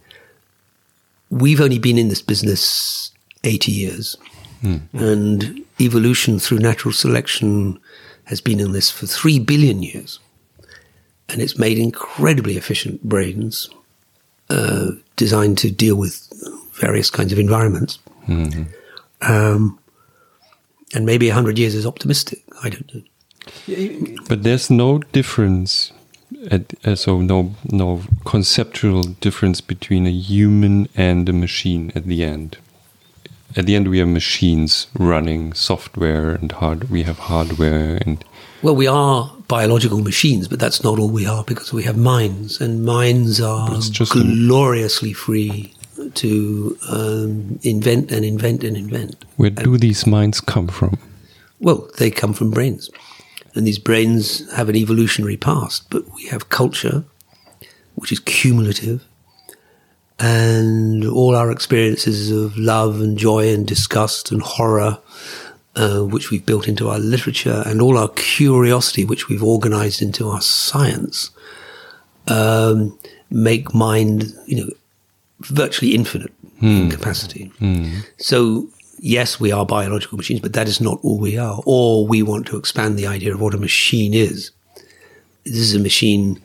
we've 1.29 1.61
only 1.61 1.79
been 1.79 1.97
in 1.97 2.09
this 2.09 2.21
business 2.21 3.11
80 3.43 3.71
years. 3.71 4.17
And 4.91 5.61
evolution 5.79 6.37
through 6.39 6.59
natural 6.59 6.91
selection 6.93 7.79
has 8.25 8.41
been 8.41 8.59
in 8.59 8.73
this 8.73 8.91
for 8.91 9.05
3 9.07 9.39
billion 9.39 9.81
years. 9.83 10.19
And 11.29 11.41
it's 11.41 11.57
made 11.57 11.77
incredibly 11.79 12.57
efficient 12.57 13.01
brains 13.03 13.69
uh, 14.49 14.87
designed 15.15 15.57
to 15.59 15.71
deal 15.71 15.95
with 15.95 16.27
various 16.79 17.09
kinds 17.09 17.31
of 17.31 17.39
environments. 17.39 17.99
Um, 19.21 19.79
and 20.93 21.05
maybe 21.05 21.27
100 21.27 21.57
years 21.59 21.75
is 21.75 21.85
optimistic. 21.85 22.43
I 22.63 22.69
don't 22.69 22.93
know. 22.95 23.01
But 24.27 24.43
there's 24.43 24.69
no 24.69 24.99
difference, 25.11 25.91
at, 26.51 26.73
uh, 26.85 26.95
so 26.95 27.21
no 27.21 27.55
no 27.71 28.01
conceptual 28.25 29.01
difference 29.03 29.61
between 29.61 30.05
a 30.05 30.11
human 30.11 30.87
and 30.95 31.27
a 31.29 31.33
machine 31.33 31.91
at 31.95 32.05
the 32.05 32.23
end. 32.23 32.57
At 33.55 33.65
the 33.65 33.75
end, 33.75 33.87
we 33.87 33.97
have 33.97 34.07
machines 34.07 34.87
running 34.93 35.53
software 35.53 36.35
and 36.35 36.51
hard. 36.51 36.89
We 36.91 37.03
have 37.03 37.17
hardware 37.17 37.97
and 38.05 38.23
Well, 38.61 38.75
we 38.75 38.87
are 38.87 39.31
biological 39.47 40.01
machines, 40.01 40.47
but 40.47 40.59
that's 40.59 40.83
not 40.83 40.99
all 40.99 41.09
we 41.09 41.25
are 41.25 41.43
because 41.43 41.73
we 41.73 41.83
have 41.83 41.97
minds, 41.97 42.61
and 42.61 42.85
minds 42.85 43.41
are 43.41 43.79
just- 43.79 44.11
gloriously 44.11 45.13
free 45.13 45.73
to 46.15 46.77
um, 46.89 47.59
invent 47.63 48.11
and 48.11 48.25
invent 48.25 48.63
and 48.63 48.77
invent. 48.77 49.15
where 49.37 49.49
do 49.49 49.77
these 49.77 50.05
minds 50.07 50.41
come 50.41 50.67
from? 50.67 50.97
Well, 51.59 51.89
they 51.97 52.09
come 52.09 52.33
from 52.33 52.51
brains, 52.51 52.89
and 53.53 53.67
these 53.67 53.79
brains 53.79 54.49
have 54.53 54.69
an 54.69 54.75
evolutionary 54.75 55.37
past, 55.37 55.89
but 55.89 56.03
we 56.15 56.27
have 56.27 56.49
culture, 56.49 57.03
which 57.95 58.11
is 58.11 58.19
cumulative, 58.19 59.05
and 60.19 61.05
all 61.05 61.35
our 61.35 61.51
experiences 61.51 62.31
of 62.31 62.57
love 62.57 63.01
and 63.01 63.17
joy 63.17 63.53
and 63.53 63.67
disgust 63.67 64.31
and 64.31 64.41
horror, 64.41 64.99
uh, 65.75 66.01
which 66.01 66.31
we've 66.31 66.45
built 66.45 66.67
into 66.67 66.89
our 66.89 66.99
literature, 66.99 67.63
and 67.65 67.81
all 67.81 67.97
our 67.97 68.09
curiosity, 68.09 69.03
which 69.03 69.27
we've 69.27 69.43
organized 69.43 70.01
into 70.01 70.29
our 70.29 70.41
science, 70.41 71.31
um, 72.27 72.97
make 73.29 73.73
mind, 73.73 74.33
you 74.45 74.57
know, 74.57 74.69
virtually 75.39 75.95
infinite 75.95 76.33
in 76.61 76.85
hmm. 76.85 76.89
capacity. 76.89 77.51
Hmm. 77.59 77.99
So, 78.17 78.69
yes, 78.99 79.39
we 79.39 79.51
are 79.51 79.65
biological 79.65 80.17
machines, 80.17 80.41
but 80.41 80.53
that 80.53 80.67
is 80.67 80.81
not 80.81 80.99
all 81.03 81.19
we 81.19 81.37
are. 81.37 81.61
Or 81.65 82.05
we 82.05 82.21
want 82.23 82.47
to 82.47 82.57
expand 82.57 82.97
the 82.97 83.07
idea 83.07 83.33
of 83.33 83.41
what 83.41 83.53
a 83.53 83.57
machine 83.57 84.13
is. 84.13 84.51
This 85.45 85.55
is 85.55 85.75
a 85.75 85.79
machine, 85.79 86.41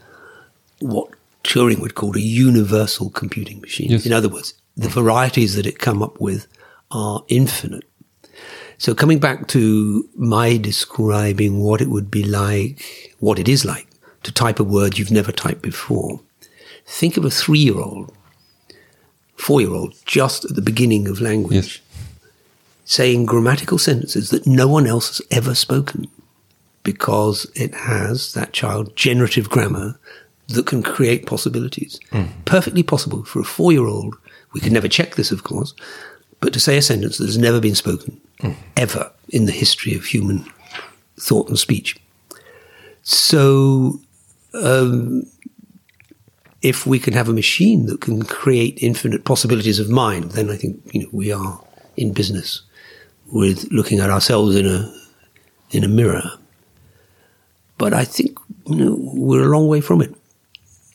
what 0.81 1.11
Turing 1.43 1.81
would 1.81 1.95
call 1.95 2.16
a 2.16 2.21
universal 2.21 3.11
computing 3.11 3.61
machine. 3.61 3.91
Yes. 3.91 4.07
In 4.07 4.12
other 4.12 4.29
words, 4.29 4.55
the 4.77 4.89
varieties 4.89 5.57
that 5.57 5.66
it 5.66 5.79
come 5.79 6.03
up 6.03 6.21
with 6.21 6.47
are 6.91 7.23
infinite. 7.29 7.85
So 8.79 8.95
coming 8.95 9.19
back 9.19 9.47
to 9.49 10.09
my 10.16 10.57
describing 10.57 11.61
what 11.61 11.81
it 11.81 11.89
would 11.89 12.11
be 12.11 12.25
like, 12.25 13.15
what 13.21 13.39
it 13.39 13.49
is 13.49 13.65
like 13.65 13.87
to 14.25 14.33
type 14.33 14.59
a 14.59 14.65
word 14.65 14.99
you've 14.99 15.11
never 15.11 15.33
typed 15.33 15.62
before, 15.62 16.21
think 16.87 17.16
of 17.16 17.25
a 17.25 17.31
three-year-old, 19.36 19.94
four-year-old, 19.94 19.94
just 20.06 20.44
at 20.44 20.55
the 20.55 20.62
beginning 20.62 21.09
of 21.09 21.20
language, 21.20 21.55
Yes. 21.55 21.81
saying 22.85 23.27
grammatical 23.27 23.78
sentences 23.78 24.31
that 24.31 24.47
no 24.47 24.69
one 24.69 24.86
else 24.86 25.09
has 25.19 25.23
ever 25.31 25.55
spoken 25.55 26.06
because 26.82 27.51
it 27.55 27.74
has, 27.74 28.32
that 28.35 28.52
child, 28.52 28.94
generative 28.97 29.48
grammar 29.48 29.98
that 30.48 30.66
can 30.66 30.82
create 30.82 31.24
possibilities. 31.27 31.98
Perfectly 32.44 32.82
possible 32.82 33.24
for 33.24 33.40
a 33.40 33.44
four-year-old. 33.44 34.15
We 34.52 34.61
could 34.61 34.73
never 34.73 34.89
check 34.89 35.15
this, 35.15 35.32
of 35.32 35.43
course, 35.44 35.73
but 36.40 36.52
to 36.52 36.61
say 36.61 36.77
a 36.77 36.82
sentence 36.82 37.16
that 37.19 37.24
has 37.27 37.39
never 37.39 37.61
been 37.61 37.74
spoken 37.74 38.20
ever 38.77 39.11
in 39.31 39.47
the 39.47 39.52
history 39.52 39.94
of 39.97 40.05
human 40.05 40.44
thought 41.19 41.48
and 41.48 41.59
speech. 41.59 41.97
So, 43.02 44.01
um, 44.52 45.24
if 46.65 46.86
we 46.86 46.99
can 46.99 47.12
have 47.12 47.28
a 47.28 47.32
machine 47.32 47.85
that 47.86 48.01
can 48.01 48.24
create 48.24 48.78
infinite 48.81 49.24
possibilities 49.27 49.78
of 49.78 49.91
mind, 49.91 50.32
then 50.32 50.51
I 50.51 50.57
think 50.57 50.81
you 50.93 51.03
know 51.03 51.09
we 51.12 51.31
are 51.31 51.62
in 51.97 52.12
business 52.12 52.62
with 53.31 53.70
looking 53.70 54.01
at 54.01 54.11
ourselves 54.11 54.57
in 54.57 54.66
a 54.66 54.93
in 55.70 55.85
a 55.85 55.89
mirror. 55.89 56.31
But 57.77 57.93
I 57.93 58.05
think 58.05 58.39
you 58.66 58.77
know 58.77 58.97
we're 58.99 59.45
a 59.45 59.57
long 59.57 59.69
way 59.69 59.82
from 59.82 60.01
it. 60.01 60.15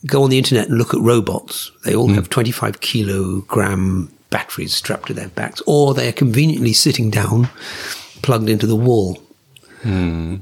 Go 0.08 0.24
on 0.24 0.32
the 0.32 0.40
internet 0.40 0.70
and 0.70 0.78
look 0.78 0.94
at 0.94 1.02
robots. 1.02 1.72
They 1.86 1.94
all 1.94 2.08
have 2.08 2.30
25 2.30 2.80
kilogram 2.80 4.12
batteries 4.30 4.74
strapped 4.74 5.08
to 5.08 5.14
their 5.14 5.28
backs, 5.30 5.62
or 5.68 5.94
they 5.94 6.08
are 6.08 6.14
conveniently 6.14 6.74
sitting 6.74 7.12
down, 7.12 7.50
plugged 8.24 8.50
into 8.50 8.66
the 8.66 8.78
wall. 8.78 9.22
Um, 9.84 10.42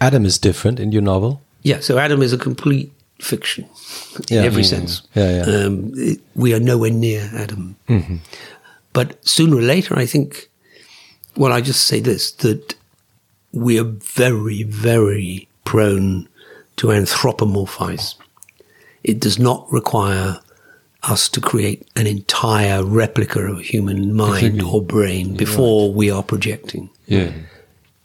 Adam 0.00 0.24
is 0.24 0.38
different 0.38 0.80
in 0.80 0.92
your 0.92 1.02
novel. 1.02 1.40
yeah, 1.62 1.80
so 1.80 1.98
Adam 1.98 2.22
is 2.22 2.32
a 2.32 2.38
complete 2.38 2.90
fiction 3.20 3.64
in 4.30 4.38
every 4.44 4.62
Mm. 4.62 4.66
sense. 4.68 5.02
Yeah, 5.14 5.30
yeah. 5.36 5.42
Um, 5.66 5.92
it- 5.96 6.20
we 6.34 6.54
are 6.54 6.60
nowhere 6.60 6.90
near 6.92 7.30
Adam. 7.34 7.76
But 8.92 9.18
sooner 9.26 9.56
or 9.56 9.62
later, 9.62 9.96
I 9.98 10.06
think, 10.06 10.48
well, 11.36 11.52
I 11.52 11.60
just 11.60 11.86
say 11.86 12.00
this 12.00 12.32
that 12.32 12.74
we 13.52 13.78
are 13.78 13.84
very, 13.84 14.62
very 14.64 15.48
prone 15.64 16.28
to 16.76 16.88
anthropomorphize. 16.88 18.14
It 19.04 19.20
does 19.20 19.38
not 19.38 19.66
require 19.72 20.40
us 21.02 21.28
to 21.30 21.40
create 21.40 21.86
an 21.96 22.06
entire 22.06 22.84
replica 22.84 23.40
of 23.40 23.58
a 23.58 23.62
human 23.62 24.12
mind 24.14 24.60
or 24.62 24.82
brain 24.82 25.34
before 25.34 25.92
we 25.94 26.10
are 26.10 26.22
projecting 26.22 26.90
Yeah. 27.06 27.30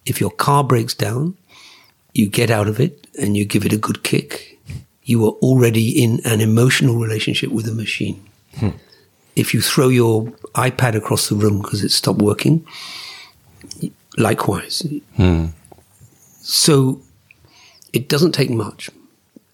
if 0.05 0.21
your 0.21 0.29
car 0.31 0.63
breaks 0.63 0.93
down, 0.93 1.35
you 2.13 2.27
get 2.29 2.49
out 2.49 2.67
of 2.69 2.79
it 2.79 3.05
and 3.19 3.35
you 3.35 3.43
give 3.43 3.65
it 3.65 3.73
a 3.73 3.77
good 3.77 4.03
kick, 4.03 4.54
you 5.05 5.23
are 5.25 5.33
already 5.33 6.03
in 6.03 6.19
an 6.25 6.41
emotional 6.41 6.95
relationship 6.95 7.51
with 7.51 7.67
a 7.67 7.73
machine. 7.73 8.27
Hmm. 8.57 8.69
If 9.35 9.53
you 9.53 9.61
throw 9.61 9.89
your 9.89 10.25
iPad 10.55 10.95
across 10.95 11.29
the 11.29 11.35
room 11.35 11.61
because 11.61 11.83
it 11.83 11.91
stopped 11.91 12.21
working, 12.21 12.65
likewise. 14.17 14.85
Hmm. 15.15 15.47
So 16.41 17.01
it 17.93 18.09
doesn't 18.09 18.33
take 18.33 18.49
much. 18.49 18.89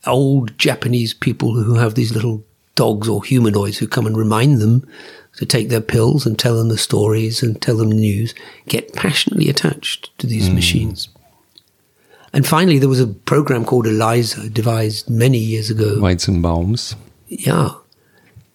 Old 0.07 0.57
Japanese 0.57 1.13
people 1.13 1.53
who 1.53 1.75
have 1.75 1.95
these 1.95 2.13
little 2.13 2.43
dogs 2.75 3.07
or 3.07 3.23
humanoids 3.23 3.77
who 3.77 3.87
come 3.87 4.07
and 4.07 4.17
remind 4.17 4.59
them 4.59 4.87
to 5.35 5.45
take 5.45 5.69
their 5.69 5.81
pills 5.81 6.25
and 6.25 6.39
tell 6.39 6.57
them 6.57 6.69
the 6.69 6.77
stories 6.77 7.43
and 7.43 7.61
tell 7.61 7.77
them 7.77 7.89
the 7.89 7.95
news 7.95 8.33
get 8.67 8.93
passionately 8.93 9.49
attached 9.49 10.17
to 10.19 10.27
these 10.27 10.47
hmm. 10.47 10.55
machines. 10.55 11.09
And 12.33 12.47
finally, 12.47 12.79
there 12.79 12.89
was 12.89 12.99
a 12.99 13.07
program 13.07 13.65
called 13.65 13.87
Eliza, 13.87 14.49
devised 14.49 15.09
many 15.09 15.37
years 15.37 15.69
ago. 15.69 15.97
Weizenbaums. 15.97 16.95
Yeah. 17.27 17.71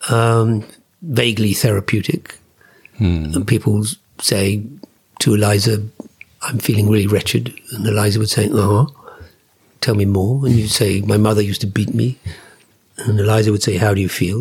Um, 0.08 0.64
vaguely 1.02 1.52
therapeutic. 1.52 2.38
And 2.98 3.46
people 3.46 3.84
say 4.18 4.62
to 5.18 5.34
Eliza, 5.34 5.86
I'm 6.42 6.58
feeling 6.58 6.88
really 6.88 7.06
wretched. 7.06 7.54
And 7.72 7.86
Eliza 7.86 8.18
would 8.18 8.30
say, 8.30 8.48
uh 8.48 8.84
huh. 8.84 8.86
Tell 9.82 9.94
me 9.94 10.06
more. 10.06 10.46
And 10.46 10.56
you'd 10.56 10.70
say, 10.70 11.02
My 11.02 11.18
mother 11.18 11.42
used 11.42 11.60
to 11.60 11.66
beat 11.66 11.94
me. 11.94 12.18
And 12.96 13.20
Eliza 13.20 13.52
would 13.52 13.62
say, 13.62 13.76
How 13.76 13.92
do 13.92 14.00
you 14.00 14.08
feel? 14.08 14.40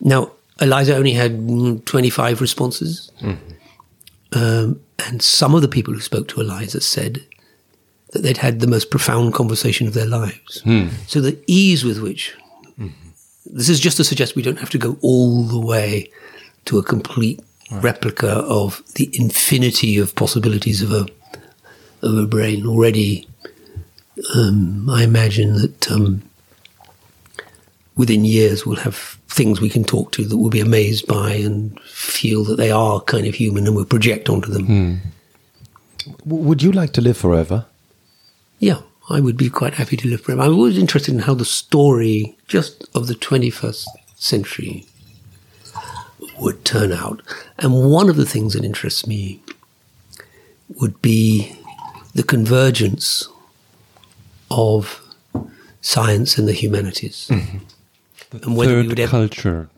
Now, 0.00 0.30
Eliza 0.60 0.96
only 0.96 1.12
had 1.12 1.32
mm, 1.38 1.84
25 1.84 2.40
responses. 2.40 3.10
Um, 4.32 4.80
and 5.06 5.22
some 5.22 5.54
of 5.54 5.62
the 5.62 5.68
people 5.68 5.92
who 5.92 6.00
spoke 6.00 6.28
to 6.28 6.40
Eliza 6.40 6.80
said, 6.80 7.24
that 8.12 8.22
they'd 8.22 8.38
had 8.38 8.60
the 8.60 8.66
most 8.66 8.90
profound 8.90 9.34
conversation 9.34 9.86
of 9.86 9.94
their 9.94 10.06
lives. 10.06 10.62
So 11.06 11.20
the 11.20 11.38
ease 11.46 11.84
with 11.84 12.00
which 12.00 12.34
this 13.50 13.68
is 13.70 13.80
just 13.80 13.96
to 13.96 14.04
suggest 14.04 14.36
we 14.36 14.42
don't 14.42 14.58
have 14.58 14.70
to 14.70 14.78
go 14.78 14.98
all 15.00 15.42
the 15.44 15.58
way 15.58 16.10
to 16.66 16.78
a 16.78 16.82
complete 16.82 17.40
replica 17.70 18.28
of 18.60 18.82
the 18.96 19.08
infinity 19.14 19.98
of 19.98 20.14
possibilities 20.14 20.82
of 20.82 20.92
a 20.92 21.06
of 22.02 22.16
a 22.16 22.26
brain. 22.26 22.66
Already, 22.66 23.26
um, 24.36 24.88
I 24.90 25.02
imagine 25.02 25.54
that 25.54 25.90
um, 25.90 26.22
within 27.96 28.24
years 28.24 28.64
we'll 28.66 28.76
have 28.76 28.96
things 29.28 29.60
we 29.60 29.68
can 29.70 29.84
talk 29.84 30.12
to 30.12 30.24
that 30.24 30.36
we'll 30.36 30.50
be 30.50 30.60
amazed 30.60 31.06
by 31.06 31.32
and 31.32 31.78
feel 31.80 32.44
that 32.44 32.56
they 32.56 32.70
are 32.70 33.00
kind 33.02 33.26
of 33.26 33.34
human, 33.34 33.66
and 33.66 33.74
we'll 33.76 33.84
project 33.84 34.28
onto 34.28 34.50
them. 34.52 35.00
W- 36.26 36.44
Would 36.44 36.62
you 36.62 36.72
like 36.72 36.92
to 36.94 37.00
live 37.00 37.16
forever? 37.16 37.66
Yeah, 38.58 38.80
I 39.08 39.20
would 39.20 39.36
be 39.36 39.48
quite 39.50 39.74
happy 39.74 39.96
to 39.96 40.08
live 40.08 40.22
forever. 40.22 40.42
I'm 40.42 40.54
always 40.54 40.78
interested 40.78 41.14
in 41.14 41.20
how 41.20 41.34
the 41.34 41.44
story 41.44 42.36
just 42.46 42.88
of 42.94 43.06
the 43.06 43.14
21st 43.14 43.86
century 44.16 44.86
would 46.38 46.64
turn 46.64 46.92
out. 46.92 47.22
And 47.58 47.90
one 47.90 48.08
of 48.08 48.16
the 48.16 48.26
things 48.26 48.54
that 48.54 48.64
interests 48.64 49.06
me 49.06 49.40
would 50.80 51.00
be 51.00 51.56
the 52.14 52.22
convergence 52.22 53.28
of 54.50 55.00
science 55.80 56.36
and 56.38 56.48
the 56.48 56.52
humanities. 56.52 57.30
And 57.30 58.56
whether 58.56 58.76
we 58.76 58.82
Third 58.82 58.86
would 58.88 59.00
ever, 59.00 59.10
culture. 59.10 59.68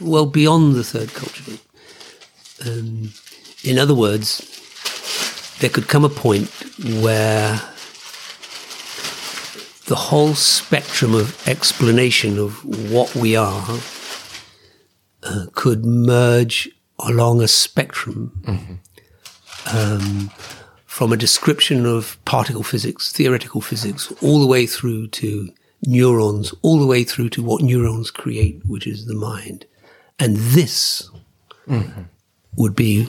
well, 0.00 0.26
beyond 0.26 0.74
the 0.74 0.84
third 0.84 1.12
culture. 1.14 1.58
Um, 2.66 3.12
in 3.62 3.78
other 3.78 3.94
words, 3.94 4.46
there 5.60 5.70
could 5.70 5.86
come 5.88 6.04
a 6.04 6.08
point 6.08 6.48
where 7.02 7.60
the 9.90 9.96
whole 9.96 10.36
spectrum 10.36 11.16
of 11.16 11.48
explanation 11.48 12.38
of 12.38 12.64
what 12.92 13.12
we 13.16 13.34
are 13.34 13.76
uh, 15.24 15.46
could 15.56 15.84
merge 15.84 16.70
along 17.00 17.42
a 17.42 17.48
spectrum 17.48 18.80
um, 19.74 20.30
from 20.86 21.12
a 21.12 21.16
description 21.16 21.86
of 21.86 22.24
particle 22.24 22.62
physics, 22.62 23.10
theoretical 23.10 23.60
physics, 23.60 24.12
all 24.22 24.38
the 24.38 24.46
way 24.46 24.64
through 24.64 25.08
to 25.08 25.52
neurons, 25.84 26.54
all 26.62 26.78
the 26.78 26.86
way 26.86 27.02
through 27.02 27.28
to 27.28 27.42
what 27.42 27.60
neurons 27.60 28.12
create, 28.12 28.62
which 28.66 28.86
is 28.86 29.06
the 29.06 29.14
mind. 29.16 29.66
And 30.20 30.36
this 30.36 31.10
would 32.54 32.76
be 32.76 33.08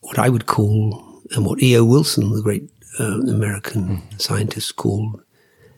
what 0.00 0.18
I 0.18 0.28
would 0.28 0.46
call, 0.46 1.22
and 1.36 1.46
what 1.46 1.62
E.O. 1.62 1.84
Wilson, 1.84 2.32
the 2.32 2.42
great 2.42 2.68
uh, 2.98 3.20
American 3.20 4.02
scientist, 4.18 4.74
called 4.74 5.22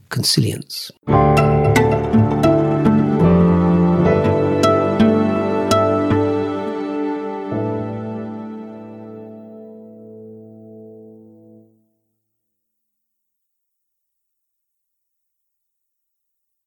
consilience. 0.08 0.90